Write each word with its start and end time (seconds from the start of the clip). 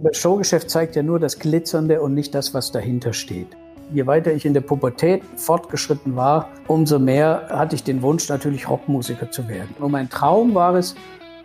Das 0.00 0.16
Showgeschäft 0.16 0.70
zeigt 0.70 0.94
ja 0.94 1.02
nur 1.02 1.18
das 1.18 1.40
Glitzernde 1.40 2.00
und 2.00 2.14
nicht 2.14 2.32
das, 2.32 2.54
was 2.54 2.70
dahinter 2.70 3.12
steht. 3.12 3.48
Je 3.92 4.06
weiter 4.06 4.32
ich 4.32 4.46
in 4.46 4.54
der 4.54 4.60
Pubertät 4.60 5.22
fortgeschritten 5.34 6.14
war, 6.14 6.50
umso 6.68 7.00
mehr 7.00 7.48
hatte 7.50 7.74
ich 7.74 7.82
den 7.82 8.00
Wunsch, 8.00 8.28
natürlich 8.28 8.68
Rockmusiker 8.68 9.32
zu 9.32 9.48
werden. 9.48 9.74
Und 9.80 9.90
mein 9.90 10.08
Traum 10.08 10.54
war 10.54 10.76
es, 10.76 10.94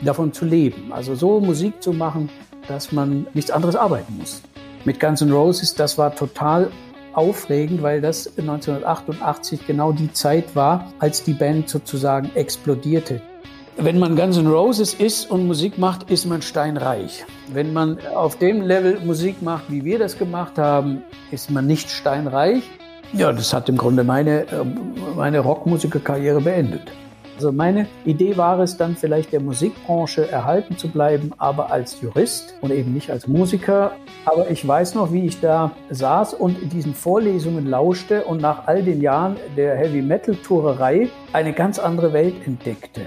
davon 0.04 0.34
zu 0.34 0.46
leben. 0.46 0.94
Also 0.94 1.16
so 1.16 1.40
Musik 1.40 1.82
zu 1.82 1.94
machen, 1.94 2.30
dass 2.68 2.92
man 2.92 3.26
nichts 3.34 3.50
anderes 3.50 3.76
arbeiten 3.76 4.18
muss. 4.20 4.44
Mit 4.86 5.00
Guns 5.00 5.22
N' 5.22 5.32
Roses, 5.32 5.74
das 5.74 5.98
war 5.98 6.14
total 6.14 6.70
aufregend, 7.14 7.82
weil 7.82 8.02
das 8.02 8.38
1988 8.38 9.66
genau 9.66 9.94
die 9.94 10.14
Zeit 10.14 10.56
war, 10.56 10.94
als 11.00 11.24
die 11.24 11.34
Band 11.34 11.70
sozusagen 11.70 12.30
explodierte. 12.36 13.20
Wenn 13.78 13.98
man 13.98 14.16
Guns 14.16 14.38
N' 14.38 14.48
Roses 14.48 14.94
ist 14.94 15.32
und 15.32 15.48
Musik 15.48 15.78
macht, 15.78 16.10
ist 16.12 16.26
man 16.26 16.42
steinreich. 16.42 17.26
Wenn 17.52 17.74
man 17.74 17.98
auf 18.16 18.38
dem 18.38 18.62
Level 18.62 19.00
Musik 19.04 19.42
macht, 19.42 19.64
wie 19.70 19.84
wir 19.84 19.98
das 19.98 20.18
gemacht 20.18 20.58
haben, 20.58 21.04
ist 21.32 21.50
man 21.50 21.66
nicht 21.66 21.90
steinreich. 21.90 22.64
Ja, 23.14 23.32
das 23.34 23.52
hat 23.52 23.70
im 23.70 23.78
Grunde 23.78 24.04
meine, 24.04 24.46
meine 25.16 25.40
Rockmusikerkarriere 25.40 26.42
beendet. 26.42 26.92
Also 27.36 27.52
meine 27.52 27.88
Idee 28.06 28.38
war 28.38 28.60
es 28.60 28.78
dann 28.78 28.96
vielleicht 28.96 29.34
der 29.34 29.40
Musikbranche 29.40 30.30
erhalten 30.30 30.78
zu 30.78 30.90
bleiben, 30.90 31.32
aber 31.38 31.72
als 31.72 32.00
Jurist 32.02 32.56
und 32.62 32.72
eben 32.72 32.94
nicht 32.94 33.10
als 33.10 33.28
Musiker. 33.28 33.96
Aber 34.26 34.50
ich 34.50 34.68
weiß 34.68 34.96
noch, 34.96 35.12
wie 35.12 35.26
ich 35.26 35.40
da 35.40 35.72
saß 35.90 36.34
und 36.36 36.74
diesen 36.74 36.94
Vorlesungen 36.94 37.68
lauschte 37.68 38.24
und 38.24 38.42
nach 38.42 38.68
all 38.68 38.84
den 38.84 39.02
Jahren 39.02 39.36
der 39.58 39.76
Heavy 39.76 40.02
Metal 40.02 40.36
Tourerei 40.36 41.10
eine 41.34 41.54
ganz 41.54 41.80
andere 41.80 42.14
Welt 42.14 42.36
entdeckte. 42.46 43.02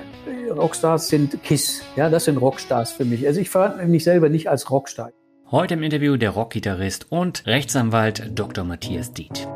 Rockstars 0.50 1.08
sind 1.08 1.42
Kiss, 1.42 1.82
ja, 1.96 2.08
das 2.08 2.24
sind 2.24 2.38
Rockstars 2.38 2.92
für 2.92 3.04
mich. 3.04 3.26
Also 3.26 3.40
ich 3.40 3.50
fand 3.50 3.88
mich 3.88 4.04
selber 4.04 4.28
nicht 4.28 4.48
als 4.48 4.70
Rockstar. 4.70 5.10
Heute 5.50 5.74
im 5.74 5.82
Interview 5.82 6.16
der 6.16 6.30
Rockgitarrist 6.30 7.06
und 7.10 7.46
Rechtsanwalt 7.46 8.32
Dr. 8.34 8.64
Matthias 8.64 9.12
Diet. 9.12 9.46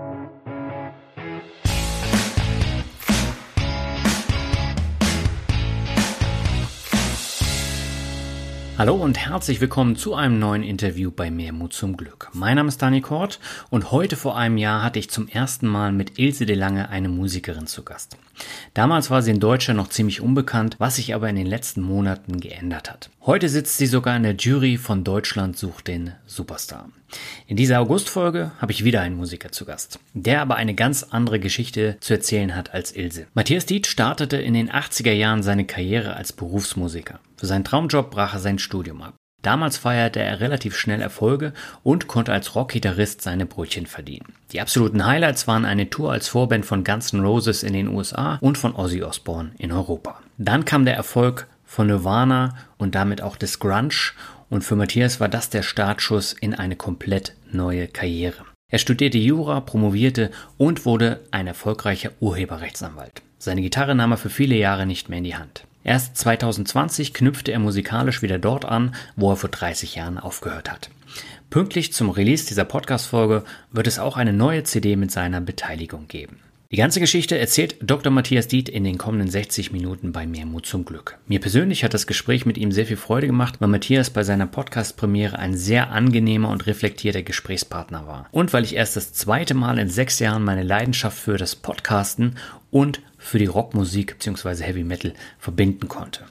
Hallo 8.81 8.95
und 8.95 9.19
herzlich 9.19 9.61
willkommen 9.61 9.95
zu 9.95 10.15
einem 10.15 10.39
neuen 10.39 10.63
Interview 10.63 11.11
bei 11.11 11.31
Mehrmut 11.31 11.75
zum 11.75 11.99
Glück. 11.99 12.31
Mein 12.33 12.57
Name 12.57 12.69
ist 12.69 12.81
Dani 12.81 13.03
Kort 13.03 13.39
und 13.69 13.91
heute 13.91 14.17
vor 14.17 14.39
einem 14.39 14.57
Jahr 14.57 14.83
hatte 14.83 14.99
ich 14.99 15.11
zum 15.11 15.29
ersten 15.29 15.67
Mal 15.67 15.93
mit 15.93 16.19
Ilse 16.19 16.47
de 16.47 16.57
Lange 16.57 16.89
eine 16.89 17.11
Musikerin 17.11 17.67
zu 17.67 17.83
Gast. 17.83 18.17
Damals 18.73 19.11
war 19.11 19.21
sie 19.21 19.33
in 19.33 19.39
Deutschland 19.39 19.77
noch 19.77 19.91
ziemlich 19.91 20.23
unbekannt, 20.23 20.77
was 20.79 20.97
sich 20.97 21.15
aber 21.15 21.29
in 21.29 21.37
den 21.37 21.47
letzten 21.47 21.83
Monaten 21.83 22.41
geändert 22.41 22.91
hat. 22.91 23.11
Heute 23.27 23.51
sitzt 23.51 23.77
sie 23.77 23.85
sogar 23.85 24.17
in 24.17 24.23
der 24.23 24.37
Jury 24.37 24.79
von 24.79 25.05
Deutschland 25.05 25.59
sucht 25.59 25.87
den 25.87 26.13
Superstar. 26.25 26.89
In 27.47 27.57
dieser 27.57 27.81
Augustfolge 27.81 28.53
habe 28.61 28.73
ich 28.73 28.85
wieder 28.85 29.01
einen 29.01 29.17
Musiker 29.17 29.53
zu 29.53 29.65
Gast, 29.65 29.99
der 30.15 30.41
aber 30.41 30.57
eine 30.57 30.75
ganz 30.75 31.03
andere 31.11 31.41
Geschichte 31.41 31.97
zu 32.01 32.15
erzählen 32.15 32.55
hat 32.55 32.73
als 32.75 32.93
Ilse. 32.93 33.27
Matthias 33.35 33.67
Diet 33.67 33.87
startete 33.87 34.37
in 34.37 34.55
den 34.55 34.71
80er 34.71 35.13
Jahren 35.13 35.43
seine 35.43 35.65
Karriere 35.65 36.17
als 36.17 36.33
Berufsmusiker. 36.33 37.21
Für 37.37 37.47
seinen 37.47 37.65
Traumjob 37.65 38.11
brach 38.11 38.35
er 38.35 38.41
sein 38.41 38.59
Studium 38.59 39.03
ab. 39.03 39.15
Damals 39.43 39.79
feierte 39.79 40.21
er 40.21 40.41
relativ 40.41 40.77
schnell 40.77 41.01
Erfolge 41.01 41.55
und 41.83 42.09
konnte 42.09 42.33
als 42.33 42.55
Rockgitarrist 42.55 43.23
seine 43.23 43.47
Brötchen 43.47 43.87
verdienen. 43.87 44.35
Die 44.53 44.61
absoluten 44.61 45.07
Highlights 45.07 45.49
waren 45.49 45.65
eine 45.65 45.89
Tour 45.89 46.13
als 46.13 46.29
Vorband 46.29 46.67
von 46.67 46.85
Guns 46.85 47.13
N' 47.15 47.25
Roses 47.25 47.63
in 47.63 47.73
den 47.73 47.89
USA 47.89 48.39
und 48.43 48.59
von 48.59 48.75
Ozzy 48.75 49.03
Osbourne 49.03 49.53
in 49.57 49.73
Europa. 49.73 50.21
Dann 50.37 50.67
kam 50.67 50.85
der 50.85 50.95
Erfolg 50.95 51.47
von 51.65 51.87
Nirvana 51.87 52.55
und 52.77 52.95
damit 52.95 53.23
auch 53.23 53.37
des 53.37 53.61
Grunge 53.61 54.13
und 54.51 54.63
für 54.63 54.77
Matthias 54.77 55.21
war 55.21 55.29
das 55.29 55.49
der 55.49 55.63
Startschuss 55.63 56.35
in 56.35 56.55
eine 56.55 56.77
komplett 56.77 57.35
neue 57.51 57.89
Karriere. 57.89 58.45
Er 58.71 58.79
studierte 58.79 59.19
Jura, 59.19 59.61
promovierte 59.61 60.31
und 60.59 60.85
wurde 60.85 61.21
ein 61.31 61.47
erfolgreicher 61.47 62.11
Urheberrechtsanwalt. 62.21 63.23
Seine 63.39 63.63
Gitarre 63.63 63.95
nahm 63.95 64.13
er 64.13 64.19
für 64.19 64.31
viele 64.31 64.57
Jahre 64.57 64.87
nicht 64.87 65.09
mehr 65.09 65.19
in 65.19 65.25
die 65.25 65.37
Hand. 65.37 65.65
Erst 65.83 66.17
2020 66.19 67.15
knüpfte 67.15 67.53
er 67.53 67.59
musikalisch 67.59 68.21
wieder 68.21 68.39
dort 68.39 68.65
an, 68.65 68.95
wo 69.17 69.31
er 69.31 69.37
vor 69.37 69.51
30 69.51 69.95
Jahren 69.95 70.19
aufgehört 70.19 70.71
hat. 70.71 70.91
Pünktlich 71.49 71.93
zum 71.93 72.11
Release 72.11 72.47
dieser 72.47 72.65
Podcast-Folge 72.65 73.45
wird 73.73 73.87
es 73.87 73.99
auch 73.99 74.17
eine 74.17 74.33
neue 74.33 74.63
CD 74.63 74.95
mit 74.95 75.11
seiner 75.11 75.41
Beteiligung 75.41 76.07
geben. 76.07 76.39
Die 76.73 76.77
ganze 76.77 77.01
Geschichte 77.01 77.37
erzählt 77.37 77.79
Dr. 77.83 78.13
Matthias 78.13 78.47
Diet 78.47 78.69
in 78.69 78.85
den 78.85 78.97
kommenden 78.97 79.29
60 79.29 79.73
Minuten 79.73 80.13
bei 80.13 80.25
Mehrmut 80.25 80.67
zum 80.67 80.85
Glück. 80.85 81.19
Mir 81.27 81.41
persönlich 81.41 81.83
hat 81.83 81.95
das 81.95 82.07
Gespräch 82.07 82.47
mit 82.47 82.57
ihm 82.57 82.71
sehr 82.71 82.87
viel 82.87 82.97
Freude 82.97 83.27
gemacht, 83.27 83.57
weil 83.59 83.67
Matthias 83.67 84.11
bei 84.11 84.23
seiner 84.23 84.47
Podcast-Premiere 84.47 85.37
ein 85.37 85.57
sehr 85.57 85.91
angenehmer 85.91 86.49
und 86.49 86.69
reflektierter 86.69 87.25
Gesprächspartner 87.25 88.07
war. 88.07 88.29
Und 88.31 88.53
weil 88.53 88.63
ich 88.63 88.77
erst 88.77 88.95
das 88.95 89.13
zweite 89.13 89.55
Mal 89.55 89.81
in 89.81 89.89
sechs 89.89 90.21
Jahren 90.21 90.45
meine 90.45 90.63
Leidenschaft 90.63 91.19
für 91.19 91.37
das 91.37 91.57
Podcasten 91.57 92.37
und 92.71 93.01
für 93.19 93.41
die 93.41 93.47
Rockmusik 93.47 94.21
bzw. 94.21 94.63
Heavy 94.63 94.85
Metal 94.85 95.15
verbinden 95.41 95.89
konnte. 95.89 96.27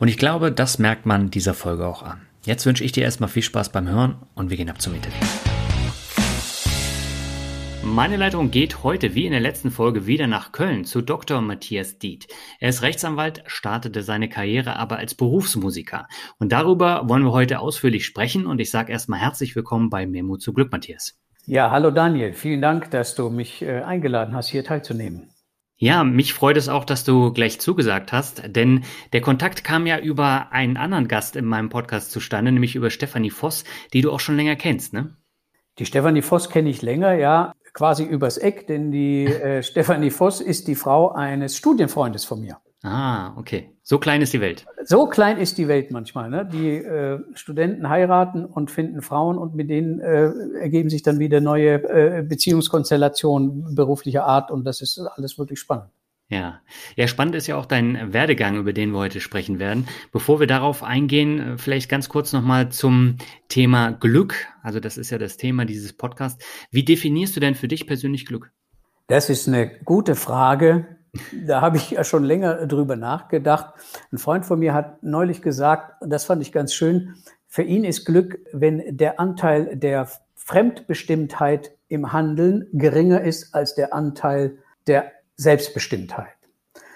Und 0.00 0.08
ich 0.08 0.18
glaube, 0.18 0.50
das 0.50 0.80
merkt 0.80 1.06
man 1.06 1.30
dieser 1.30 1.54
Folge 1.54 1.86
auch 1.86 2.02
an. 2.02 2.20
Jetzt 2.44 2.66
wünsche 2.66 2.82
ich 2.82 2.90
dir 2.90 3.04
erstmal 3.04 3.30
viel 3.30 3.44
Spaß 3.44 3.68
beim 3.68 3.88
Hören 3.88 4.16
und 4.34 4.50
wir 4.50 4.56
gehen 4.56 4.70
ab 4.70 4.82
zum 4.82 4.92
Interview. 4.92 5.24
Meine 7.86 8.16
Leitung 8.16 8.50
geht 8.50 8.82
heute 8.82 9.14
wie 9.14 9.26
in 9.26 9.32
der 9.32 9.42
letzten 9.42 9.70
Folge 9.70 10.06
wieder 10.06 10.26
nach 10.26 10.52
Köln 10.52 10.86
zu 10.86 11.02
Dr. 11.02 11.42
Matthias 11.42 11.98
Diet. 11.98 12.26
Er 12.58 12.70
ist 12.70 12.80
Rechtsanwalt, 12.80 13.42
startete 13.46 14.02
seine 14.02 14.30
Karriere 14.30 14.76
aber 14.76 14.96
als 14.96 15.14
Berufsmusiker. 15.14 16.08
Und 16.38 16.50
darüber 16.50 17.08
wollen 17.10 17.24
wir 17.24 17.32
heute 17.32 17.60
ausführlich 17.60 18.06
sprechen 18.06 18.46
und 18.46 18.58
ich 18.58 18.70
sage 18.70 18.90
erstmal 18.90 19.20
herzlich 19.20 19.54
willkommen 19.54 19.90
bei 19.90 20.06
Memo 20.06 20.38
zu 20.38 20.54
Glück, 20.54 20.72
Matthias. 20.72 21.20
Ja, 21.44 21.70
hallo 21.70 21.90
Daniel, 21.90 22.32
vielen 22.32 22.62
Dank, 22.62 22.90
dass 22.90 23.14
du 23.14 23.28
mich 23.28 23.60
äh, 23.60 23.82
eingeladen 23.82 24.34
hast, 24.34 24.48
hier 24.48 24.64
teilzunehmen. 24.64 25.28
Ja, 25.76 26.04
mich 26.04 26.32
freut 26.32 26.56
es 26.56 26.70
auch, 26.70 26.86
dass 26.86 27.04
du 27.04 27.34
gleich 27.34 27.60
zugesagt 27.60 28.12
hast, 28.12 28.42
denn 28.46 28.84
der 29.12 29.20
Kontakt 29.20 29.62
kam 29.62 29.86
ja 29.86 29.98
über 29.98 30.52
einen 30.52 30.78
anderen 30.78 31.06
Gast 31.06 31.36
in 31.36 31.44
meinem 31.44 31.68
Podcast 31.68 32.12
zustande, 32.12 32.50
nämlich 32.50 32.76
über 32.76 32.88
Stefanie 32.88 33.30
Voss, 33.30 33.64
die 33.92 34.00
du 34.00 34.10
auch 34.10 34.20
schon 34.20 34.36
länger 34.36 34.56
kennst, 34.56 34.94
ne? 34.94 35.18
Die 35.80 35.86
Stefanie 35.86 36.22
Voss 36.22 36.50
kenne 36.50 36.70
ich 36.70 36.82
länger, 36.82 37.14
ja 37.14 37.52
quasi 37.74 38.04
übers 38.04 38.38
Eck, 38.38 38.66
denn 38.66 38.90
die 38.90 39.26
äh, 39.26 39.62
Stefanie 39.64 40.10
Voss 40.10 40.40
ist 40.40 40.66
die 40.68 40.74
Frau 40.74 41.12
eines 41.12 41.56
Studienfreundes 41.56 42.24
von 42.24 42.40
mir. 42.40 42.58
Ah, 42.82 43.34
okay. 43.38 43.70
So 43.82 43.98
klein 43.98 44.20
ist 44.20 44.34
die 44.34 44.42
Welt. 44.42 44.66
So 44.84 45.06
klein 45.06 45.38
ist 45.38 45.56
die 45.56 45.68
Welt 45.68 45.90
manchmal. 45.90 46.28
Ne? 46.28 46.46
Die 46.50 46.76
äh, 46.76 47.18
Studenten 47.34 47.88
heiraten 47.88 48.44
und 48.44 48.70
finden 48.70 49.00
Frauen 49.00 49.38
und 49.38 49.54
mit 49.54 49.70
denen 49.70 50.00
äh, 50.00 50.30
ergeben 50.60 50.90
sich 50.90 51.02
dann 51.02 51.18
wieder 51.18 51.40
neue 51.40 51.82
äh, 51.82 52.22
Beziehungskonstellationen 52.22 53.74
beruflicher 53.74 54.24
Art 54.26 54.50
und 54.50 54.64
das 54.64 54.82
ist 54.82 54.98
alles 54.98 55.38
wirklich 55.38 55.60
spannend. 55.60 55.90
Ja. 56.28 56.62
ja, 56.96 57.06
spannend 57.06 57.34
ist 57.34 57.46
ja 57.46 57.56
auch 57.56 57.66
dein 57.66 58.12
Werdegang, 58.14 58.56
über 58.56 58.72
den 58.72 58.90
wir 58.92 58.98
heute 58.98 59.20
sprechen 59.20 59.58
werden. 59.58 59.86
Bevor 60.10 60.40
wir 60.40 60.46
darauf 60.46 60.82
eingehen, 60.82 61.38
äh, 61.38 61.58
vielleicht 61.58 61.90
ganz 61.90 62.08
kurz 62.08 62.32
nochmal 62.32 62.70
zum 62.70 63.18
Thema 63.48 63.90
Glück. 63.92 64.34
Also 64.62 64.80
das 64.80 64.96
ist 64.96 65.10
ja 65.10 65.18
das 65.18 65.36
Thema 65.36 65.66
dieses 65.66 65.92
Podcasts. 65.92 66.42
Wie 66.70 66.82
definierst 66.82 67.36
du 67.36 67.40
denn 67.40 67.54
für 67.54 67.68
dich 67.68 67.86
persönlich 67.86 68.24
Glück? 68.24 68.50
Das 69.06 69.28
ist 69.28 69.48
eine 69.48 69.70
gute 69.84 70.14
Frage. 70.14 70.96
Da 71.46 71.60
habe 71.60 71.76
ich 71.76 71.90
ja 71.90 72.04
schon 72.04 72.24
länger 72.24 72.66
drüber 72.66 72.96
nachgedacht. 72.96 73.74
Ein 74.10 74.18
Freund 74.18 74.46
von 74.46 74.58
mir 74.58 74.72
hat 74.72 75.02
neulich 75.02 75.42
gesagt, 75.42 75.92
das 76.00 76.24
fand 76.24 76.42
ich 76.42 76.52
ganz 76.52 76.72
schön, 76.74 77.14
für 77.46 77.62
ihn 77.62 77.84
ist 77.84 78.04
Glück, 78.04 78.40
wenn 78.52 78.96
der 78.96 79.20
Anteil 79.20 79.76
der 79.76 80.08
Fremdbestimmtheit 80.34 81.70
im 81.86 82.12
Handeln 82.12 82.66
geringer 82.72 83.20
ist 83.20 83.54
als 83.54 83.76
der 83.76 83.94
Anteil 83.94 84.58
der 84.88 85.12
Selbstbestimmtheit. 85.36 86.34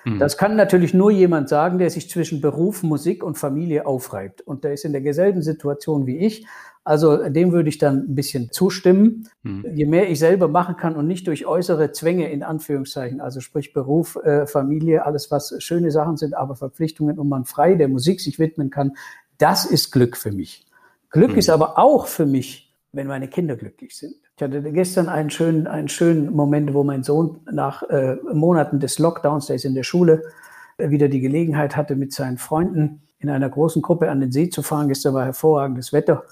Mhm. 0.05 0.19
Das 0.19 0.37
kann 0.37 0.56
natürlich 0.56 0.94
nur 0.94 1.11
jemand 1.11 1.49
sagen, 1.49 1.79
der 1.79 1.90
sich 1.90 2.08
zwischen 2.08 2.40
Beruf, 2.40 2.82
Musik 2.82 3.23
und 3.23 3.37
Familie 3.37 3.87
aufreibt. 3.87 4.40
Und 4.43 4.64
der 4.64 4.73
ist 4.73 4.85
in 4.85 4.93
derselben 4.93 5.43
Situation 5.43 6.06
wie 6.06 6.19
ich. 6.19 6.46
Also 6.85 7.29
dem 7.29 7.52
würde 7.52 7.69
ich 7.69 7.76
dann 7.76 7.99
ein 8.08 8.14
bisschen 8.14 8.50
zustimmen. 8.50 9.29
Mhm. 9.43 9.67
Je 9.75 9.85
mehr 9.85 10.08
ich 10.08 10.19
selber 10.19 10.49
machen 10.49 10.76
kann 10.76 10.96
und 10.96 11.06
nicht 11.06 11.26
durch 11.26 11.44
äußere 11.44 11.93
Zwänge 11.93 12.31
in 12.31 12.43
Anführungszeichen, 12.43 13.20
also 13.20 13.40
sprich 13.40 13.75
Beruf, 13.75 14.17
äh, 14.17 14.46
Familie, 14.46 15.05
alles 15.05 15.31
was 15.31 15.55
schöne 15.58 15.91
Sachen 15.91 16.17
sind, 16.17 16.34
aber 16.34 16.56
Verpflichtungen 16.56 17.19
und 17.19 17.29
man 17.29 17.44
frei 17.44 17.75
der 17.75 17.88
Musik 17.88 18.20
sich 18.20 18.38
widmen 18.38 18.70
kann, 18.70 18.93
Das 19.37 19.64
ist 19.64 19.93
Glück 19.93 20.17
für 20.17 20.32
mich. 20.32 20.67
Glück 21.11 21.32
mhm. 21.32 21.38
ist 21.38 21.50
aber 21.50 21.79
auch 21.79 22.06
für 22.06 22.26
mich, 22.26 22.68
wenn 22.93 23.06
meine 23.06 23.29
Kinder 23.29 23.56
glücklich 23.56 23.96
sind. 23.96 24.14
Ich 24.37 24.43
hatte 24.43 24.62
gestern 24.73 25.08
einen 25.08 25.31
schönen, 25.31 25.67
einen 25.67 25.88
schönen 25.88 26.32
Moment, 26.32 26.73
wo 26.75 26.85
mein 26.85 27.02
Sohn 27.02 27.40
nach 27.50 27.82
äh, 27.85 28.17
Monaten 28.32 28.81
des 28.81 28.99
Lockdowns, 28.99 29.46
der 29.46 29.56
ist 29.56 29.64
in 29.64 29.75
der 29.75 29.82
Schule, 29.82 30.23
äh, 30.79 30.90
wieder 30.90 31.08
die 31.08 31.20
Gelegenheit 31.20 31.76
hatte, 31.76 31.96
mit 31.96 32.12
seinen 32.12 32.38
Freunden 32.38 33.02
in 33.19 33.31
einer 33.31 33.49
großen 33.49 33.82
Gruppe 33.82 34.11
an 34.11 34.20
den 34.20 34.32
See 34.32 34.49
zu 34.49 34.62
fahren. 34.62 34.88
Gestern 34.88 35.14
war 35.14 35.25
hervorragendes 35.25 35.93
Wetter. 35.93 36.25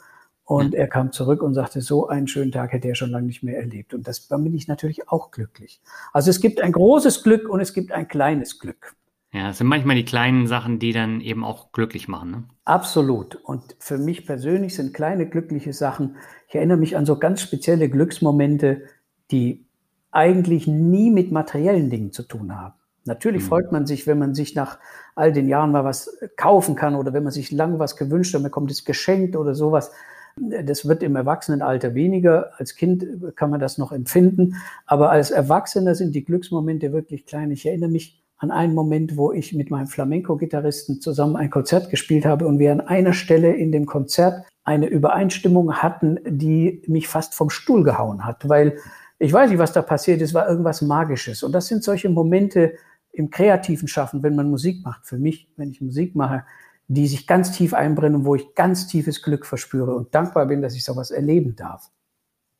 Und 0.44 0.76
er 0.76 0.86
kam 0.86 1.10
zurück 1.10 1.42
und 1.42 1.54
sagte, 1.54 1.80
so 1.80 2.06
einen 2.06 2.28
schönen 2.28 2.52
Tag 2.52 2.72
hätte 2.72 2.86
er 2.86 2.94
schon 2.94 3.10
lange 3.10 3.26
nicht 3.26 3.42
mehr 3.42 3.58
erlebt. 3.58 3.92
Und 3.92 4.06
das, 4.06 4.28
dann 4.28 4.44
bin 4.44 4.54
ich 4.54 4.68
natürlich 4.68 5.08
auch 5.08 5.32
glücklich. 5.32 5.80
Also 6.12 6.30
es 6.30 6.40
gibt 6.40 6.60
ein 6.60 6.70
großes 6.70 7.24
Glück 7.24 7.48
und 7.48 7.58
es 7.58 7.74
gibt 7.74 7.90
ein 7.90 8.06
kleines 8.06 8.60
Glück. 8.60 8.94
Ja, 9.36 9.50
es 9.50 9.58
sind 9.58 9.66
manchmal 9.66 9.96
die 9.96 10.04
kleinen 10.06 10.46
Sachen, 10.46 10.78
die 10.78 10.92
dann 10.92 11.20
eben 11.20 11.44
auch 11.44 11.70
glücklich 11.70 12.08
machen. 12.08 12.30
Ne? 12.30 12.44
Absolut. 12.64 13.34
Und 13.34 13.76
für 13.78 13.98
mich 13.98 14.24
persönlich 14.24 14.74
sind 14.74 14.94
kleine 14.94 15.28
glückliche 15.28 15.74
Sachen. 15.74 16.16
Ich 16.48 16.54
erinnere 16.54 16.78
mich 16.78 16.96
an 16.96 17.04
so 17.04 17.18
ganz 17.18 17.42
spezielle 17.42 17.90
Glücksmomente, 17.90 18.84
die 19.30 19.66
eigentlich 20.10 20.66
nie 20.66 21.10
mit 21.10 21.32
materiellen 21.32 21.90
Dingen 21.90 22.12
zu 22.12 22.22
tun 22.22 22.56
haben. 22.56 22.76
Natürlich 23.04 23.42
mhm. 23.42 23.48
freut 23.48 23.72
man 23.72 23.84
sich, 23.84 24.06
wenn 24.06 24.18
man 24.18 24.34
sich 24.34 24.54
nach 24.54 24.78
all 25.14 25.34
den 25.34 25.48
Jahren 25.48 25.70
mal 25.70 25.84
was 25.84 26.18
kaufen 26.38 26.74
kann 26.74 26.94
oder 26.94 27.12
wenn 27.12 27.22
man 27.22 27.32
sich 27.32 27.52
lange 27.52 27.78
was 27.78 27.96
gewünscht 27.96 28.34
hat, 28.34 28.40
man 28.40 28.50
kommt 28.50 28.70
es 28.70 28.86
geschenkt 28.86 29.36
oder 29.36 29.54
sowas. 29.54 29.92
Das 30.38 30.88
wird 30.88 31.02
im 31.02 31.14
Erwachsenenalter 31.14 31.94
weniger. 31.94 32.52
Als 32.56 32.74
Kind 32.74 33.06
kann 33.36 33.50
man 33.50 33.60
das 33.60 33.76
noch 33.76 33.92
empfinden. 33.92 34.56
Aber 34.86 35.10
als 35.10 35.30
Erwachsener 35.30 35.94
sind 35.94 36.14
die 36.14 36.24
Glücksmomente 36.24 36.94
wirklich 36.94 37.26
klein. 37.26 37.50
Ich 37.50 37.66
erinnere 37.66 37.90
mich 37.90 38.22
an 38.38 38.50
einen 38.50 38.74
Moment, 38.74 39.16
wo 39.16 39.32
ich 39.32 39.54
mit 39.54 39.70
meinem 39.70 39.86
Flamenco-Gitarristen 39.86 41.00
zusammen 41.00 41.36
ein 41.36 41.50
Konzert 41.50 41.90
gespielt 41.90 42.26
habe 42.26 42.46
und 42.46 42.58
wir 42.58 42.72
an 42.72 42.80
einer 42.80 43.12
Stelle 43.12 43.54
in 43.54 43.72
dem 43.72 43.86
Konzert 43.86 44.44
eine 44.64 44.86
Übereinstimmung 44.86 45.74
hatten, 45.74 46.18
die 46.26 46.82
mich 46.86 47.08
fast 47.08 47.34
vom 47.34 47.50
Stuhl 47.50 47.82
gehauen 47.82 48.24
hat, 48.24 48.48
weil 48.48 48.78
ich 49.18 49.32
weiß 49.32 49.48
nicht, 49.48 49.58
was 49.58 49.72
da 49.72 49.80
passiert 49.80 50.20
ist, 50.20 50.34
war 50.34 50.48
irgendwas 50.48 50.82
Magisches. 50.82 51.42
Und 51.42 51.52
das 51.52 51.68
sind 51.68 51.82
solche 51.82 52.10
Momente 52.10 52.74
im 53.12 53.30
kreativen 53.30 53.88
Schaffen, 53.88 54.22
wenn 54.22 54.36
man 54.36 54.50
Musik 54.50 54.84
macht. 54.84 55.06
Für 55.06 55.16
mich, 55.16 55.48
wenn 55.56 55.70
ich 55.70 55.80
Musik 55.80 56.14
mache, 56.14 56.44
die 56.88 57.06
sich 57.06 57.26
ganz 57.26 57.52
tief 57.52 57.72
einbrennen, 57.72 58.26
wo 58.26 58.34
ich 58.34 58.54
ganz 58.54 58.86
tiefes 58.86 59.22
Glück 59.22 59.46
verspüre 59.46 59.94
und 59.94 60.14
dankbar 60.14 60.46
bin, 60.46 60.60
dass 60.60 60.74
ich 60.74 60.84
sowas 60.84 61.10
erleben 61.10 61.56
darf. 61.56 61.90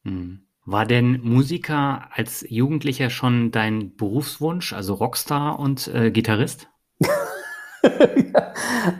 Hm. 0.05 0.45
War 0.68 0.84
denn 0.84 1.20
Musiker 1.22 2.08
als 2.10 2.44
Jugendlicher 2.48 3.08
schon 3.08 3.52
dein 3.52 3.94
Berufswunsch, 3.94 4.72
also 4.72 4.94
Rockstar 4.94 5.60
und 5.60 5.86
äh, 5.86 6.10
Gitarrist? 6.10 6.68
ja, 7.00 8.52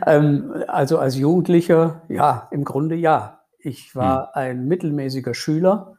ähm, 0.05 0.63
also 0.67 0.97
als 0.97 1.17
Jugendlicher, 1.17 2.03
ja, 2.07 2.47
im 2.51 2.63
Grunde 2.63 2.95
ja. 2.95 3.41
Ich 3.59 3.93
war 3.97 4.27
hm. 4.27 4.29
ein 4.33 4.67
mittelmäßiger 4.69 5.33
Schüler. 5.33 5.97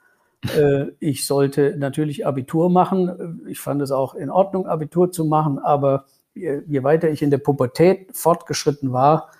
Äh, 0.56 0.86
ich 1.00 1.26
sollte 1.26 1.76
natürlich 1.76 2.26
Abitur 2.26 2.70
machen. 2.70 3.44
Ich 3.46 3.60
fand 3.60 3.82
es 3.82 3.90
auch 3.90 4.14
in 4.14 4.30
Ordnung, 4.30 4.66
Abitur 4.66 5.12
zu 5.12 5.26
machen, 5.26 5.58
aber 5.58 6.06
je, 6.34 6.62
je 6.66 6.82
weiter 6.82 7.10
ich 7.10 7.20
in 7.20 7.30
der 7.30 7.38
Pubertät 7.38 8.16
fortgeschritten 8.16 8.94
war, 8.94 9.32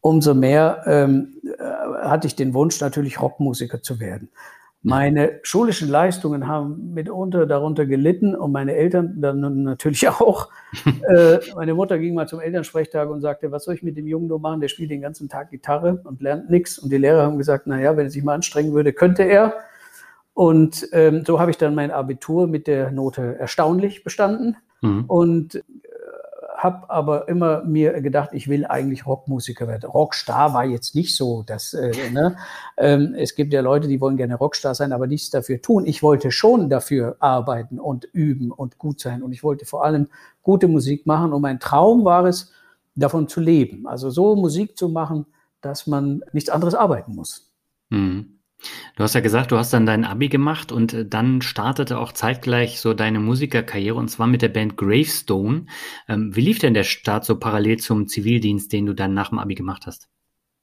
umso 0.00 0.34
mehr 0.34 0.84
ähm, 0.86 1.40
äh, 1.42 2.06
hatte 2.06 2.28
ich 2.28 2.36
den 2.36 2.54
Wunsch, 2.54 2.80
natürlich 2.80 3.20
Rockmusiker 3.20 3.82
zu 3.82 3.98
werden. 3.98 4.28
Meine 4.86 5.40
schulischen 5.44 5.88
Leistungen 5.88 6.46
haben 6.46 6.92
mitunter 6.92 7.46
darunter 7.46 7.86
gelitten 7.86 8.36
und 8.36 8.52
meine 8.52 8.74
Eltern 8.74 9.14
dann 9.16 9.62
natürlich 9.62 10.06
auch. 10.20 10.50
äh, 11.08 11.38
meine 11.56 11.72
Mutter 11.72 11.98
ging 11.98 12.12
mal 12.12 12.28
zum 12.28 12.38
Elternsprechtag 12.38 13.08
und 13.08 13.22
sagte, 13.22 13.50
was 13.50 13.64
soll 13.64 13.74
ich 13.76 13.82
mit 13.82 13.96
dem 13.96 14.06
Jungen 14.06 14.26
nur 14.26 14.40
machen? 14.40 14.60
Der 14.60 14.68
spielt 14.68 14.90
den 14.90 15.00
ganzen 15.00 15.30
Tag 15.30 15.50
Gitarre 15.50 16.02
und 16.04 16.20
lernt 16.20 16.50
nichts. 16.50 16.78
Und 16.78 16.92
die 16.92 16.98
Lehrer 16.98 17.22
haben 17.22 17.38
gesagt, 17.38 17.66
na 17.66 17.80
ja, 17.80 17.96
wenn 17.96 18.06
er 18.06 18.10
sich 18.10 18.22
mal 18.22 18.34
anstrengen 18.34 18.74
würde, 18.74 18.92
könnte 18.92 19.22
er. 19.22 19.54
Und 20.34 20.86
ähm, 20.92 21.24
so 21.26 21.40
habe 21.40 21.50
ich 21.50 21.56
dann 21.56 21.74
mein 21.74 21.90
Abitur 21.90 22.46
mit 22.46 22.66
der 22.66 22.90
Note 22.90 23.36
erstaunlich 23.38 24.04
bestanden. 24.04 24.58
Mhm. 24.82 25.04
Und 25.06 25.64
habe 26.64 26.88
aber 26.88 27.28
immer 27.28 27.62
mir 27.64 28.00
gedacht, 28.00 28.30
ich 28.32 28.48
will 28.48 28.64
eigentlich 28.64 29.06
Rockmusiker 29.06 29.68
werden. 29.68 29.88
Rockstar 29.88 30.54
war 30.54 30.64
jetzt 30.64 30.94
nicht 30.94 31.14
so, 31.14 31.42
dass 31.42 31.74
äh, 31.74 31.92
ne? 32.10 32.36
ähm, 32.78 33.14
es 33.16 33.34
gibt 33.34 33.52
ja 33.52 33.60
Leute, 33.60 33.86
die 33.86 34.00
wollen 34.00 34.16
gerne 34.16 34.36
Rockstar 34.36 34.74
sein, 34.74 34.94
aber 34.94 35.06
nichts 35.06 35.28
dafür 35.28 35.60
tun. 35.60 35.84
Ich 35.84 36.02
wollte 36.02 36.32
schon 36.32 36.70
dafür 36.70 37.16
arbeiten 37.20 37.78
und 37.78 38.04
üben 38.12 38.50
und 38.50 38.78
gut 38.78 38.98
sein 38.98 39.22
und 39.22 39.32
ich 39.32 39.44
wollte 39.44 39.66
vor 39.66 39.84
allem 39.84 40.08
gute 40.42 40.66
Musik 40.66 41.06
machen 41.06 41.34
und 41.34 41.42
mein 41.42 41.60
Traum 41.60 42.04
war 42.04 42.24
es, 42.24 42.50
davon 42.94 43.28
zu 43.28 43.40
leben. 43.40 43.86
Also 43.86 44.08
so 44.08 44.34
Musik 44.34 44.78
zu 44.78 44.88
machen, 44.88 45.26
dass 45.60 45.86
man 45.86 46.22
nichts 46.32 46.48
anderes 46.48 46.74
arbeiten 46.74 47.14
muss. 47.14 47.50
Mhm. 47.90 48.33
Du 48.96 49.02
hast 49.02 49.14
ja 49.14 49.20
gesagt, 49.20 49.52
du 49.52 49.56
hast 49.56 49.72
dann 49.72 49.86
dein 49.86 50.04
Abi 50.04 50.28
gemacht 50.28 50.72
und 50.72 50.92
äh, 50.92 51.06
dann 51.06 51.42
startete 51.42 51.98
auch 51.98 52.12
zeitgleich 52.12 52.80
so 52.80 52.94
deine 52.94 53.20
Musikerkarriere 53.20 53.96
und 53.96 54.08
zwar 54.08 54.26
mit 54.26 54.42
der 54.42 54.48
Band 54.48 54.76
Gravestone. 54.76 55.66
Ähm, 56.08 56.34
wie 56.34 56.40
lief 56.40 56.58
denn 56.58 56.74
der 56.74 56.84
Start 56.84 57.24
so 57.24 57.38
parallel 57.38 57.78
zum 57.78 58.08
Zivildienst, 58.08 58.72
den 58.72 58.86
du 58.86 58.94
dann 58.94 59.14
nach 59.14 59.30
dem 59.30 59.38
Abi 59.38 59.54
gemacht 59.54 59.86
hast? 59.86 60.08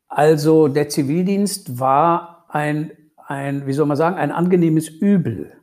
Also 0.07 0.67
der 0.67 0.89
Zivildienst 0.89 1.79
war 1.79 2.45
ein, 2.49 2.91
ein, 3.27 3.65
wie 3.65 3.73
soll 3.73 3.85
man 3.85 3.97
sagen, 3.97 4.17
ein 4.17 4.31
angenehmes 4.31 4.89
Übel. 4.89 5.53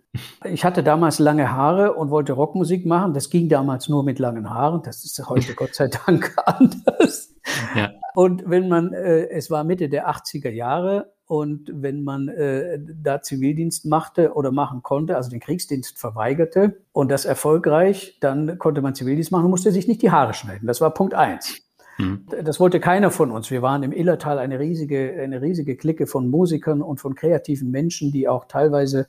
Ich 0.44 0.64
hatte 0.64 0.82
damals 0.82 1.18
lange 1.18 1.52
Haare 1.52 1.94
und 1.94 2.10
wollte 2.10 2.32
Rockmusik 2.32 2.86
machen. 2.86 3.12
Das 3.12 3.30
ging 3.30 3.48
damals 3.48 3.88
nur 3.88 4.04
mit 4.04 4.18
langen 4.18 4.48
Haaren. 4.50 4.82
Das 4.82 5.04
ist 5.04 5.22
heute 5.28 5.54
Gott 5.54 5.74
sei 5.74 5.88
Dank 5.88 6.34
anders. 6.46 7.34
Ja. 7.76 7.92
Und 8.14 8.48
wenn 8.48 8.68
man, 8.68 8.92
äh, 8.92 9.28
es 9.28 9.50
war 9.50 9.64
Mitte 9.64 9.88
der 9.88 10.08
80er 10.08 10.50
Jahre 10.50 11.12
und 11.28 11.70
wenn 11.74 12.02
man 12.02 12.28
äh, 12.28 12.80
da 12.80 13.20
Zivildienst 13.20 13.84
machte 13.84 14.32
oder 14.32 14.50
machen 14.50 14.82
konnte, 14.82 15.14
also 15.14 15.30
den 15.30 15.40
Kriegsdienst 15.40 15.98
verweigerte 15.98 16.80
und 16.92 17.10
das 17.10 17.26
erfolgreich, 17.26 18.16
dann 18.20 18.58
konnte 18.58 18.80
man 18.80 18.94
Zivildienst 18.94 19.30
machen 19.30 19.44
und 19.44 19.50
musste 19.50 19.70
sich 19.70 19.86
nicht 19.86 20.00
die 20.00 20.10
Haare 20.10 20.32
schneiden. 20.32 20.66
Das 20.66 20.80
war 20.80 20.92
Punkt 20.94 21.12
eins. 21.12 21.60
Mhm. 21.98 22.24
Das 22.44 22.58
wollte 22.60 22.80
keiner 22.80 23.10
von 23.10 23.30
uns. 23.30 23.50
Wir 23.50 23.60
waren 23.60 23.82
im 23.82 23.92
Illertal 23.92 24.38
eine 24.38 24.58
riesige, 24.58 25.20
eine 25.20 25.42
riesige 25.42 25.76
Clique 25.76 26.06
von 26.06 26.30
Musikern 26.30 26.80
und 26.80 26.98
von 26.98 27.14
kreativen 27.14 27.70
Menschen, 27.70 28.10
die 28.10 28.26
auch 28.26 28.46
teilweise 28.46 29.06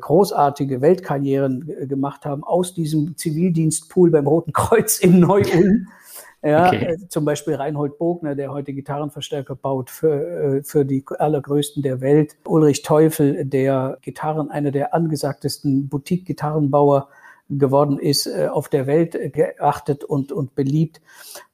großartige 0.00 0.80
Weltkarrieren 0.80 1.70
gemacht 1.86 2.24
haben 2.24 2.44
aus 2.44 2.72
diesem 2.72 3.16
Zivildienstpool 3.18 4.10
beim 4.10 4.26
Roten 4.26 4.54
Kreuz 4.54 4.98
in 4.98 5.20
Neu-Ulm. 5.20 5.88
Ja, 6.42 6.68
okay. 6.68 6.94
Äh, 6.94 7.08
zum 7.08 7.24
Beispiel 7.24 7.54
Reinhold 7.54 7.98
Bogner, 7.98 8.34
der 8.34 8.52
heute 8.52 8.72
Gitarrenverstärker 8.72 9.56
baut 9.56 9.90
für, 9.90 10.58
äh, 10.58 10.62
für 10.62 10.84
die 10.84 11.04
allergrößten 11.18 11.82
der 11.82 12.00
Welt. 12.00 12.36
Ulrich 12.46 12.82
Teufel, 12.82 13.44
der 13.44 13.98
Gitarren, 14.02 14.50
einer 14.50 14.70
der 14.70 14.94
angesagtesten 14.94 15.88
Boutique-Gitarrenbauer 15.88 17.08
geworden 17.50 17.98
ist, 17.98 18.26
äh, 18.26 18.48
auf 18.50 18.68
der 18.68 18.86
Welt 18.86 19.16
geachtet 19.32 20.04
und, 20.04 20.32
und 20.32 20.54
beliebt. 20.54 21.00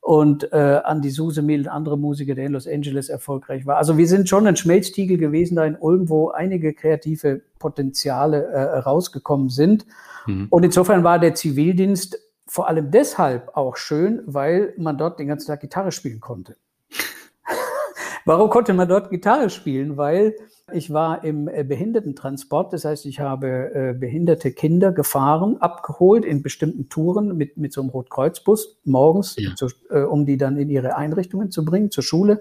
Und 0.00 0.52
äh, 0.52 0.80
Andy 0.84 1.08
Susemil, 1.08 1.62
ein 1.62 1.68
anderer 1.68 1.96
Musiker, 1.96 2.34
der 2.34 2.46
in 2.46 2.52
Los 2.52 2.66
Angeles 2.66 3.08
erfolgreich 3.08 3.64
war. 3.64 3.76
Also 3.76 3.96
wir 3.96 4.06
sind 4.06 4.28
schon 4.28 4.46
ein 4.46 4.56
Schmelztiegel 4.56 5.16
gewesen 5.16 5.56
da 5.56 5.64
in 5.64 5.76
Ulm, 5.76 6.10
wo 6.10 6.28
einige 6.28 6.74
kreative 6.74 7.40
Potenziale 7.58 8.44
äh, 8.44 8.78
rausgekommen 8.80 9.48
sind. 9.48 9.86
Mhm. 10.26 10.48
Und 10.50 10.64
insofern 10.64 11.04
war 11.04 11.18
der 11.18 11.34
Zivildienst 11.34 12.18
vor 12.46 12.68
allem 12.68 12.90
deshalb 12.90 13.56
auch 13.56 13.76
schön, 13.76 14.22
weil 14.26 14.74
man 14.76 14.98
dort 14.98 15.18
den 15.18 15.28
ganzen 15.28 15.46
Tag 15.46 15.60
Gitarre 15.60 15.92
spielen 15.92 16.20
konnte. 16.20 16.56
Warum 18.24 18.50
konnte 18.50 18.74
man 18.74 18.88
dort 18.88 19.10
Gitarre 19.10 19.50
spielen? 19.50 19.96
Weil 19.96 20.34
ich 20.72 20.92
war 20.92 21.24
im 21.24 21.48
äh, 21.48 21.62
Behindertentransport, 21.62 22.72
das 22.72 22.84
heißt, 22.84 23.06
ich 23.06 23.20
habe 23.20 23.74
äh, 23.74 23.94
behinderte 23.94 24.52
Kinder 24.52 24.92
gefahren, 24.92 25.58
abgeholt 25.58 26.24
in 26.24 26.42
bestimmten 26.42 26.88
Touren 26.88 27.36
mit, 27.36 27.56
mit 27.56 27.72
so 27.72 27.82
einem 27.82 27.90
Rotkreuzbus 27.90 28.78
morgens, 28.84 29.36
ja. 29.38 29.54
zu, 29.54 29.68
äh, 29.90 30.00
um 30.00 30.24
die 30.26 30.36
dann 30.36 30.56
in 30.56 30.70
ihre 30.70 30.96
Einrichtungen 30.96 31.50
zu 31.50 31.64
bringen, 31.64 31.90
zur 31.90 32.02
Schule 32.02 32.40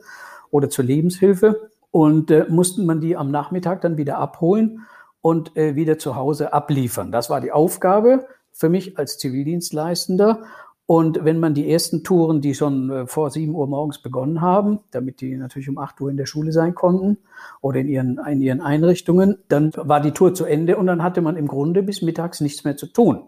oder 0.52 0.70
zur 0.70 0.86
Lebenshilfe. 0.86 1.70
Und 1.92 2.32
äh, 2.32 2.46
mussten 2.50 2.86
man 2.86 3.02
die 3.02 3.16
am 3.16 3.30
Nachmittag 3.30 3.82
dann 3.82 3.98
wieder 3.98 4.18
abholen 4.18 4.82
und 5.22 5.56
äh, 5.56 5.76
wieder 5.76 5.98
zu 5.98 6.16
Hause 6.16 6.54
abliefern. 6.54 7.12
Das 7.12 7.30
war 7.30 7.40
die 7.40 7.52
Aufgabe 7.52 8.26
für 8.54 8.70
mich 8.70 8.98
als 8.98 9.18
Zivildienstleistender. 9.18 10.44
Und 10.86 11.24
wenn 11.24 11.40
man 11.40 11.54
die 11.54 11.72
ersten 11.72 12.04
Touren, 12.04 12.42
die 12.42 12.54
schon 12.54 12.90
äh, 12.90 13.08
vor 13.08 13.32
sieben 13.32 13.56
Uhr 13.56 13.68
morgens 13.68 14.02
begonnen 14.02 14.42
haben, 14.42 14.80
damit 14.92 15.22
die 15.22 15.36
natürlich 15.38 15.70
um 15.70 15.78
acht 15.78 16.00
Uhr 16.02 16.10
in 16.10 16.18
der 16.18 16.26
Schule 16.26 16.52
sein 16.52 16.76
konnten 16.76 17.18
oder 17.62 17.80
in 17.80 17.88
ihren, 17.88 18.20
in 18.30 18.42
ihren 18.42 18.62
Einrichtungen, 18.62 19.38
dann 19.48 19.72
war 19.76 20.02
die 20.02 20.12
Tour 20.12 20.34
zu 20.34 20.46
Ende 20.46 20.78
und 20.78 20.88
dann 20.88 21.02
hatte 21.02 21.22
man 21.22 21.38
im 21.38 21.48
Grunde 21.48 21.84
bis 21.84 22.02
mittags 22.02 22.42
nichts 22.42 22.66
mehr 22.66 22.76
zu 22.76 22.88
tun. 22.88 23.24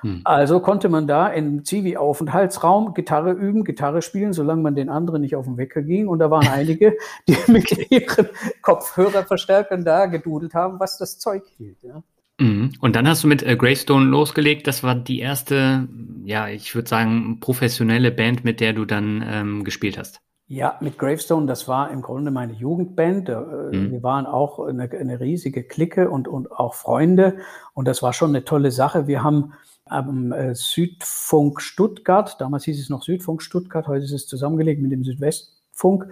Hm. 0.00 0.22
Also 0.24 0.60
konnte 0.60 0.88
man 0.88 1.06
da 1.06 1.28
im 1.28 1.64
Zivi-Aufenthaltsraum 1.64 2.92
Gitarre 2.92 3.32
üben, 3.32 3.64
Gitarre 3.64 4.02
spielen, 4.02 4.32
solange 4.32 4.62
man 4.62 4.74
den 4.74 4.88
anderen 4.88 5.22
nicht 5.22 5.36
auf 5.36 5.46
den 5.46 5.56
Wecker 5.56 5.82
ging. 5.82 6.08
Und 6.08 6.18
da 6.18 6.30
waren 6.30 6.48
einige, 6.48 6.96
die 7.28 7.36
mit 7.52 7.90
ihren 7.90 8.28
Kopfhörerverstärkern 8.62 9.84
da 9.84 10.06
gedudelt 10.06 10.54
haben, 10.54 10.80
was 10.80 10.98
das 10.98 11.18
Zeug 11.18 11.44
hielt. 11.56 11.82
Ja. 11.82 12.02
Mhm. 12.38 12.72
Und 12.80 12.96
dann 12.96 13.08
hast 13.08 13.24
du 13.24 13.28
mit 13.28 13.42
äh, 13.42 13.56
Greystone 13.56 14.06
losgelegt. 14.06 14.66
Das 14.66 14.82
war 14.82 14.94
die 14.94 15.20
erste, 15.20 15.88
ja, 16.24 16.48
ich 16.48 16.74
würde 16.74 16.88
sagen, 16.88 17.40
professionelle 17.40 18.10
Band, 18.10 18.44
mit 18.44 18.60
der 18.60 18.72
du 18.72 18.84
dann 18.84 19.24
ähm, 19.26 19.64
gespielt 19.64 19.98
hast. 19.98 20.20
Ja, 20.48 20.76
mit 20.80 20.96
Gravestone, 20.96 21.46
das 21.46 21.66
war 21.66 21.90
im 21.90 22.02
Grunde 22.02 22.30
meine 22.30 22.52
Jugendband. 22.52 23.28
Äh, 23.28 23.34
mhm. 23.34 23.90
Wir 23.90 24.02
waren 24.02 24.26
auch 24.26 24.60
eine, 24.60 24.88
eine, 24.92 25.18
riesige 25.18 25.64
Clique 25.64 26.08
und, 26.08 26.28
und 26.28 26.52
auch 26.52 26.74
Freunde. 26.74 27.38
Und 27.74 27.88
das 27.88 28.00
war 28.00 28.12
schon 28.12 28.30
eine 28.30 28.44
tolle 28.44 28.70
Sache. 28.70 29.08
Wir 29.08 29.24
haben 29.24 29.54
am 29.86 30.32
äh, 30.32 30.54
Südfunk 30.54 31.60
Stuttgart, 31.60 32.40
damals 32.40 32.64
hieß 32.64 32.80
es 32.80 32.90
noch 32.90 33.02
Südfunk 33.02 33.42
Stuttgart, 33.42 33.86
heute 33.86 34.04
ist 34.04 34.12
es 34.12 34.26
zusammengelegt 34.26 34.82
mit 34.82 34.90
dem 34.90 35.04
Südwestfunk, 35.04 36.08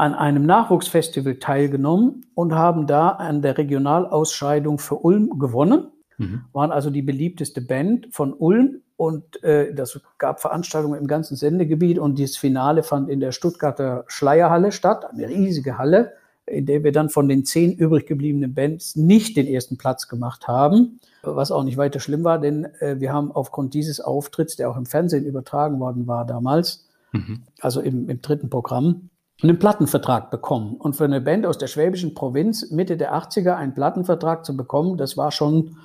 an 0.00 0.14
einem 0.14 0.46
Nachwuchsfestival 0.46 1.34
teilgenommen 1.34 2.24
und 2.34 2.54
haben 2.54 2.86
da 2.86 3.10
an 3.10 3.42
der 3.42 3.58
Regionalausscheidung 3.58 4.78
für 4.78 4.94
Ulm 4.94 5.38
gewonnen. 5.38 5.88
Mhm. 6.16 6.46
Waren 6.54 6.72
also 6.72 6.88
die 6.88 7.02
beliebteste 7.02 7.60
Band 7.60 8.08
von 8.10 8.32
Ulm 8.32 8.80
und 8.96 9.44
äh, 9.44 9.74
das 9.74 10.00
gab 10.16 10.40
Veranstaltungen 10.40 10.98
im 10.98 11.06
ganzen 11.06 11.36
Sendegebiet 11.36 11.98
und 11.98 12.18
dieses 12.18 12.38
Finale 12.38 12.82
fand 12.82 13.10
in 13.10 13.20
der 13.20 13.32
Stuttgarter 13.32 14.04
Schleierhalle 14.06 14.72
statt, 14.72 15.04
eine 15.04 15.28
riesige 15.28 15.76
Halle, 15.76 16.14
in 16.46 16.64
der 16.64 16.82
wir 16.82 16.92
dann 16.92 17.10
von 17.10 17.28
den 17.28 17.44
zehn 17.44 17.74
übrig 17.74 18.06
gebliebenen 18.06 18.54
Bands 18.54 18.96
nicht 18.96 19.36
den 19.36 19.46
ersten 19.46 19.76
Platz 19.76 20.08
gemacht 20.08 20.48
haben, 20.48 21.00
was 21.22 21.52
auch 21.52 21.62
nicht 21.62 21.76
weiter 21.76 22.00
schlimm 22.00 22.24
war, 22.24 22.38
denn 22.38 22.64
äh, 22.80 22.98
wir 23.00 23.12
haben 23.12 23.30
aufgrund 23.32 23.74
dieses 23.74 24.00
Auftritts, 24.00 24.56
der 24.56 24.70
auch 24.70 24.78
im 24.78 24.86
Fernsehen 24.86 25.26
übertragen 25.26 25.78
worden 25.78 26.06
war 26.06 26.24
damals, 26.24 26.88
mhm. 27.12 27.42
also 27.60 27.82
im, 27.82 28.08
im 28.08 28.22
dritten 28.22 28.48
Programm, 28.48 29.09
einen 29.42 29.58
Plattenvertrag 29.58 30.30
bekommen. 30.30 30.76
Und 30.76 30.96
für 30.96 31.04
eine 31.04 31.20
Band 31.20 31.46
aus 31.46 31.58
der 31.58 31.66
schwäbischen 31.66 32.14
Provinz 32.14 32.70
Mitte 32.70 32.96
der 32.96 33.14
80er 33.14 33.54
einen 33.54 33.74
Plattenvertrag 33.74 34.44
zu 34.44 34.56
bekommen, 34.56 34.96
das 34.96 35.16
war 35.16 35.32
schon 35.32 35.76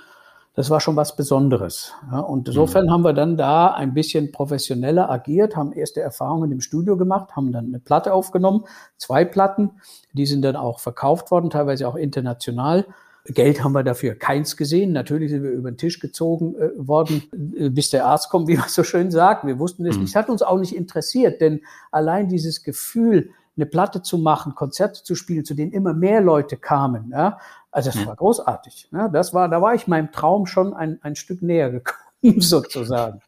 das 0.56 0.70
war 0.70 0.80
schon 0.80 0.96
was 0.96 1.18
Besonderes. 1.18 1.94
Ja, 2.10 2.20
und 2.22 2.48
insofern 2.48 2.86
mhm. 2.86 2.92
haben 2.92 3.02
wir 3.04 3.14
dann 3.14 3.36
da 3.36 3.72
ein 3.72 3.94
bisschen 3.94 4.32
professioneller 4.32 5.12
agiert, 5.12 5.58
haben 5.58 5.74
erste 5.74 6.00
Erfahrungen 6.00 6.52
im 6.52 6.62
Studio 6.62 6.96
gemacht, 6.96 7.36
haben 7.36 7.52
dann 7.52 7.66
eine 7.66 7.80
Platte 7.80 8.14
aufgenommen, 8.14 8.64
zwei 8.98 9.26
Platten, 9.26 9.72
die 10.14 10.26
sind 10.26 10.44
dann 10.44 10.56
auch 10.56 10.80
verkauft 10.80 11.30
worden, 11.30 11.50
teilweise 11.50 11.88
auch 11.88 11.96
international. 11.96 12.86
Geld 13.26 13.64
haben 13.64 13.74
wir 13.74 13.84
dafür 13.84 14.16
keins 14.16 14.56
gesehen. 14.56 14.94
Natürlich 14.94 15.32
sind 15.32 15.44
wir 15.44 15.50
über 15.50 15.72
den 15.72 15.78
Tisch 15.78 16.00
gezogen 16.00 16.56
äh, 16.56 16.70
worden, 16.78 17.24
äh, 17.58 17.70
bis 17.70 17.90
der 17.90 18.06
Arzt 18.06 18.30
kommt, 18.30 18.48
wie 18.48 18.56
man 18.56 18.70
so 18.70 18.84
schön 18.84 19.12
sagt. 19.12 19.46
Wir 19.46 19.60
wussten 19.60 19.86
es 19.86 19.96
mhm. 19.96 20.04
nicht. 20.04 20.12
Es 20.12 20.16
hat 20.16 20.30
uns 20.30 20.42
auch 20.42 20.60
nicht 20.60 20.76
interessiert, 20.76 21.42
denn 21.42 21.62
allein 21.92 22.30
dieses 22.30 22.64
Gefühl, 22.64 23.32
eine 23.58 23.66
Platte 23.66 24.02
zu 24.02 24.18
machen, 24.18 24.56
Konzerte 24.56 25.04
zu 25.04 25.16
spielen, 25.16 25.46
zu 25.46 25.54
denen 25.54 25.72
immer 25.72 25.94
mehr 25.94 26.22
Leute 26.22 26.58
kamen. 26.58 27.12
Ja? 27.12 27.40
Also 27.72 27.90
das 27.90 28.00
ja. 28.00 28.08
war 28.08 28.16
großartig. 28.16 28.90
Ja? 28.92 29.08
Das 29.08 29.34
war, 29.34 29.50
da 29.50 29.62
war 29.62 29.76
ich 29.76 29.88
meinem 29.88 30.12
Traum 30.12 30.46
schon 30.46 30.74
ein, 30.74 31.00
ein 31.02 31.16
Stück 31.16 31.42
näher 31.42 31.72
gekommen, 31.72 32.00
sozusagen. 32.42 33.22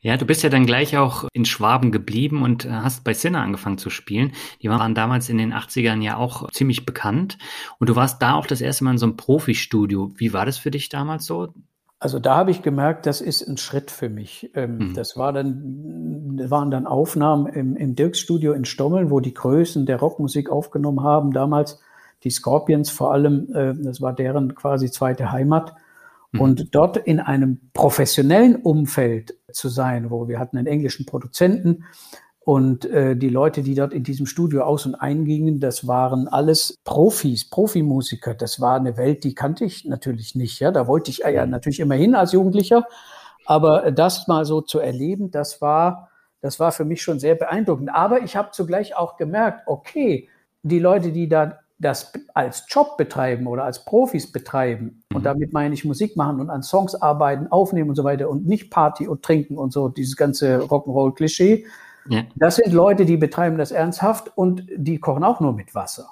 Ja, 0.00 0.16
du 0.16 0.26
bist 0.26 0.42
ja 0.42 0.50
dann 0.50 0.66
gleich 0.66 0.96
auch 0.96 1.24
in 1.32 1.44
Schwaben 1.44 1.90
geblieben 1.90 2.42
und 2.42 2.64
äh, 2.64 2.70
hast 2.70 3.04
bei 3.04 3.14
Sinner 3.14 3.42
angefangen 3.42 3.78
zu 3.78 3.90
spielen. 3.90 4.32
Die 4.62 4.70
waren 4.70 4.94
damals 4.94 5.28
in 5.28 5.38
den 5.38 5.52
80ern 5.52 6.02
ja 6.02 6.16
auch 6.16 6.50
ziemlich 6.50 6.86
bekannt. 6.86 7.38
Und 7.78 7.88
du 7.88 7.96
warst 7.96 8.22
da 8.22 8.34
auch 8.34 8.46
das 8.46 8.60
erste 8.60 8.84
Mal 8.84 8.92
in 8.92 8.98
so 8.98 9.06
einem 9.06 9.16
Profi-Studio. 9.16 10.12
Wie 10.16 10.32
war 10.32 10.46
das 10.46 10.58
für 10.58 10.70
dich 10.70 10.88
damals 10.88 11.26
so? 11.26 11.52
Also 11.98 12.18
da 12.18 12.36
habe 12.36 12.50
ich 12.50 12.62
gemerkt, 12.62 13.06
das 13.06 13.20
ist 13.20 13.46
ein 13.48 13.56
Schritt 13.56 13.90
für 13.90 14.10
mich. 14.10 14.50
Ähm, 14.54 14.78
mhm. 14.78 14.94
Das 14.94 15.16
war 15.16 15.32
dann, 15.32 16.38
waren 16.50 16.70
dann 16.70 16.86
Aufnahmen 16.86 17.46
im, 17.46 17.74
im 17.76 17.94
Dirks-Studio 17.94 18.52
in 18.52 18.66
Stommel, 18.66 19.10
wo 19.10 19.20
die 19.20 19.32
Größen 19.32 19.86
der 19.86 19.98
Rockmusik 19.98 20.50
aufgenommen 20.50 21.02
haben. 21.02 21.32
Damals 21.32 21.80
die 22.22 22.30
Scorpions 22.30 22.90
vor 22.90 23.12
allem, 23.12 23.48
äh, 23.54 23.74
das 23.74 24.02
war 24.02 24.12
deren 24.12 24.54
quasi 24.54 24.90
zweite 24.90 25.32
Heimat. 25.32 25.74
Mhm. 26.32 26.40
Und 26.40 26.74
dort 26.74 26.98
in 26.98 27.18
einem 27.18 27.60
professionellen 27.72 28.56
Umfeld 28.56 29.34
zu 29.50 29.68
sein, 29.68 30.10
wo 30.10 30.28
wir 30.28 30.38
hatten 30.38 30.58
einen 30.58 30.66
englischen 30.66 31.06
Produzenten, 31.06 31.84
und 32.46 32.84
äh, 32.84 33.16
die 33.16 33.28
Leute, 33.28 33.62
die 33.62 33.74
dort 33.74 33.92
in 33.92 34.04
diesem 34.04 34.24
Studio 34.24 34.62
aus 34.62 34.86
und 34.86 34.94
eingingen, 34.94 35.58
das 35.58 35.88
waren 35.88 36.28
alles 36.28 36.78
Profis, 36.84 37.50
Profimusiker. 37.50 38.34
Das 38.34 38.60
war 38.60 38.76
eine 38.76 38.96
Welt, 38.96 39.24
die 39.24 39.34
kannte 39.34 39.64
ich 39.64 39.84
natürlich 39.84 40.36
nicht. 40.36 40.60
Ja, 40.60 40.70
da 40.70 40.86
wollte 40.86 41.10
ich 41.10 41.18
ja 41.18 41.44
mhm. 41.44 41.50
natürlich 41.50 41.80
immer 41.80 41.96
hin 41.96 42.14
als 42.14 42.30
Jugendlicher. 42.30 42.86
Aber 43.46 43.90
das 43.90 44.28
mal 44.28 44.44
so 44.44 44.60
zu 44.60 44.78
erleben, 44.78 45.32
das 45.32 45.60
war, 45.60 46.08
das 46.40 46.60
war 46.60 46.70
für 46.70 46.84
mich 46.84 47.02
schon 47.02 47.18
sehr 47.18 47.34
beeindruckend. 47.34 47.90
Aber 47.92 48.22
ich 48.22 48.36
habe 48.36 48.52
zugleich 48.52 48.96
auch 48.96 49.16
gemerkt, 49.16 49.66
okay, 49.66 50.28
die 50.62 50.78
Leute, 50.78 51.10
die 51.10 51.28
da 51.28 51.58
das 51.80 52.12
als 52.32 52.64
Job 52.68 52.96
betreiben 52.96 53.48
oder 53.48 53.64
als 53.64 53.84
Profis 53.84 54.30
betreiben, 54.30 55.02
mhm. 55.10 55.16
und 55.16 55.26
damit 55.26 55.52
meine 55.52 55.74
ich 55.74 55.84
Musik 55.84 56.16
machen 56.16 56.38
und 56.38 56.50
an 56.50 56.62
Songs 56.62 56.94
arbeiten, 56.94 57.48
aufnehmen 57.48 57.90
und 57.90 57.96
so 57.96 58.04
weiter 58.04 58.30
und 58.30 58.46
nicht 58.46 58.70
Party 58.70 59.08
und 59.08 59.24
trinken 59.24 59.58
und 59.58 59.72
so, 59.72 59.88
dieses 59.88 60.16
ganze 60.16 60.60
Rock'n'Roll-Klischee, 60.60 61.66
ja. 62.08 62.24
Das 62.34 62.56
sind 62.56 62.72
Leute, 62.72 63.04
die 63.04 63.16
betreiben 63.16 63.58
das 63.58 63.72
ernsthaft 63.72 64.32
und 64.34 64.64
die 64.76 64.98
kochen 64.98 65.24
auch 65.24 65.40
nur 65.40 65.52
mit 65.52 65.74
Wasser. 65.74 66.10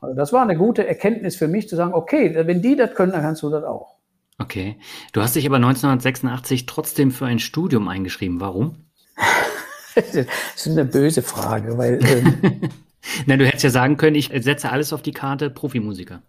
Also 0.00 0.14
das 0.14 0.32
war 0.32 0.42
eine 0.42 0.56
gute 0.56 0.86
Erkenntnis 0.86 1.36
für 1.36 1.48
mich 1.48 1.68
zu 1.68 1.76
sagen, 1.76 1.94
okay, 1.94 2.34
wenn 2.46 2.62
die 2.62 2.76
das 2.76 2.94
können, 2.94 3.12
dann 3.12 3.22
kannst 3.22 3.42
du 3.42 3.50
das 3.50 3.64
auch. 3.64 3.96
Okay. 4.38 4.76
Du 5.12 5.20
hast 5.20 5.36
dich 5.36 5.46
aber 5.46 5.56
1986 5.56 6.66
trotzdem 6.66 7.10
für 7.10 7.26
ein 7.26 7.38
Studium 7.38 7.88
eingeschrieben. 7.88 8.40
Warum? 8.40 8.76
das 9.94 10.14
ist 10.14 10.68
eine 10.68 10.84
böse 10.84 11.22
Frage, 11.22 11.76
weil. 11.76 12.00
Ähm, 12.02 12.60
Na, 13.26 13.36
du 13.36 13.46
hättest 13.46 13.64
ja 13.64 13.70
sagen 13.70 13.96
können, 13.96 14.16
ich 14.16 14.30
setze 14.34 14.70
alles 14.70 14.92
auf 14.92 15.02
die 15.02 15.12
Karte 15.12 15.50
Profimusiker. 15.50 16.22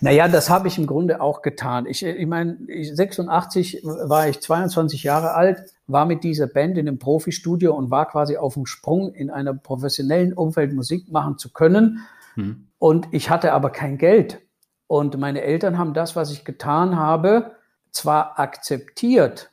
Naja, 0.00 0.26
das 0.26 0.50
habe 0.50 0.68
ich 0.68 0.78
im 0.78 0.86
Grunde 0.86 1.20
auch 1.20 1.42
getan. 1.42 1.86
Ich, 1.86 2.04
ich 2.04 2.26
meine, 2.26 2.58
86 2.68 3.82
war 3.84 4.28
ich 4.28 4.40
22 4.40 5.04
Jahre 5.04 5.34
alt, 5.34 5.62
war 5.86 6.06
mit 6.06 6.24
dieser 6.24 6.48
Band 6.48 6.76
in 6.76 6.88
einem 6.88 6.98
Profistudio 6.98 7.74
und 7.74 7.90
war 7.90 8.08
quasi 8.08 8.36
auf 8.36 8.54
dem 8.54 8.66
Sprung, 8.66 9.14
in 9.14 9.30
einem 9.30 9.60
professionellen 9.60 10.32
Umfeld 10.32 10.72
Musik 10.72 11.10
machen 11.12 11.38
zu 11.38 11.52
können. 11.52 12.00
Hm. 12.34 12.66
Und 12.78 13.08
ich 13.12 13.30
hatte 13.30 13.52
aber 13.52 13.70
kein 13.70 13.98
Geld. 13.98 14.40
Und 14.88 15.16
meine 15.18 15.42
Eltern 15.42 15.78
haben 15.78 15.94
das, 15.94 16.16
was 16.16 16.32
ich 16.32 16.44
getan 16.44 16.96
habe, 16.96 17.52
zwar 17.92 18.40
akzeptiert, 18.40 19.50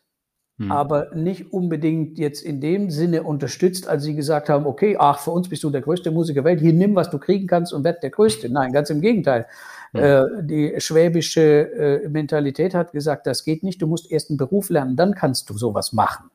hm. 0.58 0.72
aber 0.72 1.14
nicht 1.14 1.54
unbedingt 1.54 2.18
jetzt 2.18 2.44
in 2.44 2.60
dem 2.60 2.90
Sinne 2.90 3.24
unterstützt, 3.24 3.88
als 3.88 4.04
sie 4.04 4.16
gesagt 4.16 4.50
haben, 4.50 4.66
okay, 4.66 4.98
ach, 5.00 5.20
für 5.20 5.32
uns 5.32 5.48
bist 5.48 5.64
du 5.64 5.70
der 5.70 5.82
größte 5.82 6.12
Musiker 6.12 6.42
der 6.42 6.46
Welt, 6.46 6.60
hier 6.60 6.74
nimm, 6.74 6.96
was 6.96 7.10
du 7.10 7.20
kriegen 7.20 7.48
kannst 7.48 7.72
und 7.72 7.84
werd 7.84 8.02
der 8.02 8.10
Größte. 8.10 8.50
Nein, 8.50 8.72
ganz 8.72 8.90
im 8.90 9.02
Gegenteil. 9.02 9.46
Äh, 9.94 10.24
die 10.42 10.76
schwäbische 10.78 12.02
äh, 12.04 12.10
Mentalität 12.10 12.76
hat 12.76 12.92
gesagt, 12.92 13.26
das 13.26 13.44
geht 13.44 13.64
nicht, 13.64 13.82
du 13.82 13.88
musst 13.88 14.12
erst 14.12 14.30
einen 14.30 14.38
Beruf 14.38 14.70
lernen, 14.70 14.96
dann 14.96 15.16
kannst 15.16 15.50
du 15.50 15.58
sowas 15.58 15.94
machen. 15.94 16.30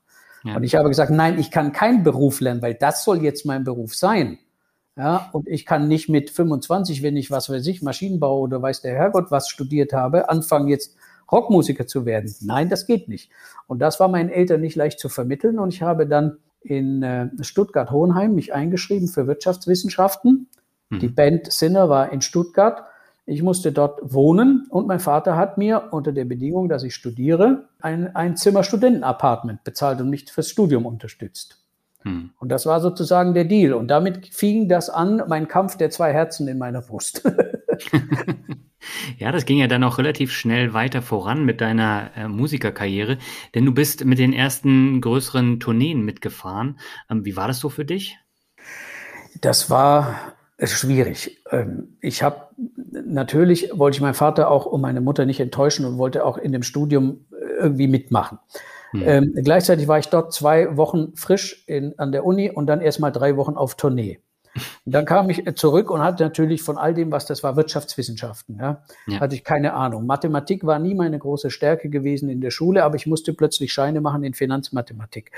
Ja. 0.45 0.57
Und 0.57 0.65
ich 0.65 0.75
habe 0.75 0.89
gesagt, 0.89 1.11
nein, 1.11 1.39
ich 1.39 1.51
kann 1.51 1.73
keinen 1.73 2.03
Beruf 2.03 2.41
lernen, 2.41 2.63
weil 2.63 2.75
das 2.75 3.05
soll 3.05 3.23
jetzt 3.23 3.47
mein 3.47 3.65
Beruf 3.65 3.95
sein. 3.95 4.39
Ja, 4.97 5.29
und 5.33 5.49
ich 5.49 5.67
kann 5.67 5.89
nicht 5.89 6.09
mit 6.09 6.31
25, 6.31 7.03
wenn 7.03 7.17
ich 7.17 7.31
was 7.31 7.51
weiß 7.51 7.67
ich, 7.67 7.83
Maschinenbau 7.83 8.39
oder 8.41 8.63
weiß 8.63 8.81
der 8.81 8.95
Herrgott 8.95 9.33
was 9.33 9.49
studiert 9.49 9.93
habe, 9.93 10.29
anfangen 10.29 10.69
jetzt 10.69 10.97
Rockmusiker 11.33 11.87
zu 11.87 12.07
werden. 12.07 12.33
Nein, 12.43 12.69
das 12.69 12.87
geht 12.87 13.09
nicht. 13.09 13.31
Und 13.67 13.81
das 13.81 13.99
war 13.99 14.09
meinen 14.09 14.29
Eltern 14.29 14.61
nicht 14.61 14.77
leicht 14.77 15.01
zu 15.01 15.09
vermitteln. 15.09 15.59
Und 15.59 15.75
ich 15.75 15.83
habe 15.83 16.07
dann 16.07 16.39
in 16.61 17.03
äh, 17.03 17.29
Stuttgart-Hohenheim 17.41 18.35
mich 18.35 18.55
eingeschrieben 18.55 19.09
für 19.09 19.27
Wirtschaftswissenschaften. 19.27 20.49
Mhm. 20.91 20.99
Die 21.01 21.09
Band 21.09 21.53
Sinner 21.53 21.89
war 21.89 22.13
in 22.13 22.21
Stuttgart 22.21 22.85
ich 23.27 23.43
musste 23.43 23.73
dort 23.73 24.01
wohnen 24.03 24.67
und 24.69 24.87
mein 24.87 25.01
Vater 25.01 25.37
hat 25.37 25.57
mir 25.57 25.89
unter 25.93 26.13
der 26.13 26.27
Bedingung, 26.27 26.69
dass 26.69 26.83
ich 26.83 26.95
studiere, 26.95 27.69
ein, 27.81 28.15
ein 28.15 28.37
Zimmer-Studenten-Apartment 28.37 29.65
bezahlt 29.65 30.01
und 30.01 30.11
mich 30.11 30.31
fürs 30.31 30.51
Studium 30.51 30.85
unterstützt. 30.85 31.65
Hm. 32.03 32.31
Und 32.39 32.51
das 32.51 32.67
war 32.67 32.81
sozusagen 32.81 33.33
der 33.33 33.47
Deal. 33.47 33.73
Und 33.73 33.89
damit 33.89 34.27
fing 34.29 34.69
das 34.69 34.91
an, 34.91 35.23
mein 35.27 35.49
Kampf 35.49 35.77
der 35.77 35.89
zwei 35.91 36.13
Herzen 36.13 36.49
in 36.49 36.59
meiner 36.59 36.83
Brust. 36.83 37.23
ja, 39.19 39.33
das 39.33 39.47
ging 39.47 39.59
ja 39.59 39.69
dann 39.69 39.85
auch 39.85 39.97
relativ 39.97 40.31
schnell 40.31 40.75
weiter 40.75 41.01
voran 41.01 41.47
mit 41.47 41.63
deiner 41.63 42.11
äh, 42.17 42.29
Musikerkarriere, 42.29 43.17
denn 43.55 43.65
du 43.65 43.73
bist 43.73 44.05
mit 44.05 44.19
den 44.19 44.35
ersten 44.35 45.01
größeren 45.01 45.61
Tourneen 45.61 46.05
mitgefahren. 46.05 46.79
Ähm, 47.09 47.25
wie 47.25 47.37
war 47.37 47.49
das 47.49 47.59
so 47.59 47.71
für 47.71 47.87
dich? 47.87 48.19
Das 49.41 49.71
war 49.71 50.35
es 50.65 50.73
ist 50.73 50.81
schwierig. 50.81 51.43
Ähm, 51.51 51.97
ich 52.01 52.23
habe 52.23 52.47
natürlich 52.91 53.71
wollte 53.75 53.97
ich 53.97 54.01
meinen 54.01 54.15
Vater 54.15 54.51
auch 54.51 54.67
und 54.67 54.81
meine 54.81 55.01
Mutter 55.01 55.27
nicht 55.27 55.41
enttäuschen 55.41 55.85
und 55.85 55.99
wollte 55.99 56.25
auch 56.25 56.39
in 56.39 56.53
dem 56.53 56.63
Studium 56.63 57.27
äh, 57.33 57.63
irgendwie 57.63 57.87
mitmachen. 57.87 58.39
Hm. 58.93 59.03
Ähm, 59.05 59.35
gleichzeitig 59.35 59.89
war 59.89 59.99
ich 59.99 60.09
dort 60.09 60.33
zwei 60.33 60.77
Wochen 60.77 61.15
frisch 61.17 61.65
in, 61.67 61.99
an 61.99 62.13
der 62.13 62.25
Uni 62.25 62.51
und 62.51 62.67
dann 62.67 62.81
erstmal 62.81 63.13
drei 63.13 63.37
Wochen 63.37 63.55
auf 63.55 63.75
Tournee. 63.75 64.21
Und 64.87 64.95
dann 64.95 65.05
kam 65.05 65.29
ich 65.31 65.43
zurück 65.57 65.91
und 65.91 66.01
hatte 66.01 66.23
natürlich 66.23 66.63
von 66.63 66.79
all 66.79 66.95
dem, 66.95 67.11
was 67.11 67.27
das 67.27 67.43
war, 67.43 67.57
Wirtschaftswissenschaften. 67.57 68.59
Ja, 68.59 68.85
ja. 69.07 69.21
Hatte 69.21 69.35
ich 69.35 69.45
keine 69.45 69.75
Ahnung. 69.75 70.07
Mathematik 70.07 70.65
war 70.65 70.79
nie 70.79 70.95
meine 70.95 71.19
große 71.19 71.51
Stärke 71.51 71.91
gewesen 71.91 72.29
in 72.29 72.41
der 72.41 72.51
Schule, 72.51 72.85
aber 72.85 72.95
ich 72.95 73.07
musste 73.07 73.35
plötzlich 73.35 73.73
Scheine 73.73 74.01
machen 74.01 74.23
in 74.23 74.33
Finanzmathematik. 74.33 75.33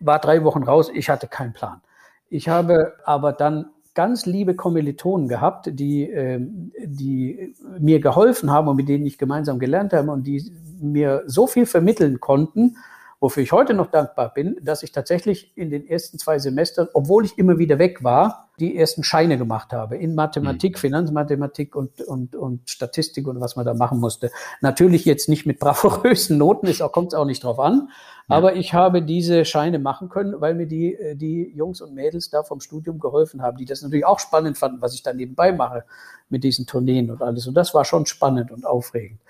War 0.00 0.18
drei 0.18 0.42
Wochen 0.42 0.62
raus, 0.62 0.90
ich 0.92 1.10
hatte 1.10 1.28
keinen 1.28 1.52
Plan. 1.52 1.82
Ich 2.30 2.48
habe 2.48 2.94
aber 3.04 3.32
dann 3.32 3.66
ganz 3.94 4.26
liebe 4.26 4.54
Kommilitonen 4.54 5.28
gehabt, 5.28 5.70
die, 5.72 6.10
äh, 6.10 6.40
die 6.84 7.54
mir 7.78 8.00
geholfen 8.00 8.50
haben 8.50 8.68
und 8.68 8.76
mit 8.76 8.88
denen 8.88 9.06
ich 9.06 9.18
gemeinsam 9.18 9.58
gelernt 9.58 9.92
habe 9.92 10.10
und 10.10 10.26
die 10.26 10.52
mir 10.80 11.22
so 11.26 11.46
viel 11.46 11.66
vermitteln 11.66 12.20
konnten 12.20 12.76
wofür 13.20 13.42
ich 13.42 13.52
heute 13.52 13.74
noch 13.74 13.90
dankbar 13.90 14.32
bin, 14.32 14.56
dass 14.62 14.82
ich 14.82 14.92
tatsächlich 14.92 15.56
in 15.56 15.70
den 15.70 15.86
ersten 15.86 16.18
zwei 16.18 16.38
Semestern, 16.38 16.88
obwohl 16.92 17.24
ich 17.24 17.38
immer 17.38 17.58
wieder 17.58 17.78
weg 17.78 18.04
war, 18.04 18.50
die 18.60 18.76
ersten 18.76 19.02
Scheine 19.02 19.36
gemacht 19.36 19.72
habe 19.72 19.96
in 19.96 20.14
Mathematik, 20.14 20.76
mhm. 20.76 20.78
Finanzmathematik 20.78 21.74
und, 21.74 22.00
und, 22.02 22.36
und 22.36 22.70
Statistik 22.70 23.26
und 23.26 23.40
was 23.40 23.56
man 23.56 23.66
da 23.66 23.74
machen 23.74 23.98
musste. 23.98 24.30
Natürlich 24.60 25.04
jetzt 25.04 25.28
nicht 25.28 25.44
mit 25.44 25.58
bravourösen 25.58 26.38
Noten, 26.38 26.66
ist 26.66 26.82
auch, 26.82 26.92
kommt 26.92 27.12
es 27.12 27.18
auch 27.18 27.24
nicht 27.24 27.42
drauf 27.42 27.58
an. 27.58 27.88
Ja. 28.28 28.36
Aber 28.36 28.54
ich 28.56 28.72
habe 28.72 29.02
diese 29.02 29.44
Scheine 29.44 29.78
machen 29.78 30.08
können, 30.08 30.40
weil 30.40 30.54
mir 30.54 30.66
die, 30.66 30.94
äh, 30.94 31.16
die 31.16 31.52
Jungs 31.54 31.80
und 31.80 31.94
Mädels 31.94 32.30
da 32.30 32.42
vom 32.42 32.60
Studium 32.60 32.98
geholfen 32.98 33.42
haben, 33.42 33.56
die 33.56 33.64
das 33.64 33.82
natürlich 33.82 34.06
auch 34.06 34.20
spannend 34.20 34.56
fanden, 34.56 34.80
was 34.80 34.94
ich 34.94 35.02
da 35.02 35.12
nebenbei 35.12 35.52
mache 35.52 35.84
mit 36.28 36.44
diesen 36.44 36.66
Tourneen 36.66 37.10
und 37.10 37.22
alles. 37.22 37.46
Und 37.46 37.54
das 37.54 37.74
war 37.74 37.84
schon 37.84 38.06
spannend 38.06 38.50
und 38.50 38.64
aufregend. 38.64 39.20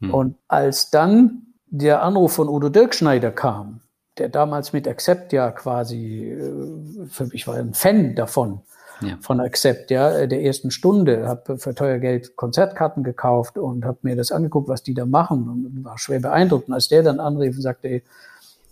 Mhm. 0.00 0.14
Und 0.14 0.36
als 0.48 0.90
dann 0.90 1.49
der 1.70 2.02
Anruf 2.02 2.34
von 2.34 2.48
Udo 2.48 2.68
Dirkschneider 2.68 3.30
kam, 3.30 3.80
der 4.18 4.28
damals 4.28 4.72
mit 4.72 4.86
Accept 4.86 5.32
ja 5.32 5.50
quasi, 5.50 6.30
äh, 6.30 7.06
für 7.08 7.26
mich 7.26 7.46
war 7.46 7.54
ein 7.54 7.74
Fan 7.74 8.14
davon, 8.14 8.60
ja. 9.00 9.16
von 9.20 9.40
Accept, 9.40 9.90
ja, 9.90 10.26
der 10.26 10.42
ersten 10.42 10.70
Stunde, 10.70 11.26
habe 11.26 11.58
für 11.58 11.74
teuer 11.74 11.98
Geld 11.98 12.36
Konzertkarten 12.36 13.02
gekauft 13.02 13.56
und 13.56 13.84
habe 13.84 13.98
mir 14.02 14.16
das 14.16 14.32
angeguckt, 14.32 14.68
was 14.68 14.82
die 14.82 14.94
da 14.94 15.06
machen 15.06 15.48
und 15.48 15.84
war 15.84 15.96
schwer 15.96 16.20
beeindruckt. 16.20 16.68
Und 16.68 16.74
als 16.74 16.88
der 16.88 17.02
dann 17.02 17.20
anrief 17.20 17.56
und 17.56 17.62
sagte, 17.62 18.02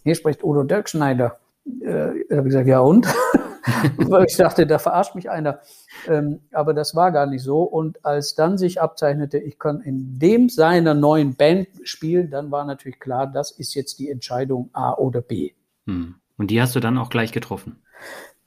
hier 0.03 0.15
spricht 0.15 0.45
Udo 0.45 0.65
Dirkschneider, 0.65 1.39
äh, 1.83 1.91
habe 2.31 2.41
ich 2.41 2.45
gesagt, 2.45 2.67
ja 2.67 2.81
und? 2.81 3.07
Weil 3.97 4.27
ich 4.27 4.37
dachte, 4.37 4.67
da 4.67 4.79
verarscht 4.79 5.15
mich 5.15 5.31
einer. 5.31 5.61
Ähm, 6.07 6.41
aber 6.53 6.75
das 6.75 6.95
war 6.95 7.13
gar 7.13 7.27
nicht 7.27 7.43
so. 7.43 7.63
Und 7.63 8.05
als 8.05 8.35
dann 8.35 8.59
sich 8.59 8.81
abzeichnete, 8.81 9.39
ich 9.39 9.59
kann 9.59 9.81
in 9.81 10.19
dem 10.19 10.49
seiner 10.49 10.95
neuen 10.95 11.35
Band 11.35 11.69
spielen, 11.83 12.31
dann 12.31 12.51
war 12.51 12.65
natürlich 12.65 13.01
klar, 13.01 13.27
das 13.27 13.51
ist 13.51 13.75
jetzt 13.75 13.99
die 13.99 14.11
Entscheidung 14.11 14.71
A 14.73 14.95
oder 14.95 15.21
B. 15.21 15.53
Hm. 15.87 16.17
Und 16.37 16.51
die 16.51 16.61
hast 16.61 16.77
du 16.77 16.81
dann 16.81 16.99
auch 16.99 17.11
gleich 17.11 17.33
getroffen? 17.33 17.83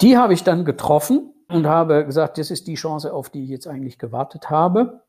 Die 0.01 0.17
habe 0.17 0.33
ich 0.33 0.43
dann 0.43 0.65
getroffen 0.65 1.33
und 1.49 1.67
habe 1.67 2.05
gesagt, 2.05 2.37
das 2.37 2.49
ist 2.49 2.67
die 2.67 2.75
Chance, 2.75 3.13
auf 3.13 3.29
die 3.29 3.43
ich 3.43 3.49
jetzt 3.49 3.67
eigentlich 3.67 3.99
gewartet 3.99 4.49
habe 4.49 5.01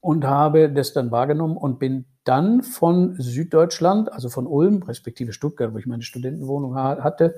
und 0.00 0.24
habe 0.24 0.70
das 0.70 0.92
dann 0.92 1.10
wahrgenommen 1.10 1.56
und 1.56 1.78
bin 1.78 2.04
dann 2.24 2.62
von 2.62 3.16
Süddeutschland, 3.18 4.12
also 4.12 4.28
von 4.28 4.46
Ulm, 4.46 4.82
respektive 4.82 5.32
Stuttgart, 5.32 5.74
wo 5.74 5.78
ich 5.78 5.86
meine 5.86 6.02
Studentenwohnung 6.02 6.76
hatte, 6.76 7.36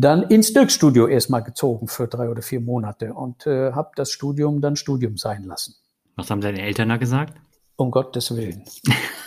dann 0.00 0.22
ins 0.24 0.52
Dirk-Studio 0.52 1.06
erstmal 1.06 1.42
gezogen 1.42 1.88
für 1.88 2.08
drei 2.08 2.28
oder 2.28 2.42
vier 2.42 2.60
Monate 2.60 3.14
und 3.14 3.46
äh, 3.46 3.72
habe 3.72 3.90
das 3.96 4.10
Studium 4.10 4.60
dann 4.60 4.76
Studium 4.76 5.16
sein 5.16 5.44
lassen. 5.44 5.74
Was 6.16 6.30
haben 6.30 6.40
deine 6.40 6.62
Eltern 6.62 6.88
da 6.88 6.96
gesagt? 6.96 7.34
Um 7.76 7.90
Gottes 7.90 8.36
Willen. 8.36 8.64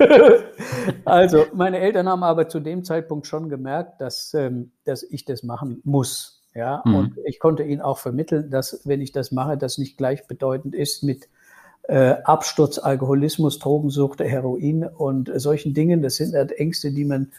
also, 1.04 1.46
meine 1.52 1.78
Eltern 1.78 2.08
haben 2.08 2.22
aber 2.22 2.48
zu 2.48 2.60
dem 2.60 2.84
Zeitpunkt 2.84 3.26
schon 3.26 3.48
gemerkt, 3.48 4.00
dass, 4.00 4.32
ähm, 4.34 4.72
dass 4.84 5.02
ich 5.02 5.24
das 5.24 5.42
machen 5.42 5.80
muss. 5.84 6.42
Ja, 6.54 6.82
mhm. 6.84 6.94
und 6.94 7.18
ich 7.26 7.38
konnte 7.38 7.62
ihnen 7.62 7.80
auch 7.80 7.98
vermitteln, 7.98 8.50
dass, 8.50 8.80
wenn 8.84 9.00
ich 9.00 9.12
das 9.12 9.30
mache, 9.30 9.56
das 9.56 9.78
nicht 9.78 9.96
gleichbedeutend 9.96 10.74
ist 10.74 11.04
mit 11.04 11.28
äh, 11.84 12.16
Absturz, 12.24 12.78
Alkoholismus, 12.78 13.58
Drogensucht, 13.60 14.20
Heroin 14.20 14.84
und 14.84 15.30
solchen 15.36 15.74
Dingen. 15.74 16.02
Das 16.02 16.16
sind 16.16 16.34
halt 16.34 16.52
Ängste, 16.52 16.92
die 16.92 17.04
man 17.04 17.30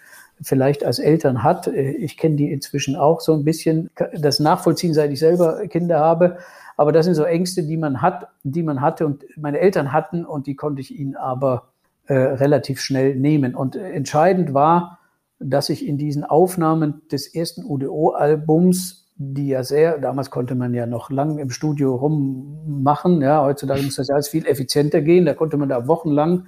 vielleicht 0.42 0.84
als 0.84 1.00
Eltern 1.00 1.44
hat. 1.44 1.68
Äh, 1.68 1.92
ich 1.92 2.18
kenne 2.18 2.36
die 2.36 2.52
inzwischen 2.52 2.96
auch 2.96 3.22
so 3.22 3.34
ein 3.34 3.44
bisschen, 3.44 3.90
das 4.18 4.40
nachvollziehen, 4.40 4.94
seit 4.94 5.12
ich 5.12 5.20
selber 5.20 5.68
Kinder 5.68 6.00
habe. 6.00 6.38
Aber 6.78 6.92
das 6.92 7.06
sind 7.06 7.16
so 7.16 7.24
Ängste, 7.24 7.64
die 7.64 7.78
man 7.78 8.02
hat, 8.02 8.28
die 8.44 8.64
man 8.64 8.82
hatte 8.82 9.06
und 9.06 9.24
meine 9.38 9.60
Eltern 9.60 9.92
hatten 9.92 10.26
und 10.26 10.48
die 10.48 10.56
konnte 10.56 10.82
ich 10.82 10.98
ihnen 10.98 11.16
aber 11.16 11.70
äh, 12.08 12.14
relativ 12.14 12.80
schnell 12.82 13.16
nehmen. 13.16 13.56
Und 13.56 13.76
entscheidend 13.76 14.54
war, 14.54 15.00
dass 15.40 15.70
ich 15.70 15.86
in 15.86 15.98
diesen 15.98 16.24
Aufnahmen 16.24 17.02
des 17.12 17.28
ersten 17.34 17.64
UDO-Albums 17.66 19.02
die 19.22 19.50
ja 19.50 19.64
sehr, 19.64 20.00
damals 20.00 20.32
konnte 20.32 20.56
man 20.56 20.74
ja 20.74 20.88
noch 20.88 21.12
lang 21.12 21.38
im 21.38 21.52
Studio 21.52 21.96
rummachen, 21.96 23.22
ja, 23.22 23.44
heutzutage 23.44 23.84
muss 23.84 23.96
das 23.96 24.08
ja 24.08 24.16
alles 24.16 24.30
viel 24.30 24.48
effizienter 24.48 25.02
gehen, 25.02 25.26
da 25.26 25.34
konnte 25.34 25.58
man 25.58 25.70
da 25.70 25.88
wochenlang 25.88 26.48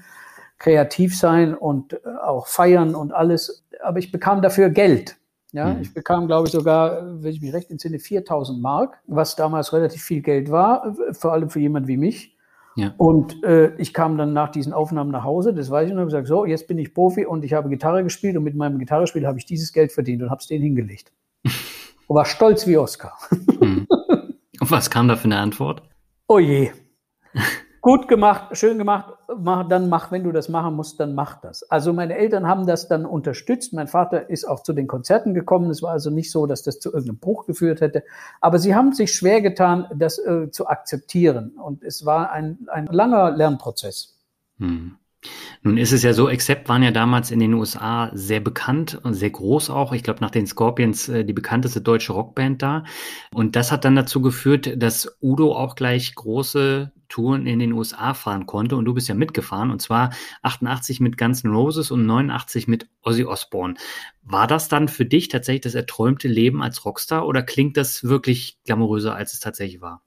kreativ 0.60 1.18
sein 1.18 1.54
und 1.54 1.94
äh, 1.94 2.00
auch 2.24 2.48
feiern 2.48 2.96
und 2.96 3.14
alles, 3.14 3.66
aber 3.84 4.00
ich 4.00 4.12
bekam 4.12 4.42
dafür 4.42 4.70
Geld. 4.70 5.18
Ja, 5.52 5.74
mhm. 5.74 5.82
ich 5.82 5.94
bekam, 5.94 6.26
glaube 6.26 6.48
ich, 6.48 6.52
sogar, 6.52 7.22
wenn 7.22 7.32
ich 7.32 7.42
mich 7.42 7.54
recht 7.54 7.70
entsinne, 7.70 8.00
4000 8.00 8.60
Mark, 8.60 9.00
was 9.06 9.36
damals 9.36 9.72
relativ 9.72 10.02
viel 10.02 10.22
Geld 10.22 10.50
war, 10.50 10.96
vor 11.12 11.32
allem 11.32 11.50
für 11.50 11.60
jemand 11.60 11.88
wie 11.88 11.98
mich. 11.98 12.36
Ja. 12.76 12.94
Und 12.98 13.44
äh, 13.44 13.76
ich 13.78 13.94
kam 13.94 14.18
dann 14.18 14.34
nach 14.34 14.50
diesen 14.50 14.74
Aufnahmen 14.74 15.12
nach 15.12 15.24
Hause, 15.24 15.54
das 15.54 15.70
weiß 15.70 15.88
ich, 15.88 15.94
und 15.94 16.00
habe 16.00 16.08
gesagt, 16.08 16.28
so, 16.28 16.46
jetzt 16.46 16.68
bin 16.68 16.80
ich 16.80 16.94
Profi 16.94 17.26
und 17.26 17.46
ich 17.46 17.54
habe 17.54 17.70
Gitarre 17.70 18.04
gespielt 18.04 18.36
und 18.36 18.44
mit 18.44 18.56
meinem 18.56 18.80
Gitarrespiel 18.80 19.28
habe 19.28 19.38
ich 19.38 19.46
dieses 19.46 19.74
Geld 19.74 19.92
verdient 19.92 20.24
und 20.24 20.32
habe 20.32 20.40
es 20.40 20.48
denen 20.48 20.64
hingelegt 20.64 21.12
und 22.08 22.16
war 22.16 22.26
stolz 22.26 22.66
wie 22.66 22.78
Oscar. 22.78 23.14
Hm. 23.60 23.88
Und 24.60 24.72
was 24.72 24.90
kam 24.90 25.10
da 25.10 25.18
für 25.18 25.26
eine 25.26 25.40
Antwort? 25.40 25.82
Oh 26.28 26.40
je. 26.40 26.72
Gut 27.82 28.08
gemacht, 28.08 28.56
schön 28.56 28.78
gemacht, 28.78 29.14
mach, 29.40 29.68
dann 29.68 29.90
mach, 29.90 30.12
wenn 30.12 30.24
du 30.24 30.32
das 30.32 30.50
machen 30.50 30.76
musst, 30.76 31.00
dann 31.00 31.16
mach 31.16 31.40
das. 31.42 31.64
Also 31.70 31.94
meine 31.94 32.16
Eltern 32.16 32.48
haben 32.48 32.66
das 32.68 32.88
dann 32.88 33.06
unterstützt. 33.06 33.74
Mein 33.74 33.88
Vater 33.88 34.30
ist 34.30 34.46
auch 34.46 34.64
zu 34.64 34.74
den 34.74 34.88
Konzerten 34.88 35.34
gekommen. 35.34 35.70
Es 35.70 35.82
war 35.82 35.92
also 35.92 36.10
nicht 36.10 36.32
so, 36.32 36.46
dass 36.46 36.64
das 36.64 36.80
zu 36.80 36.92
irgendeinem 36.92 37.20
Bruch 37.20 37.46
geführt 37.46 37.82
hätte. 37.82 38.04
Aber 38.42 38.60
sie 38.60 38.76
haben 38.76 38.94
sich 38.94 39.14
schwer 39.14 39.42
getan, 39.42 39.88
das 39.96 40.20
äh, 40.20 40.50
zu 40.52 40.68
akzeptieren. 40.68 41.52
Und 41.52 41.84
es 41.84 42.06
war 42.06 42.32
ein, 42.32 42.68
ein 42.72 42.88
langer 42.88 43.32
Lernprozess. 43.32 44.18
Hm. 44.60 44.98
Nun 45.62 45.78
ist 45.78 45.94
es 45.94 46.04
ja 46.04 46.14
so, 46.14 46.28
Accept 46.28 46.68
waren 46.68 46.84
ja 46.84 46.92
damals 46.92 47.32
in 47.32 47.40
den 47.40 47.54
USA 47.54 48.12
sehr 48.14 48.42
bekannt 48.42 49.00
und 49.04 49.14
sehr 49.14 49.30
groß 49.30 49.70
auch. 49.70 49.94
Ich 49.94 50.04
glaube, 50.04 50.20
nach 50.20 50.32
den 50.32 50.48
Scorpions 50.48 51.08
äh, 51.08 51.24
die 51.24 51.34
bekannteste 51.34 51.82
deutsche 51.82 52.14
Rockband 52.14 52.62
da. 52.62 52.84
Und 53.34 53.56
das 53.56 53.72
hat 53.72 53.86
dann 53.86 53.96
dazu 53.96 54.22
geführt, 54.22 54.82
dass 54.82 55.18
Udo 55.22 55.56
auch 55.56 55.76
gleich 55.76 56.14
große 56.16 56.92
Touren 57.14 57.46
in 57.46 57.60
den 57.60 57.74
USA 57.74 58.16
fahren 58.16 58.48
konnte. 58.48 58.76
Und 58.76 58.86
du 58.86 58.96
bist 58.96 59.08
ja 59.08 59.14
mitgefahren. 59.14 59.70
Und 59.70 59.82
zwar 59.82 60.14
88 60.42 61.00
mit 61.00 61.16
Guns 61.16 61.44
N' 61.44 61.52
Roses 61.52 61.92
und 61.92 62.08
89 62.08 62.68
mit 62.68 62.88
Ozzy 63.04 63.24
Osbourne. 63.24 63.76
War 64.24 64.48
das 64.48 64.68
dann 64.68 64.88
für 64.88 65.06
dich 65.06 65.28
tatsächlich 65.28 65.62
das 65.62 65.76
erträumte 65.76 66.28
Leben 66.28 66.64
als 66.64 66.86
Rockstar 66.86 67.28
oder 67.28 67.44
klingt 67.44 67.78
das 67.78 68.04
wirklich 68.04 68.58
glamouröser, 68.66 69.16
als 69.16 69.34
es 69.34 69.40
tatsächlich 69.40 69.80
war? 69.80 70.02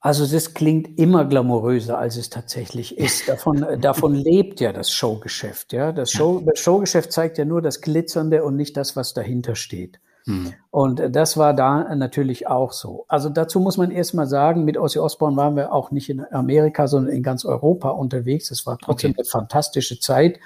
Also 0.00 0.26
das 0.26 0.52
klingt 0.52 0.98
immer 0.98 1.24
glamouröser, 1.24 1.96
als 1.96 2.16
es 2.16 2.28
tatsächlich 2.28 2.98
ist. 2.98 3.26
Davon, 3.28 3.80
davon 3.80 4.14
lebt 4.14 4.60
ja 4.60 4.74
das 4.74 4.90
Showgeschäft. 4.90 5.72
Ja? 5.72 5.92
Das, 5.92 6.10
Show, 6.10 6.42
das 6.44 6.58
Showgeschäft 6.58 7.12
zeigt 7.12 7.38
ja 7.38 7.46
nur 7.46 7.62
das 7.62 7.80
Glitzernde 7.80 8.44
und 8.44 8.56
nicht 8.56 8.76
das, 8.76 8.94
was 8.94 9.14
dahinter 9.14 9.54
steht. 9.54 10.00
Hm. 10.30 10.52
Und 10.70 11.00
äh, 11.00 11.10
das 11.10 11.36
war 11.36 11.54
da 11.54 11.94
natürlich 11.94 12.46
auch 12.46 12.72
so. 12.72 13.04
Also 13.08 13.28
dazu 13.28 13.60
muss 13.60 13.76
man 13.76 13.90
erstmal 13.90 14.26
sagen, 14.26 14.64
mit 14.64 14.78
Ozzy 14.78 14.98
Osbourne 14.98 15.36
waren 15.36 15.56
wir 15.56 15.72
auch 15.72 15.90
nicht 15.90 16.08
in 16.08 16.24
Amerika, 16.32 16.86
sondern 16.86 17.12
in 17.12 17.22
ganz 17.22 17.44
Europa 17.44 17.90
unterwegs. 17.90 18.50
Es 18.50 18.66
war 18.66 18.78
trotzdem 18.78 19.12
okay. 19.12 19.20
eine 19.20 19.28
fantastische 19.28 19.98
Zeit. 19.98 20.38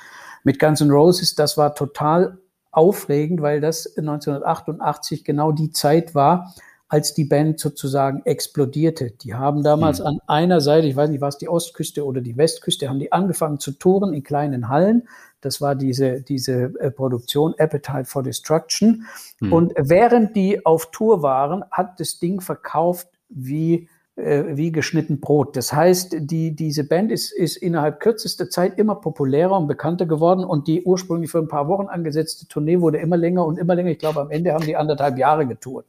Mit 0.42 0.58
Guns 0.58 0.80
N' 0.80 0.90
Roses, 0.90 1.34
das 1.34 1.56
war 1.56 1.74
total 1.74 2.38
aufregend, 2.70 3.40
weil 3.40 3.60
das 3.60 3.86
1988 3.96 5.24
genau 5.24 5.52
die 5.52 5.70
Zeit 5.70 6.14
war, 6.14 6.54
als 6.88 7.14
die 7.14 7.24
Band 7.24 7.58
sozusagen 7.58 8.22
explodierte. 8.24 9.10
Die 9.10 9.34
haben 9.34 9.62
damals 9.62 10.00
mhm. 10.00 10.06
an 10.06 10.18
einer 10.26 10.60
Seite, 10.60 10.86
ich 10.86 10.96
weiß 10.96 11.10
nicht, 11.10 11.20
war 11.20 11.28
es 11.28 11.38
die 11.38 11.48
Ostküste 11.48 12.04
oder 12.04 12.20
die 12.20 12.36
Westküste, 12.36 12.88
haben 12.88 12.98
die 12.98 13.12
angefangen 13.12 13.58
zu 13.58 13.72
touren 13.72 14.12
in 14.12 14.22
kleinen 14.22 14.68
Hallen. 14.68 15.08
Das 15.40 15.60
war 15.60 15.74
diese, 15.74 16.22
diese 16.22 16.72
äh, 16.78 16.90
Produktion 16.90 17.54
Appetite 17.58 18.04
for 18.04 18.22
Destruction. 18.22 19.04
Mhm. 19.40 19.52
Und 19.52 19.72
während 19.76 20.36
die 20.36 20.64
auf 20.64 20.90
Tour 20.90 21.22
waren, 21.22 21.64
hat 21.70 22.00
das 22.00 22.18
Ding 22.18 22.40
verkauft 22.40 23.08
wie 23.28 23.88
äh, 24.16 24.56
wie 24.56 24.70
geschnitten 24.70 25.20
Brot. 25.20 25.56
Das 25.56 25.72
heißt, 25.72 26.14
die, 26.20 26.54
diese 26.54 26.84
Band 26.84 27.10
ist, 27.10 27.32
ist 27.32 27.56
innerhalb 27.56 27.98
kürzester 27.98 28.48
Zeit 28.48 28.78
immer 28.78 28.94
populärer 28.94 29.58
und 29.58 29.66
bekannter 29.66 30.06
geworden 30.06 30.44
und 30.44 30.68
die 30.68 30.84
ursprünglich 30.84 31.32
für 31.32 31.38
ein 31.38 31.48
paar 31.48 31.66
Wochen 31.66 31.88
angesetzte 31.88 32.46
Tournee 32.46 32.80
wurde 32.80 32.98
immer 32.98 33.16
länger 33.16 33.44
und 33.44 33.58
immer 33.58 33.74
länger. 33.74 33.90
Ich 33.90 33.98
glaube, 33.98 34.20
am 34.20 34.30
Ende 34.30 34.52
haben 34.52 34.64
die 34.64 34.76
anderthalb 34.76 35.18
Jahre 35.18 35.46
getourt. 35.46 35.86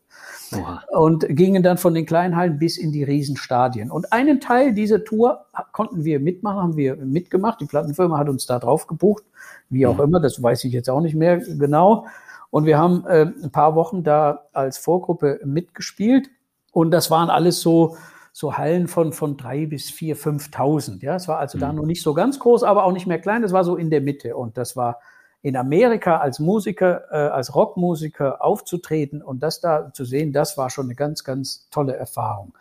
Oha. 0.56 0.84
Und 0.90 1.28
gingen 1.30 1.62
dann 1.62 1.78
von 1.78 1.94
den 1.94 2.08
kleinen 2.08 2.36
Hallen 2.36 2.58
bis 2.58 2.78
in 2.78 2.92
die 2.92 3.04
Riesenstadien. 3.04 3.92
Und 3.92 4.12
einen 4.12 4.40
Teil 4.40 4.74
dieser 4.74 5.04
Tour 5.04 5.46
konnten 5.72 6.04
wir 6.04 6.20
mitmachen, 6.20 6.64
haben 6.64 6.78
wir 6.78 6.96
mitgemacht. 6.96 7.62
Die 7.62 7.66
Plattenfirma 7.66 8.18
hat 8.18 8.30
uns 8.30 8.48
da 8.48 8.58
drauf 8.58 8.88
gebucht, 8.88 9.24
wie 9.70 9.86
auch 9.86 10.00
ja. 10.00 10.04
immer, 10.04 10.20
das 10.20 10.42
weiß 10.42 10.64
ich 10.64 10.74
jetzt 10.74 10.90
auch 10.90 11.02
nicht 11.02 11.16
mehr 11.16 11.38
genau. 11.38 12.06
Und 12.50 12.66
wir 12.66 12.80
haben 12.80 13.06
äh, 13.06 13.28
ein 13.44 13.52
paar 13.52 13.76
Wochen 13.76 14.04
da 14.04 14.46
als 14.52 14.80
Vorgruppe 14.80 15.42
mitgespielt. 15.44 16.30
Und 16.72 16.90
das 16.90 17.12
waren 17.12 17.30
alles 17.30 17.62
so 17.62 17.98
so 18.38 18.58
Hallen 18.58 18.90
von, 18.90 19.14
von 19.14 19.38
drei 19.38 19.66
bis 19.66 19.90
vier, 19.90 20.18
5.000. 20.18 21.02
Ja, 21.02 21.16
es 21.16 21.30
war 21.30 21.40
also 21.40 21.58
mhm. 21.58 21.62
da 21.62 21.72
noch 21.72 21.86
nicht 21.86 22.02
so 22.02 22.14
ganz 22.14 22.38
groß, 22.38 22.64
aber 22.64 22.84
auch 22.84 22.92
nicht 22.92 23.08
mehr 23.08 23.18
klein. 23.18 23.42
Das 23.42 23.54
war 23.54 23.64
so 23.64 23.78
in 23.78 23.90
der 23.90 24.02
Mitte. 24.02 24.36
Und 24.36 24.58
das 24.58 24.76
war 24.76 25.00
in 25.42 25.56
Amerika 25.56 26.18
als 26.18 26.40
Musiker, 26.40 27.06
äh, 27.12 27.30
als 27.30 27.56
Rockmusiker 27.56 28.44
aufzutreten 28.44 29.22
und 29.22 29.42
das 29.42 29.62
da 29.62 29.94
zu 29.94 30.04
sehen, 30.04 30.34
das 30.34 30.58
war 30.58 30.70
schon 30.70 30.88
eine 30.88 30.96
ganz, 30.96 31.24
ganz 31.24 31.70
tolle 31.70 31.96
Erfahrung. 31.96 32.58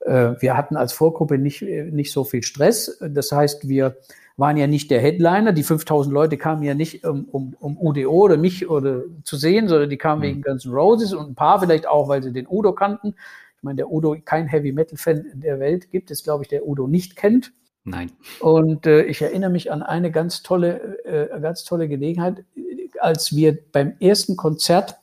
äh, 0.00 0.32
wir 0.40 0.56
hatten 0.56 0.76
als 0.76 0.94
Vorgruppe 0.94 1.36
nicht, 1.36 1.60
nicht 1.60 2.10
so 2.10 2.24
viel 2.24 2.42
Stress. 2.42 2.98
Das 3.02 3.30
heißt, 3.30 3.68
wir 3.68 3.96
waren 4.38 4.56
ja 4.56 4.66
nicht 4.66 4.90
der 4.90 5.00
Headliner. 5.02 5.52
Die 5.52 5.62
5000 5.62 6.14
Leute 6.14 6.38
kamen 6.38 6.62
ja 6.62 6.72
nicht, 6.72 7.04
um, 7.04 7.26
um, 7.26 7.54
um 7.60 7.76
UDO 7.76 8.12
oder 8.12 8.38
mich 8.38 8.70
oder 8.70 9.02
zu 9.24 9.36
sehen, 9.36 9.68
sondern 9.68 9.90
die 9.90 9.98
kamen 9.98 10.20
mhm. 10.20 10.24
wegen 10.24 10.42
Guns 10.42 10.64
N' 10.64 10.72
Roses 10.72 11.12
und 11.12 11.32
ein 11.32 11.34
paar 11.34 11.60
vielleicht 11.60 11.86
auch, 11.86 12.08
weil 12.08 12.22
sie 12.22 12.32
den 12.32 12.46
Udo 12.48 12.72
kannten. 12.72 13.14
Ich 13.58 13.64
meine, 13.64 13.76
der 13.76 13.90
Udo, 13.90 14.16
kein 14.24 14.46
Heavy 14.46 14.72
Metal 14.72 14.96
Fan 14.96 15.24
der 15.34 15.58
Welt 15.58 15.90
gibt 15.90 16.12
es, 16.12 16.22
glaube 16.22 16.44
ich, 16.44 16.48
der 16.48 16.66
Udo 16.66 16.86
nicht 16.86 17.16
kennt. 17.16 17.52
Nein. 17.82 18.12
Und 18.38 18.86
äh, 18.86 19.02
ich 19.02 19.20
erinnere 19.20 19.50
mich 19.50 19.72
an 19.72 19.82
eine 19.82 20.12
ganz 20.12 20.42
tolle, 20.42 21.04
äh, 21.04 21.40
ganz 21.40 21.64
tolle 21.64 21.88
Gelegenheit, 21.88 22.44
als 23.00 23.34
wir 23.34 23.58
beim 23.72 23.94
ersten 23.98 24.36
Konzert 24.36 24.98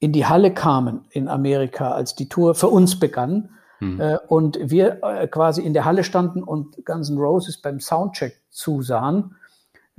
in 0.00 0.12
die 0.12 0.26
Halle 0.26 0.52
kamen 0.52 1.04
in 1.10 1.28
Amerika, 1.28 1.92
als 1.92 2.14
die 2.14 2.28
Tour 2.28 2.54
für 2.54 2.68
uns 2.68 2.98
begann. 2.98 3.50
Mhm. 3.78 4.00
Äh, 4.00 4.18
und 4.26 4.58
wir 4.60 5.02
äh, 5.04 5.28
quasi 5.28 5.62
in 5.62 5.74
der 5.74 5.84
Halle 5.84 6.02
standen 6.02 6.42
und 6.42 6.84
Guns 6.84 7.10
N' 7.10 7.18
Roses 7.18 7.60
beim 7.60 7.78
Soundcheck 7.78 8.40
zusahen, 8.50 9.36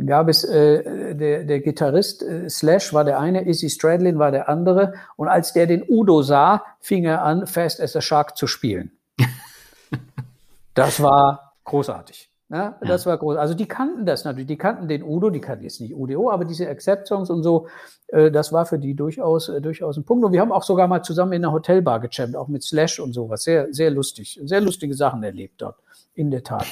gab 0.05 0.29
es 0.29 0.43
äh, 0.43 1.15
der, 1.15 1.43
der 1.43 1.59
Gitarrist 1.59 2.21
äh, 2.21 2.49
Slash 2.49 2.93
war 2.93 3.03
der 3.03 3.19
eine, 3.19 3.47
Izzy 3.47 3.69
Stradlin 3.69 4.19
war 4.19 4.31
der 4.31 4.47
andere. 4.47 4.93
Und 5.15 5.27
als 5.27 5.53
der 5.53 5.65
den 5.65 5.83
Udo 5.87 6.21
sah, 6.21 6.63
fing 6.79 7.05
er 7.05 7.23
an, 7.23 7.47
Fast 7.47 7.81
as 7.81 7.95
a 7.95 8.01
Shark 8.01 8.37
zu 8.37 8.45
spielen. 8.45 8.91
das 10.75 11.01
war 11.01 11.53
großartig. 11.63 12.29
Ja, 12.49 12.77
das 12.79 13.05
war 13.05 13.17
groß. 13.17 13.35
Also 13.35 13.55
die 13.55 13.67
kannten 13.67 14.05
das 14.05 14.23
natürlich. 14.23 14.47
Die 14.47 14.57
kannten 14.57 14.87
den 14.87 15.03
Udo, 15.03 15.29
die 15.29 15.41
kannten 15.41 15.65
jetzt 15.65 15.81
nicht 15.81 15.93
UDO, 15.93 16.31
aber 16.31 16.45
diese 16.45 16.69
Accept-Songs 16.69 17.29
und 17.29 17.43
so, 17.43 17.67
äh, 18.07 18.31
das 18.31 18.53
war 18.53 18.65
für 18.65 18.79
die 18.79 18.93
durchaus, 18.93 19.49
äh, 19.49 19.59
durchaus 19.59 19.97
ein 19.97 20.05
Punkt. 20.05 20.23
Und 20.23 20.31
wir 20.31 20.39
haben 20.39 20.53
auch 20.53 20.63
sogar 20.63 20.87
mal 20.87 21.01
zusammen 21.01 21.33
in 21.33 21.43
einer 21.43 21.51
Hotelbar 21.51 21.99
gechampt, 21.99 22.37
auch 22.37 22.47
mit 22.47 22.63
Slash 22.63 22.99
und 22.99 23.11
sowas. 23.11 23.43
Sehr, 23.43 23.73
sehr 23.73 23.91
lustig. 23.91 24.39
Sehr 24.43 24.61
lustige 24.61 24.93
Sachen 24.93 25.23
erlebt 25.23 25.61
dort. 25.61 25.75
In 26.13 26.31
der 26.31 26.43
Tat. 26.43 26.67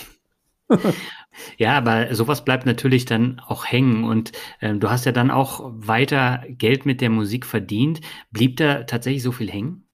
Ja, 1.58 1.78
aber 1.78 2.14
sowas 2.16 2.44
bleibt 2.44 2.66
natürlich 2.66 3.06
dann 3.06 3.42
auch 3.48 3.66
hängen. 3.66 4.04
Und 4.04 4.32
ähm, 4.62 4.80
du 4.80 4.90
hast 4.90 5.06
ja 5.06 5.12
dann 5.12 5.32
auch 5.32 5.72
weiter 5.74 6.44
Geld 6.50 6.86
mit 6.86 7.02
der 7.02 7.10
Musik 7.10 7.46
verdient. 7.46 8.02
Blieb 8.32 8.58
da 8.58 8.84
tatsächlich 8.84 9.24
so 9.24 9.32
viel 9.32 9.50
hängen? 9.50 9.88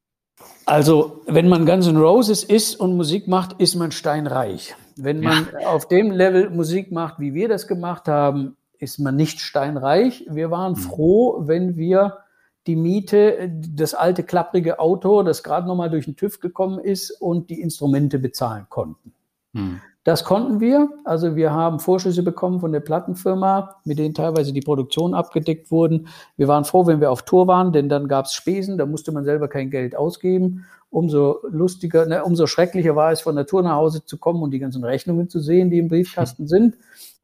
Also, 0.65 1.21
wenn 1.27 1.49
man 1.49 1.65
Guns 1.65 1.87
N' 1.87 1.97
Roses 1.97 2.43
ist 2.43 2.75
und 2.75 2.95
Musik 2.95 3.27
macht, 3.27 3.59
ist 3.59 3.75
man 3.75 3.91
steinreich. 3.91 4.75
Wenn 4.95 5.21
man 5.21 5.47
ja. 5.59 5.67
auf 5.67 5.87
dem 5.87 6.11
Level 6.11 6.49
Musik 6.49 6.91
macht, 6.91 7.19
wie 7.19 7.33
wir 7.33 7.49
das 7.49 7.67
gemacht 7.67 8.07
haben, 8.07 8.55
ist 8.77 8.99
man 8.99 9.15
nicht 9.15 9.39
steinreich. 9.39 10.25
Wir 10.29 10.51
waren 10.51 10.73
mhm. 10.73 10.77
froh, 10.77 11.43
wenn 11.47 11.77
wir 11.77 12.19
die 12.67 12.75
Miete, 12.75 13.51
das 13.69 13.93
alte 13.93 14.23
klapprige 14.23 14.79
Auto, 14.79 15.23
das 15.23 15.43
gerade 15.43 15.67
nochmal 15.67 15.89
durch 15.89 16.05
den 16.05 16.15
TÜV 16.15 16.39
gekommen 16.39 16.79
ist 16.79 17.09
und 17.11 17.49
die 17.49 17.59
Instrumente 17.59 18.19
bezahlen 18.19 18.67
konnten. 18.69 19.13
Mhm. 19.53 19.81
Das 20.03 20.23
konnten 20.23 20.59
wir. 20.59 20.89
Also 21.03 21.35
wir 21.35 21.51
haben 21.51 21.79
Vorschüsse 21.79 22.23
bekommen 22.23 22.59
von 22.59 22.71
der 22.71 22.79
Plattenfirma, 22.79 23.75
mit 23.85 23.99
denen 23.99 24.15
teilweise 24.15 24.51
die 24.51 24.61
Produktion 24.61 25.13
abgedeckt 25.13 25.69
wurden. 25.69 26.07
Wir 26.37 26.47
waren 26.47 26.65
froh, 26.65 26.87
wenn 26.87 27.01
wir 27.01 27.11
auf 27.11 27.21
Tour 27.21 27.45
waren, 27.45 27.71
denn 27.71 27.87
dann 27.87 28.07
gab 28.07 28.25
es 28.25 28.33
Spesen, 28.33 28.79
da 28.79 28.87
musste 28.87 29.11
man 29.11 29.25
selber 29.25 29.47
kein 29.47 29.69
Geld 29.69 29.95
ausgeben. 29.95 30.65
Umso 30.89 31.39
lustiger, 31.49 32.05
ne, 32.07 32.23
umso 32.23 32.47
schrecklicher 32.47 32.95
war 32.95 33.11
es, 33.11 33.21
von 33.21 33.35
der 33.35 33.45
Tour 33.45 33.61
nach 33.61 33.75
Hause 33.75 34.03
zu 34.03 34.17
kommen 34.17 34.41
und 34.41 34.51
die 34.51 34.59
ganzen 34.59 34.83
Rechnungen 34.83 35.29
zu 35.29 35.39
sehen, 35.39 35.69
die 35.69 35.77
im 35.77 35.87
Briefkasten 35.87 36.47
sind. 36.47 36.77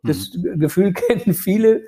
Das 0.04 0.34
mhm. 0.36 0.60
Gefühl 0.60 0.94
kennen 0.94 1.34
viele 1.34 1.82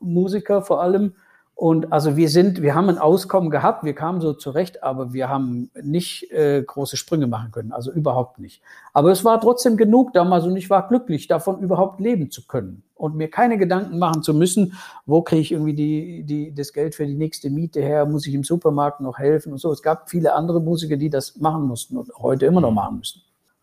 Musiker 0.00 0.62
vor 0.62 0.80
allem. 0.80 1.14
Und 1.58 1.90
also 1.90 2.18
wir 2.18 2.28
sind, 2.28 2.60
wir 2.60 2.74
haben 2.74 2.90
ein 2.90 2.98
Auskommen 2.98 3.48
gehabt, 3.48 3.82
wir 3.82 3.94
kamen 3.94 4.20
so 4.20 4.34
zurecht, 4.34 4.82
aber 4.82 5.14
wir 5.14 5.30
haben 5.30 5.70
nicht 5.82 6.30
äh, 6.30 6.62
große 6.62 6.98
Sprünge 6.98 7.28
machen 7.28 7.50
können, 7.50 7.72
also 7.72 7.90
überhaupt 7.90 8.38
nicht. 8.38 8.60
Aber 8.92 9.10
es 9.10 9.24
war 9.24 9.40
trotzdem 9.40 9.78
genug 9.78 10.12
damals 10.12 10.44
und 10.44 10.54
ich 10.54 10.68
war 10.68 10.86
glücklich, 10.86 11.28
davon 11.28 11.60
überhaupt 11.60 11.98
leben 11.98 12.30
zu 12.30 12.46
können 12.46 12.82
und 12.94 13.16
mir 13.16 13.30
keine 13.30 13.56
Gedanken 13.56 13.98
machen 13.98 14.22
zu 14.22 14.34
müssen, 14.34 14.74
wo 15.06 15.22
kriege 15.22 15.40
ich 15.40 15.52
irgendwie 15.52 15.72
die, 15.72 16.24
die, 16.24 16.54
das 16.54 16.74
Geld 16.74 16.94
für 16.94 17.06
die 17.06 17.14
nächste 17.14 17.48
Miete 17.48 17.80
her, 17.80 18.04
muss 18.04 18.26
ich 18.26 18.34
im 18.34 18.44
Supermarkt 18.44 19.00
noch 19.00 19.16
helfen 19.16 19.52
und 19.52 19.58
so. 19.58 19.72
Es 19.72 19.82
gab 19.82 20.10
viele 20.10 20.34
andere 20.34 20.60
Musiker, 20.60 20.98
die 20.98 21.08
das 21.08 21.38
machen 21.38 21.62
mussten 21.62 21.96
und 21.96 22.12
heute 22.18 22.44
immer 22.44 22.60
noch 22.60 22.68
mhm. 22.68 22.76
machen 22.76 22.98
müssen. 22.98 23.22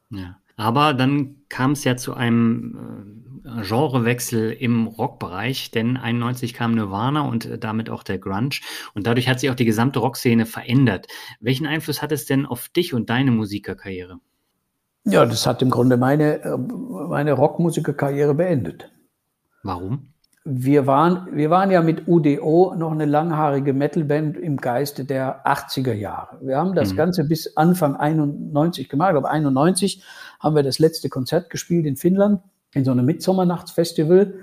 Ja. 0.09 0.35
Aber 0.55 0.93
dann 0.93 1.37
kam 1.49 1.71
es 1.71 1.83
ja 1.83 1.97
zu 1.97 2.13
einem 2.13 3.19
äh, 3.45 3.63
Genrewechsel 3.63 4.51
im 4.51 4.87
Rockbereich, 4.87 5.71
denn 5.71 5.97
91 5.97 6.53
kam 6.53 6.75
Nirvana 6.75 7.21
und 7.21 7.45
äh, 7.45 7.57
damit 7.57 7.89
auch 7.89 8.03
der 8.03 8.19
Grunge 8.19 8.49
und 8.93 9.07
dadurch 9.07 9.27
hat 9.27 9.39
sich 9.39 9.49
auch 9.49 9.55
die 9.55 9.65
gesamte 9.65 9.99
Rockszene 9.99 10.45
verändert. 10.45 11.07
Welchen 11.39 11.65
Einfluss 11.65 12.01
hat 12.01 12.11
es 12.11 12.25
denn 12.25 12.45
auf 12.45 12.69
dich 12.69 12.93
und 12.93 13.09
deine 13.09 13.31
Musikerkarriere? 13.31 14.19
Ja, 15.05 15.25
das 15.25 15.45
hat 15.45 15.61
im 15.61 15.69
Grunde 15.69 15.97
meine, 15.97 16.43
äh, 16.43 16.57
meine 16.57 17.33
Rockmusikerkarriere 17.33 18.33
beendet. 18.33 18.91
Warum? 19.63 20.12
Wir 20.45 20.85
waren, 20.87 21.29
wir 21.31 21.49
waren 21.49 21.71
ja 21.71 21.81
mit 21.81 22.07
UDO 22.07 22.75
noch 22.75 22.91
eine 22.91 23.05
langhaarige 23.05 23.71
Metalband 23.71 24.37
im 24.37 24.57
Geiste 24.57 25.05
der 25.05 25.45
80er 25.47 25.93
Jahre. 25.93 26.37
Wir 26.41 26.57
haben 26.57 26.75
das 26.75 26.91
mhm. 26.91 26.97
Ganze 26.97 27.23
bis 27.23 27.55
Anfang 27.55 27.95
91 27.95 28.89
gemacht. 28.89 29.09
Ich 29.09 29.13
glaube, 29.13 29.29
91 29.29 30.03
haben 30.41 30.55
wir 30.55 30.63
das 30.63 30.79
letzte 30.79 31.07
Konzert 31.07 31.49
gespielt 31.49 31.85
in 31.85 31.95
Finnland, 31.95 32.41
in 32.73 32.83
so 32.83 32.91
einem 32.91 33.05
Mitsommernachtsfestival. 33.05 34.33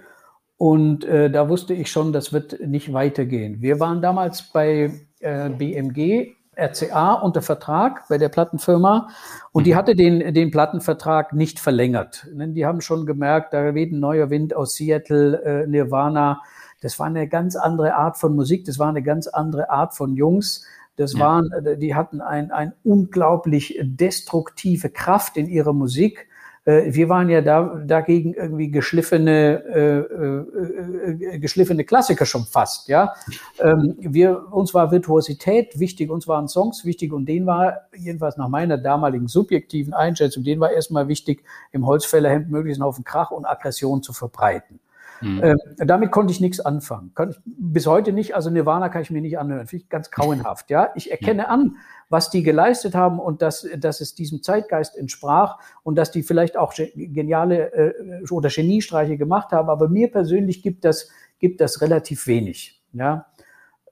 Und 0.57 1.05
äh, 1.05 1.31
da 1.31 1.51
wusste 1.51 1.75
ich 1.75 1.91
schon, 1.91 2.15
das 2.15 2.33
wird 2.33 2.61
nicht 2.67 2.95
weitergehen. 2.95 3.61
Wir 3.61 3.79
waren 3.79 4.01
damals 4.01 4.43
bei 4.43 4.93
äh, 5.21 5.51
BMG 5.51 6.35
RCA 6.61 7.15
unter 7.15 7.43
Vertrag 7.43 8.07
bei 8.09 8.19
der 8.19 8.29
Plattenfirma 8.29 9.09
und 9.53 9.67
die 9.67 9.73
mhm. 9.73 9.77
hatte 9.77 9.97
den, 9.97 10.35
den 10.35 10.51
Plattenvertrag 10.51 11.33
nicht 11.33 11.59
verlängert. 11.59 12.27
Die 12.33 12.67
haben 12.67 12.81
schon 12.81 13.07
gemerkt, 13.07 13.53
da 13.55 13.75
weht 13.75 13.93
ein 13.93 14.01
neuer 14.01 14.31
Wind 14.31 14.55
aus 14.55 14.75
Seattle, 14.75 15.43
äh, 15.43 15.67
Nirvana. 15.67 16.43
Das 16.81 16.99
war 16.99 17.07
eine 17.07 17.29
ganz 17.29 17.57
andere 17.57 17.95
Art 17.95 18.17
von 18.19 18.35
Musik, 18.35 18.65
das 18.65 18.79
war 18.79 18.89
eine 18.89 19.03
ganz 19.03 19.27
andere 19.27 19.71
Art 19.71 19.95
von 19.95 20.15
Jungs. 20.15 20.65
Das 20.97 21.19
waren, 21.19 21.51
äh, 21.53 21.79
die 21.79 21.95
hatten 21.95 22.21
ein, 22.21 22.51
ein 22.51 22.75
unglaublich 22.85 23.79
destruktive 23.83 24.91
Kraft 24.91 25.37
in 25.37 25.49
ihrer 25.49 25.73
Musik. 25.73 26.29
Äh, 26.65 26.93
wir 26.93 27.09
waren 27.09 27.29
ja 27.29 27.41
da, 27.41 27.83
dagegen 27.87 28.35
irgendwie 28.35 28.71
geschliffene, 28.71 29.65
äh, 29.65 29.99
äh, 29.99 31.35
äh, 31.35 31.39
geschliffene 31.39 31.85
Klassiker 31.85 32.27
schon 32.27 32.45
fast, 32.45 32.89
ja. 32.89 33.15
Ähm, 33.59 33.97
wir, 33.99 34.53
uns 34.53 34.75
war 34.75 34.91
Virtuosität 34.91 35.79
wichtig, 35.79 36.11
uns 36.11 36.29
waren 36.29 36.49
Songs 36.49 36.85
wichtig 36.85 37.13
und 37.13 37.27
denen 37.27 37.47
war, 37.47 37.89
jedenfalls 37.97 38.37
nach 38.37 38.49
meiner 38.49 38.77
damaligen 38.79 39.29
subjektiven 39.29 39.95
Einschätzung, 39.95 40.45
denen 40.45 40.61
war 40.61 40.71
erstmal 40.71 41.09
wichtig, 41.09 41.45
im 41.73 41.87
Holzfällerhemd 41.87 42.51
möglichst 42.51 42.81
einen 42.81 42.87
Haufen 42.87 43.05
Krach 43.05 43.31
und 43.31 43.47
Aggression 43.47 44.03
zu 44.03 44.13
verbreiten. 44.13 44.81
Mhm. 45.21 45.41
Ähm, 45.43 45.59
damit 45.77 46.11
konnte 46.11 46.33
ich 46.33 46.41
nichts 46.41 46.61
anfangen. 46.61 47.13
Kann 47.15 47.31
ich 47.31 47.41
bis 47.45 47.87
heute 47.87 48.13
nicht. 48.13 48.35
Also 48.35 48.51
Nirvana 48.51 48.89
kann 48.89 49.03
ich 49.03 49.11
mir 49.11 49.21
nicht 49.21 49.39
anhören. 49.39 49.67
Finde 49.67 49.85
ich 49.85 49.91
ganz 49.91 50.11
grauenhaft. 50.11 50.71
Ja, 50.71 50.91
ich 50.95 51.11
erkenne 51.11 51.49
an, 51.49 51.77
was 52.09 52.31
die 52.31 52.43
geleistet 52.43 52.95
haben 52.95 53.19
und 53.19 53.43
dass, 53.43 53.67
dass 53.79 54.01
es 54.01 54.15
diesem 54.15 54.43
Zeitgeist 54.43 54.97
entsprach 54.97 55.59
und 55.83 55.97
dass 55.97 56.11
die 56.11 56.23
vielleicht 56.23 56.57
auch 56.57 56.75
geniale 56.75 57.73
äh, 57.73 58.25
oder 58.31 58.49
Geniestreiche 58.49 59.17
gemacht 59.17 59.53
haben. 59.53 59.69
Aber 59.69 59.89
mir 59.89 60.11
persönlich 60.11 60.63
gibt 60.63 60.85
das, 60.85 61.11
gibt 61.39 61.61
das 61.61 61.81
relativ 61.81 62.27
wenig. 62.27 62.83
Ja, 62.93 63.27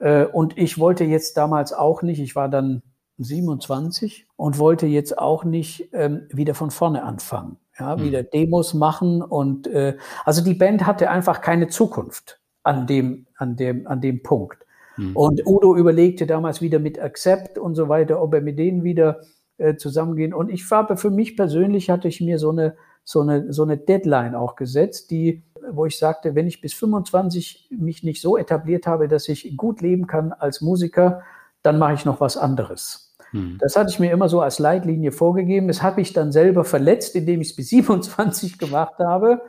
äh, 0.01 0.25
und 0.25 0.57
ich 0.59 0.79
wollte 0.79 1.05
jetzt 1.05 1.37
damals 1.37 1.73
auch 1.73 2.03
nicht. 2.03 2.21
Ich 2.21 2.35
war 2.35 2.49
dann 2.49 2.83
27 3.19 4.27
und 4.37 4.59
wollte 4.59 4.87
jetzt 4.87 5.19
auch 5.19 5.45
nicht 5.45 5.91
ähm, 5.93 6.27
wieder 6.31 6.55
von 6.55 6.71
vorne 6.71 7.03
anfangen 7.03 7.59
ja, 7.79 8.01
wieder 8.03 8.23
Demos 8.23 8.75
machen 8.75 9.23
und 9.23 9.67
äh, 9.67 9.97
also 10.25 10.43
die 10.43 10.55
Band 10.55 10.87
hatte 10.87 11.11
einfach 11.11 11.41
keine 11.41 11.69
Zukunft 11.69 12.41
an 12.63 12.87
dem, 12.87 13.27
an 13.37 13.57
dem, 13.57 13.87
an 13.87 14.01
dem 14.01 14.23
Punkt. 14.23 14.67
Mhm. 14.97 15.17
Und 15.17 15.47
Udo 15.47 15.77
überlegte 15.77 16.27
damals 16.27 16.61
wieder 16.61 16.79
mit 16.79 16.99
Accept 16.99 17.59
und 17.59 17.75
so 17.75 17.89
weiter, 17.89 18.21
ob 18.21 18.35
er 18.35 18.41
mit 18.41 18.59
denen 18.59 18.83
wieder 18.83 19.21
äh, 19.57 19.77
zusammengehen. 19.77 20.35
Und 20.35 20.51
ich 20.51 20.69
war 20.71 20.97
für 20.97 21.11
mich 21.11 21.37
persönlich 21.37 21.89
hatte 21.91 22.09
ich 22.09 22.21
mir 22.21 22.39
so 22.39 22.51
eine, 22.51 22.77
so 23.05 23.21
eine, 23.21 23.53
so 23.53 23.63
eine 23.63 23.79
Deadline 23.79 24.35
auch 24.35 24.57
gesetzt, 24.57 25.11
die, 25.11 25.43
wo 25.71 25.87
ich 25.87 25.99
sagte, 25.99 26.35
wenn 26.35 26.47
ich 26.47 26.61
bis 26.61 26.75
25 26.75 27.71
mich 27.71 28.03
nicht 28.03 28.21
so 28.21 28.37
etabliert 28.37 28.87
habe, 28.87 29.09
dass 29.09 29.29
ich 29.29 29.57
gut 29.57 29.81
leben 29.81 30.07
kann 30.07 30.33
als 30.33 30.61
Musiker, 30.61 31.23
dann 31.63 31.79
mache 31.79 31.95
ich 31.95 32.05
noch 32.05 32.21
was 32.21 32.37
anderes. 32.37 33.08
Hm. 33.33 33.59
Das 33.61 33.77
hatte 33.77 33.91
ich 33.91 33.99
mir 33.99 34.13
immer 34.13 34.29
so 34.29 34.41
als 34.41 34.59
Leitlinie 34.59 35.13
vorgegeben. 35.13 35.69
Das 35.69 35.83
habe 35.83 36.01
ich 36.01 36.13
dann 36.13 36.33
selber 36.33 36.65
verletzt, 36.65 37.15
indem 37.17 37.41
ich 37.41 37.51
es 37.51 37.57
bis 37.57 37.69
27 37.71 38.59
gemacht 38.59 38.99
habe. 38.99 39.43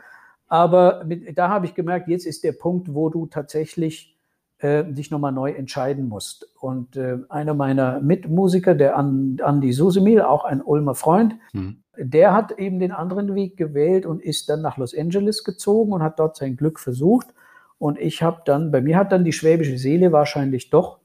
Aber 0.47 1.03
mit, 1.05 1.37
da 1.37 1.49
habe 1.49 1.65
ich 1.65 1.75
gemerkt, 1.75 2.07
jetzt 2.07 2.25
ist 2.25 2.43
der 2.43 2.53
Punkt, 2.53 2.93
wo 2.93 3.09
du 3.09 3.27
tatsächlich 3.27 4.17
äh, 4.57 4.83
dich 4.83 5.11
nochmal 5.11 5.31
neu 5.31 5.51
entscheiden 5.51 6.09
musst. 6.09 6.47
Und 6.59 6.97
äh, 6.97 7.17
einer 7.29 7.53
meiner 7.53 7.99
Mitmusiker, 8.01 8.75
der 8.75 8.97
Andi 8.97 9.71
Susemil, 9.71 10.21
auch 10.21 10.45
ein 10.45 10.61
Ulmer 10.61 10.95
Freund, 10.95 11.35
hm. 11.51 11.83
der 11.97 12.33
hat 12.33 12.57
eben 12.59 12.79
den 12.79 12.91
anderen 12.91 13.35
Weg 13.35 13.57
gewählt 13.57 14.05
und 14.05 14.21
ist 14.21 14.49
dann 14.49 14.61
nach 14.61 14.77
Los 14.77 14.97
Angeles 14.97 15.43
gezogen 15.43 15.93
und 15.93 16.03
hat 16.03 16.19
dort 16.19 16.35
sein 16.35 16.57
Glück 16.57 16.79
versucht. 16.79 17.27
Und 17.77 17.97
ich 17.97 18.21
habe 18.21 18.41
dann, 18.43 18.71
bei 18.71 18.81
mir 18.81 18.97
hat 18.97 19.11
dann 19.11 19.23
die 19.23 19.31
schwäbische 19.31 19.77
Seele 19.77 20.11
wahrscheinlich 20.11 20.69
doch 20.69 20.99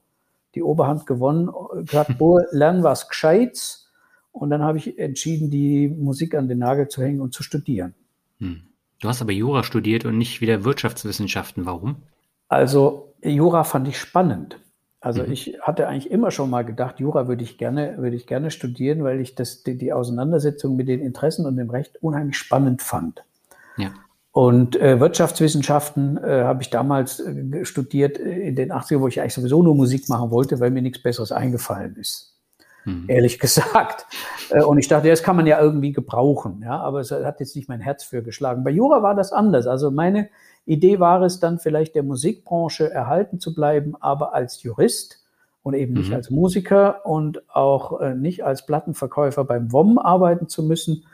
die 0.55 0.63
Oberhand 0.63 1.05
gewonnen, 1.05 1.49
gesagt, 1.85 2.17
Bohr, 2.17 2.45
lern 2.51 2.83
was 2.83 3.09
Gescheites 3.09 3.91
Und 4.31 4.49
dann 4.49 4.63
habe 4.63 4.77
ich 4.77 4.97
entschieden, 4.97 5.51
die 5.51 5.87
Musik 5.87 6.35
an 6.35 6.47
den 6.47 6.59
Nagel 6.59 6.87
zu 6.87 7.01
hängen 7.01 7.21
und 7.21 7.33
zu 7.33 7.43
studieren. 7.43 7.93
Hm. 8.39 8.61
Du 9.01 9.09
hast 9.09 9.21
aber 9.21 9.33
Jura 9.33 9.63
studiert 9.63 10.05
und 10.05 10.17
nicht 10.17 10.41
wieder 10.41 10.63
Wirtschaftswissenschaften. 10.63 11.65
Warum? 11.65 11.97
Also 12.47 13.13
Jura 13.21 13.63
fand 13.63 13.87
ich 13.87 13.99
spannend. 13.99 14.59
Also 15.05 15.23
mhm. 15.23 15.31
ich 15.31 15.59
hatte 15.61 15.87
eigentlich 15.87 16.09
immer 16.09 16.31
schon 16.31 16.49
mal 16.49 16.63
gedacht, 16.63 16.99
Jura 16.99 17.27
würde 17.27 17.43
ich 17.43 17.59
gerne, 17.59 17.97
würde 17.99 18.15
ich 18.15 18.25
gerne 18.25 18.49
studieren, 18.49 19.03
weil 19.03 19.19
ich 19.19 19.35
das, 19.35 19.61
die, 19.61 19.77
die 19.77 19.93
Auseinandersetzung 19.93 20.75
mit 20.75 20.87
den 20.87 20.99
Interessen 21.01 21.45
und 21.45 21.57
dem 21.57 21.69
Recht 21.69 22.01
unheimlich 22.01 22.37
spannend 22.37 22.81
fand. 22.81 23.23
Ja. 23.77 23.93
Und 24.35 24.75
äh, 24.81 24.99
Wirtschaftswissenschaften 24.99 26.17
äh, 26.17 26.43
habe 26.43 26.61
ich 26.61 26.69
damals 26.69 27.21
äh, 27.21 27.63
studiert 27.63 28.17
in 28.17 28.57
den 28.57 28.73
80er, 28.73 28.99
wo 28.99 29.07
ich 29.07 29.21
eigentlich 29.21 29.33
sowieso 29.33 29.63
nur 29.63 29.75
Musik 29.75 30.09
machen 30.09 30.29
wollte, 30.29 30.59
weil 30.59 30.71
mir 30.71 30.81
nichts 30.81 31.01
Besseres 31.01 31.31
eingefallen 31.31 31.95
ist. 31.95 32.35
Mhm. 32.83 33.05
Ehrlich 33.07 33.39
gesagt. 33.39 34.05
Äh, 34.49 34.61
und 34.61 34.77
ich 34.77 34.89
dachte, 34.89 35.07
das 35.07 35.23
kann 35.23 35.37
man 35.37 35.47
ja 35.47 35.61
irgendwie 35.61 35.93
gebrauchen. 35.93 36.61
Ja, 36.65 36.81
aber 36.81 36.99
es 36.99 37.11
hat 37.11 37.39
jetzt 37.39 37.55
nicht 37.55 37.69
mein 37.69 37.79
Herz 37.79 38.03
für 38.03 38.23
geschlagen. 38.23 38.65
Bei 38.65 38.71
Jura 38.71 39.01
war 39.01 39.15
das 39.15 39.31
anders. 39.31 39.67
Also 39.67 39.89
meine 39.89 40.27
Idee 40.65 40.99
war 40.99 41.21
es 41.21 41.39
dann 41.39 41.57
vielleicht 41.57 41.95
der 41.95 42.03
Musikbranche 42.03 42.91
erhalten 42.91 43.39
zu 43.39 43.55
bleiben, 43.55 43.95
aber 44.01 44.33
als 44.33 44.61
Jurist 44.63 45.23
und 45.63 45.75
eben 45.75 45.93
nicht 45.93 46.09
mhm. 46.09 46.15
als 46.15 46.29
Musiker 46.29 47.05
und 47.05 47.41
auch 47.55 48.01
äh, 48.01 48.13
nicht 48.13 48.43
als 48.43 48.65
Plattenverkäufer 48.65 49.45
beim 49.45 49.71
WOM 49.71 49.97
arbeiten 49.97 50.49
zu 50.49 50.61
müssen, 50.61 51.05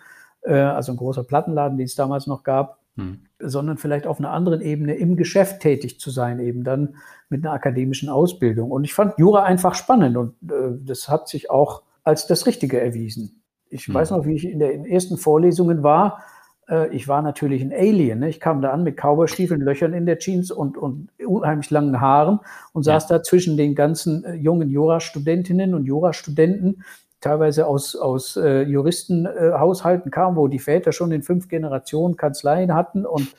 äh, 0.41 0.55
also 0.55 0.91
ein 0.91 0.97
großer 0.97 1.23
Plattenladen, 1.23 1.77
den 1.77 1.85
es 1.85 1.93
damals 1.93 2.25
noch 2.25 2.41
gab, 2.41 2.80
mhm. 2.95 3.19
sondern 3.39 3.77
vielleicht 3.77 4.07
auf 4.07 4.19
einer 4.19 4.31
anderen 4.31 4.61
Ebene 4.61 4.95
im 4.95 5.15
Geschäft 5.15 5.61
tätig 5.61 5.99
zu 5.99 6.09
sein, 6.09 6.39
eben 6.39 6.63
dann 6.63 6.95
mit 7.29 7.45
einer 7.45 7.53
akademischen 7.53 8.09
Ausbildung. 8.09 8.71
Und 8.71 8.83
ich 8.83 8.93
fand 8.93 9.17
Jura 9.17 9.43
einfach 9.43 9.75
spannend 9.75 10.17
und 10.17 10.33
äh, 10.51 10.77
das 10.83 11.09
hat 11.09 11.27
sich 11.27 11.49
auch 11.49 11.83
als 12.03 12.27
das 12.27 12.45
Richtige 12.45 12.79
erwiesen. 12.81 13.43
Ich 13.69 13.87
mhm. 13.87 13.93
weiß 13.93 14.11
noch, 14.11 14.25
wie 14.25 14.35
ich 14.35 14.45
in 14.45 14.59
den 14.59 14.85
ersten 14.85 15.17
Vorlesungen 15.17 15.83
war, 15.83 16.23
äh, 16.71 16.93
ich 16.95 17.07
war 17.07 17.21
natürlich 17.21 17.61
ein 17.61 17.73
Alien. 17.73 18.19
Ne? 18.19 18.29
Ich 18.29 18.39
kam 18.39 18.61
da 18.61 18.71
an 18.71 18.83
mit 18.83 18.97
Cowboystiefeln, 18.97 19.61
Löchern 19.61 19.93
in 19.93 20.05
der 20.05 20.17
Jeans 20.17 20.51
und, 20.51 20.77
und 20.77 21.09
unheimlich 21.25 21.69
langen 21.69 21.99
Haaren 22.01 22.39
und 22.73 22.85
ja. 22.85 22.93
saß 22.93 23.07
da 23.07 23.21
zwischen 23.23 23.57
den 23.57 23.75
ganzen 23.75 24.23
äh, 24.23 24.33
jungen 24.33 24.69
Jurastudentinnen 24.69 25.73
und 25.73 25.85
Jurastudenten, 25.85 26.83
teilweise 27.21 27.67
aus, 27.67 27.95
aus 27.95 28.35
äh, 28.35 28.63
Juristenhaushalten 28.63 30.11
äh, 30.11 30.13
kamen, 30.13 30.35
wo 30.35 30.47
die 30.47 30.59
Väter 30.59 30.91
schon 30.91 31.11
in 31.11 31.21
fünf 31.23 31.47
Generationen 31.47 32.17
Kanzleien 32.17 32.73
hatten 32.73 33.05
und 33.05 33.33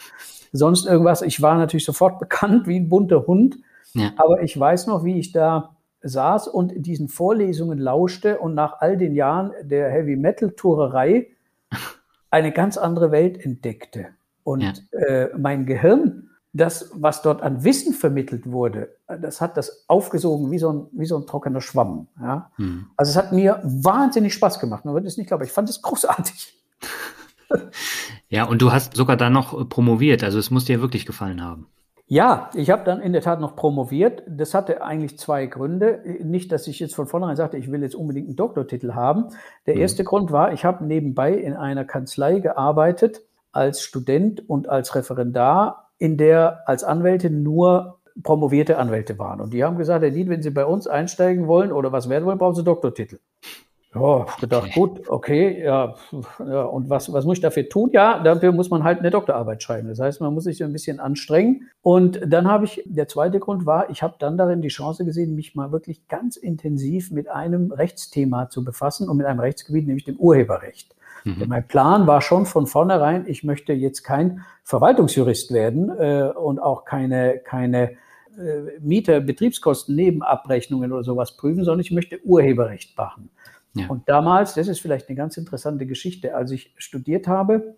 sonst 0.53 0.87
irgendwas. 0.87 1.23
Ich 1.23 1.42
war 1.42 1.59
natürlich 1.59 1.85
sofort 1.85 2.18
bekannt 2.21 2.66
wie 2.66 2.79
ein 2.79 2.88
bunter 2.88 3.27
Hund. 3.27 3.59
Ja. 3.95 4.12
Aber 4.16 4.42
ich 4.42 4.59
weiß 4.59 4.87
noch, 4.87 5.05
wie 5.05 5.18
ich 5.18 5.33
da 5.33 5.77
saß 6.03 6.49
und 6.49 6.73
diesen 6.77 7.09
Vorlesungen 7.09 7.79
lauschte 7.79 8.38
und 8.38 8.55
nach 8.55 8.81
all 8.81 8.97
den 8.97 9.14
Jahren 9.14 9.53
der 9.62 9.90
Heavy 9.90 10.16
Metal 10.16 10.51
Tourerei 10.53 11.29
eine 12.31 12.53
ganz 12.53 12.77
andere 12.77 13.11
Welt 13.11 13.45
entdeckte. 13.45 14.09
Und 14.45 14.62
ja. 14.62 14.99
äh, 14.99 15.31
mein 15.37 15.66
Gehirn, 15.66 16.31
das, 16.53 16.91
was 16.95 17.23
dort 17.23 17.43
an 17.43 17.65
Wissen 17.65 17.95
vermittelt 17.95 18.51
wurde, 18.51 18.97
das 19.07 19.41
hat 19.41 19.57
das 19.57 19.85
aufgesogen 19.88 20.51
wie 20.51 20.59
so 20.59 20.73
ein, 20.73 20.87
wie 20.93 21.07
so 21.07 21.17
ein 21.17 21.27
trockener 21.27 21.61
Schwamm. 21.61 22.09
Ja? 22.21 22.51
Hm. 22.57 22.87
Also 22.97 23.11
es 23.11 23.17
hat 23.17 23.33
mir 23.33 23.61
wahnsinnig 23.65 24.35
Spaß 24.35 24.61
gemacht. 24.61 24.85
Man 24.85 24.95
würde 24.95 25.07
es 25.07 25.17
nicht 25.17 25.29
glauben. 25.29 25.45
Ich 25.45 25.53
fand 25.53 25.69
es 25.69 25.83
großartig. 25.83 26.59
Ja, 28.29 28.45
und 28.45 28.62
du 28.62 28.73
hast 28.73 28.97
sogar 28.97 29.19
dann 29.19 29.35
noch 29.35 29.69
promoviert. 29.69 30.25
Also 30.25 30.38
es 30.38 30.51
muss 30.51 30.65
dir 30.65 30.81
wirklich 30.81 31.05
gefallen 31.05 31.45
haben. 31.45 31.67
Ja, 32.07 32.49
ich 32.55 32.71
habe 32.71 32.83
dann 32.83 33.03
in 33.03 33.12
der 33.12 33.21
Tat 33.21 33.41
noch 33.41 33.57
promoviert. 33.57 34.23
Das 34.27 34.55
hatte 34.55 34.83
eigentlich 34.83 35.19
zwei 35.19 35.45
Gründe. 35.45 36.03
Nicht, 36.23 36.51
dass 36.51 36.67
ich 36.67 36.81
jetzt 36.81 36.95
von 36.95 37.07
vornherein 37.07 37.37
sagte, 37.37 37.59
ich 37.59 37.71
will 37.71 37.83
jetzt 37.83 37.95
unbedingt 37.95 38.29
einen 38.29 38.37
Doktortitel 38.37 38.95
haben. 38.95 39.27
Der 39.67 39.75
mhm. 39.75 39.83
erste 39.83 40.03
Grund 40.03 40.33
war, 40.33 40.53
ich 40.55 40.65
habe 40.65 40.85
nebenbei 40.85 41.35
in 41.35 41.55
einer 41.55 41.85
Kanzlei 41.85 42.41
gearbeitet 42.41 43.21
als 43.53 43.83
Student 43.83 44.49
und 44.49 44.69
als 44.69 44.95
Referendar, 44.95 45.92
in 46.03 46.17
der 46.17 46.69
als 46.69 46.83
Anwältin 46.83 47.45
nur 47.45 48.01
promovierte 48.25 48.77
Anwälte 48.77 49.21
waren. 49.21 49.41
Und 49.41 49.53
die 49.53 49.62
haben 49.62 49.79
gesagt, 49.79 50.03
Herr 50.03 50.11
Diet, 50.11 50.29
wenn 50.29 50.43
Sie 50.43 50.51
bei 50.51 50.67
uns 50.67 50.88
einsteigen 50.88 51.47
wollen 51.47 51.71
oder 51.71 51.93
was 51.93 52.09
werden 52.09 52.25
wollen, 52.25 52.38
brauchen 52.38 52.57
Sie 52.57 52.65
Doktortitel. 52.65 53.21
Ja, 53.95 54.27
gedacht, 54.41 54.65
okay. 54.65 54.81
gut, 54.81 55.09
okay, 55.09 55.62
ja, 55.62 55.95
ja, 56.41 56.62
und 56.62 56.91
was, 56.91 57.12
was 57.12 57.25
muss 57.25 57.37
ich 57.37 57.43
dafür 57.43 57.69
tun? 57.69 57.91
Ja, 57.93 58.21
dafür 58.21 58.51
muss 58.51 58.69
man 58.69 58.83
halt 58.83 58.99
eine 58.99 59.11
Doktorarbeit 59.11 59.62
schreiben. 59.62 59.87
Das 59.87 60.01
heißt, 60.01 60.21
man 60.21 60.35
muss 60.35 60.43
sich 60.43 60.65
ein 60.65 60.73
bisschen 60.73 60.99
anstrengen. 60.99 61.69
Und 61.83 62.21
dann 62.27 62.49
habe 62.49 62.65
ich, 62.65 62.83
der 62.85 63.07
zweite 63.07 63.38
Grund 63.38 63.65
war, 63.65 63.88
ich 63.88 64.03
habe 64.03 64.17
dann 64.19 64.37
darin 64.37 64.61
die 64.61 64.69
Chance 64.69 65.05
gesehen, 65.05 65.37
mich 65.37 65.55
mal 65.55 65.71
wirklich 65.71 66.09
ganz 66.09 66.37
intensiv 66.37 67.12
mit 67.12 67.31
einem 67.31 67.71
Rechtsthema 67.71 68.51
zu 68.51 68.65
befassen 68.65 69.09
und 69.09 69.19
mit 69.19 69.27
einem 69.27 69.38
Rechtsgebiet, 69.38 69.87
nämlich 69.87 70.05
dem 70.05 70.17
Urheberrecht. 70.17 70.97
Mhm. 71.25 71.39
Denn 71.39 71.49
mein 71.49 71.67
Plan 71.67 72.07
war 72.07 72.21
schon 72.21 72.47
von 72.47 72.67
vornherein, 72.67 73.27
ich 73.27 73.45
möchte 73.45 73.73
jetzt 73.73 74.03
kein 74.03 74.45
Verwaltungsjurist 74.65 75.53
werden 75.53 75.91
äh, 75.91 76.31
und 76.35 76.59
auch 76.59 76.85
keine, 76.85 77.39
keine 77.45 77.93
äh, 78.39 78.79
Mieter, 78.81 79.21
Betriebskosten, 79.21 79.95
Nebenabrechnungen 79.95 80.93
oder 80.93 81.05
sowas 81.05 81.37
prüfen, 81.37 81.65
sondern 81.65 81.81
ich 81.81 81.93
möchte 81.93 82.21
Urheberrecht 82.25 82.97
machen. 82.97 83.31
Ja. 83.75 83.87
Und 83.89 84.09
damals, 84.09 84.55
das 84.55 84.69
ist 84.69 84.81
vielleicht 84.81 85.09
eine 85.09 85.17
ganz 85.17 85.37
interessante 85.37 85.87
Geschichte, 85.87 86.35
als 86.35 86.51
ich 86.51 86.75
studiert 86.77 87.27
habe, 87.27 87.77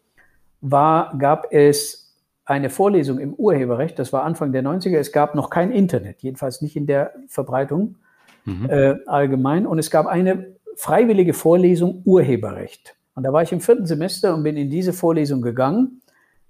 war, 0.61 1.17
gab 1.19 1.53
es 1.53 2.17
eine 2.45 2.69
Vorlesung 2.69 3.19
im 3.19 3.35
Urheberrecht, 3.35 3.99
das 3.99 4.13
war 4.13 4.25
Anfang 4.25 4.53
der 4.53 4.63
90er, 4.63 4.99
es 4.99 5.13
gab 5.13 5.35
noch 5.35 5.51
kein 5.51 5.71
Internet, 5.71 6.23
jedenfalls 6.23 6.61
nicht 6.61 6.77
in 6.77 6.87
der 6.87 7.15
Verbreitung 7.29 7.97
mhm. 8.45 8.69
äh, 8.69 8.97
allgemein. 9.07 9.67
Und 9.67 9.79
es 9.79 9.91
gab 9.91 10.07
eine 10.07 10.55
freiwillige 10.77 11.33
Vorlesung 11.33 12.03
Urheberrecht. 12.05 12.97
Und 13.15 13.23
da 13.23 13.33
war 13.33 13.43
ich 13.43 13.53
im 13.53 13.61
vierten 13.61 13.87
Semester 13.87 14.35
und 14.35 14.43
bin 14.43 14.57
in 14.57 14.71
diese 14.71 14.93
Vorlesung 14.93 15.41
gegangen, 15.41 16.03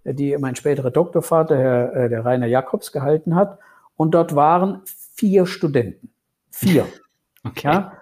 die 0.04 0.36
mein 0.38 0.56
späterer 0.56 0.90
Doktorvater, 0.90 1.56
Herr, 1.56 1.94
äh, 1.94 2.08
der 2.08 2.24
Rainer 2.24 2.46
Jakobs, 2.46 2.92
gehalten 2.92 3.34
hat. 3.34 3.58
Und 3.96 4.12
dort 4.14 4.34
waren 4.34 4.82
vier 4.84 5.46
Studenten. 5.46 6.10
Vier. 6.50 6.86
Okay. 7.46 7.66
Ja? 7.66 7.92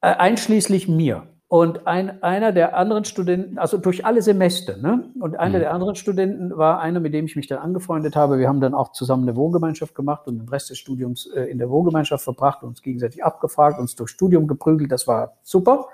Äh, 0.00 0.14
einschließlich 0.14 0.86
mir. 0.86 1.26
Und 1.48 1.88
ein, 1.88 2.22
einer 2.22 2.52
der 2.52 2.76
anderen 2.76 3.04
Studenten, 3.04 3.58
also 3.58 3.78
durch 3.78 4.06
alle 4.06 4.22
Semester, 4.22 4.76
ne? 4.76 5.10
Und 5.18 5.36
einer 5.36 5.58
mhm. 5.58 5.62
der 5.62 5.74
anderen 5.74 5.96
Studenten 5.96 6.56
war 6.56 6.78
einer, 6.78 7.00
mit 7.00 7.12
dem 7.12 7.24
ich 7.24 7.34
mich 7.34 7.48
dann 7.48 7.58
angefreundet 7.58 8.14
habe. 8.14 8.38
Wir 8.38 8.46
haben 8.46 8.60
dann 8.60 8.74
auch 8.74 8.92
zusammen 8.92 9.28
eine 9.28 9.36
Wohngemeinschaft 9.36 9.96
gemacht 9.96 10.28
und 10.28 10.38
den 10.38 10.48
Rest 10.48 10.70
des 10.70 10.78
Studiums 10.78 11.26
äh, 11.34 11.42
in 11.46 11.58
der 11.58 11.68
Wohngemeinschaft 11.68 12.22
verbracht, 12.22 12.62
uns 12.62 12.80
gegenseitig 12.80 13.24
abgefragt, 13.24 13.80
uns 13.80 13.96
durch 13.96 14.10
Studium 14.10 14.46
geprügelt. 14.46 14.92
Das 14.92 15.08
war 15.08 15.32
super. 15.42 15.88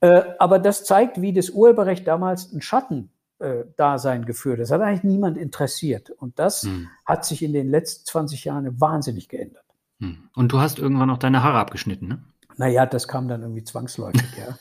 Äh, 0.00 0.22
aber 0.38 0.58
das 0.58 0.84
zeigt, 0.84 1.20
wie 1.20 1.32
das 1.32 1.50
Urheberrecht 1.50 2.06
damals 2.06 2.52
ein 2.52 2.60
Schattendasein 2.60 4.22
äh, 4.22 4.26
geführt. 4.26 4.60
Das 4.60 4.70
hat 4.70 4.80
eigentlich 4.80 5.04
niemand 5.04 5.38
interessiert. 5.38 6.10
Und 6.10 6.38
das 6.38 6.64
mhm. 6.64 6.88
hat 7.04 7.24
sich 7.24 7.42
in 7.42 7.52
den 7.52 7.70
letzten 7.70 8.06
20 8.06 8.44
Jahren 8.44 8.80
wahnsinnig 8.80 9.28
geändert. 9.28 9.64
Mhm. 9.98 10.28
Und 10.34 10.52
du 10.52 10.60
hast 10.60 10.78
irgendwann 10.78 11.10
auch 11.10 11.18
deine 11.18 11.42
Haare 11.42 11.58
abgeschnitten, 11.58 12.08
ne? 12.08 12.18
Naja, 12.58 12.86
das 12.86 13.06
kam 13.06 13.28
dann 13.28 13.42
irgendwie 13.42 13.64
zwangsläufig, 13.64 14.24
ja. 14.38 14.56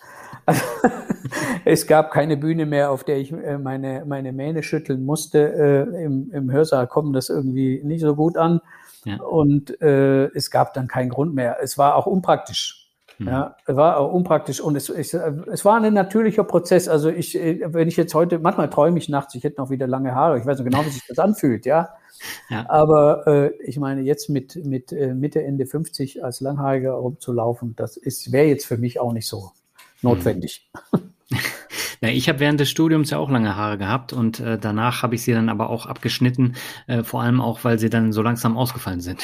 Also, 0.45 0.61
es 1.65 1.87
gab 1.87 2.11
keine 2.11 2.35
Bühne 2.35 2.65
mehr, 2.65 2.91
auf 2.91 3.05
der 3.05 3.17
ich 3.17 3.31
äh, 3.31 3.57
meine, 3.57 4.03
meine 4.05 4.33
Mähne 4.33 4.63
schütteln 4.63 5.05
musste. 5.05 5.53
Äh, 5.53 6.03
im, 6.03 6.29
Im 6.31 6.51
Hörsaal 6.51 6.87
kommt 6.87 7.15
das 7.15 7.29
irgendwie 7.29 7.81
nicht 7.83 8.01
so 8.01 8.15
gut 8.15 8.37
an. 8.37 8.59
Ja. 9.05 9.21
Und 9.21 9.81
äh, 9.81 10.25
es 10.33 10.51
gab 10.51 10.73
dann 10.73 10.87
keinen 10.87 11.09
Grund 11.09 11.33
mehr. 11.33 11.57
Es 11.61 11.77
war 11.77 11.95
auch 11.95 12.05
unpraktisch. 12.05 12.84
Mhm. 13.17 13.27
Ja, 13.27 13.55
war 13.65 13.97
auch 13.97 14.11
unpraktisch 14.11 14.59
und 14.59 14.75
es, 14.75 14.89
es, 14.89 15.13
es 15.13 15.65
war 15.65 15.81
ein 15.81 15.93
natürlicher 15.93 16.43
Prozess. 16.43 16.87
Also 16.87 17.09
ich, 17.09 17.35
wenn 17.35 17.87
ich 17.87 17.97
jetzt 17.97 18.13
heute, 18.13 18.39
manchmal 18.39 18.69
träume 18.69 18.97
ich 18.97 19.09
nachts, 19.09 19.35
ich 19.35 19.43
hätte 19.43 19.61
noch 19.61 19.69
wieder 19.69 19.87
lange 19.87 20.13
Haare. 20.13 20.39
Ich 20.39 20.45
weiß 20.45 20.57
noch 20.57 20.65
genau, 20.65 20.85
wie 20.85 20.89
sich 20.89 21.05
das 21.07 21.19
anfühlt, 21.19 21.65
ja. 21.65 21.89
ja. 22.49 22.65
Aber 22.69 23.25
äh, 23.27 23.51
ich 23.63 23.77
meine, 23.77 24.01
jetzt 24.01 24.29
mit, 24.29 24.55
mit 24.65 24.91
äh, 24.91 25.13
Mitte, 25.13 25.43
Ende 25.43 25.65
50 25.65 26.23
als 26.23 26.41
Langhaariger 26.41 26.93
rumzulaufen, 26.93 27.75
das 27.75 27.97
ist, 27.97 28.31
wäre 28.31 28.47
jetzt 28.47 28.65
für 28.65 28.77
mich 28.77 28.99
auch 28.99 29.13
nicht 29.13 29.27
so 29.27 29.51
notwendig. 30.01 30.69
Mhm. 30.91 31.11
Ja, 32.01 32.09
ich 32.09 32.29
habe 32.29 32.39
während 32.39 32.59
des 32.59 32.69
Studiums 32.69 33.09
ja 33.09 33.17
auch 33.17 33.31
lange 33.31 33.55
Haare 33.55 33.77
gehabt 33.77 34.13
und 34.13 34.39
äh, 34.39 34.59
danach 34.59 35.01
habe 35.01 35.15
ich 35.15 35.23
sie 35.23 35.33
dann 35.33 35.49
aber 35.49 35.69
auch 35.69 35.85
abgeschnitten, 35.85 36.55
äh, 36.87 37.03
vor 37.03 37.21
allem 37.21 37.41
auch, 37.41 37.63
weil 37.63 37.79
sie 37.79 37.89
dann 37.89 38.11
so 38.11 38.21
langsam 38.21 38.57
ausgefallen 38.57 39.01
sind. 39.01 39.21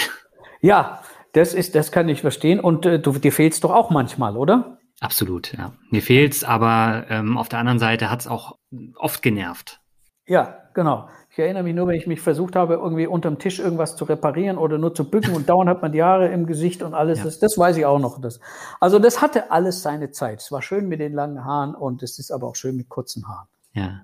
Ja, 0.61 1.01
das 1.33 1.53
ist, 1.53 1.75
das 1.75 1.91
kann 1.91 2.09
ich 2.09 2.21
verstehen. 2.21 2.59
Und 2.59 2.85
äh, 2.85 2.99
du, 2.99 3.13
dir 3.13 3.31
fehlt's 3.31 3.59
doch 3.59 3.71
auch 3.71 3.89
manchmal, 3.89 4.37
oder? 4.37 4.77
Absolut, 4.99 5.53
ja. 5.57 5.73
Mir 5.89 6.01
fehlt's, 6.01 6.43
aber 6.43 7.05
ähm, 7.09 7.37
auf 7.37 7.49
der 7.49 7.59
anderen 7.59 7.79
Seite 7.79 8.11
hat's 8.11 8.27
auch 8.27 8.57
oft 8.97 9.21
genervt. 9.21 9.79
Ja, 10.27 10.59
genau. 10.73 11.09
Ich 11.31 11.39
erinnere 11.39 11.63
mich 11.63 11.73
nur, 11.73 11.87
wenn 11.87 11.95
ich 11.95 12.07
mich 12.07 12.21
versucht 12.21 12.55
habe, 12.55 12.75
irgendwie 12.75 13.07
unterm 13.07 13.39
Tisch 13.39 13.59
irgendwas 13.59 13.95
zu 13.95 14.05
reparieren 14.05 14.57
oder 14.57 14.77
nur 14.77 14.93
zu 14.93 15.09
bücken 15.09 15.33
und 15.33 15.49
dauernd 15.49 15.69
hat 15.69 15.81
man 15.81 15.91
die 15.91 16.03
Haare 16.03 16.27
im 16.27 16.45
Gesicht 16.45 16.83
und 16.83 16.93
alles. 16.93 17.19
Ja. 17.19 17.25
Das, 17.25 17.39
das 17.39 17.57
weiß 17.57 17.77
ich 17.77 17.85
auch 17.85 17.99
noch. 17.99 18.19
Das. 18.21 18.39
Also 18.79 18.99
das 18.99 19.21
hatte 19.21 19.49
alles 19.49 19.81
seine 19.81 20.11
Zeit. 20.11 20.41
Es 20.41 20.51
war 20.51 20.61
schön 20.61 20.87
mit 20.87 20.99
den 20.99 21.13
langen 21.13 21.43
Haaren 21.43 21.73
und 21.73 22.03
es 22.03 22.19
ist 22.19 22.31
aber 22.31 22.47
auch 22.47 22.55
schön 22.55 22.75
mit 22.75 22.89
kurzen 22.89 23.27
Haaren. 23.27 23.47
Ja. 23.73 24.01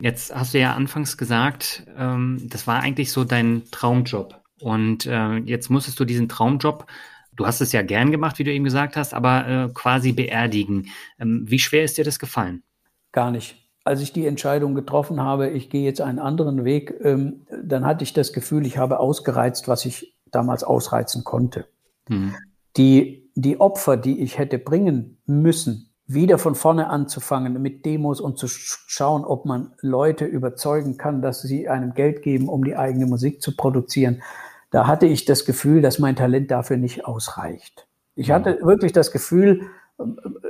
Jetzt 0.00 0.34
hast 0.34 0.54
du 0.54 0.58
ja 0.58 0.74
anfangs 0.74 1.18
gesagt, 1.18 1.86
ähm, 1.96 2.46
das 2.48 2.66
war 2.66 2.80
eigentlich 2.80 3.12
so 3.12 3.24
dein 3.24 3.64
Traumjob. 3.70 4.39
Und 4.60 5.06
äh, 5.06 5.36
jetzt 5.38 5.70
musstest 5.70 5.98
du 5.98 6.04
diesen 6.04 6.28
Traumjob 6.28 6.86
du 7.40 7.46
hast 7.46 7.62
es 7.62 7.72
ja 7.72 7.82
gern 7.82 8.10
gemacht, 8.10 8.38
wie 8.38 8.44
du 8.44 8.52
eben 8.52 8.64
gesagt 8.64 8.96
hast, 8.96 9.14
aber 9.14 9.48
äh, 9.48 9.68
quasi 9.72 10.12
beerdigen. 10.12 10.88
Ähm, 11.18 11.44
wie 11.46 11.58
schwer 11.58 11.84
ist 11.84 11.96
dir 11.96 12.04
das 12.04 12.18
gefallen? 12.18 12.62
Gar 13.12 13.30
nicht. 13.30 13.56
Als 13.82 14.02
ich 14.02 14.12
die 14.12 14.26
Entscheidung 14.26 14.74
getroffen 14.74 15.22
habe, 15.22 15.48
ich 15.48 15.70
gehe 15.70 15.82
jetzt 15.82 16.02
einen 16.02 16.18
anderen 16.18 16.64
Weg, 16.64 16.94
ähm, 17.02 17.46
dann 17.62 17.86
hatte 17.86 18.04
ich 18.04 18.12
das 18.12 18.34
Gefühl, 18.34 18.66
ich 18.66 18.76
habe 18.76 19.00
ausgereizt, 19.00 19.68
was 19.68 19.86
ich 19.86 20.14
damals 20.30 20.62
ausreizen 20.64 21.24
konnte. 21.24 21.66
Mhm. 22.08 22.34
Die, 22.76 23.30
die 23.34 23.58
Opfer, 23.58 23.96
die 23.96 24.20
ich 24.20 24.38
hätte 24.38 24.58
bringen 24.58 25.18
müssen, 25.24 25.90
wieder 26.06 26.38
von 26.38 26.54
vorne 26.54 26.88
anzufangen 26.88 27.60
mit 27.62 27.86
Demos 27.86 28.20
und 28.20 28.36
zu 28.36 28.48
schauen, 28.48 29.24
ob 29.24 29.46
man 29.46 29.72
Leute 29.80 30.26
überzeugen 30.26 30.98
kann, 30.98 31.22
dass 31.22 31.40
sie 31.40 31.68
einem 31.68 31.94
Geld 31.94 32.22
geben, 32.22 32.48
um 32.48 32.64
die 32.64 32.76
eigene 32.76 33.06
Musik 33.06 33.40
zu 33.40 33.56
produzieren. 33.56 34.20
Da 34.70 34.86
hatte 34.86 35.06
ich 35.06 35.24
das 35.24 35.44
Gefühl, 35.44 35.82
dass 35.82 35.98
mein 35.98 36.16
Talent 36.16 36.50
dafür 36.50 36.76
nicht 36.76 37.04
ausreicht. 37.04 37.86
Ich 38.14 38.30
hatte 38.30 38.58
wirklich 38.62 38.92
das 38.92 39.12
Gefühl, 39.12 39.62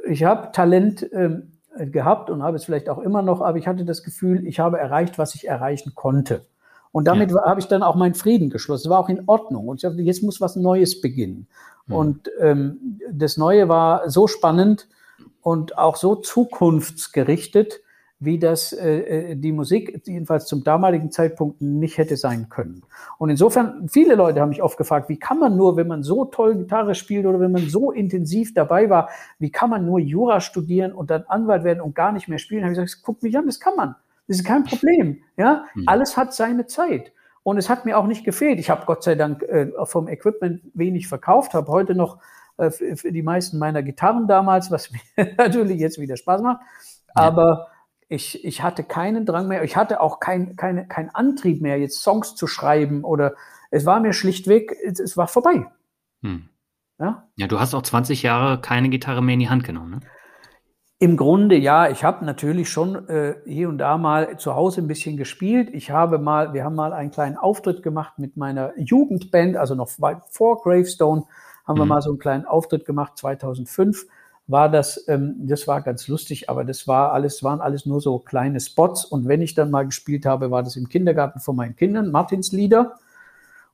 ich 0.08 0.24
habe 0.24 0.52
Talent 0.52 1.08
ähm, 1.12 1.52
gehabt 1.76 2.30
und 2.30 2.42
habe 2.42 2.56
es 2.56 2.64
vielleicht 2.64 2.88
auch 2.88 2.98
immer 2.98 3.22
noch, 3.22 3.40
aber 3.40 3.58
ich 3.58 3.66
hatte 3.66 3.84
das 3.84 4.02
Gefühl, 4.02 4.46
ich 4.46 4.60
habe 4.60 4.78
erreicht, 4.78 5.18
was 5.18 5.34
ich 5.34 5.46
erreichen 5.46 5.92
konnte. 5.94 6.46
Und 6.92 7.06
damit 7.06 7.30
ja. 7.30 7.44
habe 7.44 7.60
ich 7.60 7.66
dann 7.66 7.82
auch 7.82 7.94
meinen 7.94 8.14
Frieden 8.14 8.50
geschlossen. 8.50 8.86
Es 8.86 8.90
war 8.90 8.98
auch 8.98 9.08
in 9.08 9.22
Ordnung. 9.26 9.68
Und 9.68 9.76
ich 9.76 9.82
dachte, 9.82 10.02
jetzt 10.02 10.22
muss 10.22 10.40
was 10.40 10.56
Neues 10.56 11.00
beginnen. 11.00 11.46
Mhm. 11.86 11.94
Und 11.94 12.30
ähm, 12.40 13.00
das 13.12 13.36
Neue 13.36 13.68
war 13.68 14.10
so 14.10 14.26
spannend, 14.26 14.88
und 15.42 15.78
auch 15.78 15.96
so 15.96 16.16
zukunftsgerichtet, 16.16 17.80
wie 18.20 18.38
das 18.38 18.72
äh, 18.74 19.30
äh, 19.32 19.36
die 19.36 19.50
Musik 19.50 20.02
jedenfalls 20.06 20.44
zum 20.44 20.62
damaligen 20.62 21.10
Zeitpunkt 21.10 21.62
nicht 21.62 21.96
hätte 21.96 22.18
sein 22.18 22.50
können. 22.50 22.82
Und 23.16 23.30
insofern, 23.30 23.88
viele 23.88 24.14
Leute 24.14 24.40
haben 24.40 24.50
mich 24.50 24.62
oft 24.62 24.76
gefragt, 24.76 25.08
wie 25.08 25.18
kann 25.18 25.38
man 25.38 25.56
nur, 25.56 25.76
wenn 25.76 25.88
man 25.88 26.02
so 26.02 26.26
toll 26.26 26.54
Gitarre 26.54 26.94
spielt 26.94 27.24
oder 27.24 27.40
wenn 27.40 27.50
man 27.50 27.66
so 27.68 27.90
intensiv 27.90 28.52
dabei 28.52 28.90
war, 28.90 29.08
wie 29.38 29.50
kann 29.50 29.70
man 29.70 29.86
nur 29.86 29.98
Jura 29.98 30.40
studieren 30.40 30.92
und 30.92 31.10
dann 31.10 31.24
Anwalt 31.28 31.64
werden 31.64 31.80
und 31.80 31.94
gar 31.94 32.12
nicht 32.12 32.28
mehr 32.28 32.38
spielen? 32.38 32.60
Da 32.60 32.66
habe 32.66 32.74
ich 32.74 32.80
gesagt, 32.80 33.02
guck 33.04 33.22
mich 33.22 33.36
an, 33.38 33.46
das 33.46 33.58
kann 33.58 33.74
man. 33.74 33.96
Das 34.28 34.36
ist 34.36 34.44
kein 34.44 34.64
Problem. 34.64 35.22
Ja, 35.38 35.64
mhm. 35.74 35.84
alles 35.86 36.18
hat 36.18 36.34
seine 36.34 36.66
Zeit. 36.66 37.12
Und 37.42 37.56
es 37.56 37.70
hat 37.70 37.86
mir 37.86 37.96
auch 37.96 38.06
nicht 38.06 38.24
gefehlt. 38.24 38.60
Ich 38.60 38.68
habe 38.68 38.84
Gott 38.84 39.02
sei 39.02 39.14
Dank 39.14 39.42
äh, 39.44 39.72
vom 39.84 40.08
Equipment 40.08 40.60
wenig 40.74 41.08
verkauft, 41.08 41.54
habe 41.54 41.72
heute 41.72 41.94
noch 41.94 42.18
äh, 42.58 42.70
für 42.70 43.12
die 43.12 43.22
meisten 43.22 43.58
meiner 43.58 43.82
Gitarren 43.82 44.28
damals, 44.28 44.70
was 44.70 44.90
mir 45.16 45.34
natürlich 45.38 45.80
jetzt 45.80 45.98
wieder 45.98 46.18
Spaß 46.18 46.42
macht. 46.42 46.60
Aber 47.14 47.68
ich, 48.10 48.44
ich 48.44 48.62
hatte 48.62 48.82
keinen 48.82 49.24
Drang 49.24 49.46
mehr, 49.46 49.62
ich 49.62 49.76
hatte 49.76 50.00
auch 50.00 50.18
keinen 50.18 50.56
kein, 50.56 50.88
kein 50.88 51.14
Antrieb 51.14 51.62
mehr, 51.62 51.78
jetzt 51.78 52.02
Songs 52.02 52.34
zu 52.34 52.48
schreiben 52.48 53.04
oder 53.04 53.34
es 53.70 53.86
war 53.86 54.00
mir 54.00 54.12
schlichtweg, 54.12 54.76
es, 54.84 54.98
es 54.98 55.16
war 55.16 55.28
vorbei. 55.28 55.66
Hm. 56.22 56.48
Ja? 56.98 57.28
ja, 57.36 57.46
du 57.46 57.60
hast 57.60 57.72
auch 57.72 57.82
20 57.82 58.22
Jahre 58.24 58.60
keine 58.60 58.88
Gitarre 58.88 59.22
mehr 59.22 59.34
in 59.34 59.40
die 59.40 59.48
Hand 59.48 59.64
genommen, 59.64 59.90
ne? 59.90 60.00
Im 61.02 61.16
Grunde 61.16 61.56
ja, 61.56 61.88
ich 61.88 62.04
habe 62.04 62.26
natürlich 62.26 62.68
schon 62.68 63.08
äh, 63.08 63.36
hier 63.46 63.70
und 63.70 63.78
da 63.78 63.96
mal 63.96 64.36
zu 64.36 64.54
Hause 64.54 64.82
ein 64.82 64.86
bisschen 64.86 65.16
gespielt. 65.16 65.70
Ich 65.72 65.90
habe 65.90 66.18
mal, 66.18 66.52
wir 66.52 66.62
haben 66.62 66.74
mal 66.74 66.92
einen 66.92 67.10
kleinen 67.10 67.38
Auftritt 67.38 67.82
gemacht 67.82 68.18
mit 68.18 68.36
meiner 68.36 68.78
Jugendband, 68.78 69.56
also 69.56 69.74
noch 69.74 69.88
vor 69.88 70.60
Gravestone 70.60 71.24
haben 71.66 71.76
mhm. 71.76 71.82
wir 71.82 71.86
mal 71.86 72.02
so 72.02 72.10
einen 72.10 72.18
kleinen 72.18 72.44
Auftritt 72.44 72.84
gemacht, 72.84 73.16
2005 73.16 74.04
war 74.50 74.68
das, 74.68 75.06
ähm, 75.08 75.36
das 75.38 75.68
war 75.68 75.80
ganz 75.80 76.08
lustig, 76.08 76.50
aber 76.50 76.64
das 76.64 76.88
war 76.88 77.12
alles, 77.12 77.44
waren 77.44 77.60
alles 77.60 77.86
nur 77.86 78.00
so 78.00 78.18
kleine 78.18 78.60
Spots. 78.60 79.04
Und 79.04 79.28
wenn 79.28 79.42
ich 79.42 79.54
dann 79.54 79.70
mal 79.70 79.84
gespielt 79.84 80.26
habe, 80.26 80.50
war 80.50 80.62
das 80.62 80.76
im 80.76 80.88
Kindergarten 80.88 81.40
von 81.40 81.56
meinen 81.56 81.76
Kindern, 81.76 82.10
Martins 82.10 82.52
Lieder. 82.52 82.94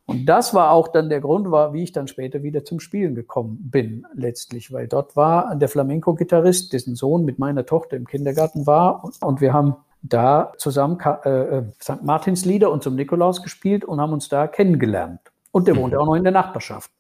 Und 0.05 0.27
das 0.27 0.55
war 0.55 0.71
auch 0.71 0.89
dann 0.89 1.09
der 1.09 1.21
Grund, 1.21 1.51
war, 1.51 1.73
wie 1.73 1.83
ich 1.83 1.93
dann 1.93 2.07
später 2.07 2.43
wieder 2.43 2.65
zum 2.65 2.79
Spielen 2.79 3.15
gekommen 3.15 3.59
bin, 3.61 4.07
letztlich, 4.15 4.73
weil 4.73 4.87
dort 4.87 5.17
war 5.17 5.57
der 5.57 5.69
Flamenco-Gitarrist, 5.69 6.73
dessen 6.73 6.95
Sohn 6.95 7.25
mit 7.25 7.41
meiner 7.41 7.67
Tochter 7.67 7.97
im 7.97 8.07
Kindergarten 8.07 8.67
war. 8.67 9.03
Und, 9.03 9.21
und 9.21 9.41
wir 9.41 9.53
haben 9.53 9.75
da 10.03 10.53
zusammen 10.59 11.01
äh, 11.25 11.29
äh 11.29 11.65
St. 11.83 12.03
Martins 12.03 12.45
Lieder 12.45 12.71
und 12.71 12.85
zum 12.85 12.95
Nikolaus 12.95 13.43
gespielt 13.43 13.85
und 13.85 14.01
haben 14.01 14.13
uns 14.13 14.29
da 14.29 14.47
kennengelernt. 14.47 15.21
Und 15.51 15.67
der 15.67 15.75
mhm. 15.75 15.79
wohnte 15.79 16.01
auch 16.01 16.07
noch 16.07 16.15
in 16.15 16.23
der 16.23 16.33
Nachbarschaft. 16.33 16.91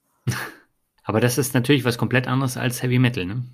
Aber 1.04 1.20
das 1.20 1.38
ist 1.38 1.54
natürlich 1.54 1.84
was 1.84 1.98
komplett 1.98 2.26
anderes 2.26 2.56
als 2.56 2.82
Heavy 2.82 2.98
Metal, 2.98 3.24
ne? 3.24 3.44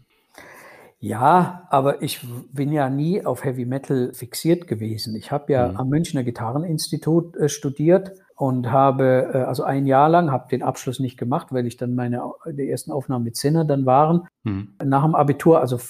Ja, 1.02 1.66
aber 1.68 2.00
ich 2.00 2.24
bin 2.52 2.70
ja 2.70 2.88
nie 2.88 3.26
auf 3.26 3.42
Heavy 3.42 3.64
Metal 3.64 4.12
fixiert 4.14 4.68
gewesen. 4.68 5.16
Ich 5.16 5.32
habe 5.32 5.52
ja 5.52 5.66
mhm. 5.66 5.76
am 5.76 5.88
Münchner 5.88 6.22
Gitarreninstitut 6.22 7.36
äh, 7.36 7.48
studiert 7.48 8.12
und 8.36 8.70
habe 8.70 9.32
äh, 9.34 9.38
also 9.38 9.64
ein 9.64 9.86
Jahr 9.86 10.08
lang 10.08 10.30
habe 10.30 10.46
den 10.48 10.62
Abschluss 10.62 11.00
nicht 11.00 11.18
gemacht, 11.18 11.48
weil 11.50 11.66
ich 11.66 11.76
dann 11.76 11.96
meine 11.96 12.22
die 12.46 12.70
ersten 12.70 12.92
Aufnahmen 12.92 13.24
mit 13.24 13.36
Sinner 13.36 13.64
dann 13.64 13.84
waren. 13.84 14.28
Mhm. 14.44 14.74
Nach 14.84 15.02
dem 15.02 15.16
Abitur, 15.16 15.60
also 15.60 15.80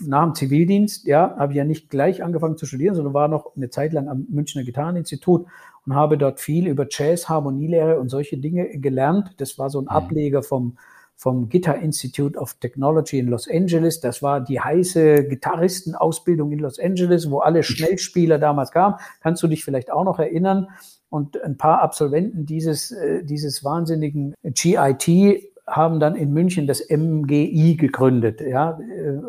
nach 0.00 0.24
dem 0.24 0.34
Zivildienst, 0.34 1.06
ja, 1.06 1.34
habe 1.38 1.54
ich 1.54 1.56
ja 1.56 1.64
nicht 1.64 1.88
gleich 1.88 2.22
angefangen 2.22 2.58
zu 2.58 2.66
studieren, 2.66 2.94
sondern 2.94 3.14
war 3.14 3.28
noch 3.28 3.56
eine 3.56 3.70
Zeit 3.70 3.94
lang 3.94 4.06
am 4.06 4.26
Münchner 4.28 4.64
Gitarreninstitut 4.64 5.46
und 5.86 5.94
habe 5.94 6.18
dort 6.18 6.40
viel 6.40 6.66
über 6.66 6.86
Jazz, 6.90 7.30
Harmonielehre 7.30 7.98
und 7.98 8.10
solche 8.10 8.36
Dinge 8.36 8.68
gelernt. 8.78 9.32
Das 9.38 9.58
war 9.58 9.70
so 9.70 9.78
ein 9.80 9.84
mhm. 9.84 9.88
Ableger 9.88 10.42
vom 10.42 10.76
vom 11.18 11.48
Guitar 11.48 11.78
Institute 11.82 12.38
of 12.38 12.54
Technology 12.54 13.18
in 13.18 13.26
Los 13.26 13.50
Angeles. 13.50 13.98
Das 13.98 14.22
war 14.22 14.40
die 14.40 14.60
heiße 14.60 15.24
Gitarristenausbildung 15.24 16.52
in 16.52 16.60
Los 16.60 16.78
Angeles, 16.78 17.28
wo 17.28 17.40
alle 17.40 17.64
Schnellspieler 17.64 18.38
damals 18.38 18.70
kamen. 18.70 18.94
Kannst 19.20 19.42
du 19.42 19.48
dich 19.48 19.64
vielleicht 19.64 19.90
auch 19.90 20.04
noch 20.04 20.20
erinnern? 20.20 20.68
Und 21.10 21.42
ein 21.42 21.56
paar 21.56 21.82
Absolventen 21.82 22.46
dieses, 22.46 22.92
äh, 22.92 23.24
dieses 23.24 23.64
wahnsinnigen 23.64 24.34
GIT 24.44 25.42
haben 25.68 26.00
dann 26.00 26.16
in 26.16 26.32
München 26.32 26.66
das 26.66 26.82
MGI 26.88 27.76
gegründet, 27.76 28.40
ja, 28.40 28.78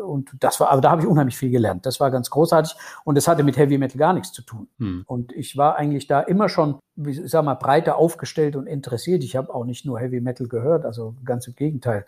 und 0.06 0.30
das 0.40 0.58
war, 0.60 0.70
aber 0.70 0.80
da 0.80 0.90
habe 0.90 1.02
ich 1.02 1.06
unheimlich 1.06 1.36
viel 1.36 1.50
gelernt. 1.50 1.86
Das 1.86 2.00
war 2.00 2.10
ganz 2.10 2.30
großartig 2.30 2.74
und 3.04 3.16
es 3.16 3.28
hatte 3.28 3.42
mit 3.42 3.56
Heavy 3.56 3.78
Metal 3.78 3.98
gar 3.98 4.12
nichts 4.12 4.32
zu 4.32 4.42
tun. 4.42 4.68
Hm. 4.78 5.04
Und 5.06 5.32
ich 5.32 5.56
war 5.56 5.76
eigentlich 5.76 6.06
da 6.06 6.20
immer 6.20 6.48
schon, 6.48 6.76
ich 6.96 7.20
sag 7.26 7.44
mal, 7.44 7.54
breiter 7.54 7.96
aufgestellt 7.96 8.56
und 8.56 8.66
interessiert. 8.66 9.22
Ich 9.24 9.36
habe 9.36 9.54
auch 9.54 9.64
nicht 9.64 9.84
nur 9.84 10.00
Heavy 10.00 10.20
Metal 10.20 10.48
gehört, 10.48 10.84
also 10.84 11.14
ganz 11.24 11.46
im 11.46 11.54
Gegenteil. 11.54 12.06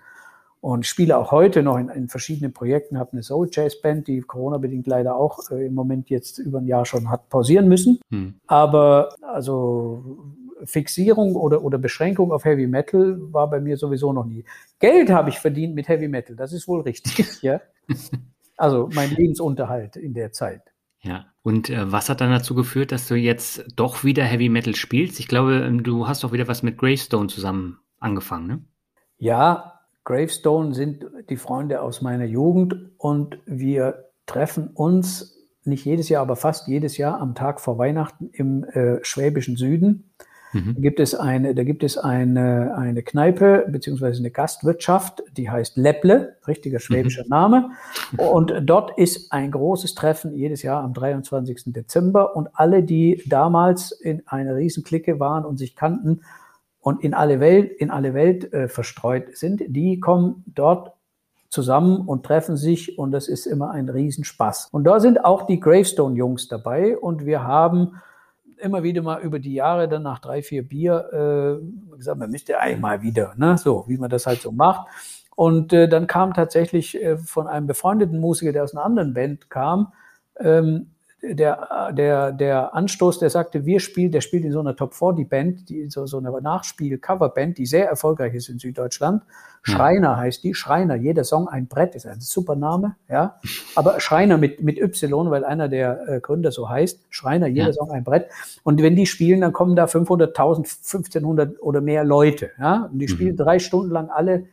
Und 0.60 0.86
spiele 0.86 1.18
auch 1.18 1.32
heute 1.32 1.64
noch 1.64 1.76
in, 1.76 1.88
in 1.88 2.08
verschiedenen 2.08 2.52
Projekten, 2.52 2.96
habe 2.96 3.12
eine 3.12 3.24
Soul 3.24 3.48
Jazz 3.50 3.80
Band, 3.80 4.06
die 4.06 4.20
Corona-bedingt 4.20 4.86
leider 4.86 5.16
auch 5.16 5.50
äh, 5.50 5.66
im 5.66 5.74
Moment 5.74 6.08
jetzt 6.08 6.38
über 6.38 6.58
ein 6.58 6.68
Jahr 6.68 6.86
schon 6.86 7.10
hat 7.10 7.28
pausieren 7.28 7.66
müssen. 7.68 7.98
Hm. 8.10 8.34
Aber 8.46 9.08
also 9.22 10.04
Fixierung 10.64 11.37
oder, 11.37 11.62
oder 11.62 11.79
Beschränkung 11.79 12.33
auf 12.33 12.44
Heavy 12.44 12.66
Metal 12.66 13.18
war 13.33 13.48
bei 13.51 13.61
mir 13.61 13.77
sowieso 13.77 14.12
noch 14.12 14.25
nie. 14.25 14.44
Geld 14.79 15.11
habe 15.11 15.31
ich 15.31 15.38
verdient 15.38 15.75
mit 15.75 15.88
Heavy 15.88 16.09
Metal, 16.09 16.37
das 16.37 16.53
ist 16.53 16.68
wohl 16.68 16.83
richtig, 16.83 17.38
ja. 17.42 17.61
Also 18.57 18.88
mein 18.94 19.11
Lebensunterhalt 19.11 19.96
in 19.96 20.14
der 20.14 20.33
Zeit. 20.33 20.62
Ja, 21.01 21.27
und 21.42 21.68
äh, 21.68 21.90
was 21.90 22.09
hat 22.09 22.20
dann 22.20 22.31
dazu 22.31 22.55
geführt, 22.55 22.92
dass 22.92 23.09
du 23.09 23.16
jetzt 23.16 23.64
doch 23.75 24.05
wieder 24.05 24.22
Heavy 24.22 24.48
Metal 24.48 24.77
spielst? 24.77 25.18
Ich 25.18 25.27
glaube, 25.27 25.55
ähm, 25.55 25.83
du 25.83 26.07
hast 26.07 26.22
doch 26.22 26.33
wieder 26.33 26.46
was 26.46 26.62
mit 26.62 26.79
Gravestone 26.79 27.27
zusammen 27.27 27.81
angefangen, 27.98 28.46
ne? 28.46 28.64
Ja, 29.18 29.81
Gravestone 30.05 30.75
sind 30.75 31.07
die 31.29 31.37
Freunde 31.37 31.81
aus 31.81 32.03
meiner 32.03 32.25
Jugend 32.25 32.90
und 32.98 33.38
wir 33.46 34.11
treffen 34.27 34.68
uns 34.68 35.38
nicht 35.64 35.85
jedes 35.85 36.09
Jahr, 36.09 36.22
aber 36.22 36.37
fast 36.37 36.66
jedes 36.66 36.96
Jahr 36.96 37.20
am 37.20 37.35
Tag 37.35 37.61
vor 37.61 37.79
Weihnachten 37.79 38.31
im 38.33 38.64
äh, 38.64 38.98
schwäbischen 39.05 39.57
Süden. 39.57 40.12
Mhm. 40.52 40.74
Da 40.74 40.80
gibt 40.80 41.00
es 41.00 41.14
eine, 41.14 41.54
da 41.54 41.64
gibt 41.64 41.82
es 41.82 41.98
eine, 41.98 42.76
eine 42.76 43.02
Kneipe 43.02 43.66
beziehungsweise 43.68 44.20
eine 44.20 44.30
Gastwirtschaft, 44.30 45.22
die 45.36 45.50
heißt 45.50 45.76
Lepple, 45.76 46.36
richtiger 46.46 46.78
schwäbischer 46.78 47.24
mhm. 47.24 47.30
Name. 47.30 47.70
Und 48.16 48.54
dort 48.64 48.98
ist 48.98 49.32
ein 49.32 49.50
großes 49.50 49.94
Treffen 49.94 50.34
jedes 50.34 50.62
Jahr 50.62 50.82
am 50.82 50.92
23. 50.92 51.64
Dezember 51.66 52.36
und 52.36 52.48
alle, 52.54 52.82
die 52.82 53.22
damals 53.26 53.92
in 53.92 54.22
einer 54.26 54.56
Riesenklicke 54.56 55.18
waren 55.18 55.44
und 55.44 55.58
sich 55.58 55.74
kannten 55.74 56.20
und 56.80 57.02
in 57.02 57.14
alle 57.14 57.40
Welt, 57.40 57.72
in 57.72 57.90
alle 57.90 58.12
Welt 58.12 58.52
äh, 58.52 58.68
verstreut 58.68 59.36
sind, 59.36 59.62
die 59.68 60.00
kommen 60.00 60.44
dort 60.46 60.92
zusammen 61.48 62.08
und 62.08 62.24
treffen 62.24 62.56
sich 62.56 62.98
und 62.98 63.12
das 63.12 63.28
ist 63.28 63.46
immer 63.46 63.70
ein 63.70 63.88
Riesenspaß. 63.88 64.68
Und 64.72 64.84
da 64.84 65.00
sind 65.00 65.24
auch 65.24 65.46
die 65.46 65.60
Gravestone-Jungs 65.60 66.48
dabei 66.48 66.96
und 66.96 67.26
wir 67.26 67.44
haben 67.44 68.00
immer 68.62 68.83
wieder 68.83 69.03
mal 69.03 69.20
über 69.20 69.38
die 69.38 69.55
Jahre 69.55 69.88
dann 69.88 70.03
nach 70.03 70.18
drei, 70.18 70.42
vier 70.42 70.66
Bier 70.66 71.61
äh, 71.92 71.96
gesagt, 71.96 72.18
man 72.18 72.31
müsste 72.31 72.59
eigentlich 72.59 72.81
mal 72.81 73.03
wieder, 73.03 73.35
ne? 73.37 73.59
so 73.59 73.85
wie 73.88 73.98
man 73.98 74.10
das 74.10 74.27
halt 74.27 74.40
so 74.40 74.52
macht. 74.52 74.88
Und 75.35 75.73
äh, 75.73 75.88
dann 75.88 76.06
kam 76.06 76.35
tatsächlich 76.35 77.00
äh, 77.02 77.17
von 77.17 77.46
einem 77.46 77.67
befreundeten 77.67 78.21
Musiker, 78.21 78.52
der 78.52 78.65
aus 78.65 78.75
einer 78.75 78.85
anderen 78.85 79.15
Band 79.15 79.50
kam, 79.50 79.92
ähm, 80.38 80.90
der, 81.23 81.92
der, 81.92 82.33
der 82.33 82.75
Anstoß, 82.75 83.20
der 83.20 83.31
sagte, 83.31 83.64
wir 83.64 83.79
spielen, 83.79 84.10
der 84.10 84.20
spielt 84.20 84.44
in 84.44 84.50
so 84.50 84.58
einer 84.58 84.75
Top 84.75 84.92
40 84.92 85.29
Band, 85.29 85.68
die, 85.68 85.88
so, 85.88 86.04
so 86.06 86.18
eine 86.18 86.33
Nachspiel-Coverband, 86.33 87.58
die 87.58 87.66
sehr 87.66 87.88
erfolgreich 87.88 88.35
ist 88.35 88.48
in 88.48 88.58
Süddeutschland. 88.58 89.23
Schreiner 89.62 90.16
heißt 90.16 90.42
die, 90.42 90.54
Schreiner, 90.54 90.96
jeder 90.96 91.23
Song 91.23 91.46
ein 91.46 91.68
Brett, 91.68 91.94
ist 91.94 92.06
ein 92.06 92.20
super 92.20 92.56
Name, 92.56 92.96
ja. 93.08 93.37
Aber 93.77 94.00
Schreiner 94.00 94.37
mit, 94.37 94.60
mit 94.60 94.81
Y, 94.81 95.31
weil 95.31 95.44
einer 95.44 95.68
der 95.68 96.08
äh, 96.08 96.20
Gründer 96.20 96.50
so 96.50 96.68
heißt, 96.68 97.06
Schreiner, 97.10 97.46
jeder 97.46 97.68
ja. 97.68 97.73
Song 97.73 97.92
ein 97.92 98.02
Brett. 98.02 98.27
Und 98.64 98.83
wenn 98.83 98.96
die 98.96 99.06
spielen, 99.06 99.40
dann 99.40 99.52
kommen 99.52 99.77
da 99.77 99.85
500.000, 99.85 100.35
1500 100.35 101.62
oder 101.62 101.81
mehr 101.81 102.02
Leute, 102.02 102.50
ja. 102.58 102.88
Und 102.92 102.98
die 102.98 103.06
spielen 103.06 103.35
mhm. 103.35 103.38
drei 103.38 103.60
Stunden 103.60 103.92
lang 103.92 104.10
alle 104.10 104.46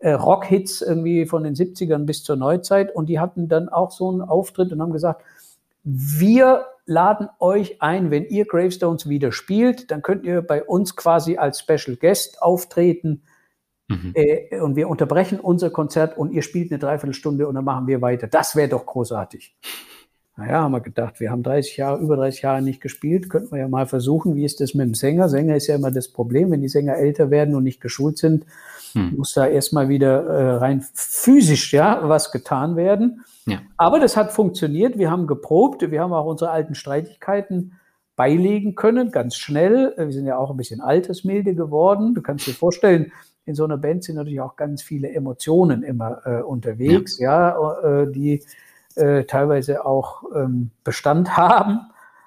äh, 0.00 0.12
Rockhits 0.12 0.82
irgendwie 0.82 1.26
von 1.26 1.42
den 1.42 1.56
70ern 1.56 2.06
bis 2.06 2.22
zur 2.22 2.36
Neuzeit 2.36 2.94
und 2.94 3.08
die 3.08 3.18
hatten 3.18 3.48
dann 3.48 3.68
auch 3.68 3.90
so 3.90 4.10
einen 4.10 4.22
Auftritt 4.22 4.72
und 4.72 4.80
haben 4.80 4.92
gesagt, 4.92 5.22
wir 5.82 6.66
laden 6.86 7.28
euch 7.38 7.80
ein, 7.80 8.10
wenn 8.10 8.24
ihr 8.24 8.44
Gravestones 8.44 9.08
wieder 9.08 9.32
spielt, 9.32 9.90
dann 9.90 10.02
könnt 10.02 10.24
ihr 10.24 10.42
bei 10.42 10.62
uns 10.62 10.96
quasi 10.96 11.36
als 11.36 11.60
Special 11.60 11.96
Guest 11.96 12.42
auftreten. 12.42 13.22
Mhm. 13.88 14.12
Äh, 14.14 14.60
und 14.60 14.76
wir 14.76 14.88
unterbrechen 14.88 15.40
unser 15.40 15.70
Konzert 15.70 16.16
und 16.16 16.32
ihr 16.32 16.42
spielt 16.42 16.70
eine 16.70 16.78
Dreiviertelstunde 16.78 17.46
und 17.46 17.54
dann 17.54 17.64
machen 17.64 17.86
wir 17.86 18.00
weiter. 18.00 18.26
Das 18.26 18.56
wäre 18.56 18.68
doch 18.68 18.86
großartig. 18.86 19.56
Naja, 20.42 20.62
haben 20.62 20.72
wir 20.72 20.80
gedacht, 20.80 21.20
wir 21.20 21.30
haben 21.30 21.44
30 21.44 21.76
Jahre, 21.76 22.02
über 22.02 22.16
30 22.16 22.42
Jahre 22.42 22.62
nicht 22.62 22.80
gespielt, 22.80 23.30
könnten 23.30 23.52
wir 23.52 23.60
ja 23.60 23.68
mal 23.68 23.86
versuchen, 23.86 24.34
wie 24.34 24.44
ist 24.44 24.60
das 24.60 24.74
mit 24.74 24.84
dem 24.84 24.94
Sänger? 24.94 25.28
Sänger 25.28 25.54
ist 25.54 25.68
ja 25.68 25.76
immer 25.76 25.92
das 25.92 26.08
Problem, 26.08 26.50
wenn 26.50 26.60
die 26.60 26.68
Sänger 26.68 26.96
älter 26.96 27.30
werden 27.30 27.54
und 27.54 27.62
nicht 27.62 27.80
geschult 27.80 28.18
sind, 28.18 28.44
hm. 28.92 29.14
muss 29.16 29.34
da 29.34 29.46
erstmal 29.46 29.88
wieder 29.88 30.26
äh, 30.26 30.56
rein 30.56 30.84
physisch 30.94 31.72
ja 31.72 32.00
was 32.08 32.32
getan 32.32 32.74
werden. 32.74 33.24
Ja. 33.46 33.60
Aber 33.76 34.00
das 34.00 34.16
hat 34.16 34.32
funktioniert, 34.32 34.98
wir 34.98 35.12
haben 35.12 35.28
geprobt, 35.28 35.88
wir 35.88 36.00
haben 36.00 36.12
auch 36.12 36.26
unsere 36.26 36.50
alten 36.50 36.74
Streitigkeiten 36.74 37.78
beilegen 38.16 38.74
können, 38.74 39.12
ganz 39.12 39.36
schnell. 39.36 39.94
Wir 39.96 40.10
sind 40.10 40.26
ja 40.26 40.38
auch 40.38 40.50
ein 40.50 40.56
bisschen 40.56 40.80
altersmilde 40.80 41.54
geworden. 41.54 42.14
Du 42.14 42.20
kannst 42.20 42.48
dir 42.48 42.52
vorstellen, 42.52 43.12
in 43.44 43.54
so 43.54 43.62
einer 43.62 43.78
Band 43.78 44.02
sind 44.02 44.16
natürlich 44.16 44.40
auch 44.40 44.56
ganz 44.56 44.82
viele 44.82 45.08
Emotionen 45.10 45.84
immer 45.84 46.20
äh, 46.26 46.42
unterwegs, 46.42 47.20
ja, 47.20 47.50
ja 47.50 48.02
äh, 48.02 48.12
die 48.12 48.42
äh, 48.96 49.24
teilweise 49.24 49.84
auch 49.84 50.22
ähm, 50.34 50.70
Bestand 50.84 51.36
haben, 51.36 51.80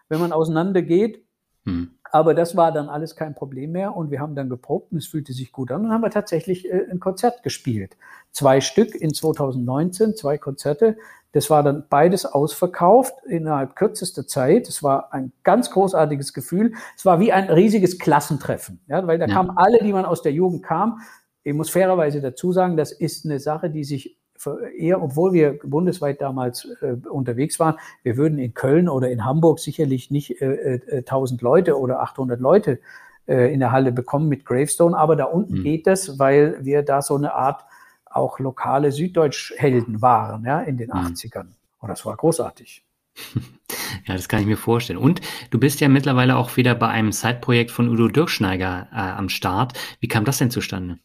wenn 0.09 0.19
man 0.19 0.31
auseinandergeht. 0.31 1.23
Hm. 1.65 1.91
Aber 2.11 2.33
das 2.33 2.55
war 2.55 2.71
dann 2.71 2.87
alles 2.87 3.15
kein 3.15 3.35
Problem 3.35 3.73
mehr 3.73 3.95
und 3.95 4.09
wir 4.09 4.21
haben 4.21 4.35
dann 4.35 4.49
geprobt 4.49 4.91
und 4.93 4.99
es 4.99 5.07
fühlte 5.07 5.33
sich 5.33 5.51
gut 5.51 5.71
an 5.71 5.85
und 5.85 5.91
haben 5.91 6.01
wir 6.01 6.11
tatsächlich 6.11 6.69
äh, 6.71 6.85
ein 6.89 6.99
Konzert 6.99 7.43
gespielt. 7.43 7.97
Zwei 8.31 8.61
Stück 8.61 8.95
in 8.95 9.13
2019, 9.13 10.15
zwei 10.15 10.37
Konzerte. 10.37 10.97
Das 11.33 11.49
war 11.49 11.63
dann 11.63 11.83
beides 11.89 12.25
ausverkauft 12.25 13.13
innerhalb 13.27 13.75
kürzester 13.75 14.25
Zeit. 14.25 14.69
Es 14.69 14.81
war 14.81 15.13
ein 15.13 15.33
ganz 15.43 15.69
großartiges 15.71 16.31
Gefühl. 16.31 16.73
Es 16.95 17.03
war 17.03 17.19
wie 17.19 17.33
ein 17.33 17.49
riesiges 17.49 17.99
Klassentreffen, 17.99 18.79
ja, 18.87 19.05
weil 19.05 19.19
da 19.19 19.25
ja. 19.25 19.33
kamen 19.33 19.51
alle, 19.57 19.79
die 19.79 19.91
man 19.91 20.05
aus 20.05 20.21
der 20.21 20.31
Jugend 20.31 20.63
kam. 20.63 21.01
Ich 21.43 21.53
muss 21.53 21.69
fairerweise 21.69 22.21
dazu 22.21 22.53
sagen, 22.53 22.77
das 22.77 22.93
ist 22.93 23.25
eine 23.25 23.39
Sache, 23.39 23.69
die 23.69 23.83
sich 23.83 24.17
eher, 24.77 25.01
obwohl 25.01 25.33
wir 25.33 25.59
bundesweit 25.63 26.21
damals 26.21 26.67
äh, 26.81 26.95
unterwegs 27.07 27.59
waren, 27.59 27.75
wir 28.03 28.17
würden 28.17 28.37
in 28.37 28.53
Köln 28.53 28.89
oder 28.89 29.09
in 29.09 29.25
Hamburg 29.25 29.59
sicherlich 29.59 30.11
nicht 30.11 30.41
äh, 30.41 30.75
äh, 30.75 30.97
1000 30.97 31.41
Leute 31.41 31.79
oder 31.79 32.01
800 32.01 32.39
Leute 32.39 32.79
äh, 33.27 33.53
in 33.53 33.59
der 33.59 33.71
Halle 33.71 33.91
bekommen 33.91 34.29
mit 34.29 34.45
Gravestone, 34.45 34.97
aber 34.97 35.15
da 35.15 35.25
unten 35.25 35.59
mhm. 35.59 35.63
geht 35.63 35.87
es, 35.87 36.19
weil 36.19 36.63
wir 36.63 36.83
da 36.83 37.01
so 37.01 37.15
eine 37.15 37.33
Art 37.33 37.65
auch 38.05 38.39
lokale 38.39 38.91
Süddeutsch-Helden 38.91 40.01
waren, 40.01 40.45
ja, 40.45 40.61
in 40.61 40.77
den 40.77 40.89
mhm. 40.89 41.07
80ern. 41.07 41.47
Und 41.79 41.89
das 41.89 42.05
war 42.05 42.15
großartig. 42.15 42.83
Ja, 44.07 44.13
das 44.13 44.27
kann 44.27 44.41
ich 44.41 44.45
mir 44.45 44.57
vorstellen. 44.57 44.99
Und 44.99 45.21
du 45.49 45.59
bist 45.59 45.79
ja 45.79 45.87
mittlerweile 45.87 46.35
auch 46.35 46.57
wieder 46.57 46.75
bei 46.75 46.87
einem 46.87 47.11
Side-Projekt 47.11 47.71
von 47.71 47.89
Udo 47.89 48.07
Dirkschneiger 48.07 48.87
äh, 48.91 48.95
am 48.95 49.29
Start. 49.29 49.73
Wie 49.99 50.07
kam 50.07 50.25
das 50.25 50.37
denn 50.37 50.51
zustande? 50.51 50.99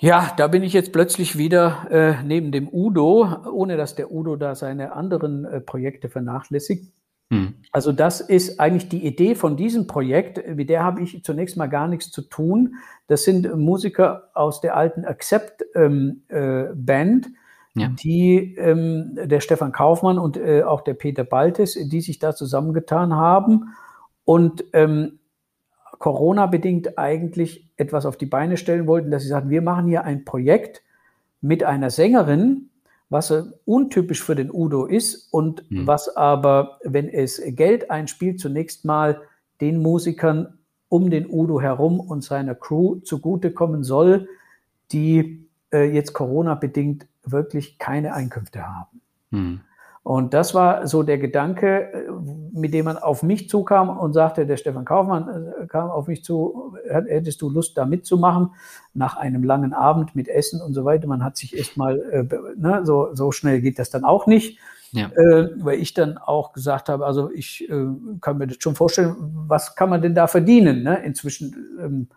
Ja, 0.00 0.32
da 0.36 0.46
bin 0.46 0.62
ich 0.62 0.72
jetzt 0.72 0.92
plötzlich 0.92 1.36
wieder 1.36 1.86
äh, 1.90 2.22
neben 2.22 2.52
dem 2.52 2.68
Udo, 2.72 3.28
ohne 3.52 3.76
dass 3.76 3.96
der 3.96 4.12
Udo 4.12 4.36
da 4.36 4.54
seine 4.54 4.92
anderen 4.92 5.44
äh, 5.44 5.60
Projekte 5.60 6.08
vernachlässigt. 6.08 6.92
Hm. 7.30 7.54
Also 7.72 7.92
das 7.92 8.20
ist 8.20 8.60
eigentlich 8.60 8.88
die 8.88 9.04
Idee 9.04 9.34
von 9.34 9.56
diesem 9.56 9.86
Projekt. 9.88 10.56
Mit 10.56 10.70
der 10.70 10.84
habe 10.84 11.02
ich 11.02 11.24
zunächst 11.24 11.56
mal 11.56 11.66
gar 11.66 11.88
nichts 11.88 12.12
zu 12.12 12.22
tun. 12.22 12.76
Das 13.08 13.24
sind 13.24 13.54
Musiker 13.56 14.30
aus 14.34 14.60
der 14.60 14.76
alten 14.76 15.04
Accept 15.04 15.64
ähm, 15.74 16.22
äh, 16.28 16.66
Band, 16.74 17.26
ja. 17.74 17.88
die 17.88 18.54
ähm, 18.56 19.18
der 19.20 19.40
Stefan 19.40 19.72
Kaufmann 19.72 20.18
und 20.18 20.36
äh, 20.36 20.62
auch 20.62 20.82
der 20.82 20.94
Peter 20.94 21.24
Baltes, 21.24 21.74
die 21.74 22.00
sich 22.00 22.20
da 22.20 22.34
zusammengetan 22.34 23.14
haben 23.14 23.74
und 24.24 24.64
ähm, 24.72 25.17
Corona-bedingt 25.98 26.98
eigentlich 26.98 27.68
etwas 27.76 28.06
auf 28.06 28.16
die 28.16 28.26
Beine 28.26 28.56
stellen 28.56 28.86
wollten, 28.86 29.10
dass 29.10 29.22
sie 29.22 29.28
sagten, 29.28 29.50
wir 29.50 29.62
machen 29.62 29.86
hier 29.86 30.04
ein 30.04 30.24
Projekt 30.24 30.82
mit 31.40 31.64
einer 31.64 31.90
Sängerin, 31.90 32.70
was 33.10 33.32
untypisch 33.64 34.22
für 34.22 34.34
den 34.34 34.50
Udo 34.52 34.84
ist 34.84 35.32
und 35.32 35.68
mhm. 35.70 35.86
was 35.86 36.14
aber, 36.14 36.78
wenn 36.84 37.08
es 37.08 37.40
Geld 37.44 37.90
einspielt, 37.90 38.38
zunächst 38.38 38.84
mal 38.84 39.22
den 39.60 39.80
Musikern 39.80 40.58
um 40.88 41.10
den 41.10 41.26
Udo 41.28 41.60
herum 41.60 42.00
und 42.00 42.22
seiner 42.22 42.54
Crew 42.54 42.96
zugutekommen 42.96 43.82
soll, 43.82 44.28
die 44.92 45.46
äh, 45.72 45.90
jetzt 45.90 46.12
Corona-bedingt 46.12 47.06
wirklich 47.24 47.78
keine 47.78 48.14
Einkünfte 48.14 48.66
haben. 48.66 49.00
Mhm. 49.30 49.60
Und 50.02 50.32
das 50.32 50.54
war 50.54 50.86
so 50.86 51.02
der 51.02 51.18
Gedanke, 51.18 51.92
äh, 51.92 52.08
mit 52.58 52.74
dem 52.74 52.84
man 52.84 52.96
auf 52.96 53.22
mich 53.22 53.48
zukam 53.48 53.88
und 53.88 54.12
sagte, 54.12 54.46
der 54.46 54.56
Stefan 54.56 54.84
Kaufmann 54.84 55.28
äh, 55.28 55.66
kam 55.66 55.90
auf 55.90 56.08
mich 56.08 56.24
zu, 56.24 56.74
hättest 56.88 57.40
du 57.42 57.50
Lust 57.50 57.76
da 57.76 57.84
mitzumachen, 57.84 58.50
nach 58.94 59.16
einem 59.16 59.44
langen 59.44 59.72
Abend 59.72 60.14
mit 60.16 60.28
Essen 60.28 60.60
und 60.60 60.74
so 60.74 60.84
weiter. 60.84 61.06
Man 61.06 61.24
hat 61.24 61.36
sich 61.36 61.56
erstmal, 61.56 61.98
äh, 62.00 62.24
ne, 62.56 62.82
so, 62.84 63.14
so 63.14 63.32
schnell 63.32 63.60
geht 63.60 63.78
das 63.78 63.90
dann 63.90 64.04
auch 64.04 64.26
nicht. 64.26 64.58
Ja. 64.92 65.08
Äh, 65.08 65.50
weil 65.62 65.78
ich 65.80 65.92
dann 65.92 66.16
auch 66.16 66.52
gesagt 66.52 66.88
habe, 66.88 67.04
also 67.04 67.30
ich 67.30 67.68
äh, 67.68 67.86
kann 68.20 68.38
mir 68.38 68.46
das 68.46 68.56
schon 68.60 68.74
vorstellen, 68.74 69.16
was 69.46 69.76
kann 69.76 69.90
man 69.90 70.00
denn 70.00 70.14
da 70.14 70.26
verdienen? 70.26 70.82
Ne? 70.82 71.02
Inzwischen 71.04 71.78
ähm, 71.78 72.08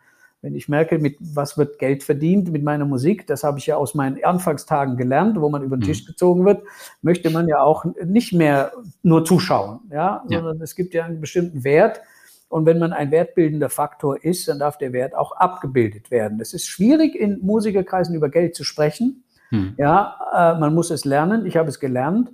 wenn 0.41 0.55
ich 0.55 0.67
merke, 0.67 0.97
mit 0.97 1.17
was 1.19 1.57
wird 1.57 1.77
Geld 1.77 2.03
verdient 2.03 2.51
mit 2.51 2.63
meiner 2.63 2.85
Musik, 2.85 3.27
das 3.27 3.43
habe 3.43 3.59
ich 3.59 3.67
ja 3.67 3.77
aus 3.77 3.93
meinen 3.93 4.23
Anfangstagen 4.23 4.97
gelernt, 4.97 5.39
wo 5.39 5.49
man 5.49 5.63
über 5.63 5.77
den 5.77 5.83
Tisch 5.83 6.03
mhm. 6.03 6.07
gezogen 6.07 6.45
wird, 6.45 6.63
möchte 7.01 7.29
man 7.29 7.47
ja 7.47 7.61
auch 7.61 7.85
nicht 8.03 8.33
mehr 8.33 8.71
nur 9.03 9.23
zuschauen, 9.23 9.81
ja, 9.91 10.23
ja. 10.27 10.39
sondern 10.39 10.61
es 10.61 10.75
gibt 10.75 10.93
ja 10.93 11.05
einen 11.05 11.21
bestimmten 11.21 11.63
Wert. 11.63 12.01
Und 12.49 12.65
wenn 12.65 12.79
man 12.79 12.91
ein 12.91 13.11
wertbildender 13.11 13.69
Faktor 13.69 14.21
ist, 14.25 14.47
dann 14.49 14.59
darf 14.59 14.77
der 14.77 14.91
Wert 14.91 15.15
auch 15.15 15.31
abgebildet 15.31 16.11
werden. 16.11 16.41
Es 16.41 16.53
ist 16.53 16.67
schwierig, 16.67 17.15
in 17.15 17.39
Musikerkreisen 17.41 18.13
über 18.13 18.27
Geld 18.27 18.55
zu 18.55 18.65
sprechen. 18.65 19.23
Hm. 19.49 19.75
Ja, 19.77 20.17
äh, 20.33 20.59
man 20.59 20.73
muss 20.73 20.91
es 20.91 21.05
lernen. 21.05 21.45
Ich 21.45 21.55
habe 21.55 21.69
es 21.69 21.79
gelernt. 21.79 22.29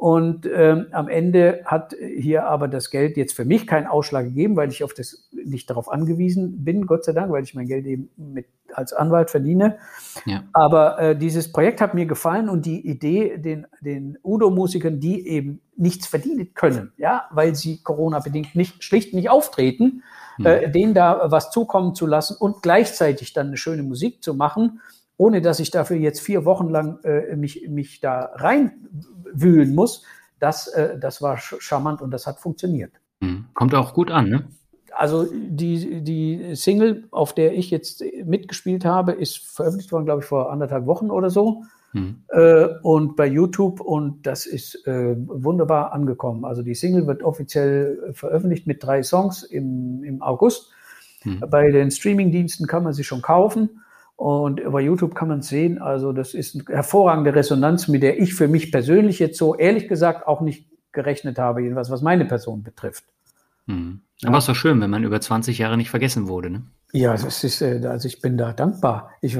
Und 0.00 0.48
ähm, 0.50 0.86
am 0.92 1.08
Ende 1.08 1.60
hat 1.66 1.94
hier 2.16 2.46
aber 2.46 2.68
das 2.68 2.88
Geld 2.88 3.18
jetzt 3.18 3.34
für 3.34 3.44
mich 3.44 3.66
keinen 3.66 3.86
Ausschlag 3.86 4.24
gegeben, 4.24 4.56
weil 4.56 4.70
ich 4.70 4.82
auf 4.82 4.94
das 4.94 5.28
nicht 5.30 5.68
darauf 5.68 5.92
angewiesen 5.92 6.64
bin, 6.64 6.86
Gott 6.86 7.04
sei 7.04 7.12
Dank, 7.12 7.30
weil 7.30 7.42
ich 7.42 7.54
mein 7.54 7.66
Geld 7.66 7.84
eben 7.84 8.08
mit 8.16 8.46
als 8.72 8.94
Anwalt 8.94 9.28
verdiene. 9.28 9.76
Ja. 10.24 10.44
Aber 10.54 10.98
äh, 10.98 11.16
dieses 11.18 11.52
Projekt 11.52 11.82
hat 11.82 11.92
mir 11.92 12.06
gefallen 12.06 12.48
und 12.48 12.64
die 12.64 12.80
Idee, 12.88 13.36
den, 13.36 13.66
den 13.82 14.16
Udo-Musikern, 14.24 15.00
die 15.00 15.28
eben 15.28 15.60
nichts 15.76 16.06
verdienen 16.06 16.54
können, 16.54 16.92
ja, 16.96 17.26
weil 17.30 17.54
sie 17.54 17.82
Corona-bedingt 17.82 18.54
nicht, 18.54 18.82
schlicht 18.82 19.12
nicht 19.12 19.28
auftreten, 19.28 20.02
mhm. 20.38 20.46
äh, 20.46 20.70
denen 20.70 20.94
da 20.94 21.30
was 21.30 21.50
zukommen 21.50 21.94
zu 21.94 22.06
lassen 22.06 22.38
und 22.40 22.62
gleichzeitig 22.62 23.34
dann 23.34 23.48
eine 23.48 23.58
schöne 23.58 23.82
Musik 23.82 24.24
zu 24.24 24.32
machen, 24.32 24.80
ohne 25.20 25.42
dass 25.42 25.60
ich 25.60 25.70
dafür 25.70 25.98
jetzt 25.98 26.20
vier 26.20 26.46
Wochen 26.46 26.70
lang 26.70 26.98
äh, 27.04 27.36
mich, 27.36 27.68
mich 27.68 28.00
da 28.00 28.30
reinwühlen 28.36 29.74
muss, 29.74 30.02
das, 30.38 30.66
äh, 30.68 30.98
das 30.98 31.20
war 31.20 31.36
charmant 31.36 32.00
und 32.00 32.10
das 32.10 32.26
hat 32.26 32.40
funktioniert. 32.40 32.92
Mhm. 33.20 33.44
Kommt 33.52 33.74
auch 33.74 33.92
gut 33.92 34.10
an, 34.10 34.30
ne? 34.30 34.48
Also 34.92 35.26
die, 35.30 36.00
die 36.00 36.56
Single, 36.56 37.04
auf 37.10 37.34
der 37.34 37.52
ich 37.52 37.70
jetzt 37.70 38.02
mitgespielt 38.24 38.86
habe, 38.86 39.12
ist 39.12 39.38
veröffentlicht 39.38 39.92
worden, 39.92 40.06
glaube 40.06 40.22
ich, 40.22 40.26
vor 40.26 40.50
anderthalb 40.50 40.86
Wochen 40.86 41.10
oder 41.10 41.28
so. 41.28 41.64
Mhm. 41.92 42.22
Äh, 42.28 42.68
und 42.82 43.14
bei 43.14 43.26
YouTube 43.26 43.80
und 43.82 44.26
das 44.26 44.46
ist 44.46 44.86
äh, 44.86 45.16
wunderbar 45.18 45.92
angekommen. 45.92 46.46
Also 46.46 46.62
die 46.62 46.74
Single 46.74 47.06
wird 47.06 47.22
offiziell 47.22 48.10
veröffentlicht 48.14 48.66
mit 48.66 48.82
drei 48.82 49.02
Songs 49.02 49.42
im, 49.42 50.02
im 50.02 50.22
August. 50.22 50.72
Mhm. 51.24 51.44
Bei 51.50 51.70
den 51.70 51.90
Streamingdiensten 51.90 52.66
kann 52.66 52.84
man 52.84 52.94
sie 52.94 53.04
schon 53.04 53.20
kaufen. 53.20 53.82
Und 54.20 54.60
über 54.60 54.80
YouTube 54.82 55.14
kann 55.14 55.28
man 55.28 55.40
sehen, 55.40 55.78
also 55.78 56.12
das 56.12 56.34
ist 56.34 56.54
eine 56.54 56.76
hervorragende 56.76 57.34
Resonanz, 57.34 57.88
mit 57.88 58.02
der 58.02 58.20
ich 58.20 58.34
für 58.34 58.48
mich 58.48 58.70
persönlich 58.70 59.18
jetzt 59.18 59.38
so 59.38 59.56
ehrlich 59.56 59.88
gesagt 59.88 60.26
auch 60.26 60.42
nicht 60.42 60.68
gerechnet 60.92 61.38
habe, 61.38 61.62
jedenfalls 61.62 61.90
was 61.90 62.02
meine 62.02 62.26
Person 62.26 62.62
betrifft. 62.62 63.04
Mhm. 63.64 64.02
Aber 64.26 64.36
es 64.36 64.44
ist 64.44 64.48
doch 64.50 64.54
schön, 64.56 64.78
wenn 64.82 64.90
man 64.90 65.04
über 65.04 65.22
20 65.22 65.56
Jahre 65.56 65.78
nicht 65.78 65.88
vergessen 65.88 66.28
wurde, 66.28 66.50
ne? 66.50 66.62
Ja, 66.92 67.12
das 67.12 67.44
ist, 67.44 67.62
äh, 67.62 67.80
also 67.86 68.08
ich 68.08 68.20
bin 68.20 68.36
da 68.36 68.52
dankbar. 68.52 69.10
Ich, 69.22 69.38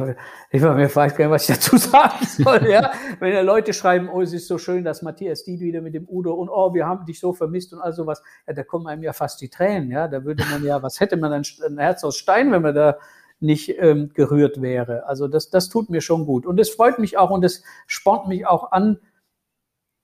ich 0.50 0.62
war 0.62 0.74
mir 0.74 0.88
vielleicht 0.88 1.18
gar 1.18 1.26
nicht, 1.26 1.34
was 1.34 1.46
ich 1.46 1.56
dazu 1.56 1.76
sagen 1.76 2.24
soll, 2.24 2.66
ja. 2.66 2.90
Wenn 3.18 3.34
ja 3.34 3.42
Leute 3.42 3.74
schreiben, 3.74 4.08
oh, 4.08 4.22
es 4.22 4.32
ist 4.32 4.48
so 4.48 4.56
schön, 4.56 4.82
dass 4.82 5.02
Matthias 5.02 5.44
Died 5.44 5.60
wieder 5.60 5.82
mit 5.82 5.94
dem 5.94 6.08
Udo 6.08 6.32
und 6.32 6.48
oh, 6.48 6.72
wir 6.72 6.86
haben 6.86 7.04
dich 7.04 7.20
so 7.20 7.34
vermisst 7.34 7.74
und 7.74 7.80
all 7.80 7.92
sowas, 7.92 8.22
ja, 8.46 8.54
da 8.54 8.62
kommen 8.62 8.86
einem 8.86 9.02
ja 9.02 9.12
fast 9.12 9.42
die 9.42 9.50
Tränen, 9.50 9.90
ja. 9.90 10.08
Da 10.08 10.24
würde 10.24 10.42
man 10.50 10.64
ja, 10.64 10.82
was 10.82 11.00
hätte 11.00 11.18
man 11.18 11.32
ein, 11.32 11.42
ein 11.66 11.76
Herz 11.76 12.02
aus 12.02 12.16
Stein, 12.16 12.50
wenn 12.50 12.62
man 12.62 12.74
da 12.74 12.96
nicht 13.40 13.74
ähm, 13.78 14.10
gerührt 14.14 14.60
wäre. 14.62 15.06
Also 15.06 15.28
das, 15.28 15.50
das 15.50 15.68
tut 15.68 15.90
mir 15.90 16.00
schon 16.00 16.26
gut. 16.26 16.46
Und 16.46 16.60
es 16.60 16.70
freut 16.70 16.98
mich 16.98 17.18
auch 17.18 17.30
und 17.30 17.44
es 17.44 17.62
spornt 17.86 18.28
mich 18.28 18.46
auch 18.46 18.72
an, 18.72 18.98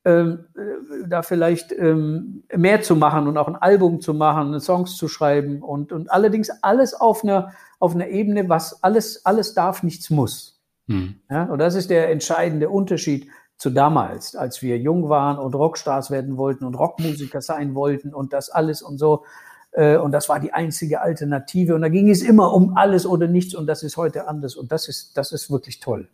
ähm, 0.07 0.47
äh, 0.55 1.09
da 1.09 1.23
vielleicht 1.23 1.73
ähm, 1.73 2.45
mehr 2.55 2.81
zu 2.81 2.95
machen 2.95 3.27
und 3.27 3.37
auch 3.37 3.49
ein 3.49 3.57
Album 3.57 4.01
zu 4.01 4.15
machen, 4.15 4.61
Songs 4.61 4.97
zu 4.97 5.09
schreiben 5.09 5.63
und, 5.63 5.93
und 5.93 6.13
allerdings 6.13 6.51
alles 6.63 6.95
auf 6.95 7.25
einer, 7.25 7.53
auf 7.81 7.95
einer 7.95 8.07
Ebene, 8.07 8.49
was 8.49 8.85
alles, 8.85 9.27
alles 9.27 9.55
darf, 9.55 9.83
nichts 9.83 10.09
muss. 10.09 10.63
Mhm. 10.87 11.17
Ja, 11.29 11.45
und 11.45 11.59
das 11.59 11.75
ist 11.75 11.91
der 11.91 12.11
entscheidende 12.11 12.71
Unterschied 12.71 13.29
zu 13.57 13.71
damals, 13.71 14.37
als 14.37 14.63
wir 14.63 14.79
jung 14.79 15.09
waren 15.09 15.39
und 15.39 15.57
Rockstars 15.57 16.13
werden 16.13 16.37
wollten 16.37 16.65
und 16.65 16.79
Rockmusiker 16.79 17.41
sein 17.41 17.75
wollten 17.75 18.15
und 18.15 18.33
das 18.33 18.49
alles 18.49 18.83
und 18.83 18.99
so. 18.99 19.25
Äh, 19.73 19.97
und 19.97 20.13
das 20.13 20.29
war 20.29 20.41
die 20.41 20.53
einzige 20.53 21.01
Alternative. 21.01 21.75
Und 21.75 21.83
da 21.83 21.89
ging 21.89 22.11
es 22.11 22.23
immer 22.23 22.53
um 22.53 22.77
alles 22.77 23.07
oder 23.07 23.29
nichts. 23.29 23.55
Und 23.55 23.67
das 23.67 23.83
ist 23.83 23.97
heute 23.97 24.29
anders. 24.29 24.57
Und 24.57 24.73
das 24.73 24.89
ist, 24.89 25.17
das 25.17 25.33
ist 25.33 25.51
wirklich 25.51 25.81
toll. 25.81 26.09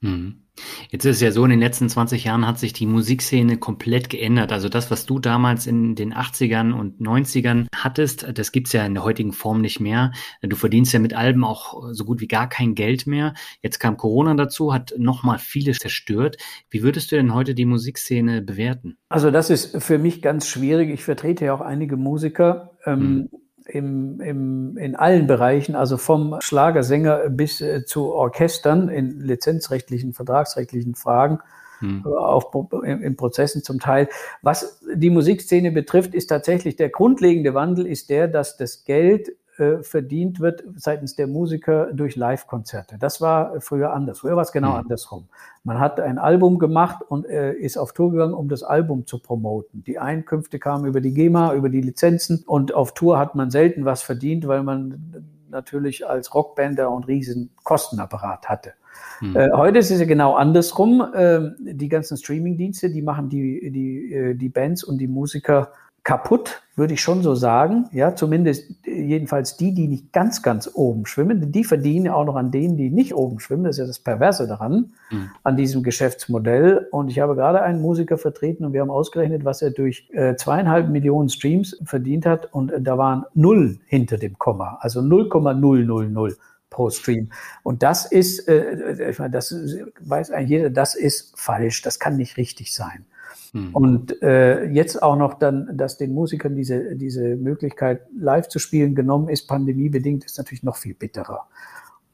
Mhm. 0.00 0.42
Jetzt 0.90 1.04
ist 1.04 1.16
es 1.16 1.22
ja 1.22 1.32
so, 1.32 1.44
in 1.44 1.50
den 1.50 1.60
letzten 1.60 1.88
20 1.88 2.24
Jahren 2.24 2.46
hat 2.46 2.58
sich 2.58 2.72
die 2.72 2.86
Musikszene 2.86 3.58
komplett 3.58 4.08
geändert. 4.08 4.52
Also 4.52 4.68
das, 4.68 4.90
was 4.90 5.04
du 5.04 5.18
damals 5.18 5.66
in 5.66 5.94
den 5.94 6.14
80ern 6.14 6.72
und 6.72 7.00
90ern 7.00 7.66
hattest, 7.74 8.26
das 8.32 8.52
gibt's 8.52 8.72
ja 8.72 8.86
in 8.86 8.94
der 8.94 9.04
heutigen 9.04 9.32
Form 9.32 9.60
nicht 9.60 9.80
mehr. 9.80 10.12
Du 10.40 10.56
verdienst 10.56 10.92
ja 10.94 10.98
mit 10.98 11.14
Alben 11.14 11.44
auch 11.44 11.92
so 11.92 12.04
gut 12.04 12.20
wie 12.20 12.28
gar 12.28 12.48
kein 12.48 12.74
Geld 12.74 13.06
mehr. 13.06 13.34
Jetzt 13.60 13.78
kam 13.78 13.98
Corona 13.98 14.34
dazu, 14.34 14.72
hat 14.72 14.94
nochmal 14.96 15.38
vieles 15.38 15.78
zerstört. 15.78 16.38
Wie 16.70 16.82
würdest 16.82 17.12
du 17.12 17.16
denn 17.16 17.34
heute 17.34 17.54
die 17.54 17.66
Musikszene 17.66 18.40
bewerten? 18.40 18.96
Also 19.10 19.30
das 19.30 19.50
ist 19.50 19.82
für 19.82 19.98
mich 19.98 20.22
ganz 20.22 20.48
schwierig. 20.48 20.90
Ich 20.90 21.04
vertrete 21.04 21.46
ja 21.46 21.54
auch 21.54 21.60
einige 21.60 21.96
Musiker. 21.96 22.78
Ähm, 22.86 23.28
hm 23.30 23.40
im, 23.68 24.20
im, 24.20 24.76
in 24.76 24.96
allen 24.96 25.26
Bereichen, 25.26 25.74
also 25.74 25.96
vom 25.96 26.36
Schlagersänger 26.40 27.28
bis 27.30 27.60
äh, 27.60 27.84
zu 27.84 28.12
Orchestern 28.12 28.88
in 28.88 29.20
lizenzrechtlichen, 29.20 30.12
vertragsrechtlichen 30.12 30.94
Fragen, 30.94 31.40
hm. 31.80 32.04
Äh, 32.06 32.08
auch 32.08 32.54
in, 32.84 33.02
in 33.02 33.16
Prozessen 33.16 33.62
zum 33.62 33.80
Teil. 33.80 34.08
Was 34.42 34.80
die 34.94 35.10
Musikszene 35.10 35.70
betrifft, 35.72 36.14
ist 36.14 36.28
tatsächlich 36.28 36.76
der 36.76 36.88
grundlegende 36.88 37.54
Wandel 37.54 37.86
ist 37.86 38.10
der, 38.10 38.28
dass 38.28 38.56
das 38.56 38.84
Geld 38.84 39.30
äh, 39.58 39.82
verdient 39.82 40.40
wird 40.40 40.64
seitens 40.76 41.16
der 41.16 41.26
Musiker 41.26 41.92
durch 41.92 42.16
Live-Konzerte. 42.16 42.96
Das 42.98 43.20
war 43.20 43.60
früher 43.60 43.92
anders. 43.92 44.20
Früher 44.20 44.36
war 44.36 44.42
es 44.42 44.52
genau 44.52 44.70
mhm. 44.70 44.80
andersrum. 44.80 45.28
Man 45.64 45.80
hat 45.80 46.00
ein 46.00 46.18
Album 46.18 46.58
gemacht 46.58 47.02
und 47.08 47.26
äh, 47.26 47.52
ist 47.52 47.76
auf 47.76 47.92
Tour 47.92 48.12
gegangen, 48.12 48.34
um 48.34 48.48
das 48.48 48.62
Album 48.62 49.06
zu 49.06 49.18
promoten. 49.18 49.84
Die 49.84 49.98
Einkünfte 49.98 50.58
kamen 50.58 50.86
über 50.86 51.00
die 51.00 51.14
GEMA, 51.14 51.54
über 51.54 51.68
die 51.68 51.80
Lizenzen 51.80 52.44
und 52.46 52.74
auf 52.74 52.94
Tour 52.94 53.18
hat 53.18 53.34
man 53.34 53.50
selten 53.50 53.84
was 53.84 54.02
verdient, 54.02 54.46
weil 54.46 54.62
man 54.62 55.24
natürlich 55.48 56.06
als 56.06 56.34
Rockbander 56.34 56.90
und 56.90 57.06
riesen 57.06 57.50
Kostenapparat 57.64 58.48
hatte. 58.48 58.72
Hm. 59.18 59.36
Äh, 59.36 59.50
heute 59.52 59.78
ist 59.78 59.90
es 59.90 60.00
ja 60.00 60.06
genau 60.06 60.34
andersrum. 60.34 61.00
Äh, 61.14 61.50
die 61.58 61.88
ganzen 61.88 62.16
Streaming-Dienste, 62.16 62.90
die 62.90 63.02
machen 63.02 63.28
die, 63.28 63.70
die, 63.70 64.12
äh, 64.12 64.34
die 64.34 64.48
Bands 64.48 64.84
und 64.84 64.98
die 64.98 65.08
Musiker 65.08 65.72
kaputt, 66.06 66.62
würde 66.76 66.94
ich 66.94 67.00
schon 67.00 67.22
so 67.22 67.34
sagen. 67.34 67.88
Ja, 67.90 68.14
zumindest 68.14 68.72
jedenfalls 68.86 69.56
die, 69.56 69.74
die 69.74 69.88
nicht 69.88 70.12
ganz, 70.12 70.40
ganz 70.40 70.70
oben 70.72 71.04
schwimmen. 71.04 71.50
Die 71.50 71.64
verdienen 71.64 72.08
auch 72.08 72.24
noch 72.24 72.36
an 72.36 72.52
denen, 72.52 72.76
die 72.76 72.90
nicht 72.90 73.12
oben 73.12 73.40
schwimmen. 73.40 73.64
Das 73.64 73.74
ist 73.74 73.80
ja 73.80 73.86
das 73.86 73.98
Perverse 73.98 74.46
daran, 74.46 74.92
mhm. 75.10 75.30
an 75.42 75.56
diesem 75.56 75.82
Geschäftsmodell. 75.82 76.86
Und 76.92 77.10
ich 77.10 77.18
habe 77.18 77.34
gerade 77.34 77.60
einen 77.60 77.82
Musiker 77.82 78.18
vertreten 78.18 78.64
und 78.64 78.72
wir 78.72 78.82
haben 78.82 78.90
ausgerechnet, 78.90 79.44
was 79.44 79.62
er 79.62 79.72
durch 79.72 80.08
äh, 80.12 80.36
zweieinhalb 80.36 80.90
Millionen 80.90 81.28
Streams 81.28 81.76
verdient 81.84 82.24
hat. 82.24 82.54
Und 82.54 82.70
äh, 82.70 82.80
da 82.80 82.96
waren 82.96 83.24
null 83.34 83.80
hinter 83.86 84.16
dem 84.16 84.38
Komma, 84.38 84.78
also 84.80 85.00
0,000 85.00 86.36
pro 86.70 86.90
Stream. 86.90 87.30
Und 87.64 87.82
das 87.82 88.06
ist, 88.06 88.46
äh, 88.46 89.10
ich 89.10 89.18
meine, 89.18 89.32
das 89.32 89.52
weiß 90.00 90.30
eigentlich 90.30 90.50
jeder, 90.50 90.70
das 90.70 90.94
ist 90.94 91.36
falsch. 91.36 91.82
Das 91.82 91.98
kann 91.98 92.16
nicht 92.16 92.36
richtig 92.36 92.72
sein. 92.72 93.06
Hm. 93.52 93.74
Und 93.74 94.22
äh, 94.22 94.64
jetzt 94.66 95.02
auch 95.02 95.16
noch 95.16 95.34
dann, 95.34 95.76
dass 95.76 95.96
den 95.96 96.12
Musikern 96.12 96.54
diese, 96.54 96.96
diese 96.96 97.36
Möglichkeit 97.36 98.02
live 98.18 98.48
zu 98.48 98.58
spielen 98.58 98.94
genommen 98.94 99.28
ist, 99.28 99.46
pandemiebedingt, 99.46 100.24
ist 100.24 100.38
natürlich 100.38 100.62
noch 100.62 100.76
viel 100.76 100.94
bitterer. 100.94 101.46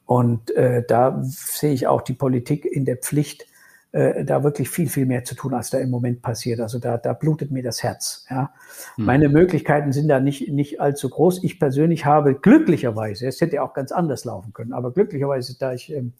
Und 0.05 0.51
äh, 0.55 0.83
da 0.87 1.21
sehe 1.23 1.73
ich 1.73 1.87
auch 1.87 2.01
die 2.01 2.13
Politik 2.13 2.65
in 2.65 2.85
der 2.85 2.97
Pflicht, 2.97 3.45
äh, 3.93 4.25
da 4.25 4.43
wirklich 4.43 4.69
viel, 4.69 4.89
viel 4.89 5.05
mehr 5.05 5.23
zu 5.23 5.35
tun, 5.35 5.53
als 5.53 5.69
da 5.69 5.77
im 5.77 5.89
Moment 5.89 6.21
passiert. 6.21 6.59
Also 6.59 6.79
da, 6.79 6.97
da 6.97 7.13
blutet 7.13 7.51
mir 7.51 7.63
das 7.63 7.83
Herz. 7.83 8.25
Ja. 8.29 8.53
Hm. 8.95 9.05
Meine 9.05 9.29
Möglichkeiten 9.29 9.91
sind 9.91 10.07
da 10.07 10.19
nicht, 10.19 10.49
nicht 10.49 10.81
allzu 10.81 11.09
groß. 11.09 11.43
Ich 11.43 11.59
persönlich 11.59 12.05
habe 12.05 12.35
glücklicherweise, 12.35 13.27
es 13.27 13.39
hätte 13.39 13.61
auch 13.61 13.73
ganz 13.73 13.91
anders 13.91 14.25
laufen 14.25 14.51
können, 14.51 14.73
aber 14.73 14.91
glücklicherweise, 14.91 15.57
da 15.59 15.73
ich 15.73 15.93
ähm, 15.93 16.13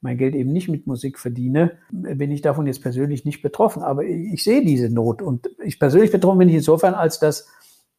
mein 0.00 0.16
Geld 0.16 0.34
eben 0.34 0.52
nicht 0.52 0.68
mit 0.68 0.86
Musik 0.86 1.18
verdiene, 1.18 1.72
bin 1.90 2.30
ich 2.30 2.42
davon 2.42 2.66
jetzt 2.66 2.82
persönlich 2.82 3.24
nicht 3.24 3.42
betroffen. 3.42 3.82
Aber 3.82 4.04
ich 4.04 4.42
sehe 4.42 4.64
diese 4.64 4.88
Not 4.88 5.22
und 5.22 5.50
ich 5.62 5.78
persönlich 5.78 6.10
betroffen 6.10 6.38
bin 6.38 6.48
ich 6.48 6.56
insofern, 6.56 6.94
als 6.94 7.18
dass 7.18 7.48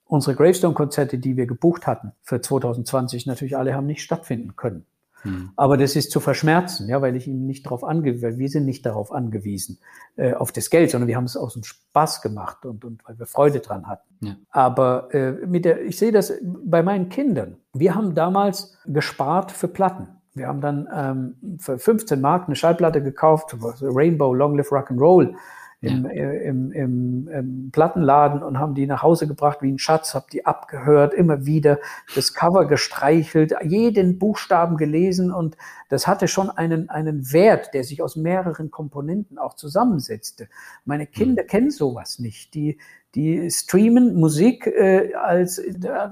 unsere 0.05 0.35
Gravestone-Konzerte, 0.35 1.19
die 1.19 1.37
wir 1.37 1.45
gebucht 1.45 1.87
hatten 1.87 2.11
für 2.21 2.41
2020, 2.41 3.27
natürlich 3.27 3.55
alle 3.55 3.75
haben 3.75 3.85
nicht 3.85 4.01
stattfinden 4.01 4.55
können. 4.55 4.85
Hm. 5.21 5.51
Aber 5.55 5.77
das 5.77 5.95
ist 5.95 6.11
zu 6.11 6.19
verschmerzen, 6.19 6.89
ja, 6.89 7.01
weil 7.01 7.15
ich 7.15 7.27
ihm 7.27 7.45
nicht 7.45 7.65
darauf 7.65 7.83
angewiesen, 7.83 8.23
weil 8.23 8.37
wir 8.37 8.49
sind 8.49 8.65
nicht 8.65 8.85
darauf 8.85 9.11
angewiesen, 9.11 9.79
äh, 10.15 10.33
auf 10.33 10.51
das 10.51 10.69
Geld, 10.69 10.89
sondern 10.89 11.07
wir 11.07 11.15
haben 11.15 11.25
es 11.25 11.37
aus 11.37 11.53
dem 11.53 11.63
Spaß 11.63 12.21
gemacht 12.21 12.65
und, 12.65 12.83
und 12.83 13.07
weil 13.07 13.19
wir 13.19 13.25
Freude 13.25 13.59
dran 13.59 13.87
hatten. 13.87 14.25
Ja. 14.25 14.35
Aber 14.49 15.13
äh, 15.13 15.33
mit 15.45 15.65
der, 15.65 15.85
ich 15.85 15.97
sehe 15.97 16.11
das 16.11 16.33
bei 16.41 16.81
meinen 16.81 17.09
Kindern. 17.09 17.57
Wir 17.73 17.95
haben 17.95 18.15
damals 18.15 18.77
gespart 18.85 19.51
für 19.51 19.67
Platten. 19.67 20.07
Wir 20.33 20.47
haben 20.47 20.61
dann 20.61 20.87
ähm, 20.93 21.57
für 21.59 21.77
15 21.77 22.21
Mark 22.21 22.47
eine 22.47 22.55
Schallplatte 22.55 23.03
gekauft, 23.03 23.55
Rainbow 23.81 24.33
Long 24.33 24.55
Live 24.57 24.71
Rock 24.71 24.91
and 24.91 25.01
Roll 25.01 25.35
im, 25.81 26.05
ja. 26.05 26.11
Äh, 26.11 26.47
im, 26.47 26.71
im, 26.71 27.27
im, 27.27 27.71
Plattenladen 27.71 28.43
und 28.43 28.59
haben 28.59 28.75
die 28.75 28.85
nach 28.85 29.01
Hause 29.01 29.27
gebracht 29.27 29.61
wie 29.61 29.71
ein 29.71 29.79
Schatz, 29.79 30.13
habe 30.13 30.27
die 30.31 30.45
abgehört, 30.45 31.13
immer 31.13 31.45
wieder 31.45 31.79
das 32.15 32.33
Cover 32.33 32.65
gestreichelt, 32.65 33.53
jeden 33.63 34.19
Buchstaben 34.19 34.77
gelesen 34.77 35.31
und 35.31 35.57
das 35.89 36.07
hatte 36.07 36.27
schon 36.27 36.49
einen, 36.51 36.89
einen 36.89 37.33
Wert, 37.33 37.73
der 37.73 37.83
sich 37.83 38.03
aus 38.03 38.15
mehreren 38.15 38.69
Komponenten 38.69 39.39
auch 39.39 39.55
zusammensetzte. 39.55 40.47
Meine 40.85 41.07
Kinder 41.07 41.43
mhm. 41.43 41.47
kennen 41.47 41.71
sowas 41.71 42.19
nicht. 42.19 42.53
Die, 42.53 42.77
die 43.15 43.49
streamen 43.49 44.15
Musik 44.15 44.67
äh, 44.67 45.13
als 45.15 45.59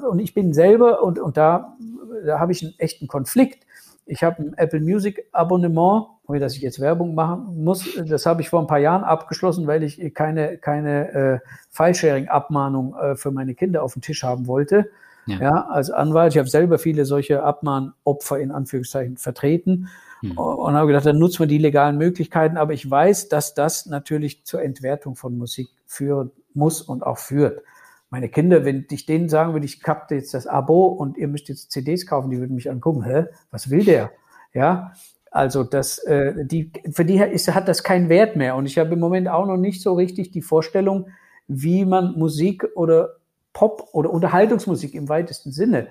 und 0.10 0.20
ich 0.20 0.34
bin 0.34 0.54
selber 0.54 1.04
und, 1.04 1.20
und 1.20 1.38
da, 1.38 1.78
da 2.26 2.40
habe 2.40 2.52
ich 2.52 2.64
einen 2.64 2.74
echten 2.80 3.08
Konflikt 3.08 3.66
ich 4.10 4.24
habe 4.24 4.42
ein 4.42 4.54
Apple 4.58 4.82
Music 4.82 5.28
Abonnement, 5.32 6.08
ohne 6.28 6.40
dass 6.40 6.56
ich 6.56 6.62
jetzt 6.62 6.80
Werbung 6.80 7.14
machen 7.14 7.64
muss. 7.64 7.88
Das 8.08 8.26
habe 8.26 8.42
ich 8.42 8.50
vor 8.50 8.60
ein 8.60 8.68
paar 8.68 8.80
Jahren 8.80 9.04
abgeschlossen, 9.04 9.68
weil 9.68 9.84
ich 9.84 10.14
keine, 10.14 10.58
keine 10.58 11.12
äh, 11.12 11.40
File-Sharing-Abmahnung 11.70 12.96
äh, 12.96 13.16
für 13.16 13.32
meine 13.32 13.54
Kinder 13.54 13.84
auf 13.84 13.94
dem 13.94 14.02
Tisch 14.02 14.24
haben 14.24 14.48
wollte. 14.48 14.90
Ja. 15.28 15.40
ja 15.40 15.68
als 15.68 15.92
Anwalt. 15.92 16.34
Ich 16.34 16.40
habe 16.40 16.50
selber 16.50 16.80
viele 16.80 17.06
solche 17.06 17.44
Abmahnopfer 17.44 18.40
in 18.40 18.52
Anführungszeichen 18.52 19.18
vertreten 19.18 19.90
hm. 20.22 20.38
und 20.38 20.74
habe 20.74 20.88
gedacht, 20.88 21.06
dann 21.06 21.20
nutzen 21.20 21.42
wir 21.42 21.48
die 21.48 21.60
legalen 21.60 21.98
Möglichkeiten. 21.98 22.58
Aber 22.58 22.74
ich 22.74 22.90
weiß, 22.90 23.30
dass 23.30 23.54
das 23.54 23.86
natürlich 23.86 24.44
zur 24.44 24.64
Entwertung 24.64 25.16
von 25.16 25.38
Musik 25.38 25.70
führen 25.86 26.32
muss 26.54 26.82
und 26.82 27.06
auch 27.06 27.20
führt 27.20 27.62
meine 28.10 28.30
Kinder, 28.30 28.66
wenn 28.66 28.86
ich 28.90 29.06
denen 29.06 29.30
sagen 29.30 29.54
würde, 29.54 29.66
ich 29.66 29.82
kappte 29.82 30.16
jetzt 30.16 30.34
das 30.34 30.48
Abo 30.48 30.88
und 30.88 31.18
ihr 31.18 31.28
müsst 31.28 31.48
jetzt 31.48 31.72
CDs 31.72 32.08
kaufen, 32.08 32.32
die 32.32 32.40
würden 32.40 32.56
mich 32.56 32.70
angucken, 32.70 33.04
hä, 33.04 33.26
was 33.52 33.70
will 33.70 33.86
der? 33.86 34.12
Ja, 34.54 34.94
also 35.32 35.64
das, 35.64 36.00
äh, 36.00 36.34
die, 36.46 36.72
für 36.92 37.06
die 37.06 37.18
ist, 37.18 37.54
hat 37.54 37.68
das 37.68 37.84
keinen 37.84 38.10
Wert 38.10 38.36
mehr. 38.36 38.56
Und 38.56 38.66
ich 38.66 38.80
habe 38.80 38.94
im 38.94 39.00
Moment 39.00 39.28
auch 39.28 39.46
noch 39.46 39.58
nicht 39.58 39.82
so 39.82 39.94
richtig 39.94 40.32
die 40.32 40.42
Vorstellung, 40.42 41.08
wie 41.48 41.86
man 41.86 42.18
Musik 42.18 42.66
oder 42.76 43.16
Pop 43.54 43.90
oder 43.92 44.10
Unterhaltungsmusik 44.10 44.96
im 44.96 45.10
weitesten 45.10 45.52
Sinne 45.52 45.90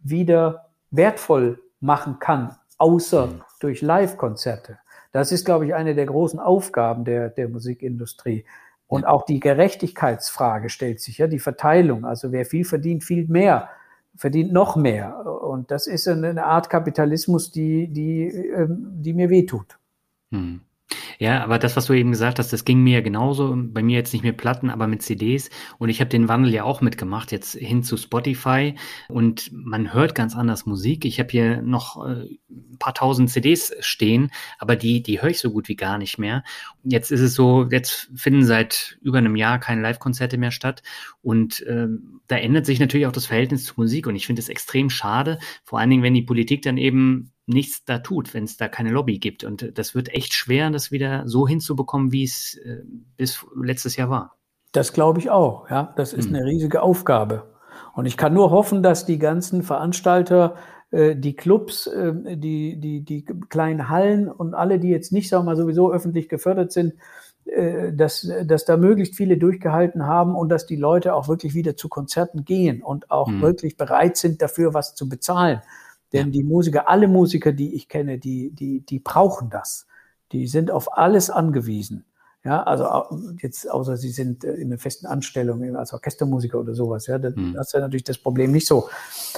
wieder 0.00 0.66
wertvoll 0.90 1.60
machen 1.80 2.18
kann, 2.18 2.56
außer 2.78 3.26
mhm. 3.26 3.42
durch 3.60 3.80
Live-Konzerte. 3.80 4.78
Das 5.12 5.32
ist, 5.32 5.44
glaube 5.44 5.66
ich, 5.66 5.74
eine 5.74 5.94
der 5.94 6.06
großen 6.06 6.38
Aufgaben 6.38 7.04
der, 7.04 7.30
der 7.30 7.48
Musikindustrie. 7.48 8.44
Und 8.90 9.06
auch 9.06 9.24
die 9.24 9.38
Gerechtigkeitsfrage 9.38 10.68
stellt 10.68 11.00
sich, 11.00 11.18
ja, 11.18 11.28
die 11.28 11.38
Verteilung. 11.38 12.04
Also 12.04 12.32
wer 12.32 12.44
viel 12.44 12.64
verdient, 12.64 13.04
viel 13.04 13.28
mehr, 13.28 13.68
verdient 14.16 14.52
noch 14.52 14.74
mehr. 14.74 15.24
Und 15.24 15.70
das 15.70 15.86
ist 15.86 16.08
eine 16.08 16.44
Art 16.44 16.68
Kapitalismus, 16.68 17.52
die, 17.52 17.86
die, 17.86 18.24
ähm, 18.24 18.88
die 18.94 19.14
mir 19.14 19.30
wehtut. 19.30 19.78
Hm. 20.32 20.62
Ja, 21.18 21.44
aber 21.44 21.58
das, 21.58 21.76
was 21.76 21.86
du 21.86 21.92
eben 21.92 22.10
gesagt 22.10 22.38
hast, 22.38 22.52
das 22.52 22.64
ging 22.64 22.82
mir 22.82 23.02
genauso. 23.02 23.54
Bei 23.56 23.82
mir 23.82 23.96
jetzt 23.96 24.12
nicht 24.12 24.22
mit 24.22 24.36
Platten, 24.36 24.70
aber 24.70 24.86
mit 24.86 25.02
CDs. 25.02 25.50
Und 25.78 25.88
ich 25.88 26.00
habe 26.00 26.10
den 26.10 26.28
Wandel 26.28 26.52
ja 26.52 26.64
auch 26.64 26.80
mitgemacht, 26.80 27.32
jetzt 27.32 27.54
hin 27.54 27.82
zu 27.82 27.96
Spotify. 27.96 28.74
Und 29.08 29.50
man 29.52 29.92
hört 29.92 30.14
ganz 30.14 30.34
anders 30.34 30.66
Musik. 30.66 31.04
Ich 31.04 31.20
habe 31.20 31.30
hier 31.30 31.62
noch 31.62 32.06
äh, 32.06 32.26
ein 32.50 32.78
paar 32.78 32.94
tausend 32.94 33.30
CDs 33.30 33.74
stehen, 33.80 34.30
aber 34.58 34.76
die, 34.76 35.02
die 35.02 35.20
höre 35.20 35.30
ich 35.30 35.38
so 35.38 35.50
gut 35.50 35.68
wie 35.68 35.76
gar 35.76 35.98
nicht 35.98 36.18
mehr. 36.18 36.42
Jetzt 36.84 37.12
ist 37.12 37.20
es 37.20 37.34
so, 37.34 37.68
jetzt 37.70 38.10
finden 38.14 38.44
seit 38.44 38.98
über 39.02 39.18
einem 39.18 39.36
Jahr 39.36 39.58
keine 39.58 39.82
Live-Konzerte 39.82 40.38
mehr 40.38 40.50
statt. 40.50 40.82
Und 41.22 41.60
äh, 41.66 41.88
da 42.26 42.36
ändert 42.36 42.66
sich 42.66 42.80
natürlich 42.80 43.06
auch 43.06 43.12
das 43.12 43.26
Verhältnis 43.26 43.64
zur 43.64 43.74
Musik. 43.76 44.06
Und 44.06 44.16
ich 44.16 44.26
finde 44.26 44.40
es 44.40 44.48
extrem 44.48 44.90
schade, 44.90 45.38
vor 45.64 45.78
allen 45.78 45.90
Dingen, 45.90 46.02
wenn 46.02 46.14
die 46.14 46.22
Politik 46.22 46.62
dann 46.62 46.78
eben 46.78 47.32
nichts 47.46 47.84
da 47.84 47.98
tut, 47.98 48.34
wenn 48.34 48.44
es 48.44 48.56
da 48.56 48.68
keine 48.68 48.90
Lobby 48.90 49.18
gibt. 49.18 49.44
Und 49.44 49.76
das 49.78 49.94
wird 49.94 50.14
echt 50.14 50.34
schwer, 50.34 50.70
das 50.70 50.90
wieder 50.90 51.26
so 51.26 51.48
hinzubekommen, 51.48 52.12
wie 52.12 52.24
es 52.24 52.56
äh, 52.64 52.82
bis 53.16 53.44
letztes 53.60 53.96
Jahr 53.96 54.10
war. 54.10 54.36
Das 54.72 54.92
glaube 54.92 55.18
ich 55.18 55.30
auch. 55.30 55.68
Ja, 55.68 55.92
das 55.96 56.12
ist 56.12 56.28
hm. 56.28 56.36
eine 56.36 56.44
riesige 56.44 56.82
Aufgabe. 56.82 57.50
Und 57.94 58.06
ich 58.06 58.16
kann 58.16 58.34
nur 58.34 58.50
hoffen, 58.50 58.82
dass 58.82 59.04
die 59.04 59.18
ganzen 59.18 59.62
Veranstalter 59.62 60.56
äh, 60.90 61.16
die 61.16 61.34
Clubs, 61.34 61.86
äh, 61.86 62.36
die, 62.36 62.78
die, 62.78 63.04
die 63.04 63.24
kleinen 63.48 63.88
Hallen 63.88 64.28
und 64.28 64.54
alle, 64.54 64.78
die 64.78 64.88
jetzt 64.88 65.12
nicht, 65.12 65.28
sagen 65.28 65.44
wir 65.44 65.52
mal, 65.52 65.56
sowieso 65.56 65.92
öffentlich 65.92 66.28
gefördert 66.28 66.72
sind, 66.72 66.94
äh, 67.44 67.92
dass, 67.92 68.30
dass 68.44 68.64
da 68.64 68.76
möglichst 68.76 69.16
viele 69.16 69.38
durchgehalten 69.38 70.06
haben 70.06 70.34
und 70.34 70.48
dass 70.48 70.66
die 70.66 70.76
Leute 70.76 71.14
auch 71.14 71.28
wirklich 71.28 71.54
wieder 71.54 71.76
zu 71.76 71.88
Konzerten 71.88 72.44
gehen 72.44 72.82
und 72.82 73.10
auch 73.10 73.28
mhm. 73.28 73.40
wirklich 73.40 73.76
bereit 73.76 74.16
sind, 74.16 74.42
dafür 74.42 74.74
was 74.74 74.94
zu 74.94 75.08
bezahlen. 75.08 75.60
Denn 76.12 76.26
ja. 76.26 76.32
die 76.32 76.42
Musiker, 76.42 76.88
alle 76.88 77.08
Musiker, 77.08 77.52
die 77.52 77.74
ich 77.74 77.88
kenne, 77.88 78.18
die, 78.18 78.50
die, 78.50 78.80
die 78.80 78.98
brauchen 78.98 79.50
das. 79.50 79.86
Die 80.32 80.46
sind 80.46 80.70
auf 80.70 80.96
alles 80.96 81.30
angewiesen. 81.30 82.04
Ja, 82.42 82.62
also 82.62 83.36
jetzt, 83.42 83.70
außer 83.70 83.98
sie 83.98 84.08
sind 84.08 84.44
äh, 84.44 84.54
in 84.54 84.68
einer 84.68 84.78
festen 84.78 85.06
Anstellung 85.06 85.76
als 85.76 85.92
Orchestermusiker 85.92 86.58
oder 86.58 86.74
sowas, 86.74 87.06
ja, 87.06 87.18
dann 87.18 87.36
hm. 87.36 87.56
hast 87.58 87.74
du 87.74 87.78
natürlich 87.78 88.04
das 88.04 88.16
Problem 88.16 88.50
nicht 88.50 88.66
so. 88.66 88.88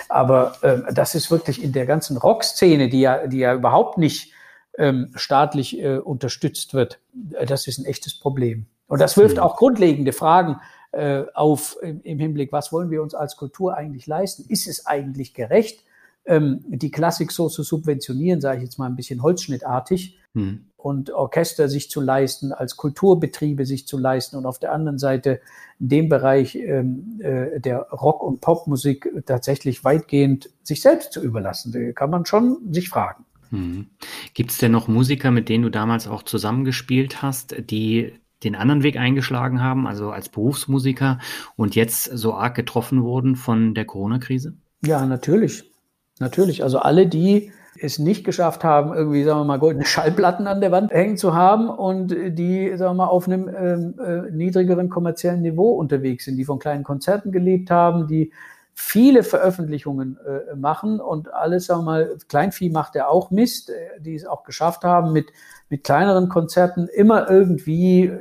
Aber 0.09 0.55
äh, 0.63 0.93
das 0.93 1.17
ist 1.17 1.29
wirklich 1.29 1.65
in 1.65 1.73
der 1.73 1.85
ganzen 1.85 2.17
Rockszene, 2.17 2.89
die 2.89 3.01
ja, 3.01 3.27
die 3.27 3.39
ja 3.39 3.55
überhaupt 3.55 3.99
nicht 3.99 4.33
ähm, 4.79 5.11
staatlich 5.17 5.81
äh, 5.81 5.99
unterstützt 5.99 6.75
wird, 6.75 7.01
äh, 7.33 7.45
das 7.45 7.67
ist 7.67 7.79
ein 7.79 7.87
echtes 7.87 8.19
Problem. 8.19 8.67
Und 8.87 9.01
das 9.01 9.17
wirft 9.17 9.37
hm. 9.37 9.43
auch 9.43 9.57
grundlegende 9.57 10.13
Fragen 10.13 10.61
äh, 10.93 11.25
auf 11.35 11.77
im, 11.83 12.03
im 12.03 12.21
Hinblick, 12.21 12.53
was 12.53 12.73
wollen 12.73 12.91
wir 12.91 13.03
uns 13.03 13.15
als 13.15 13.37
Kultur 13.37 13.77
eigentlich 13.77 14.07
leisten? 14.07 14.45
Ist 14.49 14.69
es 14.69 14.87
eigentlich 14.87 15.35
gerecht, 15.35 15.83
ähm, 16.25 16.61
die 16.69 16.91
Klassik 16.91 17.33
so 17.33 17.49
zu 17.49 17.63
subventionieren, 17.63 18.41
sage 18.41 18.59
ich 18.59 18.65
jetzt 18.65 18.79
mal 18.79 18.87
ein 18.87 18.97
bisschen 18.97 19.23
holzschnittartig? 19.23 20.19
Hm 20.35 20.67
und 20.83 21.11
Orchester 21.13 21.69
sich 21.69 21.91
zu 21.91 22.01
leisten, 22.01 22.53
als 22.53 22.77
Kulturbetriebe 22.77 23.65
sich 23.65 23.87
zu 23.87 23.99
leisten 23.99 24.37
und 24.37 24.47
auf 24.47 24.59
der 24.59 24.73
anderen 24.73 24.99
Seite 24.99 25.41
in 25.79 25.89
dem 25.89 26.09
Bereich 26.09 26.57
ähm, 26.57 27.21
äh, 27.21 27.61
der 27.61 27.89
Rock- 27.91 28.23
und 28.23 28.41
Popmusik 28.41 29.09
tatsächlich 29.27 29.85
weitgehend 29.85 30.51
sich 30.63 30.83
selbst 30.83 31.13
zu 31.13 31.23
überlassen. 31.23 31.73
Da 31.73 31.93
kann 31.93 32.11
man 32.11 32.27
schon 32.27 32.73
sich 32.73 32.89
fragen. 32.89 33.25
Hm. 33.51 33.87
Gibt 34.35 34.51
es 34.51 34.59
denn 34.59 34.73
noch 34.73 34.89
Musiker, 34.89 35.31
mit 35.31 35.49
denen 35.49 35.63
du 35.63 35.71
damals 35.71 36.09
auch 36.09 36.23
zusammengespielt 36.23 37.23
hast, 37.23 37.55
die 37.71 38.13
den 38.43 38.57
anderen 38.57 38.83
Weg 38.83 38.97
eingeschlagen 38.97 39.63
haben, 39.63 39.87
also 39.87 40.11
als 40.11 40.29
Berufsmusiker 40.29 41.21
und 41.55 41.77
jetzt 41.77 42.05
so 42.05 42.35
arg 42.35 42.57
getroffen 42.57 43.05
wurden 43.05 43.37
von 43.37 43.75
der 43.75 43.85
Corona-Krise? 43.85 44.55
Ja, 44.85 45.07
natürlich. 45.07 45.72
Natürlich. 46.19 46.63
Also 46.63 46.79
alle, 46.79 47.07
die 47.07 47.53
es 47.81 47.99
nicht 47.99 48.25
geschafft 48.25 48.65
haben, 48.65 48.93
irgendwie, 48.93 49.25
sagen 49.25 49.41
wir 49.41 49.45
mal, 49.45 49.59
goldene 49.59 49.85
Schallplatten 49.85 50.47
an 50.47 50.61
der 50.61 50.73
Wand 50.73 50.93
hängen 50.93 51.17
zu 51.17 51.35
haben 51.35 51.69
und 51.69 52.09
die, 52.09 52.69
sagen 52.77 52.91
wir 52.91 53.07
mal, 53.07 53.07
auf 53.07 53.27
einem 53.27 53.49
ähm, 53.49 53.95
äh, 53.99 54.31
niedrigeren 54.31 54.89
kommerziellen 54.89 55.43
Niveau 55.43 55.73
unterwegs 55.73 56.27
sind, 56.27 56.37
die 56.37 56.45
von 56.45 56.59
kleinen 56.59 56.85
Konzerten 56.85 57.33
gelebt 57.33 57.71
haben, 57.71 58.07
die 58.07 58.33
viele 58.75 59.23
Veröffentlichungen 59.23 60.19
äh, 60.25 60.55
machen 60.57 61.01
und 61.01 61.33
alles, 61.33 61.67
sagen 61.67 61.81
wir 61.81 61.85
mal, 61.85 62.19
Kleinvieh 62.29 62.71
macht 62.71 62.95
ja 62.95 63.07
auch 63.09 63.31
Mist, 63.31 63.71
äh, 63.71 64.01
die 64.01 64.15
es 64.15 64.27
auch 64.27 64.45
geschafft 64.45 64.85
haben, 64.85 65.13
mit, 65.13 65.27
mit 65.69 65.85
kleineren 65.85 66.29
Konzerten 66.29 66.89
immer 66.89 67.29
irgendwie 67.29 68.05
äh, 68.07 68.19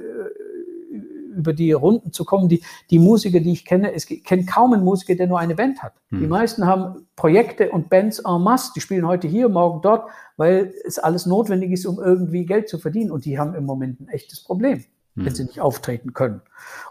über 1.31 1.53
die 1.53 1.71
Runden 1.71 2.11
zu 2.11 2.25
kommen. 2.25 2.49
Die, 2.49 2.63
die 2.89 2.99
Musiker, 2.99 3.39
die 3.39 3.51
ich 3.51 3.65
kenne, 3.65 3.93
es 3.93 4.05
kennt 4.05 4.47
kaum 4.47 4.73
einen 4.73 4.83
Musiker, 4.83 5.15
der 5.15 5.27
nur 5.27 5.39
eine 5.39 5.55
Band 5.55 5.81
hat. 5.81 5.93
Hm. 6.09 6.19
Die 6.19 6.27
meisten 6.27 6.65
haben 6.65 7.07
Projekte 7.15 7.71
und 7.71 7.89
Bands 7.89 8.19
en 8.19 8.41
masse. 8.41 8.71
Die 8.75 8.81
spielen 8.81 9.07
heute 9.07 9.27
hier, 9.27 9.49
morgen 9.49 9.81
dort, 9.81 10.09
weil 10.37 10.73
es 10.85 10.99
alles 10.99 11.25
notwendig 11.25 11.71
ist, 11.71 11.85
um 11.85 11.99
irgendwie 11.99 12.45
Geld 12.45 12.69
zu 12.69 12.77
verdienen. 12.77 13.11
Und 13.11 13.25
die 13.25 13.39
haben 13.39 13.55
im 13.55 13.65
Moment 13.65 13.99
ein 13.99 14.07
echtes 14.09 14.43
Problem, 14.43 14.83
hm. 15.15 15.25
wenn 15.25 15.35
sie 15.35 15.45
nicht 15.45 15.61
auftreten 15.61 16.13
können. 16.13 16.41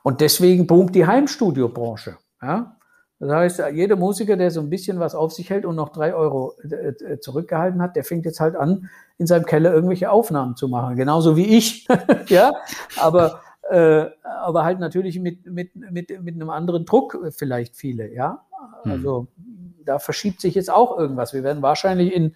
Und 0.02 0.20
deswegen 0.20 0.66
boomt 0.66 0.94
die 0.94 1.06
Heimstudiobranche. 1.06 2.16
Ja? 2.42 2.76
Das 3.20 3.30
heißt, 3.30 3.62
jeder 3.74 3.96
Musiker, 3.96 4.34
der 4.38 4.50
so 4.50 4.60
ein 4.60 4.70
bisschen 4.70 4.98
was 4.98 5.14
auf 5.14 5.32
sich 5.32 5.50
hält 5.50 5.66
und 5.66 5.76
noch 5.76 5.90
drei 5.90 6.14
Euro 6.14 6.54
äh, 6.62 7.18
zurückgehalten 7.20 7.82
hat, 7.82 7.94
der 7.94 8.02
fängt 8.02 8.24
jetzt 8.24 8.40
halt 8.40 8.56
an, 8.56 8.88
in 9.18 9.26
seinem 9.26 9.44
Keller 9.44 9.74
irgendwelche 9.74 10.10
Aufnahmen 10.10 10.56
zu 10.56 10.68
machen. 10.68 10.96
Genauso 10.96 11.36
wie 11.36 11.44
ich. 11.44 11.86
ja, 12.28 12.54
aber 12.98 13.42
aber 13.70 14.64
halt 14.64 14.80
natürlich 14.80 15.18
mit, 15.20 15.46
mit, 15.46 15.74
mit, 15.74 16.22
mit 16.22 16.34
einem 16.34 16.50
anderen 16.50 16.84
Druck 16.84 17.18
vielleicht 17.30 17.76
viele, 17.76 18.12
ja. 18.12 18.44
Also 18.84 19.28
mhm. 19.36 19.84
da 19.84 19.98
verschiebt 19.98 20.40
sich 20.40 20.54
jetzt 20.54 20.70
auch 20.70 20.98
irgendwas. 20.98 21.34
Wir 21.34 21.42
werden 21.42 21.62
wahrscheinlich 21.62 22.12
in, 22.14 22.34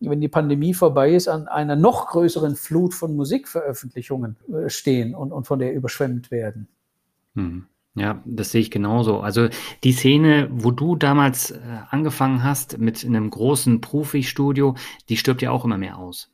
wenn 0.00 0.20
die 0.20 0.28
Pandemie 0.28 0.74
vorbei 0.74 1.14
ist, 1.14 1.28
an 1.28 1.48
einer 1.48 1.76
noch 1.76 2.08
größeren 2.08 2.56
Flut 2.56 2.94
von 2.94 3.16
Musikveröffentlichungen 3.16 4.36
äh, 4.52 4.68
stehen 4.68 5.14
und, 5.14 5.32
und 5.32 5.46
von 5.46 5.58
der 5.58 5.74
überschwemmt 5.74 6.30
werden. 6.30 6.68
Mhm. 7.34 7.66
Ja, 7.96 8.20
das 8.24 8.50
sehe 8.50 8.60
ich 8.60 8.72
genauso. 8.72 9.20
Also 9.20 9.48
die 9.84 9.92
Szene, 9.92 10.48
wo 10.50 10.72
du 10.72 10.96
damals 10.96 11.52
äh, 11.52 11.60
angefangen 11.90 12.42
hast 12.42 12.78
mit 12.78 13.04
einem 13.04 13.30
großen 13.30 13.80
Profi-Studio, 13.80 14.74
die 15.08 15.16
stirbt 15.16 15.42
ja 15.42 15.52
auch 15.52 15.64
immer 15.64 15.78
mehr 15.78 15.96
aus. 15.98 16.33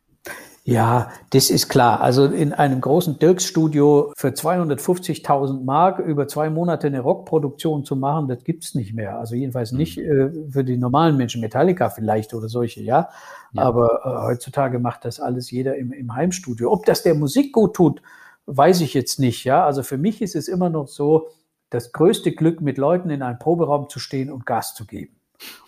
Ja, 0.71 1.11
das 1.31 1.51
ist 1.51 1.69
klar. 1.69 2.01
Also 2.01 2.27
in 2.27 2.53
einem 2.53 2.81
großen 2.81 3.19
Dirks-Studio 3.19 4.13
für 4.17 4.29
250.000 4.29 5.65
Mark 5.65 5.99
über 5.99 6.29
zwei 6.29 6.49
Monate 6.49 6.87
eine 6.87 7.01
Rockproduktion 7.01 7.85
zu 7.85 7.97
machen, 7.97 8.29
das 8.29 8.45
gibt's 8.45 8.77
nicht 8.77 8.95
mehr. 8.95 9.19
Also 9.19 9.35
jedenfalls 9.35 9.73
nicht 9.73 9.99
mhm. 9.99 10.05
äh, 10.05 10.53
für 10.53 10.63
die 10.63 10.77
normalen 10.77 11.17
Menschen. 11.17 11.41
Metallica 11.41 11.91
vielleicht 11.91 12.35
oder 12.35 12.49
solche, 12.49 12.83
ja. 12.83 13.09
ja. 13.53 13.63
Aber 13.63 14.01
äh, 14.05 14.29
heutzutage 14.29 14.79
macht 14.79 15.05
das 15.05 15.19
alles 15.19 15.51
jeder 15.51 15.75
im, 15.75 15.93
im 15.93 16.15
Heimstudio. 16.15 16.71
Ob 16.71 16.87
das 16.87 17.03
der 17.03 17.17
Musik 17.17 17.53
gut 17.53 17.75
tut, 17.75 18.01
weiß 18.47 18.81
ich 18.83 18.95
jetzt 18.95 19.19
nicht, 19.19 19.43
ja. 19.43 19.67
Also 19.67 19.83
für 19.83 19.99
mich 19.99 20.23
ist 20.23 20.37
es 20.37 20.47
immer 20.47 20.71
noch 20.71 20.87
so, 20.87 21.31
das 21.71 21.91
größte 21.91 22.31
Glück, 22.31 22.61
mit 22.61 22.79
Leuten 22.79 23.11
in 23.11 23.23
einem 23.23 23.41
Proberaum 23.41 23.89
zu 23.89 23.99
stehen 23.99 24.31
und 24.31 24.47
Gas 24.47 24.75
zu 24.75 24.87
geben 24.87 25.20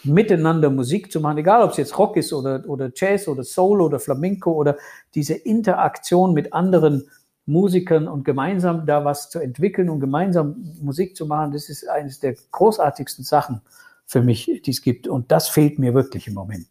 miteinander 0.04 0.70
Musik 0.70 1.10
zu 1.10 1.20
machen, 1.20 1.38
egal 1.38 1.62
ob 1.62 1.70
es 1.70 1.76
jetzt 1.76 1.98
Rock 1.98 2.16
ist 2.16 2.32
oder, 2.32 2.64
oder 2.66 2.90
Jazz 2.94 3.28
oder 3.28 3.44
Soul 3.44 3.80
oder 3.80 3.98
Flamenco 3.98 4.52
oder 4.52 4.76
diese 5.14 5.34
Interaktion 5.34 6.34
mit 6.34 6.52
anderen 6.52 7.08
Musikern 7.46 8.06
und 8.06 8.24
gemeinsam 8.24 8.86
da 8.86 9.04
was 9.04 9.30
zu 9.30 9.40
entwickeln 9.40 9.90
und 9.90 10.00
gemeinsam 10.00 10.56
Musik 10.80 11.16
zu 11.16 11.26
machen, 11.26 11.52
das 11.52 11.68
ist 11.68 11.88
eines 11.88 12.20
der 12.20 12.34
großartigsten 12.52 13.24
Sachen 13.24 13.62
für 14.06 14.22
mich, 14.22 14.62
die 14.64 14.70
es 14.70 14.82
gibt. 14.82 15.08
Und 15.08 15.32
das 15.32 15.48
fehlt 15.48 15.78
mir 15.78 15.94
wirklich 15.94 16.28
im 16.28 16.34
Moment 16.34 16.68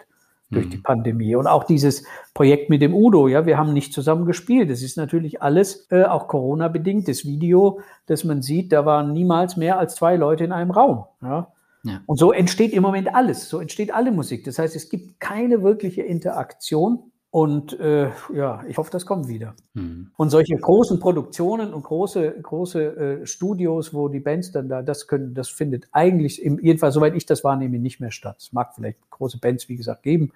durch 0.51 0.69
die 0.69 0.77
mhm. 0.77 0.83
Pandemie. 0.83 1.35
Und 1.35 1.47
auch 1.47 1.63
dieses 1.63 2.03
Projekt 2.33 2.69
mit 2.69 2.81
dem 2.81 2.93
Udo, 2.93 3.27
ja, 3.27 3.45
wir 3.45 3.57
haben 3.57 3.73
nicht 3.73 3.93
zusammen 3.93 4.25
gespielt. 4.25 4.69
Das 4.69 4.81
ist 4.81 4.97
natürlich 4.97 5.41
alles 5.41 5.87
äh, 5.91 6.03
auch 6.03 6.27
Corona-bedingt. 6.27 7.07
Das 7.07 7.25
Video, 7.25 7.79
das 8.05 8.23
man 8.23 8.41
sieht, 8.41 8.71
da 8.71 8.85
waren 8.85 9.13
niemals 9.13 9.57
mehr 9.57 9.79
als 9.79 9.95
zwei 9.95 10.17
Leute 10.17 10.43
in 10.43 10.51
einem 10.51 10.71
Raum. 10.71 11.05
Ja. 11.21 11.51
Ja. 11.83 12.01
Und 12.05 12.17
so 12.17 12.31
entsteht 12.31 12.73
im 12.73 12.83
Moment 12.83 13.13
alles, 13.13 13.49
so 13.49 13.59
entsteht 13.59 13.93
alle 13.93 14.11
Musik. 14.11 14.43
Das 14.43 14.59
heißt, 14.59 14.75
es 14.75 14.89
gibt 14.89 15.19
keine 15.19 15.63
wirkliche 15.63 16.01
Interaktion. 16.03 17.11
Und 17.33 17.79
äh, 17.79 18.09
ja, 18.33 18.61
ich 18.67 18.77
hoffe, 18.77 18.91
das 18.91 19.05
kommt 19.05 19.29
wieder. 19.29 19.55
Mhm. 19.73 20.11
Und 20.17 20.31
solche 20.31 20.53
großen 20.57 20.99
Produktionen 20.99 21.73
und 21.73 21.83
große, 21.83 22.35
große 22.41 23.21
äh, 23.21 23.25
Studios, 23.25 23.93
wo 23.93 24.09
die 24.09 24.19
Bands 24.19 24.51
dann 24.51 24.67
da, 24.67 24.81
das 24.81 25.07
können, 25.07 25.33
das 25.33 25.47
findet 25.47 25.87
eigentlich, 25.93 26.43
im, 26.43 26.59
jedenfalls 26.59 26.93
soweit 26.93 27.15
ich 27.15 27.25
das 27.25 27.45
wahrnehme, 27.45 27.79
nicht 27.79 28.01
mehr 28.01 28.11
statt. 28.11 28.35
Es 28.39 28.51
mag 28.51 28.75
vielleicht 28.75 29.09
große 29.09 29.39
Bands, 29.39 29.69
wie 29.69 29.77
gesagt, 29.77 30.03
geben, 30.03 30.33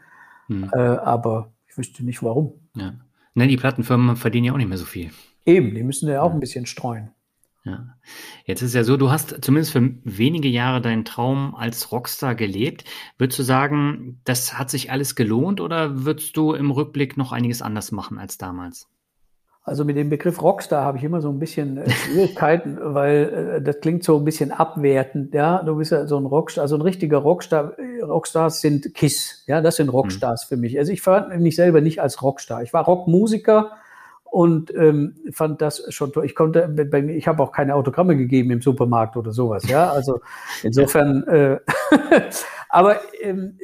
mhm. 0.48 0.72
äh, 0.74 0.80
aber 0.80 1.52
ich 1.68 1.78
wüsste 1.78 2.06
nicht 2.06 2.24
warum. 2.24 2.54
Ja. 2.78 2.94
Ne, 3.34 3.48
die 3.50 3.58
Plattenfirmen 3.58 4.16
verdienen 4.16 4.46
ja 4.46 4.54
auch 4.54 4.58
nicht 4.58 4.70
mehr 4.70 4.78
so 4.78 4.86
viel. 4.86 5.10
Eben, 5.46 5.76
die 5.76 5.84
müssen 5.84 6.08
ja 6.08 6.22
auch 6.22 6.30
ja. 6.30 6.34
ein 6.34 6.40
bisschen 6.40 6.66
streuen. 6.66 7.10
Ja. 7.66 7.96
Jetzt 8.46 8.62
ist 8.62 8.76
ja 8.76 8.84
so, 8.84 8.96
du 8.96 9.10
hast 9.10 9.44
zumindest 9.44 9.72
für 9.74 9.90
wenige 10.04 10.48
Jahre 10.48 10.82
deinen 10.82 11.04
Traum 11.04 11.56
als 11.56 11.92
Rockstar 11.92 12.36
gelebt. 12.36 12.84
Würdest 13.18 13.40
du 13.40 13.44
sagen, 13.44 14.22
das 14.24 14.58
hat 14.58 14.70
sich 14.70 14.92
alles 14.92 15.16
gelohnt 15.16 15.60
oder 15.60 16.06
würdest 16.06 16.38
du 16.38 16.54
im 16.54 16.70
Rückblick 16.70 17.18
noch 17.18 17.32
einiges 17.32 17.64
anders 17.64 17.92
machen 17.92 18.20
als 18.20 18.38
damals? 18.38 18.88
Also 19.64 19.84
mit 19.84 19.98
dem 19.98 20.12
Begriff 20.12 20.44
Rockstar 20.44 20.86
habe 20.86 21.00
ich 21.00 21.04
immer 21.04 21.22
so 21.22 21.30
ein 21.30 21.40
bisschen 21.40 21.78
äh, 21.78 21.90
Schwierigkeiten, 21.90 22.78
weil 22.82 23.58
äh, 23.58 23.62
das 23.64 23.80
klingt 23.80 24.04
so 24.04 24.20
ein 24.20 24.24
bisschen 24.24 24.52
abwertend. 24.52 25.34
Ja, 25.34 25.64
du 25.64 25.76
bist 25.76 25.92
ja 25.92 26.06
so 26.06 26.20
ein 26.20 26.28
Rockstar, 26.28 26.62
also 26.62 26.76
ein 26.76 26.84
richtiger 26.84 27.18
Rockstar. 27.18 27.74
Rockstars 28.04 28.62
sind 28.62 28.94
Kiss. 28.94 29.44
Ja, 29.48 29.62
das 29.62 29.78
sind 29.78 29.90
Rockstars 29.90 30.44
hm. 30.44 30.48
für 30.50 30.58
mich. 30.58 30.78
Also 30.78 30.92
ich 30.92 31.02
fand 31.02 31.40
mich 31.40 31.56
selber 31.56 31.82
nicht 31.82 32.00
als 32.00 32.22
Rockstar. 32.22 32.62
Ich 32.62 32.74
war 32.74 32.86
Rockmusiker 32.86 33.72
und 34.36 34.76
ähm, 34.76 35.16
fand 35.32 35.62
das 35.62 35.82
schon 35.94 36.12
toll. 36.12 36.26
Ich 36.26 36.36
konnte, 36.36 36.68
bei 36.68 37.02
mir, 37.02 37.14
ich 37.14 37.26
habe 37.26 37.42
auch 37.42 37.54
keine 37.54 37.74
Autogramme 37.74 38.18
gegeben 38.18 38.52
im 38.52 38.62
Supermarkt 38.62 39.16
oder 39.16 39.32
sowas, 39.32 39.66
ja. 39.70 39.90
Also 39.90 40.20
insofern, 40.62 41.24
äh, 41.24 41.60
aber 42.70 43.00
ähm, 43.22 43.58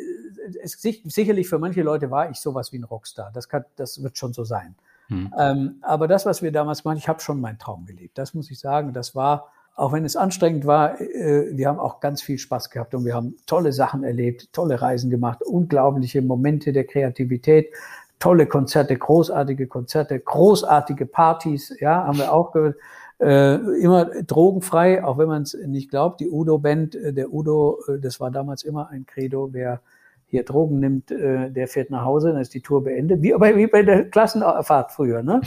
es, 0.63 0.79
sicherlich 0.81 1.49
für 1.49 1.59
manche 1.59 1.81
Leute 1.81 2.09
war 2.09 2.31
ich 2.31 2.37
sowas 2.37 2.71
wie 2.71 2.77
ein 2.77 2.85
Rockstar. 2.85 3.31
Das 3.33 3.49
kann, 3.49 3.65
das 3.75 4.01
wird 4.01 4.17
schon 4.17 4.31
so 4.31 4.45
sein. 4.45 4.75
Hm. 5.07 5.33
Ähm, 5.37 5.75
aber 5.81 6.07
das, 6.07 6.25
was 6.25 6.41
wir 6.41 6.53
damals 6.53 6.83
gemacht, 6.83 6.99
ich 6.99 7.09
habe 7.09 7.19
schon 7.19 7.41
meinen 7.41 7.59
Traum 7.59 7.85
gelebt. 7.85 8.17
Das 8.17 8.33
muss 8.33 8.49
ich 8.49 8.57
sagen. 8.57 8.93
Das 8.93 9.13
war, 9.13 9.51
auch 9.75 9.91
wenn 9.91 10.05
es 10.05 10.15
anstrengend 10.15 10.65
war, 10.65 11.01
äh, 11.01 11.49
wir 11.51 11.67
haben 11.67 11.79
auch 11.79 11.99
ganz 11.99 12.21
viel 12.21 12.37
Spaß 12.37 12.69
gehabt 12.69 12.95
und 12.95 13.03
wir 13.03 13.13
haben 13.13 13.35
tolle 13.45 13.73
Sachen 13.73 14.05
erlebt, 14.05 14.53
tolle 14.53 14.81
Reisen 14.81 15.09
gemacht, 15.09 15.41
unglaubliche 15.43 16.21
Momente 16.21 16.71
der 16.71 16.85
Kreativität 16.85 17.73
tolle 18.21 18.45
Konzerte, 18.45 18.95
großartige 18.95 19.67
Konzerte, 19.67 20.17
großartige 20.19 21.05
Partys, 21.05 21.75
ja, 21.81 22.05
haben 22.05 22.17
wir 22.17 22.31
auch 22.31 22.53
gehört. 22.53 22.77
Äh, 23.19 23.55
immer 23.79 24.05
drogenfrei, 24.05 25.03
auch 25.03 25.19
wenn 25.19 25.27
man 25.27 25.43
es 25.43 25.53
nicht 25.53 25.91
glaubt. 25.91 26.21
Die 26.21 26.29
Udo-Band, 26.29 26.95
äh, 26.95 27.13
der 27.13 27.31
Udo, 27.31 27.79
äh, 27.87 27.99
das 27.99 28.19
war 28.19 28.31
damals 28.31 28.63
immer 28.63 28.89
ein 28.89 29.05
Credo, 29.05 29.49
wer 29.51 29.81
hier 30.25 30.43
Drogen 30.43 30.79
nimmt, 30.79 31.11
äh, 31.11 31.51
der 31.51 31.67
fährt 31.67 31.91
nach 31.91 32.03
Hause, 32.03 32.31
dann 32.31 32.41
ist 32.41 32.53
die 32.55 32.61
Tour 32.61 32.83
beendet. 32.83 33.21
Wie, 33.21 33.33
bei 33.33 33.83
der 33.83 34.09
Klassenfahrt 34.09 34.91
früher, 34.91 35.21
ne? 35.21 35.41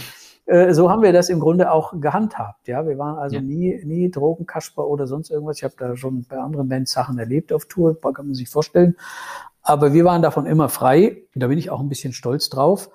Äh, 0.47 0.75
so 0.75 0.91
haben 0.91 1.03
wir 1.03 1.13
das 1.13 1.29
im 1.29 1.41
Grunde 1.41 1.71
auch 1.71 1.99
gehandhabt. 2.01 2.69
Ja, 2.69 2.87
wir 2.87 2.99
waren 2.99 3.19
also 3.19 3.37
ja. 3.37 3.43
nie, 3.43 3.81
nie 3.85 4.11
Drogenkasper 4.11 4.87
oder 4.87 5.07
sonst 5.07 5.31
irgendwas. 5.31 5.59
Ich 5.59 5.65
habe 5.65 5.75
da 5.79 5.97
schon 5.97 6.25
bei 6.29 6.39
anderen 6.39 6.69
Bands 6.69 6.93
Sachen 6.93 7.19
erlebt 7.19 7.53
auf 7.53 7.67
Tour, 7.67 7.99
kann 8.01 8.27
man 8.27 8.35
sich 8.35 8.51
vorstellen. 8.51 8.97
Aber 9.63 9.95
wir 9.95 10.05
waren 10.05 10.21
davon 10.21 10.45
immer 10.47 10.69
frei. 10.69 11.23
Da 11.35 11.47
bin 11.47 11.59
ich 11.59 11.71
auch 11.71 11.81
ein 11.81 11.89
bisschen 11.89 12.13
stolz 12.13 12.51
drauf. 12.51 12.91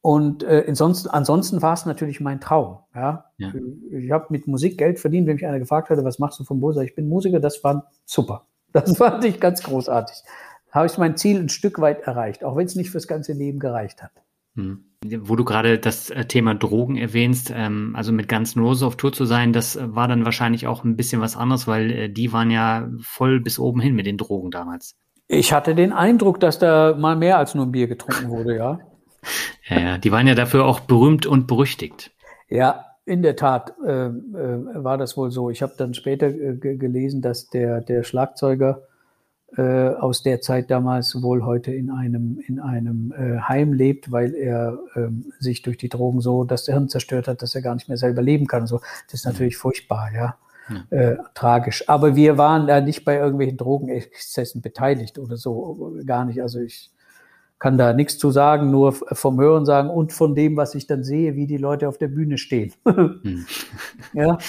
Und 0.00 0.42
äh, 0.42 0.64
ansonsten, 0.66 1.08
ansonsten 1.08 1.62
war 1.62 1.74
es 1.74 1.86
natürlich 1.86 2.20
mein 2.20 2.40
Traum. 2.40 2.78
Ja? 2.94 3.26
ja. 3.36 3.52
Ich 3.90 4.10
habe 4.10 4.26
mit 4.30 4.46
Musik 4.46 4.78
Geld 4.78 4.98
verdient, 4.98 5.26
wenn 5.26 5.34
mich 5.34 5.46
einer 5.46 5.58
gefragt 5.58 5.90
hatte, 5.90 6.04
was 6.04 6.18
machst 6.18 6.38
du 6.40 6.44
vom 6.44 6.60
Bosa? 6.60 6.82
Ich 6.82 6.94
bin 6.94 7.08
Musiker, 7.08 7.40
das 7.40 7.62
war 7.62 7.90
super. 8.04 8.46
Das 8.72 8.96
fand 8.98 9.24
ich 9.24 9.40
ganz 9.40 9.62
großartig. 9.62 10.16
Habe 10.70 10.86
ich 10.86 10.98
mein 10.98 11.16
Ziel 11.16 11.40
ein 11.40 11.48
Stück 11.48 11.80
weit 11.80 12.02
erreicht, 12.02 12.44
auch 12.44 12.56
wenn 12.56 12.66
es 12.66 12.74
nicht 12.74 12.90
fürs 12.90 13.08
ganze 13.08 13.32
Leben 13.32 13.58
gereicht 13.58 14.02
hat. 14.02 14.12
Hm. 14.54 14.84
Wo 15.04 15.36
du 15.36 15.44
gerade 15.44 15.78
das 15.78 16.10
äh, 16.10 16.24
Thema 16.24 16.54
Drogen 16.54 16.96
erwähnst, 16.96 17.52
ähm, 17.54 17.94
also 17.94 18.12
mit 18.12 18.28
Guns 18.28 18.56
N' 18.56 18.62
Roses 18.62 18.82
auf 18.82 18.96
Tour 18.96 19.12
zu 19.12 19.26
sein, 19.26 19.52
das 19.52 19.76
äh, 19.76 19.94
war 19.94 20.08
dann 20.08 20.24
wahrscheinlich 20.24 20.66
auch 20.66 20.82
ein 20.82 20.96
bisschen 20.96 21.20
was 21.20 21.36
anderes, 21.36 21.68
weil 21.68 21.90
äh, 21.92 22.08
die 22.08 22.32
waren 22.32 22.50
ja 22.50 22.88
voll 23.00 23.38
bis 23.38 23.60
oben 23.60 23.80
hin 23.80 23.94
mit 23.94 24.06
den 24.06 24.16
Drogen 24.16 24.50
damals. 24.50 24.96
Ich 25.28 25.52
hatte 25.52 25.74
den 25.74 25.92
Eindruck, 25.92 26.40
dass 26.40 26.58
da 26.58 26.96
mal 26.98 27.14
mehr 27.14 27.38
als 27.38 27.54
nur 27.54 27.66
ein 27.66 27.72
Bier 27.72 27.86
getrunken 27.86 28.28
wurde, 28.28 28.56
ja. 28.56 28.80
Ja, 29.68 29.80
ja, 29.80 29.98
die 29.98 30.10
waren 30.12 30.26
ja 30.26 30.34
dafür 30.34 30.64
auch 30.64 30.80
berühmt 30.80 31.26
und 31.26 31.46
berüchtigt. 31.46 32.12
Ja, 32.48 32.86
in 33.04 33.22
der 33.22 33.36
Tat 33.36 33.74
äh, 33.86 34.06
äh, 34.06 34.12
war 34.74 34.96
das 34.96 35.16
wohl 35.16 35.30
so. 35.30 35.50
Ich 35.50 35.60
habe 35.60 35.74
dann 35.76 35.92
später 35.92 36.28
äh, 36.28 36.56
gelesen, 36.56 37.20
dass 37.20 37.50
der, 37.50 37.80
der 37.80 38.02
Schlagzeuger 38.02 38.82
äh, 39.56 39.88
aus 39.88 40.22
der 40.22 40.40
Zeit 40.40 40.70
damals 40.70 41.22
wohl 41.22 41.44
heute 41.44 41.72
in 41.72 41.90
einem, 41.90 42.38
in 42.46 42.60
einem 42.60 43.12
äh, 43.12 43.40
Heim 43.40 43.72
lebt, 43.72 44.12
weil 44.12 44.34
er 44.34 44.78
ähm, 44.94 45.32
sich 45.38 45.62
durch 45.62 45.78
die 45.78 45.88
Drogen 45.88 46.20
so 46.20 46.44
das 46.44 46.66
Hirn 46.66 46.88
zerstört 46.88 47.28
hat, 47.28 47.40
dass 47.40 47.54
er 47.54 47.62
gar 47.62 47.74
nicht 47.74 47.88
mehr 47.88 47.96
selber 47.96 48.20
leben 48.20 48.46
kann. 48.46 48.66
So, 48.66 48.80
das 49.06 49.20
ist 49.20 49.24
natürlich 49.24 49.56
furchtbar, 49.56 50.10
ja. 50.14 50.36
ja. 50.68 50.96
Äh, 50.96 51.16
tragisch. 51.34 51.88
Aber 51.88 52.14
wir 52.14 52.36
waren 52.36 52.66
da 52.66 52.80
nicht 52.80 53.04
bei 53.04 53.16
irgendwelchen 53.16 53.56
Drogenexzessen 53.56 54.60
beteiligt 54.60 55.18
oder 55.18 55.36
so, 55.36 55.96
gar 56.04 56.26
nicht. 56.26 56.42
Also 56.42 56.60
ich 56.60 56.90
kann 57.58 57.78
da 57.78 57.92
nichts 57.92 58.18
zu 58.18 58.30
sagen, 58.30 58.70
nur 58.70 58.92
vom 58.92 59.40
Hören 59.40 59.64
sagen 59.64 59.90
und 59.90 60.12
von 60.12 60.34
dem, 60.34 60.56
was 60.56 60.74
ich 60.74 60.86
dann 60.86 61.02
sehe, 61.02 61.34
wie 61.34 61.46
die 61.46 61.56
Leute 61.56 61.88
auf 61.88 61.98
der 61.98 62.08
Bühne 62.08 62.38
stehen. 62.38 62.72
hm. 62.84 63.46
Ja. 64.12 64.38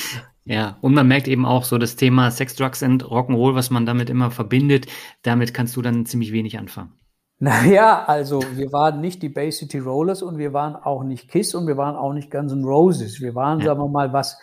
Ja, 0.50 0.80
und 0.82 0.96
man 0.96 1.08
merkt 1.08 1.28
eben 1.28 1.46
auch 1.46 1.64
so 1.64 1.78
das 1.78 1.96
Thema 1.96 2.32
Sex, 2.32 2.56
Drugs 2.56 2.82
and 2.82 3.06
Rock'n'Roll, 3.06 3.54
was 3.54 3.70
man 3.70 3.86
damit 3.86 4.10
immer 4.10 4.32
verbindet, 4.32 4.88
damit 5.22 5.54
kannst 5.54 5.76
du 5.76 5.84
dann 5.84 6.08
ziemlich 6.08 6.34
wenig 6.34 6.58
anfangen. 6.58 6.94
Naja, 7.42 8.04
also 8.06 8.44
wir 8.56 8.74
waren 8.74 9.00
nicht 9.00 9.22
die 9.22 9.30
Bay 9.30 9.50
City 9.50 9.80
Rollers 9.80 10.22
und 10.22 10.38
wir 10.38 10.52
waren 10.52 10.76
auch 10.76 11.06
nicht 11.06 11.30
Kiss 11.30 11.56
und 11.56 11.68
wir 11.68 11.78
waren 11.78 11.96
auch 11.96 12.12
nicht 12.12 12.30
Guns 12.30 12.52
N' 12.52 12.66
Roses. 12.66 13.22
Wir 13.22 13.34
waren, 13.34 13.60
ja. 13.60 13.68
sagen 13.68 13.80
wir 13.80 13.88
mal, 13.88 14.12
was 14.12 14.38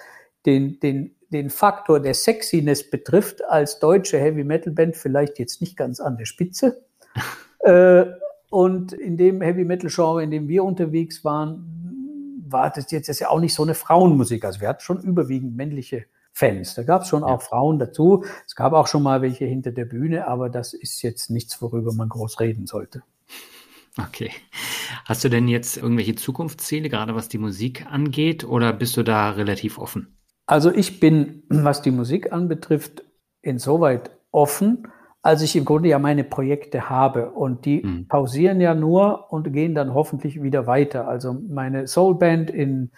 den, 0.47 0.81
den, 0.81 1.15
den 1.29 1.51
Faktor 1.51 2.01
der 2.01 2.15
Sexiness 2.15 2.89
betrifft, 2.89 3.45
als 3.45 3.81
deutsche 3.81 4.19
Heavy 4.19 4.45
Metal 4.45 4.73
Band 4.73 4.97
vielleicht 4.97 5.39
jetzt 5.39 5.61
nicht 5.61 5.77
ganz 5.77 6.01
an 6.01 6.17
der 6.17 6.25
Spitze. 6.25 6.87
äh, 7.59 8.07
und 8.49 8.95
in 8.95 9.19
dem 9.19 9.43
Heavy 9.43 9.67
Metal 9.67 9.91
Genre, 9.93 10.23
in 10.23 10.31
dem 10.31 10.49
wir 10.49 10.65
unterwegs 10.65 11.23
waren, 11.23 11.76
war 12.51 12.71
das 12.71 12.91
jetzt 12.91 13.09
das 13.09 13.19
ja 13.21 13.29
auch 13.29 13.41
nicht 13.41 13.55
so 13.55 13.63
eine 13.63 13.75
Frauenmusik. 13.75 14.45
Also 14.45 14.61
wir 14.61 14.69
hatten 14.69 14.83
schon 14.83 15.01
überwiegend 15.01 15.57
männliche 15.57 16.07
Fans. 16.33 16.75
Da 16.75 16.83
gab 16.83 17.03
es 17.03 17.09
schon 17.09 17.23
ja. 17.23 17.29
auch 17.29 17.43
Frauen 17.43 17.79
dazu. 17.79 18.25
Es 18.47 18.55
gab 18.55 18.73
auch 18.73 18.87
schon 18.87 19.03
mal 19.03 19.23
welche 19.23 19.47
hinter 19.47 19.73
der 19.73 19.87
Bühne, 19.87 20.29
aber 20.29 20.51
das 20.51 20.75
ist 20.75 21.03
jetzt 21.03 21.31
nichts, 21.31 21.61
worüber 21.63 21.93
man 21.95 22.09
groß 22.09 22.41
reden 22.41 22.67
sollte. 22.67 23.03
Okay. 23.99 24.31
Hast 25.07 25.25
du 25.25 25.31
denn 25.31 25.49
jetzt 25.49 25.79
irgendwelche 25.79 26.15
Zukunftsziele, 26.15 26.91
gerade 26.91 27.15
was 27.15 27.29
die 27.29 27.39
Musik 27.39 27.87
angeht, 27.87 28.45
oder 28.45 28.73
bist 28.73 28.97
du 28.97 29.03
da 29.03 29.31
relativ 29.31 29.79
offen? 29.79 30.19
Also 30.45 30.71
ich 30.71 31.01
bin, 31.01 31.43
was 31.49 31.83
die 31.83 31.91
Musik 31.91 32.33
anbetrifft, 32.33 33.05
insoweit 33.41 34.11
offen, 34.31 34.89
als 35.27 35.43
ich 35.43 35.57
im 35.57 35.65
Grunde 35.65 35.89
ja 35.89 35.99
meine 35.99 36.23
Projekte 36.23 36.89
habe. 36.89 37.31
Und 37.33 37.65
die 37.65 37.83
mhm. 37.83 38.07
pausieren 38.07 38.61
ja 38.61 38.75
nur 38.75 39.33
und 39.33 39.53
gehen 39.53 39.75
dann 39.75 39.93
hoffentlich 39.93 40.41
wieder 40.41 40.69
weiter. 40.69 41.09
Also 41.09 41.37
meine 41.49 41.89
Soulband 41.89 42.49
in, 42.49 42.93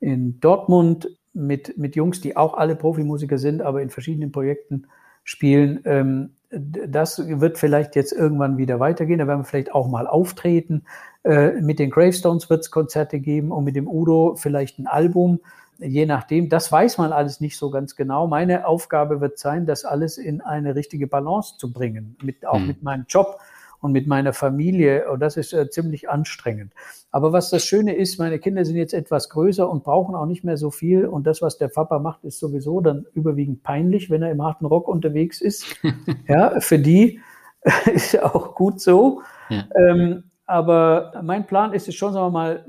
in 0.00 0.40
Dortmund 0.40 1.08
mit, 1.32 1.78
mit 1.78 1.94
Jungs, 1.94 2.20
die 2.20 2.36
auch 2.36 2.54
alle 2.54 2.74
Profimusiker 2.74 3.38
sind, 3.38 3.62
aber 3.62 3.80
in 3.80 3.90
verschiedenen 3.90 4.32
Projekten 4.32 4.88
spielen, 5.22 5.80
ähm, 5.84 6.30
das 6.50 7.22
wird 7.26 7.58
vielleicht 7.58 7.94
jetzt 7.94 8.12
irgendwann 8.12 8.56
wieder 8.56 8.80
weitergehen. 8.80 9.18
Da 9.18 9.26
werden 9.26 9.40
wir 9.40 9.44
vielleicht 9.44 9.72
auch 9.72 9.88
mal 9.88 10.06
auftreten. 10.06 10.84
Äh, 11.24 11.60
mit 11.60 11.78
den 11.78 11.90
Gravestones 11.90 12.48
wird 12.48 12.60
es 12.60 12.70
Konzerte 12.70 13.20
geben 13.20 13.52
und 13.52 13.64
mit 13.64 13.76
dem 13.76 13.88
Udo 13.88 14.34
vielleicht 14.36 14.78
ein 14.78 14.86
Album 14.86 15.40
je 15.78 16.06
nachdem, 16.06 16.48
das 16.48 16.70
weiß 16.70 16.98
man 16.98 17.12
alles 17.12 17.40
nicht 17.40 17.56
so 17.56 17.70
ganz 17.70 17.96
genau. 17.96 18.26
Meine 18.26 18.66
Aufgabe 18.66 19.20
wird 19.20 19.38
sein, 19.38 19.66
das 19.66 19.84
alles 19.84 20.18
in 20.18 20.40
eine 20.40 20.74
richtige 20.74 21.06
Balance 21.06 21.56
zu 21.56 21.72
bringen, 21.72 22.16
mit, 22.22 22.46
auch 22.46 22.58
mhm. 22.58 22.66
mit 22.66 22.82
meinem 22.82 23.06
Job 23.08 23.38
und 23.80 23.92
mit 23.92 24.06
meiner 24.06 24.32
Familie. 24.32 25.10
Und 25.10 25.20
das 25.20 25.36
ist 25.36 25.52
äh, 25.52 25.68
ziemlich 25.70 26.08
anstrengend. 26.08 26.72
Aber 27.10 27.32
was 27.32 27.50
das 27.50 27.64
Schöne 27.64 27.94
ist, 27.94 28.18
meine 28.18 28.38
Kinder 28.38 28.64
sind 28.64 28.76
jetzt 28.76 28.94
etwas 28.94 29.28
größer 29.30 29.68
und 29.68 29.84
brauchen 29.84 30.14
auch 30.14 30.26
nicht 30.26 30.44
mehr 30.44 30.56
so 30.56 30.70
viel. 30.70 31.06
Und 31.06 31.26
das, 31.26 31.42
was 31.42 31.58
der 31.58 31.68
Papa 31.68 31.98
macht, 31.98 32.24
ist 32.24 32.38
sowieso 32.38 32.80
dann 32.80 33.06
überwiegend 33.14 33.62
peinlich, 33.62 34.10
wenn 34.10 34.22
er 34.22 34.30
im 34.30 34.42
harten 34.42 34.66
Rock 34.66 34.88
unterwegs 34.88 35.40
ist. 35.40 35.66
ja, 36.28 36.60
für 36.60 36.78
die 36.78 37.20
ist 37.92 38.12
ja 38.12 38.24
auch 38.24 38.54
gut 38.54 38.80
so. 38.80 39.22
Ja. 39.48 39.64
Ähm, 39.76 40.24
aber 40.46 41.20
mein 41.22 41.46
Plan 41.46 41.72
ist 41.72 41.88
es 41.88 41.94
schon, 41.94 42.12
sagen 42.12 42.26
wir 42.26 42.30
mal, 42.30 42.66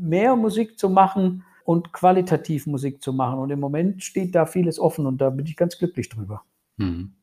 mehr 0.00 0.36
Musik 0.36 0.78
zu 0.78 0.88
machen, 0.88 1.44
und 1.64 1.92
qualitativ 1.92 2.66
Musik 2.66 3.02
zu 3.02 3.12
machen. 3.12 3.38
Und 3.40 3.50
im 3.50 3.58
Moment 3.58 4.04
steht 4.04 4.34
da 4.34 4.46
vieles 4.46 4.78
offen 4.78 5.06
und 5.06 5.18
da 5.18 5.30
bin 5.30 5.46
ich 5.46 5.56
ganz 5.56 5.78
glücklich 5.78 6.08
drüber. 6.08 6.42
Hm. 6.78 7.14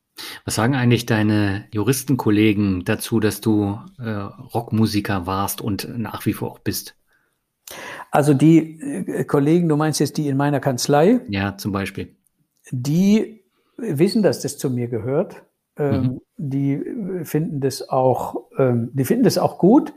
Was 0.44 0.54
sagen 0.54 0.74
eigentlich 0.74 1.06
deine 1.06 1.64
Juristenkollegen 1.72 2.84
dazu, 2.84 3.20
dass 3.20 3.40
du 3.40 3.78
äh, 3.98 4.10
Rockmusiker 4.10 5.26
warst 5.26 5.60
und 5.60 5.88
nach 5.98 6.26
wie 6.26 6.32
vor 6.32 6.50
auch 6.50 6.58
bist? 6.58 6.94
Also 8.10 8.34
die 8.34 8.80
äh, 8.80 9.24
Kollegen, 9.24 9.68
du 9.68 9.76
meinst 9.76 10.00
jetzt 10.00 10.18
die 10.18 10.28
in 10.28 10.36
meiner 10.36 10.60
Kanzlei? 10.60 11.20
Ja, 11.28 11.56
zum 11.56 11.72
Beispiel. 11.72 12.14
Die 12.70 13.42
wissen, 13.76 14.22
dass 14.22 14.40
das 14.40 14.58
zu 14.58 14.70
mir 14.70 14.88
gehört. 14.88 15.42
Ähm, 15.78 16.02
mhm. 16.02 16.20
Die 16.36 17.24
finden 17.24 17.60
das 17.60 17.88
auch, 17.88 18.50
ähm, 18.58 18.90
die 18.92 19.04
finden 19.04 19.24
das 19.24 19.38
auch 19.38 19.58
gut 19.58 19.94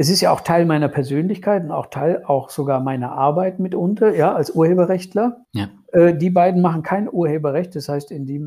es 0.00 0.08
ist 0.08 0.20
ja 0.20 0.30
auch 0.30 0.40
Teil 0.40 0.64
meiner 0.64 0.88
Persönlichkeit 0.88 1.64
und 1.64 1.72
auch 1.72 1.86
Teil 1.86 2.22
auch 2.24 2.50
sogar 2.50 2.80
meiner 2.80 3.12
Arbeit 3.12 3.58
mitunter, 3.58 4.14
ja, 4.14 4.32
als 4.32 4.52
Urheberrechtler. 4.52 5.44
Ja. 5.52 5.70
Äh, 5.92 6.14
die 6.14 6.30
beiden 6.30 6.62
machen 6.62 6.84
kein 6.84 7.12
Urheberrecht, 7.12 7.74
das 7.74 7.88
heißt, 7.88 8.12
in, 8.12 8.24
die, 8.24 8.38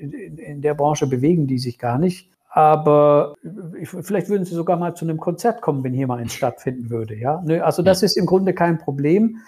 in, 0.00 0.62
der 0.62 0.74
Branche 0.74 1.06
bewegen 1.06 1.46
die 1.46 1.58
sich 1.58 1.78
gar 1.78 1.98
nicht. 1.98 2.30
Aber 2.52 3.34
ich, 3.80 3.88
vielleicht 3.88 4.28
würden 4.28 4.44
sie 4.44 4.54
sogar 4.54 4.76
mal 4.76 4.94
zu 4.94 5.04
einem 5.04 5.18
Konzert 5.18 5.60
kommen, 5.60 5.84
wenn 5.84 5.92
hier 5.92 6.08
mal 6.08 6.18
eins 6.18 6.34
stattfinden 6.34 6.90
würde. 6.90 7.14
Ja, 7.14 7.40
also 7.62 7.82
das 7.82 8.02
ist 8.02 8.16
im 8.16 8.26
Grunde 8.26 8.54
kein 8.54 8.78
Problem 8.78 9.38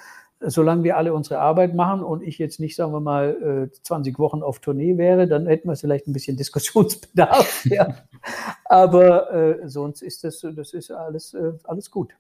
solange 0.47 0.85
wir 0.85 0.97
alle 0.97 1.15
unsere 1.15 1.41
Arbeit 1.41 1.75
machen 1.75 2.03
und 2.03 2.23
ich 2.23 2.39
jetzt 2.39 2.61
nicht, 2.61 2.77
sagen 2.77 2.93
wir 2.93 3.01
mal, 3.01 3.71
20 3.83 4.15
äh, 4.15 4.19
Wochen 4.19 4.43
auf 4.43 4.59
Tournee 4.61 4.99
wäre, 4.99 5.27
dann 5.27 5.47
hätten 5.47 5.69
wir 5.69 5.77
vielleicht 5.77 6.07
ein 6.07 6.13
bisschen 6.13 6.37
Diskussionsbedarf. 6.39 7.65
ja. 7.67 7.95
Aber 8.65 9.33
äh, 9.33 9.69
sonst 9.69 10.03
ist 10.03 10.25
das, 10.25 10.41
das 10.41 10.73
ist 10.73 10.91
alles, 10.91 11.35
äh, 11.35 11.53
alles 11.65 11.91
gut. 11.91 12.15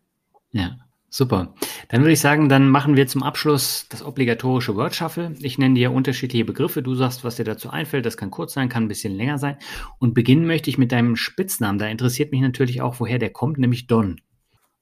Ja. 0.50 0.76
Super. 1.14 1.52
Dann 1.90 2.00
würde 2.00 2.12
ich 2.12 2.20
sagen, 2.20 2.48
dann 2.48 2.70
machen 2.70 2.96
wir 2.96 3.06
zum 3.06 3.22
Abschluss 3.22 3.86
das 3.90 4.02
obligatorische 4.02 4.76
Word 4.76 4.94
Shuffle. 4.94 5.34
Ich 5.40 5.58
nenne 5.58 5.74
dir 5.74 5.92
unterschiedliche 5.92 6.46
Begriffe. 6.46 6.82
Du 6.82 6.94
sagst, 6.94 7.22
was 7.22 7.36
dir 7.36 7.44
dazu 7.44 7.68
einfällt. 7.68 8.06
Das 8.06 8.16
kann 8.16 8.30
kurz 8.30 8.54
sein, 8.54 8.70
kann 8.70 8.84
ein 8.84 8.88
bisschen 8.88 9.14
länger 9.14 9.36
sein. 9.36 9.58
Und 9.98 10.14
beginnen 10.14 10.46
möchte 10.46 10.70
ich 10.70 10.78
mit 10.78 10.90
deinem 10.90 11.16
Spitznamen. 11.16 11.78
Da 11.78 11.86
interessiert 11.86 12.32
mich 12.32 12.40
natürlich 12.40 12.80
auch, 12.80 12.98
woher 12.98 13.18
der 13.18 13.28
kommt, 13.28 13.58
nämlich 13.58 13.86
Don. 13.88 14.22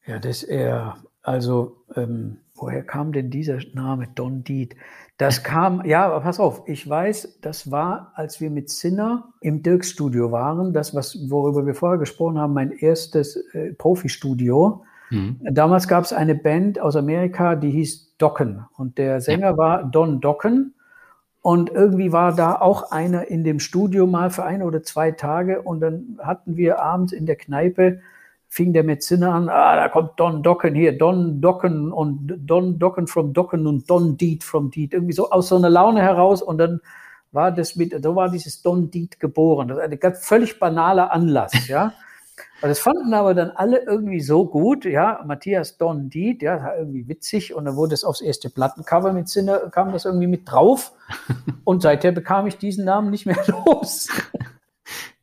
Ja, 0.07 0.21
das 0.21 0.45
ist 0.45 0.49
eher, 0.49 0.99
also 1.21 1.79
ähm, 1.97 2.37
woher 2.55 2.85
kam 2.85 3.11
denn 3.11 3.31
dieser 3.31 3.59
Name 3.75 4.07
Don 4.15 4.45
Deed? 4.45 4.77
Das 5.19 5.43
kam, 5.43 5.85
ja, 5.85 6.07
aber 6.07 6.21
pass 6.21 6.39
auf, 6.39 6.63
ich 6.69 6.89
weiß, 6.89 7.41
das 7.41 7.73
war, 7.73 8.13
als 8.15 8.41
wir 8.41 8.51
mit 8.51 8.71
Sinner 8.71 9.35
im 9.41 9.65
Dirk-Studio 9.65 10.31
waren, 10.31 10.73
das, 10.73 10.95
was, 10.95 11.29
worüber 11.29 11.67
wir 11.67 11.75
vorher 11.75 11.99
gesprochen 11.99 12.39
haben, 12.39 12.55
mein 12.55 12.71
erstes 12.71 13.35
äh, 13.53 13.73
Profi-Studio. 13.73 14.85
Mhm. 15.11 15.39
Damals 15.53 15.89
gab 15.89 16.05
es 16.05 16.13
eine 16.13 16.35
Band 16.35 16.81
aus 16.81 16.97
Amerika, 16.97 17.57
die 17.57 17.71
hieß 17.71 18.17
Docken 18.19 18.67
und 18.77 18.99
der 18.99 19.21
Sänger 19.21 19.51
ja. 19.51 19.57
war 19.57 19.85
Don 19.85 20.21
Docken. 20.21 20.75
Und 21.43 21.71
irgendwie 21.71 22.13
war 22.13 22.35
da 22.35 22.61
auch 22.61 22.91
einer 22.91 23.29
in 23.29 23.45
dem 23.45 23.61
Studio 23.61 24.07
mal 24.07 24.29
für 24.29 24.45
ein 24.45 24.63
oder 24.63 24.83
zwei 24.83 25.11
Tage 25.11 25.63
und 25.63 25.81
dann 25.81 26.19
hatten 26.23 26.57
wir 26.57 26.81
abends 26.81 27.13
in 27.13 27.25
der 27.25 27.37
Kneipe 27.37 28.01
fing 28.51 28.73
der 28.73 28.83
mit 28.83 29.11
an, 29.13 29.49
ah, 29.49 29.77
da 29.77 29.89
kommt 29.89 30.19
Don 30.19 30.43
Docken 30.43 30.75
hier, 30.75 30.99
Don 30.99 31.41
Docken 31.41 31.93
und 31.93 32.37
Don 32.45 32.81
Docken 32.81 33.07
from 33.07 33.33
Docken 33.33 33.67
und 33.69 33.89
Don 33.89 34.17
Deed 34.17 34.43
from 34.43 34.73
Deed. 34.73 34.93
Irgendwie 34.93 35.13
so 35.13 35.31
aus 35.31 35.49
so 35.49 35.57
einer 35.57 35.71
Laune 35.71 36.03
heraus 36.03 36.43
und 36.43 36.59
dann 36.59 36.81
war 37.31 37.53
das 37.53 37.77
mit, 37.77 37.95
so 38.03 38.17
war 38.17 38.29
dieses 38.29 38.61
Don 38.61 38.91
Deed 38.91 39.21
geboren. 39.21 39.69
Das 39.69 39.79
ist 39.79 39.85
ein 39.85 40.01
ganz 40.01 40.27
völlig 40.27 40.59
banaler 40.59 41.13
Anlass, 41.13 41.69
ja. 41.69 41.93
Das 42.61 42.79
fanden 42.79 43.15
aber 43.15 43.35
dann 43.35 43.51
alle 43.51 43.83
irgendwie 43.85 44.21
so 44.21 44.47
gut, 44.47 44.85
ja, 44.85 45.23
Matthias 45.27 45.79
Don 45.79 46.11
Diet, 46.11 46.43
ja, 46.43 46.77
irgendwie 46.77 47.09
witzig 47.09 47.55
und 47.55 47.65
dann 47.65 47.77
wurde 47.77 47.95
es 47.95 48.05
aufs 48.05 48.21
erste 48.21 48.51
Plattencover 48.51 49.13
mit 49.13 49.29
Sinne, 49.29 49.71
kam 49.73 49.93
das 49.93 50.05
irgendwie 50.05 50.27
mit 50.27 50.51
drauf 50.51 50.93
und 51.65 51.83
seither 51.83 52.13
bekam 52.13 52.47
ich 52.47 52.59
diesen 52.59 52.85
Namen 52.85 53.11
nicht 53.11 53.27
mehr 53.27 53.39
los. 53.67 54.09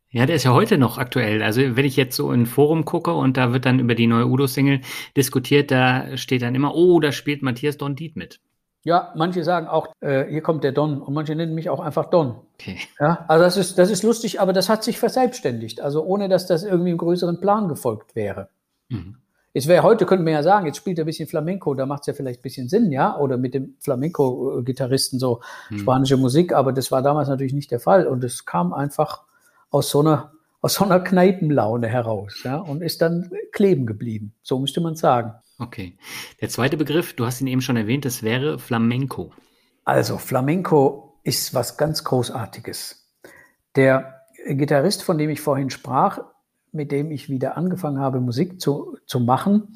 Ja, 0.09 0.25
der 0.25 0.37
ist 0.37 0.45
ja 0.45 0.53
heute 0.53 0.77
noch 0.77 0.97
aktuell. 0.97 1.43
Also 1.43 1.75
wenn 1.75 1.85
ich 1.85 1.95
jetzt 1.95 2.15
so 2.15 2.31
in 2.31 2.41
ein 2.41 2.45
Forum 2.45 2.85
gucke 2.85 3.13
und 3.13 3.37
da 3.37 3.53
wird 3.53 3.65
dann 3.65 3.79
über 3.79 3.93
die 3.93 4.07
neue 4.07 4.25
Udo-Single 4.25 4.81
diskutiert, 5.15 5.69
da 5.69 6.17
steht 6.17 6.41
dann 6.41 6.55
immer, 6.55 6.73
oh, 6.73 6.99
da 6.99 7.11
spielt 7.11 7.43
Matthias 7.43 7.77
Don 7.77 7.95
Diet 7.95 8.15
mit. 8.15 8.39
Ja, 8.87 9.11
manche 9.15 9.43
sagen 9.43 9.67
auch, 9.67 9.89
äh, 9.99 10.23
hier 10.29 10.39
kommt 10.39 10.63
der 10.63 10.71
Don 10.71 11.01
und 11.01 11.13
manche 11.13 11.35
nennen 11.35 11.53
mich 11.53 11.69
auch 11.69 11.81
einfach 11.81 12.05
Don. 12.09 12.37
Okay. 12.53 12.77
Ja, 13.01 13.25
also 13.27 13.43
das 13.43 13.57
ist, 13.57 13.77
das 13.77 13.91
ist 13.91 14.01
lustig, 14.01 14.39
aber 14.39 14.53
das 14.53 14.69
hat 14.69 14.81
sich 14.81 14.97
verselbstständigt, 14.97 15.81
also 15.81 16.05
ohne 16.05 16.29
dass 16.29 16.47
das 16.47 16.63
irgendwie 16.63 16.91
im 16.91 16.97
größeren 16.97 17.41
Plan 17.41 17.67
gefolgt 17.67 18.15
wäre. 18.15 18.47
Mhm. 18.87 19.17
Es 19.53 19.67
wäre 19.67 19.83
heute, 19.83 20.05
könnte 20.05 20.23
man 20.23 20.31
ja 20.31 20.41
sagen, 20.41 20.67
jetzt 20.67 20.77
spielt 20.77 20.97
er 20.99 21.03
ein 21.03 21.05
bisschen 21.05 21.27
Flamenco, 21.27 21.73
da 21.73 21.85
macht 21.85 22.03
es 22.03 22.07
ja 22.07 22.13
vielleicht 22.13 22.39
ein 22.39 22.43
bisschen 22.43 22.69
Sinn, 22.69 22.89
ja, 22.93 23.17
oder 23.17 23.35
mit 23.35 23.55
dem 23.55 23.75
Flamenco-Gitarristen 23.81 25.19
so 25.19 25.41
mhm. 25.69 25.79
spanische 25.79 26.15
Musik, 26.15 26.53
aber 26.53 26.71
das 26.71 26.89
war 26.89 27.01
damals 27.01 27.27
natürlich 27.27 27.51
nicht 27.51 27.71
der 27.71 27.81
Fall 27.81 28.07
und 28.07 28.23
es 28.23 28.45
kam 28.45 28.71
einfach 28.71 29.23
aus 29.69 29.89
so 29.89 29.99
einer, 29.99 30.31
aus 30.61 30.75
so 30.75 30.85
einer 30.85 31.01
Kneipenlaune 31.01 31.87
heraus, 31.87 32.39
ja, 32.45 32.55
und 32.55 32.81
ist 32.81 33.01
dann 33.01 33.31
kleben 33.51 33.85
geblieben. 33.85 34.33
So 34.43 34.57
müsste 34.59 34.79
man 34.79 34.95
sagen. 34.95 35.33
Okay. 35.59 35.97
Der 36.41 36.49
zweite 36.49 36.77
Begriff, 36.77 37.13
du 37.13 37.25
hast 37.25 37.41
ihn 37.41 37.47
eben 37.47 37.61
schon 37.61 37.77
erwähnt, 37.77 38.05
das 38.05 38.23
wäre 38.23 38.59
Flamenco. 38.59 39.31
Also, 39.83 40.17
Flamenco 40.17 41.19
ist 41.23 41.53
was 41.53 41.77
ganz 41.77 42.03
Großartiges. 42.03 43.07
Der 43.75 44.21
Gitarrist, 44.47 45.03
von 45.03 45.17
dem 45.17 45.29
ich 45.29 45.41
vorhin 45.41 45.69
sprach, 45.69 46.19
mit 46.71 46.91
dem 46.91 47.11
ich 47.11 47.29
wieder 47.29 47.57
angefangen 47.57 47.99
habe, 47.99 48.19
Musik 48.19 48.61
zu, 48.61 48.97
zu 49.05 49.19
machen, 49.19 49.73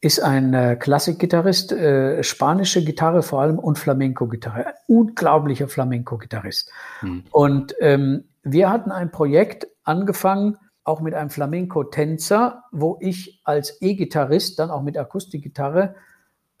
ist 0.00 0.20
ein 0.20 0.52
äh, 0.52 0.76
Klassikgitarrist, 0.76 1.72
äh, 1.72 2.22
spanische 2.22 2.84
Gitarre 2.84 3.22
vor 3.22 3.40
allem 3.40 3.58
und 3.58 3.78
Flamenco-Gitarre. 3.78 4.66
Ein 4.66 4.74
unglaublicher 4.86 5.66
Flamenco-Gitarrist. 5.66 6.70
Hm. 7.00 7.24
Und 7.30 7.74
ähm, 7.80 8.24
wir 8.42 8.70
hatten 8.70 8.92
ein 8.92 9.10
Projekt 9.10 9.66
angefangen, 9.82 10.58
auch 10.84 11.00
mit 11.00 11.14
einem 11.14 11.30
Flamenco-Tänzer, 11.30 12.64
wo 12.70 12.98
ich 13.00 13.40
als 13.44 13.80
E-Gitarrist, 13.80 14.58
dann 14.58 14.70
auch 14.70 14.82
mit 14.82 14.96
Akustikgitarre, 14.96 15.94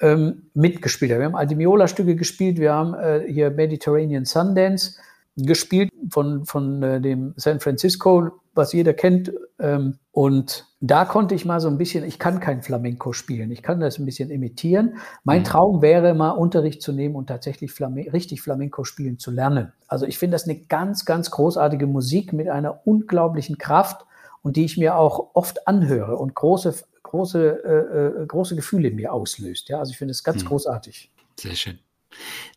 ähm, 0.00 0.50
mitgespielt 0.54 1.12
habe. 1.12 1.20
Wir 1.20 1.26
haben 1.26 1.36
alte 1.36 1.56
Miola-Stücke 1.56 2.16
gespielt, 2.16 2.58
wir 2.58 2.72
haben 2.72 2.94
äh, 2.94 3.30
hier 3.30 3.50
Mediterranean 3.50 4.24
Sundance 4.24 4.98
gespielt 5.36 5.90
von, 6.10 6.44
von 6.44 6.82
äh, 6.82 7.00
dem 7.00 7.34
San 7.36 7.60
Francisco, 7.60 8.30
was 8.54 8.72
jeder 8.72 8.94
kennt. 8.94 9.32
Ähm, 9.58 9.98
und 10.12 10.66
da 10.80 11.04
konnte 11.04 11.34
ich 11.34 11.44
mal 11.44 11.60
so 11.60 11.68
ein 11.68 11.78
bisschen, 11.78 12.04
ich 12.04 12.18
kann 12.18 12.40
kein 12.40 12.62
Flamenco 12.62 13.12
spielen, 13.12 13.50
ich 13.50 13.62
kann 13.62 13.80
das 13.80 13.98
ein 13.98 14.04
bisschen 14.04 14.30
imitieren. 14.30 14.96
Mein 15.24 15.40
mhm. 15.40 15.44
Traum 15.44 15.82
wäre 15.82 16.14
mal 16.14 16.30
Unterricht 16.30 16.82
zu 16.82 16.92
nehmen 16.92 17.16
und 17.16 17.26
tatsächlich 17.26 17.72
Flame 17.72 18.12
richtig 18.12 18.42
Flamenco 18.42 18.84
spielen 18.84 19.18
zu 19.18 19.30
lernen. 19.30 19.72
Also 19.88 20.06
ich 20.06 20.18
finde 20.18 20.36
das 20.36 20.44
eine 20.44 20.58
ganz, 20.58 21.04
ganz 21.04 21.30
großartige 21.30 21.86
Musik 21.86 22.32
mit 22.32 22.48
einer 22.48 22.86
unglaublichen 22.86 23.58
Kraft 23.58 24.06
und 24.44 24.56
die 24.56 24.64
ich 24.64 24.76
mir 24.76 24.96
auch 24.96 25.30
oft 25.34 25.66
anhöre 25.66 26.16
und 26.16 26.34
große, 26.34 26.74
große, 27.02 27.64
äh, 27.64 28.22
äh, 28.22 28.26
große 28.26 28.54
Gefühle 28.54 28.88
in 28.88 28.96
mir 28.96 29.12
auslöst. 29.12 29.70
Ja, 29.70 29.80
also 29.80 29.90
ich 29.90 29.98
finde 29.98 30.12
es 30.12 30.22
ganz 30.22 30.44
mhm. 30.44 30.48
großartig. 30.48 31.10
Sehr 31.40 31.54
schön. 31.54 31.78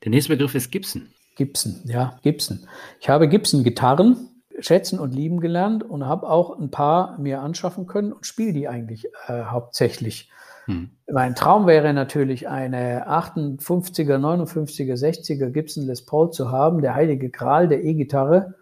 Der 0.03 0.11
nächste 0.11 0.33
Begriff 0.33 0.53
ist 0.53 0.69
Gibson. 0.69 1.07
Gibson, 1.35 1.81
ja, 1.85 2.19
Gibson. 2.23 2.67
Ich 2.99 3.09
habe 3.09 3.27
Gibson-Gitarren 3.27 4.29
schätzen 4.59 4.99
und 4.99 5.13
lieben 5.13 5.39
gelernt 5.39 5.83
und 5.83 6.05
habe 6.05 6.29
auch 6.29 6.59
ein 6.59 6.71
paar 6.71 7.17
mir 7.19 7.41
anschaffen 7.41 7.87
können 7.87 8.11
und 8.11 8.25
spiele 8.25 8.53
die 8.53 8.67
eigentlich 8.67 9.07
äh, 9.27 9.43
hauptsächlich. 9.43 10.29
Hm. 10.65 10.89
Mein 11.09 11.35
Traum 11.35 11.67
wäre 11.67 11.93
natürlich 11.93 12.49
eine 12.49 13.07
58er, 13.07 14.17
59er, 14.17 14.95
60er 14.95 15.51
Gibson 15.51 15.85
Les 15.85 16.05
Paul 16.05 16.31
zu 16.31 16.51
haben, 16.51 16.81
der 16.81 16.95
heilige 16.95 17.29
Gral 17.29 17.69
der 17.69 17.83
E-Gitarre 17.83 18.55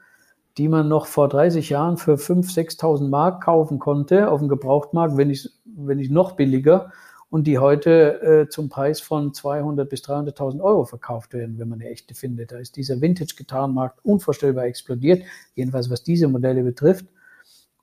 die 0.57 0.69
man 0.69 0.87
noch 0.87 1.05
vor 1.05 1.27
30 1.27 1.69
Jahren 1.69 1.97
für 1.97 2.15
5.000, 2.15 2.79
6.000 2.79 3.09
Mark 3.09 3.43
kaufen 3.43 3.79
konnte 3.79 4.29
auf 4.29 4.39
dem 4.39 4.49
Gebrauchtmarkt, 4.49 5.17
wenn 5.17 5.27
nicht, 5.27 5.51
wenn 5.65 5.97
nicht 5.97 6.11
noch 6.11 6.33
billiger, 6.33 6.91
und 7.29 7.47
die 7.47 7.57
heute 7.57 8.21
äh, 8.21 8.49
zum 8.49 8.69
Preis 8.69 9.01
von 9.01 9.33
200.000 9.33 9.83
bis 9.85 10.03
300.000 10.03 10.61
Euro 10.61 10.85
verkauft 10.85 11.33
werden, 11.33 11.59
wenn 11.59 11.67
man 11.67 11.81
eine 11.81 11.89
echte 11.89 12.15
findet. 12.15 12.51
Da 12.51 12.59
ist 12.59 12.77
dieser 12.77 13.01
Vintage-Gitarrenmarkt 13.01 13.99
unvorstellbar 14.05 14.65
explodiert, 14.65 15.23
jedenfalls 15.55 15.89
was 15.89 16.03
diese 16.03 16.29
Modelle 16.29 16.63
betrifft. 16.63 17.05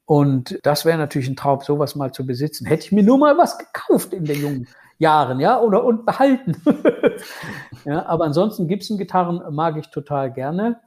Und 0.06 0.58
das 0.62 0.84
wäre 0.84 0.96
natürlich 0.96 1.28
ein 1.28 1.36
Traum, 1.36 1.60
sowas 1.60 1.96
mal 1.96 2.12
zu 2.12 2.24
besitzen. 2.24 2.66
Hätte 2.66 2.86
ich 2.86 2.92
mir 2.92 3.02
nur 3.02 3.18
mal 3.18 3.36
was 3.36 3.58
gekauft 3.58 4.14
in 4.14 4.24
den 4.24 4.40
jungen 4.40 4.68
Jahren, 4.98 5.40
ja, 5.40 5.60
oder 5.60 5.84
und 5.84 6.06
behalten. 6.06 6.56
ja, 7.84 8.06
aber 8.06 8.24
ansonsten 8.24 8.68
Gibson-Gitarren 8.68 9.54
mag 9.54 9.76
ich 9.76 9.88
total 9.88 10.32
gerne 10.32 10.80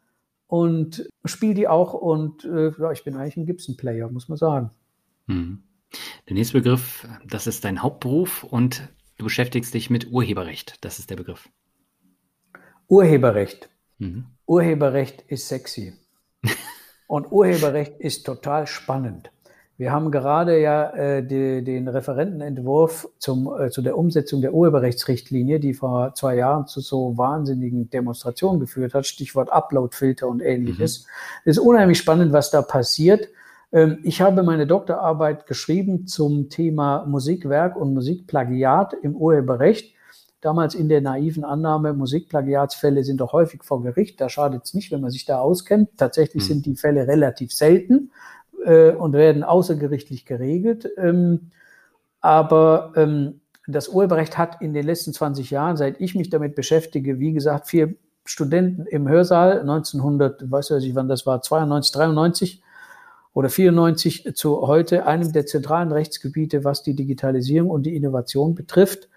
und 0.48 1.08
spiele 1.26 1.54
die 1.54 1.68
auch 1.68 1.94
und 1.94 2.46
äh, 2.46 2.72
ja, 2.78 2.92
ich 2.92 3.04
bin 3.04 3.16
eigentlich 3.16 3.38
ein 3.38 3.46
Gibson-Player, 3.46 4.10
muss 4.10 4.30
man 4.30 4.38
sagen. 4.38 4.72
Mhm. 5.28 5.64
Der 6.28 6.36
nächste 6.36 6.58
Begriff, 6.60 7.08
das 7.26 7.48
ist 7.48 7.64
dein 7.64 7.82
Hauptberuf 7.82 8.44
und 8.44 8.90
du 9.18 9.26
beschäftigst 9.26 9.74
dich 9.74 9.90
mit 9.90 10.12
Urheberrecht. 10.12 10.78
Das 10.82 11.00
ist 11.00 11.10
der 11.10 11.16
Begriff. 11.16 11.50
Urheberrecht. 12.88 13.70
Mhm. 13.98 14.26
Urheberrecht 14.46 15.24
ist 15.28 15.48
sexy. 15.48 15.94
und 17.08 17.32
Urheberrecht 17.32 18.00
ist 18.00 18.26
total 18.26 18.68
spannend. 18.68 19.32
Wir 19.78 19.92
haben 19.92 20.10
gerade 20.10 20.62
ja 20.62 20.90
äh, 20.92 21.26
die, 21.26 21.62
den 21.62 21.90
Referentenentwurf 21.90 23.10
zum, 23.20 23.52
äh, 23.60 23.70
zu 23.70 23.82
der 23.82 23.98
Umsetzung 23.98 24.40
der 24.42 24.54
Urheberrechtsrichtlinie, 24.54 25.60
die 25.60 25.74
vor 25.74 26.14
zwei 26.16 26.36
Jahren 26.38 26.66
zu 26.66 26.80
so 26.80 27.18
wahnsinnigen 27.18 27.90
Demonstrationen 27.90 28.62
geführt 28.62 28.94
hat, 28.94 29.06
Stichwort 29.06 29.52
Uploadfilter 29.52 30.30
und 30.30 30.42
ähnliches. 30.42 31.04
Mhm. 31.04 31.10
Es 31.44 31.58
ist 31.58 31.64
unheimlich 31.64 31.98
spannend, 31.98 32.32
was 32.32 32.52
da 32.52 32.62
passiert. 32.62 33.28
Ähm, 33.74 33.98
ich 34.04 34.22
habe 34.22 34.44
meine 34.44 34.66
Doktorarbeit 34.66 35.46
geschrieben 35.46 36.08
zum 36.08 36.50
Thema 36.50 37.06
Musikwerk 37.06 37.76
und 37.76 37.94
Musikplagiat 37.94 38.94
im 38.94 39.14
Urheberrecht. 39.14 39.94
Damals 40.40 40.76
in 40.76 40.88
der 40.88 41.02
naiven 41.02 41.44
Annahme, 41.44 41.92
Musikplagiatsfälle 41.94 43.04
sind 43.04 43.20
doch 43.20 43.34
häufig 43.34 43.64
vor 43.64 43.84
Gericht. 43.84 44.22
Da 44.22 44.30
schadet 44.30 44.64
es 44.64 44.74
nicht, 44.74 44.92
wenn 44.92 45.02
man 45.02 45.12
sich 45.12 45.26
da 45.26 45.40
auskennt. 45.40 45.90
Tatsächlich 45.98 46.44
mhm. 46.44 46.48
sind 46.48 46.66
die 46.66 46.76
Fälle 46.76 47.08
relativ 47.08 47.52
selten 47.52 48.12
äh, 48.66 48.92
und 48.92 49.14
werden 49.14 49.44
außergerichtlich 49.44 50.26
geregelt. 50.26 50.90
Ähm, 50.98 51.52
aber 52.22 52.94
ähm, 52.96 53.42
das 53.68 53.90
Urheberrecht 53.90 54.38
hat 54.38 54.62
in 54.62 54.74
den 54.74 54.86
letzten 54.86 55.14
20 55.14 55.52
Jahren, 55.52 55.78
seit 55.78 56.02
ich 56.02 56.16
mich 56.16 56.30
damit 56.30 56.56
beschäftige, 56.56 57.20
wie 57.20 57.34
gesagt, 57.34 57.68
vier 57.68 57.96
Studenten 58.26 58.86
im 58.88 59.08
Hörsaal 59.08 59.60
1900, 59.62 60.52
weiß 60.52 60.72
ich 60.72 60.96
wann 60.96 61.08
das 61.08 61.26
war, 61.26 61.42
92, 61.42 61.94
93 61.94 62.64
oder 63.34 63.50
94 63.50 64.34
zu 64.36 64.68
heute 64.68 65.06
einem 65.06 65.32
der 65.32 65.46
zentralen 65.46 65.92
Rechtsgebiete, 65.92 66.64
was 66.64 66.84
die 66.84 66.96
Digitalisierung 66.96 67.70
und 67.70 67.84
die 67.84 67.96
Innovation 67.96 68.56
betrifft. 68.56 69.10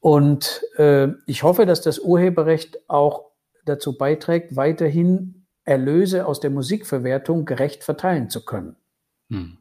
Und 0.00 0.62
äh, 0.76 1.08
ich 1.26 1.42
hoffe, 1.42 1.66
dass 1.66 1.80
das 1.80 1.98
Urheberrecht 1.98 2.78
auch 2.88 3.24
dazu 3.64 3.96
beiträgt, 3.98 4.54
weiterhin 4.54 5.35
Erlöse 5.66 6.26
aus 6.26 6.40
der 6.40 6.50
Musikverwertung 6.50 7.44
gerecht 7.44 7.84
verteilen 7.84 8.30
zu 8.30 8.44
können. 8.44 8.76
Hm. 9.28 9.58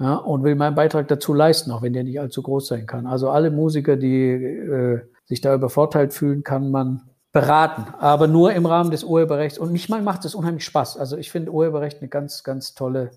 Ja, 0.00 0.16
und 0.16 0.42
will 0.42 0.56
meinen 0.56 0.74
Beitrag 0.74 1.06
dazu 1.06 1.32
leisten, 1.32 1.70
auch 1.70 1.82
wenn 1.82 1.92
der 1.92 2.02
nicht 2.02 2.20
allzu 2.20 2.42
groß 2.42 2.66
sein 2.66 2.86
kann. 2.86 3.06
Also 3.06 3.30
alle 3.30 3.52
Musiker, 3.52 3.96
die 3.96 4.28
äh, 4.32 5.00
sich 5.24 5.40
da 5.40 5.54
übervorteilt 5.54 6.12
fühlen, 6.12 6.42
kann 6.42 6.70
man 6.72 7.08
beraten, 7.30 7.94
aber 8.00 8.26
nur 8.26 8.52
im 8.52 8.66
Rahmen 8.66 8.90
des 8.90 9.04
Urheberrechts. 9.04 9.56
Und 9.56 9.70
mich 9.70 9.88
mal 9.88 10.02
macht 10.02 10.24
es 10.24 10.34
unheimlich 10.34 10.64
Spaß. 10.64 10.96
Also 10.96 11.16
ich 11.16 11.30
finde 11.30 11.52
Urheberrecht 11.52 12.00
eine 12.00 12.08
ganz, 12.08 12.42
ganz 12.42 12.74
tolle, 12.74 13.12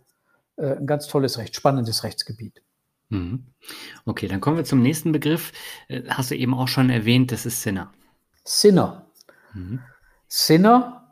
äh, 0.55 0.75
ein 0.75 0.85
ganz 0.85 1.07
tolles 1.07 1.39
Recht, 1.39 1.55
spannendes 1.55 2.03
Rechtsgebiet. 2.03 2.61
Mhm. 3.09 3.45
Okay, 4.05 4.27
dann 4.27 4.39
kommen 4.39 4.57
wir 4.57 4.63
zum 4.63 4.81
nächsten 4.83 5.11
Begriff. 5.11 5.53
Äh, 5.87 6.03
hast 6.09 6.29
du 6.29 6.35
eben 6.35 6.53
auch 6.53 6.67
schon 6.67 6.91
erwähnt, 6.91 7.31
das 7.31 7.47
ist 7.47 7.63
Sinner. 7.63 7.91
Sinner. 8.43 9.07
Mhm. 9.53 9.79
Sinner 10.27 11.06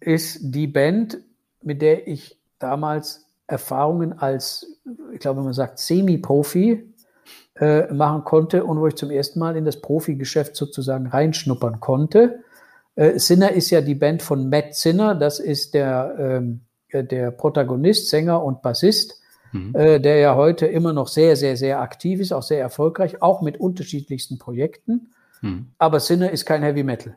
ist 0.00 0.38
die 0.42 0.66
Band, 0.66 1.18
mit 1.62 1.82
der 1.82 2.08
ich 2.08 2.38
damals 2.58 3.26
Erfahrungen 3.46 4.18
als, 4.18 4.80
ich 5.12 5.20
glaube, 5.20 5.42
man 5.42 5.52
sagt, 5.52 5.78
Semi-Profi 5.78 6.90
äh, 7.56 7.92
machen 7.92 8.24
konnte 8.24 8.64
und 8.64 8.78
wo 8.78 8.86
ich 8.86 8.94
zum 8.94 9.10
ersten 9.10 9.38
Mal 9.38 9.56
in 9.56 9.64
das 9.64 9.80
Profi-Geschäft 9.80 10.56
sozusagen 10.56 11.06
reinschnuppern 11.06 11.80
konnte. 11.80 12.40
Äh, 12.94 13.18
Sinner 13.18 13.52
ist 13.52 13.70
ja 13.70 13.80
die 13.80 13.94
Band 13.94 14.22
von 14.22 14.48
Matt 14.48 14.74
Sinner, 14.74 15.14
das 15.14 15.40
ist 15.40 15.74
der, 15.74 16.16
ähm, 16.18 16.60
äh, 16.88 17.04
der 17.04 17.30
Protagonist, 17.30 18.08
Sänger 18.08 18.42
und 18.42 18.62
Bassist, 18.62 19.20
mhm. 19.52 19.74
äh, 19.74 20.00
der 20.00 20.18
ja 20.18 20.36
heute 20.36 20.66
immer 20.66 20.92
noch 20.92 21.08
sehr, 21.08 21.36
sehr, 21.36 21.56
sehr 21.56 21.80
aktiv 21.80 22.20
ist, 22.20 22.32
auch 22.32 22.42
sehr 22.42 22.60
erfolgreich, 22.60 23.20
auch 23.20 23.42
mit 23.42 23.58
unterschiedlichsten 23.58 24.38
Projekten. 24.38 25.10
Mhm. 25.42 25.72
Aber 25.78 26.00
Sinner 26.00 26.30
ist 26.30 26.46
kein 26.46 26.62
Heavy 26.62 26.82
Metal. 26.82 27.16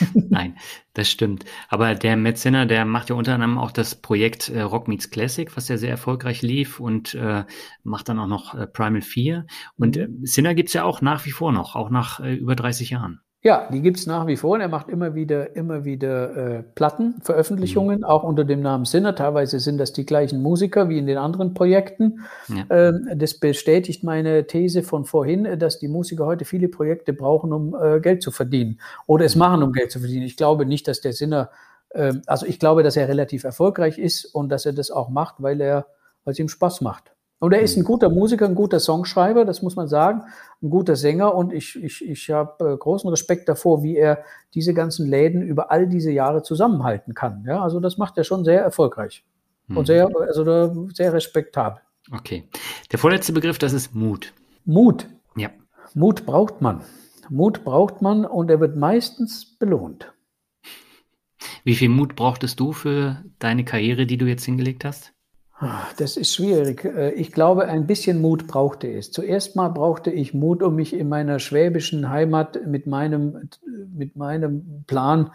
Nein, 0.14 0.56
das 0.94 1.10
stimmt. 1.10 1.44
Aber 1.68 1.94
der 1.94 2.16
Metzener, 2.16 2.66
der 2.66 2.84
macht 2.84 3.10
ja 3.10 3.16
unter 3.16 3.34
anderem 3.34 3.58
auch 3.58 3.70
das 3.70 3.94
Projekt 3.94 4.48
äh, 4.48 4.62
Rock 4.62 4.88
Meets 4.88 5.10
Classic, 5.10 5.56
was 5.56 5.68
ja 5.68 5.76
sehr 5.76 5.90
erfolgreich 5.90 6.42
lief 6.42 6.80
und 6.80 7.14
äh, 7.14 7.44
macht 7.82 8.08
dann 8.08 8.18
auch 8.18 8.26
noch 8.26 8.54
äh, 8.54 8.66
Primal 8.66 9.02
4. 9.02 9.46
Und 9.76 9.96
äh, 9.96 10.08
Sinner 10.22 10.54
gibt's 10.54 10.72
ja 10.72 10.84
auch 10.84 11.00
nach 11.00 11.26
wie 11.26 11.30
vor 11.30 11.52
noch, 11.52 11.76
auch 11.76 11.90
nach 11.90 12.20
äh, 12.20 12.34
über 12.34 12.56
30 12.56 12.90
Jahren. 12.90 13.20
Ja, 13.46 13.68
die 13.70 13.80
gibt 13.80 13.98
es 13.98 14.08
nach 14.08 14.26
wie 14.26 14.36
vor 14.36 14.54
und 14.54 14.60
er 14.60 14.66
macht 14.66 14.88
immer 14.88 15.14
wieder, 15.14 15.54
immer 15.54 15.84
wieder 15.84 16.36
äh, 16.36 16.62
Platten, 16.64 17.14
Veröffentlichungen, 17.22 17.98
mhm. 17.98 18.04
auch 18.04 18.24
unter 18.24 18.44
dem 18.44 18.60
Namen 18.60 18.86
Sinner. 18.86 19.14
Teilweise 19.14 19.60
sind 19.60 19.78
das 19.78 19.92
die 19.92 20.04
gleichen 20.04 20.42
Musiker 20.42 20.88
wie 20.88 20.98
in 20.98 21.06
den 21.06 21.16
anderen 21.16 21.54
Projekten. 21.54 22.24
Ja. 22.48 22.64
Ähm, 22.70 23.08
das 23.14 23.38
bestätigt 23.38 24.02
meine 24.02 24.48
These 24.48 24.82
von 24.82 25.04
vorhin, 25.04 25.60
dass 25.60 25.78
die 25.78 25.86
Musiker 25.86 26.26
heute 26.26 26.44
viele 26.44 26.66
Projekte 26.66 27.12
brauchen, 27.12 27.52
um 27.52 27.76
äh, 27.80 28.00
Geld 28.00 28.20
zu 28.20 28.32
verdienen 28.32 28.80
oder 29.06 29.24
es 29.26 29.36
mhm. 29.36 29.38
machen, 29.38 29.62
um 29.62 29.72
Geld 29.72 29.92
zu 29.92 30.00
verdienen. 30.00 30.26
Ich 30.26 30.36
glaube 30.36 30.66
nicht, 30.66 30.88
dass 30.88 31.00
der 31.00 31.12
Sinner, 31.12 31.50
äh, 31.90 32.14
also 32.26 32.46
ich 32.46 32.58
glaube, 32.58 32.82
dass 32.82 32.96
er 32.96 33.06
relativ 33.06 33.44
erfolgreich 33.44 33.96
ist 33.96 34.24
und 34.24 34.48
dass 34.48 34.66
er 34.66 34.72
das 34.72 34.90
auch 34.90 35.08
macht, 35.08 35.36
weil 35.38 35.60
er, 35.60 35.86
weil 36.24 36.32
es 36.32 36.40
ihm 36.40 36.48
Spaß 36.48 36.80
macht. 36.80 37.12
Und 37.38 37.52
er 37.52 37.60
ist 37.60 37.76
ein 37.76 37.82
mhm. 37.82 37.86
guter 37.86 38.08
Musiker, 38.08 38.46
ein 38.46 38.54
guter 38.54 38.80
Songschreiber, 38.80 39.44
das 39.44 39.60
muss 39.60 39.76
man 39.76 39.88
sagen, 39.88 40.22
ein 40.62 40.70
guter 40.70 40.96
Sänger 40.96 41.34
und 41.34 41.52
ich, 41.52 41.76
ich, 41.82 42.02
ich 42.02 42.30
habe 42.30 42.72
äh, 42.72 42.76
großen 42.76 43.10
Respekt 43.10 43.48
davor, 43.48 43.82
wie 43.82 43.96
er 43.96 44.24
diese 44.54 44.72
ganzen 44.72 45.06
Läden 45.06 45.42
über 45.42 45.70
all 45.70 45.86
diese 45.86 46.10
Jahre 46.10 46.42
zusammenhalten 46.42 47.12
kann. 47.12 47.44
Ja, 47.46 47.62
also 47.62 47.78
das 47.78 47.98
macht 47.98 48.16
er 48.16 48.24
schon 48.24 48.44
sehr 48.44 48.62
erfolgreich 48.62 49.24
mhm. 49.66 49.76
und 49.76 49.86
sehr, 49.86 50.08
also 50.18 50.88
sehr 50.94 51.12
respektabel. 51.12 51.82
Okay. 52.10 52.48
Der 52.92 52.98
vorletzte 52.98 53.32
Begriff, 53.32 53.58
das 53.58 53.72
ist 53.72 53.94
Mut. 53.94 54.32
Mut. 54.64 55.06
Ja. 55.36 55.50
Mut 55.94 56.24
braucht 56.24 56.62
man. 56.62 56.82
Mut 57.28 57.64
braucht 57.64 58.00
man 58.00 58.24
und 58.24 58.50
er 58.50 58.60
wird 58.60 58.76
meistens 58.76 59.58
belohnt. 59.58 60.12
Wie 61.64 61.74
viel 61.74 61.88
Mut 61.88 62.14
brauchtest 62.14 62.60
du 62.60 62.72
für 62.72 63.24
deine 63.38 63.64
Karriere, 63.64 64.06
die 64.06 64.16
du 64.16 64.26
jetzt 64.26 64.44
hingelegt 64.44 64.84
hast? 64.84 65.12
Das 65.96 66.18
ist 66.18 66.34
schwierig. 66.34 66.84
Äh, 66.84 67.12
ich 67.12 67.32
glaube, 67.32 67.66
ein 67.66 67.86
bisschen 67.86 68.20
Mut 68.20 68.46
brauchte 68.46 68.92
es. 68.92 69.10
Zuerst 69.10 69.56
mal 69.56 69.68
brauchte 69.68 70.10
ich 70.10 70.34
Mut, 70.34 70.62
um 70.62 70.74
mich 70.74 70.92
in 70.92 71.08
meiner 71.08 71.38
schwäbischen 71.38 72.10
Heimat 72.10 72.66
mit 72.66 72.86
meinem, 72.86 73.48
mit 73.94 74.16
meinem 74.16 74.84
Plan 74.86 75.30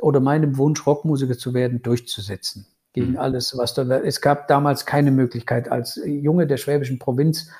oder 0.00 0.20
meinem 0.20 0.56
Wunsch, 0.56 0.86
Rockmusiker 0.86 1.36
zu 1.36 1.52
werden, 1.52 1.82
durchzusetzen. 1.82 2.66
Gegen 2.92 3.12
mhm. 3.12 3.18
alles, 3.18 3.56
was 3.58 3.74
da, 3.74 3.82
es 3.82 4.20
gab 4.20 4.48
damals 4.48 4.86
keine 4.86 5.10
Möglichkeit, 5.10 5.70
als 5.70 6.00
Junge 6.04 6.46
der 6.46 6.56
schwäbischen 6.56 6.98
Provinz 6.98 7.50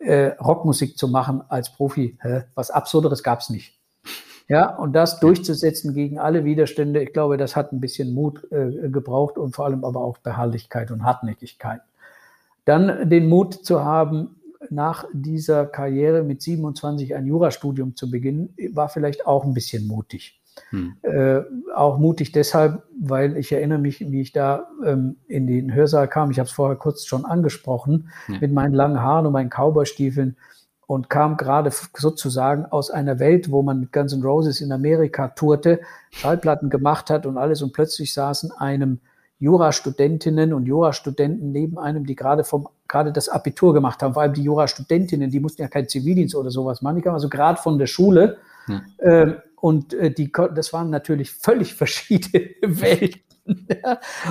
äh, 0.00 0.32
Rockmusik 0.38 0.98
zu 0.98 1.08
machen 1.08 1.42
als 1.48 1.72
Profi. 1.72 2.18
Hä? 2.20 2.42
Was 2.54 2.70
Absurderes 2.70 3.22
gab 3.22 3.40
es 3.40 3.48
nicht. 3.48 3.80
Ja, 4.48 4.76
und 4.76 4.92
das 4.92 5.20
durchzusetzen 5.20 5.94
gegen 5.94 6.18
alle 6.18 6.44
Widerstände, 6.44 7.02
ich 7.02 7.12
glaube, 7.12 7.36
das 7.38 7.56
hat 7.56 7.72
ein 7.72 7.80
bisschen 7.80 8.12
Mut 8.12 8.46
äh, 8.52 8.90
gebraucht 8.90 9.38
und 9.38 9.54
vor 9.54 9.64
allem 9.64 9.84
aber 9.84 10.00
auch 10.00 10.18
Beharrlichkeit 10.18 10.90
und 10.90 11.02
Hartnäckigkeit. 11.02 11.80
Dann 12.66 13.08
den 13.08 13.28
Mut 13.28 13.54
zu 13.54 13.84
haben, 13.84 14.36
nach 14.70 15.04
dieser 15.12 15.66
Karriere 15.66 16.22
mit 16.22 16.42
27 16.42 17.14
ein 17.14 17.26
Jurastudium 17.26 17.96
zu 17.96 18.10
beginnen, 18.10 18.54
war 18.72 18.88
vielleicht 18.88 19.26
auch 19.26 19.44
ein 19.44 19.54
bisschen 19.54 19.86
mutig. 19.86 20.40
Hm. 20.70 20.94
Äh, 21.02 21.40
auch 21.74 21.98
mutig 21.98 22.32
deshalb, 22.32 22.82
weil 23.00 23.36
ich 23.36 23.50
erinnere 23.52 23.78
mich, 23.78 24.00
wie 24.00 24.20
ich 24.20 24.32
da 24.32 24.68
ähm, 24.84 25.16
in 25.26 25.46
den 25.46 25.74
Hörsaal 25.74 26.08
kam. 26.08 26.30
Ich 26.30 26.38
habe 26.38 26.46
es 26.46 26.52
vorher 26.52 26.76
kurz 26.76 27.06
schon 27.06 27.24
angesprochen, 27.24 28.08
ja. 28.28 28.38
mit 28.40 28.52
meinen 28.52 28.74
langen 28.74 29.00
Haaren 29.00 29.26
und 29.26 29.32
meinen 29.32 29.50
Cowboystiefeln 29.50 30.36
und 30.86 31.08
kam 31.08 31.36
gerade 31.36 31.70
sozusagen 31.96 32.66
aus 32.66 32.90
einer 32.90 33.18
Welt, 33.18 33.50
wo 33.50 33.62
man 33.62 33.80
mit 33.80 33.92
Guns 33.92 34.12
N' 34.12 34.22
Roses 34.22 34.60
in 34.60 34.72
Amerika 34.72 35.28
tourte, 35.28 35.80
Schallplatten 36.10 36.70
gemacht 36.70 37.10
hat 37.10 37.26
und 37.26 37.38
alles 37.38 37.62
und 37.62 37.72
plötzlich 37.72 38.12
saßen 38.12 38.52
einem 38.52 39.00
Jurastudentinnen 39.38 40.52
und 40.52 40.66
Jurastudenten 40.66 41.52
neben 41.52 41.78
einem, 41.78 42.06
die 42.06 42.14
gerade 42.14 42.44
vom 42.44 42.68
gerade 42.86 43.12
das 43.12 43.28
Abitur 43.28 43.74
gemacht 43.74 44.02
haben, 44.02 44.14
vor 44.14 44.22
allem 44.22 44.34
die 44.34 44.42
Jurastudentinnen, 44.42 45.30
die 45.30 45.40
mussten 45.40 45.62
ja 45.62 45.68
keinen 45.68 45.88
Zivildienst 45.88 46.34
oder 46.34 46.50
sowas 46.50 46.82
machen, 46.82 46.96
die 46.96 47.02
kamen 47.02 47.14
also 47.14 47.28
gerade 47.28 47.60
von 47.60 47.78
der 47.78 47.86
Schule 47.86 48.36
hm. 48.66 48.82
äh, 48.98 49.32
und 49.60 49.94
äh, 49.94 50.10
die, 50.12 50.30
das 50.30 50.72
waren 50.72 50.90
natürlich 50.90 51.30
völlig 51.34 51.74
verschiedene 51.74 52.50
Welten. 52.62 53.20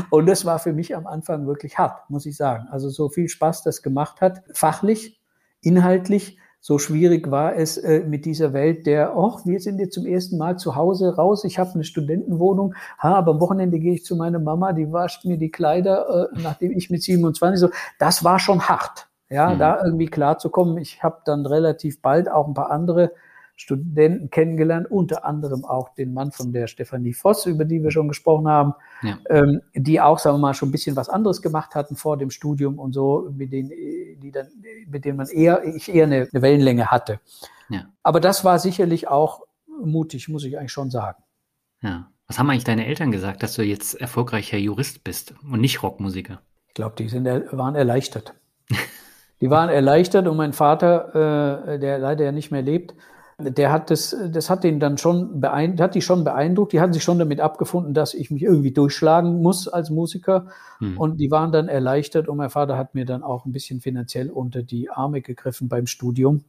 und 0.09 0.27
das 0.27 0.45
war 0.45 0.59
für 0.59 0.73
mich 0.73 0.95
am 0.95 1.07
Anfang 1.07 1.45
wirklich 1.45 1.77
hart, 1.77 2.09
muss 2.09 2.25
ich 2.25 2.37
sagen. 2.37 2.67
Also 2.69 2.89
so 2.89 3.09
viel 3.09 3.27
Spaß 3.27 3.63
das 3.63 3.81
gemacht 3.81 4.21
hat, 4.21 4.41
fachlich, 4.53 5.19
inhaltlich, 5.61 6.37
so 6.65 6.79
schwierig 6.79 7.29
war 7.29 7.57
es 7.57 7.75
äh, 7.75 8.05
mit 8.07 8.23
dieser 8.23 8.53
Welt 8.53 8.85
der, 8.85 9.17
ach, 9.17 9.45
wir 9.45 9.59
sind 9.59 9.79
jetzt 9.79 9.95
zum 9.95 10.05
ersten 10.05 10.37
Mal 10.37 10.57
zu 10.57 10.77
Hause 10.77 11.13
raus, 11.13 11.43
ich 11.43 11.59
habe 11.59 11.73
eine 11.73 11.83
Studentenwohnung, 11.83 12.73
ha, 12.99 13.15
aber 13.15 13.31
am 13.31 13.41
Wochenende 13.41 13.79
gehe 13.79 13.95
ich 13.95 14.05
zu 14.05 14.15
meiner 14.15 14.39
Mama, 14.39 14.71
die 14.71 14.89
wascht 14.93 15.25
mir 15.25 15.37
die 15.37 15.51
Kleider, 15.51 16.29
äh, 16.31 16.39
nachdem 16.41 16.71
ich 16.71 16.89
mit 16.89 17.03
27 17.03 17.59
so, 17.59 17.69
das 17.99 18.23
war 18.23 18.39
schon 18.39 18.61
hart, 18.61 19.09
ja, 19.29 19.49
mhm. 19.49 19.59
da 19.59 19.83
irgendwie 19.83 20.05
klarzukommen. 20.05 20.77
Ich 20.77 21.03
habe 21.03 21.17
dann 21.25 21.45
relativ 21.45 22.01
bald 22.01 22.31
auch 22.31 22.47
ein 22.47 22.53
paar 22.53 22.71
andere 22.71 23.11
Studenten 23.63 24.29
kennengelernt, 24.29 24.91
unter 24.91 25.23
anderem 25.23 25.63
auch 25.63 25.95
den 25.95 26.13
Mann 26.13 26.33
von 26.33 26.51
der 26.51 26.67
Stefanie 26.67 27.13
Voss, 27.13 27.45
über 27.45 27.63
die 27.63 27.81
wir 27.81 27.91
schon 27.91 28.09
gesprochen 28.09 28.49
haben, 28.49 28.73
ja. 29.01 29.17
ähm, 29.29 29.61
die 29.73 30.01
auch, 30.01 30.19
sagen 30.19 30.35
wir 30.35 30.41
mal, 30.41 30.53
schon 30.53 30.67
ein 30.67 30.73
bisschen 30.73 30.97
was 30.97 31.07
anderes 31.07 31.41
gemacht 31.41 31.73
hatten 31.73 31.95
vor 31.95 32.17
dem 32.17 32.29
Studium 32.29 32.77
und 32.77 32.91
so, 32.91 33.31
mit 33.33 33.53
denen, 33.53 33.69
die 33.69 34.31
dann, 34.33 34.47
mit 34.87 35.05
denen 35.05 35.15
man 35.15 35.27
eher, 35.27 35.63
ich 35.63 35.93
eher 35.93 36.03
eine, 36.03 36.27
eine 36.31 36.41
Wellenlänge 36.41 36.87
hatte. 36.87 37.21
Ja. 37.69 37.85
Aber 38.03 38.19
das 38.19 38.43
war 38.43 38.59
sicherlich 38.59 39.07
auch 39.07 39.43
mutig, 39.81 40.27
muss 40.27 40.43
ich 40.43 40.57
eigentlich 40.57 40.73
schon 40.73 40.91
sagen. 40.91 41.23
Ja. 41.81 42.09
Was 42.27 42.39
haben 42.39 42.49
eigentlich 42.49 42.65
deine 42.65 42.85
Eltern 42.85 43.11
gesagt, 43.11 43.43
dass 43.43 43.55
du 43.55 43.63
jetzt 43.63 43.93
erfolgreicher 43.93 44.57
Jurist 44.57 45.05
bist 45.05 45.35
und 45.49 45.61
nicht 45.61 45.83
Rockmusiker? 45.83 46.41
Ich 46.67 46.73
glaube, 46.73 46.95
die 46.97 47.07
sind, 47.07 47.25
waren 47.25 47.75
erleichtert. 47.75 48.33
die 49.41 49.49
waren 49.49 49.69
erleichtert 49.69 50.27
und 50.27 50.35
mein 50.35 50.51
Vater, 50.51 51.69
äh, 51.75 51.79
der 51.79 51.99
leider 51.99 52.25
ja 52.25 52.33
nicht 52.33 52.51
mehr 52.51 52.61
lebt, 52.61 52.93
der 53.39 53.71
hat 53.71 53.89
das, 53.89 54.15
das 54.31 54.49
hat 54.49 54.63
ihn 54.63 54.79
dann 54.79 54.97
schon 54.97 55.39
beeindruckt, 55.39 55.81
hat 55.81 55.95
die 55.95 56.01
schon 56.01 56.23
beeindruckt. 56.23 56.73
Die 56.73 56.81
hatten 56.81 56.93
sich 56.93 57.03
schon 57.03 57.19
damit 57.19 57.39
abgefunden, 57.39 57.93
dass 57.93 58.13
ich 58.13 58.31
mich 58.31 58.43
irgendwie 58.43 58.71
durchschlagen 58.71 59.41
muss 59.41 59.67
als 59.67 59.89
Musiker. 59.89 60.47
Hm. 60.79 60.97
Und 60.97 61.17
die 61.17 61.31
waren 61.31 61.51
dann 61.51 61.67
erleichtert. 61.67 62.27
Und 62.27 62.37
mein 62.37 62.49
Vater 62.49 62.77
hat 62.77 62.95
mir 62.95 63.05
dann 63.05 63.23
auch 63.23 63.45
ein 63.45 63.51
bisschen 63.51 63.81
finanziell 63.81 64.29
unter 64.29 64.61
die 64.61 64.89
Arme 64.89 65.21
gegriffen 65.21 65.67
beim 65.67 65.87
Studium, 65.87 66.43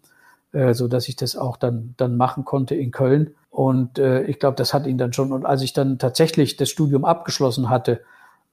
äh, 0.52 0.74
so 0.74 0.88
dass 0.88 1.08
ich 1.08 1.16
das 1.16 1.36
auch 1.36 1.56
dann, 1.56 1.94
dann 1.96 2.16
machen 2.16 2.44
konnte 2.44 2.74
in 2.74 2.90
Köln. 2.90 3.34
Und 3.50 3.98
äh, 3.98 4.22
ich 4.24 4.38
glaube, 4.38 4.56
das 4.56 4.74
hat 4.74 4.86
ihn 4.86 4.98
dann 4.98 5.12
schon. 5.12 5.32
Und 5.32 5.46
als 5.46 5.62
ich 5.62 5.72
dann 5.72 5.98
tatsächlich 5.98 6.56
das 6.56 6.68
Studium 6.68 7.04
abgeschlossen 7.04 7.70
hatte, 7.70 8.00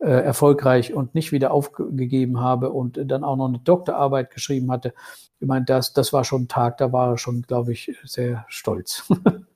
erfolgreich 0.09 0.93
und 0.93 1.13
nicht 1.13 1.31
wieder 1.31 1.51
aufgegeben 1.51 2.39
habe 2.39 2.71
und 2.71 2.99
dann 3.05 3.23
auch 3.23 3.35
noch 3.35 3.47
eine 3.47 3.59
Doktorarbeit 3.59 4.31
geschrieben 4.31 4.71
hatte. 4.71 4.93
Ich 5.39 5.47
meine, 5.47 5.65
das, 5.65 5.93
das 5.93 6.11
war 6.11 6.23
schon 6.23 6.43
ein 6.43 6.47
Tag, 6.47 6.77
da 6.77 6.91
war 6.91 7.11
er 7.11 7.17
schon, 7.17 7.43
glaube 7.43 7.71
ich, 7.71 7.95
sehr 8.03 8.45
stolz. 8.47 9.03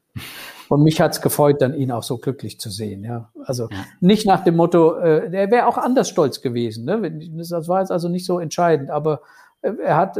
und 0.69 0.83
mich 0.83 1.01
hat's 1.01 1.21
gefreut, 1.21 1.61
dann 1.61 1.73
ihn 1.73 1.91
auch 1.91 2.03
so 2.03 2.17
glücklich 2.17 2.59
zu 2.59 2.69
sehen. 2.69 3.03
Ja, 3.03 3.31
also 3.43 3.69
ja. 3.71 3.85
nicht 3.99 4.25
nach 4.25 4.43
dem 4.43 4.55
Motto, 4.55 4.95
äh, 4.95 5.31
er 5.31 5.51
wäre 5.51 5.67
auch 5.67 5.77
anders 5.77 6.09
stolz 6.09 6.41
gewesen. 6.41 6.85
Ne? 6.85 7.31
Das 7.37 7.67
war 7.67 7.81
jetzt 7.81 7.91
also 7.91 8.09
nicht 8.09 8.25
so 8.25 8.39
entscheidend, 8.39 8.89
aber 8.89 9.21
äh, 9.61 9.73
er 9.83 9.97
hat, 9.97 10.19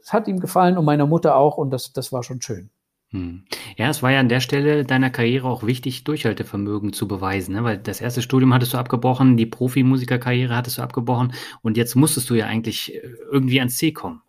es 0.00 0.12
hat 0.12 0.28
ihm 0.28 0.40
gefallen 0.40 0.76
und 0.76 0.84
meiner 0.84 1.06
Mutter 1.06 1.36
auch 1.36 1.56
und 1.56 1.70
das, 1.70 1.92
das 1.92 2.12
war 2.12 2.22
schon 2.22 2.40
schön. 2.40 2.70
Hm. 3.12 3.44
Ja, 3.76 3.90
es 3.90 4.02
war 4.02 4.10
ja 4.10 4.20
an 4.20 4.30
der 4.30 4.40
Stelle 4.40 4.84
deiner 4.84 5.10
Karriere 5.10 5.46
auch 5.46 5.64
wichtig, 5.64 6.04
Durchhaltevermögen 6.04 6.94
zu 6.94 7.06
beweisen, 7.06 7.54
ne? 7.54 7.62
weil 7.62 7.76
das 7.76 8.00
erste 8.00 8.22
Studium 8.22 8.54
hattest 8.54 8.72
du 8.72 8.78
abgebrochen, 8.78 9.36
die 9.36 9.44
Profimusikerkarriere 9.44 10.56
hattest 10.56 10.78
du 10.78 10.82
abgebrochen 10.82 11.34
und 11.60 11.76
jetzt 11.76 11.94
musstest 11.94 12.30
du 12.30 12.34
ja 12.34 12.46
eigentlich 12.46 12.94
äh, 12.94 13.02
irgendwie 13.30 13.60
ans 13.60 13.76
Ziel 13.76 13.92
kommen. 13.92 14.22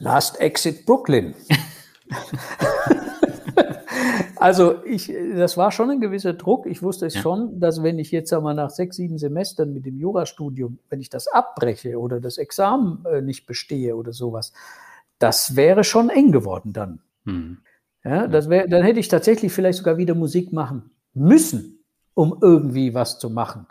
Last 0.00 0.40
Exit 0.40 0.84
Brooklyn. 0.84 1.34
also 4.36 4.84
ich, 4.84 5.12
das 5.36 5.56
war 5.56 5.70
schon 5.70 5.90
ein 5.90 6.00
gewisser 6.00 6.32
Druck. 6.32 6.66
Ich 6.66 6.82
wusste 6.82 7.06
es 7.06 7.14
ja. 7.14 7.22
schon, 7.22 7.60
dass 7.60 7.84
wenn 7.84 8.00
ich 8.00 8.10
jetzt 8.10 8.32
einmal 8.32 8.54
nach 8.54 8.70
sechs, 8.70 8.96
sieben 8.96 9.18
Semestern 9.18 9.72
mit 9.72 9.86
dem 9.86 9.98
Jurastudium, 9.98 10.78
wenn 10.88 11.00
ich 11.00 11.10
das 11.10 11.28
abbreche 11.28 11.98
oder 11.98 12.20
das 12.20 12.38
Examen 12.38 13.04
äh, 13.06 13.22
nicht 13.22 13.46
bestehe 13.46 13.94
oder 13.94 14.12
sowas, 14.12 14.52
das 15.20 15.54
wäre 15.54 15.84
schon 15.84 16.10
eng 16.10 16.32
geworden 16.32 16.72
dann. 16.72 17.00
Hm. 17.24 17.58
Ja, 18.04 18.26
das 18.26 18.48
wär, 18.48 18.68
dann 18.68 18.82
hätte 18.82 19.00
ich 19.00 19.08
tatsächlich 19.08 19.52
vielleicht 19.52 19.78
sogar 19.78 19.96
wieder 19.96 20.14
Musik 20.14 20.52
machen 20.52 20.90
müssen, 21.14 21.84
um 22.14 22.38
irgendwie 22.40 22.94
was 22.94 23.18
zu 23.18 23.30
machen. 23.30 23.66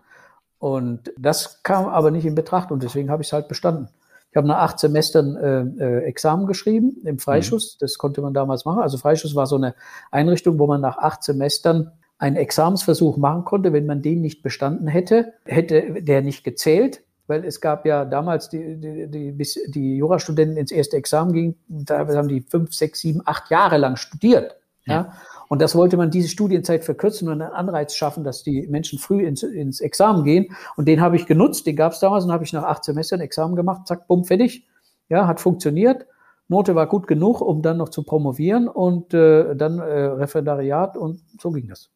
Und 0.60 1.14
das 1.18 1.64
kam 1.64 1.86
aber 1.86 2.12
nicht 2.12 2.26
in 2.26 2.36
Betracht 2.36 2.72
und 2.72 2.84
deswegen 2.84 3.10
habe 3.10 3.22
ich 3.22 3.30
es 3.30 3.34
halt 3.34 3.48
bestanden. 3.48 3.90
Ich 4.32 4.36
habe 4.36 4.48
nach 4.48 4.58
acht 4.58 4.80
Semestern 4.80 5.36
äh, 5.36 5.62
äh, 5.84 6.04
Examen 6.04 6.46
geschrieben 6.46 6.98
im 7.06 7.20
Freischuss. 7.20 7.76
Mhm. 7.76 7.78
Das 7.80 7.98
konnte 7.98 8.22
man 8.22 8.34
damals 8.34 8.66
machen. 8.66 8.82
Also 8.82 8.98
Freischuss 8.98 9.36
war 9.36 9.48
so 9.48 9.56
eine 9.56 9.74
Einrichtung, 10.12 10.60
wo 10.60 10.68
man 10.68 10.82
nach 10.82 10.98
acht 10.98 11.24
Semestern 11.24 11.92
einen 12.18 12.36
Examensversuch 12.36 13.18
machen 13.18 13.46
konnte. 13.46 13.74
Wenn 13.74 13.86
man 13.86 14.02
den 14.02 14.22
nicht 14.22 14.44
bestanden 14.44 14.88
hätte, 14.88 15.34
hätte 15.46 16.02
der 16.02 16.22
nicht 16.22 16.44
gezählt 16.44 17.02
weil 17.28 17.46
es 17.46 17.62
gab 17.62 17.86
ja 17.86 18.06
damals, 18.06 18.50
die, 18.50 18.78
die, 18.78 19.08
die, 19.08 19.32
bis 19.32 19.60
die 19.68 19.98
Jurastudenten 19.98 20.58
ins 20.58 20.72
erste 20.72 20.98
Examen 20.98 21.34
gingen, 21.34 21.56
da 21.68 22.08
haben 22.08 22.28
die 22.28 22.42
fünf, 22.42 22.74
sechs, 22.74 23.02
sieben, 23.02 23.22
acht 23.26 23.52
Jahre 23.52 23.78
lang 23.78 23.98
studiert. 23.98 24.56
Ja. 24.86 24.94
ja. 24.94 25.14
Und 25.50 25.62
das 25.62 25.76
wollte 25.76 25.96
man 25.96 26.12
diese 26.12 26.28
Studienzeit 26.28 26.84
verkürzen 26.84 27.30
und 27.30 27.42
einen 27.42 27.54
Anreiz 27.54 27.94
schaffen, 27.94 28.24
dass 28.24 28.44
die 28.44 28.68
Menschen 28.68 29.00
früh 29.00 29.26
ins, 29.26 29.44
ins 29.44 29.80
Examen 29.80 30.24
gehen. 30.24 30.56
Und 30.76 30.88
den 30.88 31.00
habe 31.02 31.16
ich 31.16 31.26
genutzt, 31.26 31.66
den 31.68 31.76
gab 31.76 31.94
es 31.94 32.00
damals 32.00 32.26
und 32.26 32.32
habe 32.32 32.44
ich 32.44 32.54
nach 32.54 32.64
acht 32.64 32.84
Semestern 32.84 33.22
Examen 33.22 33.56
gemacht, 33.56 33.88
zack, 33.88 34.08
bumm, 34.08 34.26
fertig. 34.26 34.68
Ja, 35.10 35.26
hat 35.28 35.40
funktioniert. 35.40 36.06
Note 36.50 36.76
war 36.76 36.88
gut 36.88 37.08
genug, 37.08 37.42
um 37.42 37.62
dann 37.62 37.78
noch 37.78 37.90
zu 37.90 38.04
promovieren 38.04 38.68
und 38.68 39.14
äh, 39.14 39.56
dann 39.56 39.80
äh, 39.80 39.84
Referendariat 39.84 40.98
und 40.98 41.22
so 41.40 41.52
ging 41.52 41.68
das. 41.68 41.90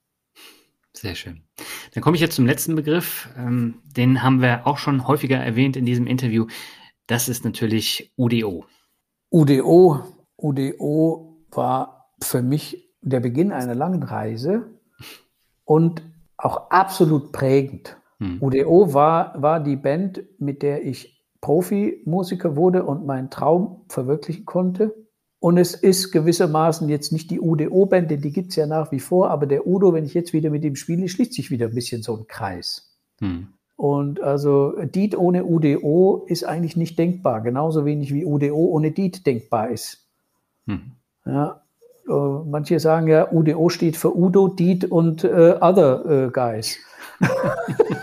Sehr 0.94 1.16
schön. 1.16 1.42
Dann 1.94 2.04
komme 2.04 2.16
ich 2.16 2.22
jetzt 2.22 2.36
zum 2.36 2.46
letzten 2.46 2.76
Begriff. 2.76 3.30
Ähm, 3.38 3.76
den 3.96 4.24
haben 4.24 4.42
wir 4.42 4.68
auch 4.68 4.78
schon 4.78 5.08
häufiger 5.08 5.38
erwähnt 5.38 5.76
in 5.76 5.86
diesem 5.86 6.08
Interview. 6.08 6.48
Das 7.08 7.30
ist 7.30 7.44
natürlich 7.44 8.14
UDO. 8.16 8.66
UDO, 9.30 10.04
UDO 10.38 11.38
war 11.52 12.10
für 12.22 12.42
mich 12.42 12.90
der 13.02 13.20
Beginn 13.20 13.52
einer 13.52 13.76
langen 13.76 14.04
Reise 14.04 14.70
und 15.66 16.04
auch 16.38 16.70
absolut 16.70 17.32
prägend. 17.32 17.98
Hm. 18.20 18.38
UDO 18.42 18.94
war, 18.94 19.42
war 19.42 19.60
die 19.60 19.76
Band, 19.76 20.24
mit 20.40 20.62
der 20.62 20.86
ich 20.86 21.22
Profimusiker 21.42 22.56
wurde 22.56 22.84
und 22.84 23.06
meinen 23.06 23.30
Traum 23.30 23.82
verwirklichen 23.90 24.46
konnte. 24.46 24.94
Und 25.42 25.58
es 25.58 25.74
ist 25.74 26.12
gewissermaßen 26.12 26.88
jetzt 26.88 27.12
nicht 27.12 27.32
die 27.32 27.40
UDO-Band, 27.40 28.12
denn 28.12 28.22
die 28.22 28.32
gibt 28.32 28.52
es 28.52 28.58
ja 28.58 28.68
nach 28.68 28.92
wie 28.92 29.00
vor, 29.00 29.32
aber 29.32 29.48
der 29.48 29.66
Udo, 29.66 29.92
wenn 29.92 30.06
ich 30.06 30.14
jetzt 30.14 30.34
wieder 30.34 30.52
mit 30.52 30.64
ihm 30.64 30.76
spiele, 30.76 31.10
schließt 31.10 31.34
sich 31.34 31.50
wieder 31.50 31.66
ein 31.66 31.74
bisschen 31.74 32.04
so 32.04 32.16
ein 32.16 32.28
Kreis. 32.28 32.96
Hm. 33.20 33.48
Und 33.76 34.22
also 34.22 34.74
Diet 34.84 35.18
ohne 35.18 35.44
UDO 35.46 36.26
ist 36.28 36.44
eigentlich 36.44 36.78
nicht 36.78 37.00
denkbar, 37.00 37.42
genauso 37.42 37.86
wenig 37.86 38.14
wie 38.14 38.24
UDO 38.24 38.56
ohne 38.56 38.92
Diet 38.92 39.26
denkbar 39.26 39.72
ist. 39.72 40.06
Hm. 40.68 40.92
Ja, 41.26 41.64
äh, 42.08 42.12
manche 42.12 42.80
sagen 42.80 43.08
ja, 43.08 43.32
UDO 43.32 43.70
steht 43.70 43.98
für 43.98 44.16
Udo, 44.16 44.48
Diet 44.48 44.86
und 44.86 45.24
äh, 45.24 45.58
Other 45.60 46.28
äh, 46.28 46.30
Guys. 46.30 46.78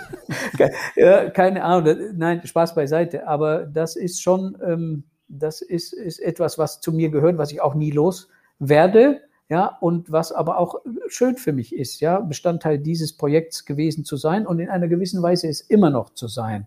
ja, 0.97 1.31
keine 1.31 1.63
Ahnung, 1.63 1.97
nein, 2.17 2.45
Spaß 2.45 2.75
beiseite, 2.75 3.29
aber 3.29 3.67
das 3.67 3.95
ist 3.95 4.21
schon, 4.21 4.57
ähm, 4.67 5.05
das 5.29 5.61
ist, 5.61 5.93
ist 5.93 6.19
etwas, 6.19 6.59
was 6.59 6.81
zu 6.81 6.93
mir 6.93 7.11
gehört, 7.11 7.39
was 7.39 7.53
ich 7.53 7.61
auch 7.61 7.75
nie 7.75 7.91
los 7.91 8.29
werde 8.59 9.21
ja, 9.51 9.79
und 9.81 10.13
was 10.13 10.31
aber 10.31 10.59
auch 10.59 10.83
schön 11.09 11.37
für 11.37 11.53
mich 11.53 11.75
ist, 11.75 12.01
ja, 12.01 12.21
Bestandteil 12.21 12.79
dieses 12.79 13.17
Projekts 13.17 13.65
gewesen 13.65 14.05
zu 14.05 14.17
sein 14.17 14.47
und 14.47 14.59
in 14.61 14.69
einer 14.69 14.89
gewissen 14.89 15.23
Weise 15.23 15.49
es 15.49 15.63
immer 15.63 15.89
noch 15.89 16.11
zu 16.11 16.29
sein. 16.29 16.67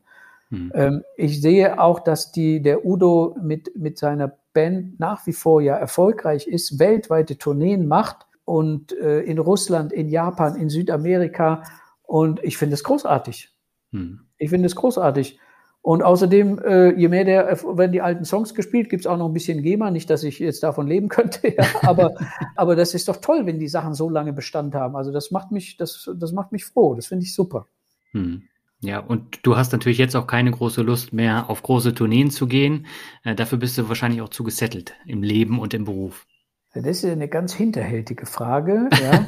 Hm. 0.49 0.71
Ähm, 0.73 1.03
ich 1.15 1.41
sehe 1.41 1.79
auch, 1.79 1.99
dass 1.99 2.31
die, 2.31 2.61
der 2.61 2.83
Udo 2.83 3.37
mit, 3.41 3.75
mit 3.77 3.99
seiner 3.99 4.35
Band 4.53 4.99
nach 4.99 5.27
wie 5.27 5.33
vor 5.33 5.61
ja 5.61 5.75
erfolgreich 5.75 6.47
ist, 6.47 6.79
weltweite 6.79 7.37
Tourneen 7.37 7.87
macht 7.87 8.25
und 8.45 8.97
äh, 8.97 9.21
in 9.21 9.37
Russland, 9.37 9.93
in 9.93 10.09
Japan, 10.09 10.55
in 10.55 10.69
Südamerika 10.69 11.63
und 12.01 12.43
ich 12.43 12.57
finde 12.57 12.73
es 12.73 12.83
großartig. 12.83 13.53
Hm. 13.91 14.21
Ich 14.37 14.49
finde 14.49 14.65
es 14.65 14.75
großartig. 14.75 15.39
Und 15.83 16.03
außerdem, 16.03 16.59
äh, 16.59 16.93
je 16.93 17.07
mehr 17.07 17.25
der, 17.25 17.47
werden 17.63 17.91
die 17.91 18.01
alten 18.01 18.23
Songs 18.23 18.53
gespielt, 18.53 18.89
gibt's 18.89 19.07
auch 19.07 19.17
noch 19.17 19.27
ein 19.27 19.33
bisschen 19.33 19.63
GEMA. 19.63 19.89
Nicht, 19.89 20.11
dass 20.11 20.23
ich 20.23 20.37
jetzt 20.37 20.61
davon 20.61 20.87
leben 20.87 21.09
könnte, 21.09 21.55
ja, 21.57 21.65
aber, 21.81 22.13
aber 22.55 22.75
das 22.75 22.93
ist 22.93 23.07
doch 23.07 23.17
toll, 23.17 23.45
wenn 23.45 23.57
die 23.57 23.67
Sachen 23.67 23.95
so 23.95 24.09
lange 24.09 24.31
Bestand 24.31 24.75
haben. 24.75 24.95
Also 24.95 25.11
das 25.11 25.31
macht 25.31 25.51
mich, 25.51 25.77
das, 25.77 26.09
das 26.15 26.33
macht 26.33 26.51
mich 26.51 26.65
froh. 26.65 26.93
Das 26.93 27.07
finde 27.07 27.25
ich 27.25 27.33
super. 27.33 27.67
Hm. 28.11 28.43
Ja, 28.83 28.99
und 28.99 29.39
du 29.43 29.57
hast 29.57 29.71
natürlich 29.71 29.99
jetzt 29.99 30.15
auch 30.15 30.25
keine 30.25 30.51
große 30.51 30.81
Lust 30.81 31.13
mehr, 31.13 31.49
auf 31.49 31.61
große 31.61 31.93
Tourneen 31.93 32.31
zu 32.31 32.47
gehen. 32.47 32.87
Äh, 33.23 33.35
dafür 33.35 33.57
bist 33.57 33.77
du 33.77 33.87
wahrscheinlich 33.89 34.21
auch 34.21 34.29
zu 34.29 34.43
gesettelt 34.43 34.93
im 35.05 35.23
Leben 35.23 35.59
und 35.59 35.73
im 35.73 35.85
Beruf. 35.85 36.27
Das 36.73 36.85
ist 36.85 37.05
eine 37.05 37.27
ganz 37.27 37.53
hinterhältige 37.53 38.25
Frage. 38.25 38.89
Ja. 39.01 39.27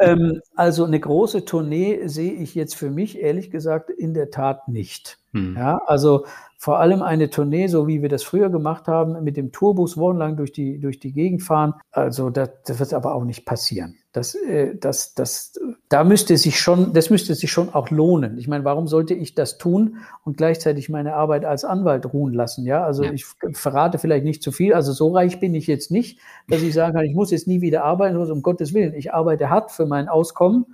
ähm, 0.00 0.40
also 0.54 0.84
eine 0.84 0.98
große 0.98 1.44
Tournee 1.44 2.06
sehe 2.06 2.32
ich 2.32 2.54
jetzt 2.54 2.74
für 2.74 2.90
mich 2.90 3.20
ehrlich 3.20 3.50
gesagt 3.50 3.90
in 3.90 4.14
der 4.14 4.30
Tat 4.30 4.66
nicht. 4.68 5.18
Hm. 5.32 5.54
Ja, 5.54 5.78
also 5.86 6.24
vor 6.58 6.80
allem 6.80 7.02
eine 7.02 7.28
Tournee, 7.28 7.66
so 7.66 7.86
wie 7.86 8.00
wir 8.00 8.08
das 8.08 8.22
früher 8.22 8.48
gemacht 8.48 8.88
haben, 8.88 9.22
mit 9.22 9.36
dem 9.36 9.52
Tourbus 9.52 9.96
wochenlang 9.98 10.36
durch 10.36 10.52
die, 10.52 10.78
durch 10.80 10.98
die 10.98 11.12
Gegend 11.12 11.42
fahren. 11.42 11.74
Also 11.92 12.30
das, 12.30 12.50
das 12.64 12.80
wird 12.80 12.94
aber 12.94 13.14
auch 13.14 13.24
nicht 13.24 13.44
passieren. 13.44 13.96
Das, 14.12 14.34
äh, 14.34 14.74
das, 14.74 15.12
das, 15.12 15.60
da 15.90 16.02
müsste 16.02 16.38
sich 16.38 16.58
schon, 16.58 16.94
das 16.94 17.10
müsste 17.10 17.34
sich 17.34 17.52
schon 17.52 17.74
auch 17.74 17.90
lohnen. 17.90 18.38
Ich 18.38 18.48
meine, 18.48 18.64
warum 18.64 18.86
sollte 18.86 19.12
ich 19.12 19.34
das 19.34 19.58
tun 19.58 19.98
und 20.24 20.38
gleichzeitig 20.38 20.88
meine 20.88 21.14
Arbeit 21.14 21.44
als 21.44 21.66
Anwalt 21.66 22.10
ruhen 22.12 22.32
lassen? 22.32 22.64
Ja, 22.64 22.84
also 22.84 23.04
ja. 23.04 23.12
ich 23.12 23.26
verrate 23.52 23.98
vielleicht 23.98 24.24
nicht 24.24 24.42
zu 24.42 24.50
viel. 24.50 24.72
Also 24.72 24.92
so 24.92 25.12
reich 25.12 25.38
bin 25.38 25.54
ich 25.54 25.66
jetzt 25.66 25.90
nicht, 25.90 26.18
dass 26.48 26.62
ich 26.62 26.72
sagen 26.72 26.94
kann, 26.94 27.04
ich 27.04 27.14
muss 27.14 27.30
jetzt 27.30 27.46
nie 27.46 27.60
wieder 27.60 27.84
arbeiten, 27.84 28.16
also 28.16 28.32
um 28.32 28.40
Gottes 28.40 28.72
Willen. 28.72 28.94
Ich 28.94 29.12
arbeite 29.12 29.50
hart 29.50 29.70
für 29.72 29.84
mein 29.84 30.08
Auskommen 30.08 30.64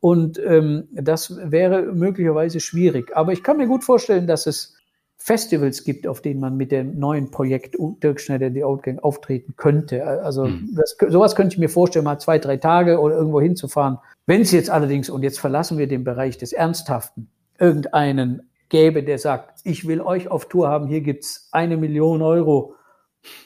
und 0.00 0.38
ähm, 0.44 0.88
das 0.92 1.38
wäre 1.42 1.92
möglicherweise 1.94 2.60
schwierig. 2.60 3.16
Aber 3.16 3.32
ich 3.32 3.42
kann 3.42 3.56
mir 3.56 3.68
gut 3.68 3.84
vorstellen, 3.84 4.26
dass 4.26 4.46
es 4.46 4.76
Festivals 5.22 5.84
gibt, 5.84 6.08
auf 6.08 6.20
denen 6.20 6.40
man 6.40 6.56
mit 6.56 6.72
dem 6.72 6.98
neuen 6.98 7.30
Projekt 7.30 7.76
Dirk 8.02 8.20
Schneider 8.20 8.50
die 8.50 8.64
Old 8.64 8.82
Gang 8.82 9.02
auftreten 9.04 9.54
könnte. 9.56 10.04
Also 10.04 10.46
mhm. 10.46 10.70
das, 10.74 10.96
sowas 11.12 11.36
könnte 11.36 11.54
ich 11.54 11.60
mir 11.60 11.68
vorstellen, 11.68 12.04
mal 12.04 12.18
zwei, 12.18 12.40
drei 12.40 12.56
Tage 12.56 12.98
oder 12.98 13.14
irgendwo 13.14 13.40
hinzufahren. 13.40 13.98
Wenn 14.26 14.40
es 14.40 14.50
jetzt 14.50 14.68
allerdings, 14.68 15.10
und 15.10 15.22
jetzt 15.22 15.38
verlassen 15.38 15.78
wir 15.78 15.86
den 15.86 16.02
Bereich 16.02 16.38
des 16.38 16.52
Ernsthaften, 16.52 17.28
irgendeinen 17.60 18.50
gäbe, 18.68 19.04
der 19.04 19.18
sagt, 19.18 19.60
ich 19.62 19.86
will 19.86 20.00
euch 20.00 20.28
auf 20.28 20.48
Tour 20.48 20.68
haben, 20.68 20.88
hier 20.88 21.02
gibt's 21.02 21.48
eine 21.52 21.76
Million 21.76 22.20
Euro, 22.20 22.74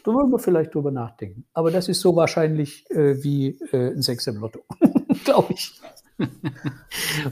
da 0.03 0.13
würden 0.13 0.31
wir 0.31 0.39
vielleicht 0.39 0.75
drüber 0.75 0.91
nachdenken. 0.91 1.45
Aber 1.53 1.71
das 1.71 1.89
ist 1.89 2.01
so 2.01 2.17
wahrscheinlich 2.17 2.91
äh, 2.91 3.23
wie 3.23 3.59
äh, 3.71 3.93
ein 3.93 4.01
Sechs 4.01 4.27
im 4.27 4.37
Lotto, 4.37 4.61
glaube 5.25 5.53
ich. 5.53 5.79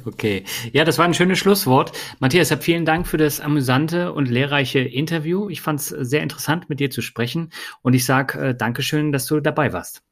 Okay. 0.05 0.45
Ja, 0.73 0.85
das 0.85 0.99
war 0.99 1.05
ein 1.05 1.15
schönes 1.15 1.39
Schlusswort. 1.39 1.93
Matthias, 2.19 2.55
vielen 2.61 2.85
Dank 2.85 3.07
für 3.07 3.17
das 3.17 3.41
amüsante 3.41 4.13
und 4.13 4.29
lehrreiche 4.29 4.81
Interview. 4.81 5.49
Ich 5.49 5.61
fand 5.61 5.81
es 5.81 5.89
sehr 5.89 6.23
interessant, 6.23 6.69
mit 6.69 6.81
dir 6.81 6.91
zu 6.91 7.03
sprechen. 7.03 7.51
Und 7.83 7.95
ich 7.95 8.05
sage 8.05 8.39
äh, 8.39 8.55
Dankeschön, 8.55 9.13
dass 9.13 9.27
du 9.27 9.41
dabei 9.41 9.73
warst. 9.73 10.03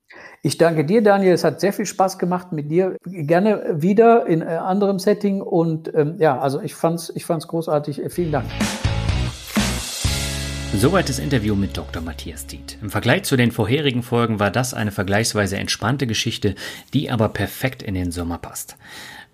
Ich 0.43 0.59
danke 0.59 0.85
dir, 0.85 1.03
Daniel. 1.03 1.33
Es 1.33 1.45
hat 1.45 1.61
sehr 1.61 1.73
viel 1.73 1.87
Spaß 1.87 2.19
gemacht 2.19 2.53
mit 2.53 2.71
dir. 2.71 2.97
Gerne 3.05 3.77
wieder 3.83 4.27
in 4.27 4.43
äh, 4.43 4.47
anderem 4.47 4.99
Setting. 4.99 5.41
Und 5.41 5.93
ähm, 5.95 6.17
ja, 6.19 6.39
also 6.39 6.61
ich 6.61 6.75
fand's, 6.75 7.13
ich 7.15 7.25
fand's 7.25 7.49
großartig. 7.49 8.03
Vielen 8.09 8.33
Dank. 8.33 8.47
Soweit 10.75 11.09
das 11.09 11.19
Interview 11.19 11.55
mit 11.55 11.77
Dr. 11.77 12.03
Matthias 12.03 12.47
Diet. 12.47 12.79
Im 12.81 12.91
Vergleich 12.91 13.25
zu 13.25 13.37
den 13.37 13.53
vorherigen 13.53 14.03
Folgen 14.03 14.41
war 14.41 14.51
das 14.51 14.73
eine 14.73 14.91
vergleichsweise 14.91 15.59
entspannte 15.59 16.07
Geschichte, 16.07 16.55
die 16.95 17.11
aber 17.11 17.29
perfekt 17.29 17.83
in 17.83 17.95
den 17.95 18.11
Sommer 18.11 18.39
passt. 18.39 18.77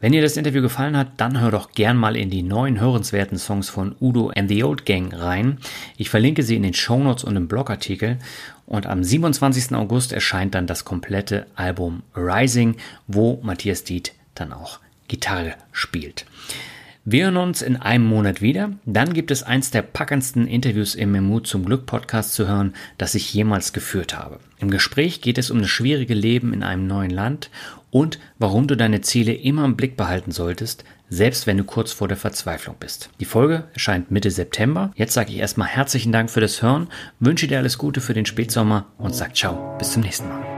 Wenn 0.01 0.12
dir 0.12 0.20
das 0.20 0.36
Interview 0.36 0.62
gefallen 0.62 0.97
hat, 0.97 1.12
dann 1.16 1.41
hör 1.41 1.51
doch 1.51 1.72
gern 1.72 1.97
mal 1.97 2.16
in 2.16 2.28
die 2.28 2.43
neuen 2.43 2.80
hörenswerten 2.80 3.39
Songs 3.39 3.70
von 3.70 3.95
Udo 4.01 4.30
and 4.36 4.49
the 4.49 4.62
Old 4.64 4.84
Gang 4.84 5.14
rein. 5.14 5.59
Ich 5.97 6.11
verlinke 6.11 6.43
sie 6.43 6.57
in 6.57 6.64
den 6.64 6.74
Shownotes 6.74 7.24
und 7.24 7.36
im 7.36 7.49
Blogartikel. 7.49 8.18
Und 8.66 8.86
am 8.86 9.03
27. 9.03 9.74
August 9.74 10.12
erscheint 10.12 10.55
dann 10.55 10.66
das 10.66 10.84
komplette 10.84 11.47
Album 11.55 12.03
Rising, 12.14 12.76
wo 13.07 13.41
Matthias 13.43 13.84
Diet 13.84 14.12
dann 14.34 14.53
auch 14.53 14.80
Gitarre 15.07 15.55
spielt. 15.73 16.27
Wir 17.10 17.24
hören 17.24 17.39
uns 17.39 17.62
in 17.62 17.78
einem 17.78 18.05
Monat 18.05 18.43
wieder. 18.43 18.72
Dann 18.85 19.14
gibt 19.14 19.30
es 19.30 19.43
eins 19.43 19.70
der 19.70 19.80
packendsten 19.80 20.47
Interviews 20.47 20.94
im 20.94 21.12
Mut 21.24 21.47
zum 21.47 21.64
Glück 21.64 21.86
Podcast 21.86 22.35
zu 22.35 22.47
hören, 22.47 22.74
das 22.98 23.14
ich 23.14 23.32
jemals 23.32 23.72
geführt 23.72 24.14
habe. 24.14 24.40
Im 24.59 24.70
Gespräch 24.70 25.22
geht 25.22 25.39
es 25.39 25.51
um 25.51 25.60
das 25.62 25.70
schwierige 25.70 26.12
Leben 26.12 26.52
in 26.52 26.62
einem 26.62 26.86
neuen 26.86 27.09
Land 27.09 27.48
und 27.90 28.18
warum 28.39 28.66
du 28.66 28.76
deine 28.76 29.01
Ziele 29.01 29.32
immer 29.32 29.64
im 29.64 29.74
Blick 29.74 29.97
behalten 29.97 30.32
solltest, 30.32 30.85
selbst 31.09 31.47
wenn 31.47 31.56
du 31.56 31.64
kurz 31.64 31.93
vor 31.93 32.09
der 32.09 32.18
Verzweiflung 32.18 32.76
bist. 32.78 33.09
Die 33.20 33.24
Folge 33.24 33.64
erscheint 33.72 34.10
Mitte 34.10 34.30
September. 34.30 34.93
Jetzt 34.94 35.14
sage 35.14 35.32
ich 35.32 35.39
erstmal 35.39 35.68
herzlichen 35.68 36.12
Dank 36.12 36.28
für 36.28 36.43
das 36.43 36.60
Hören, 36.60 36.89
wünsche 37.20 37.48
dir 37.48 37.56
alles 37.56 37.78
Gute 37.78 38.02
für 38.02 38.12
den 38.12 38.26
Spätsommer 38.26 38.85
und 38.98 39.14
sag 39.14 39.35
ciao, 39.35 39.78
bis 39.78 39.93
zum 39.93 40.02
nächsten 40.02 40.28
Mal. 40.28 40.57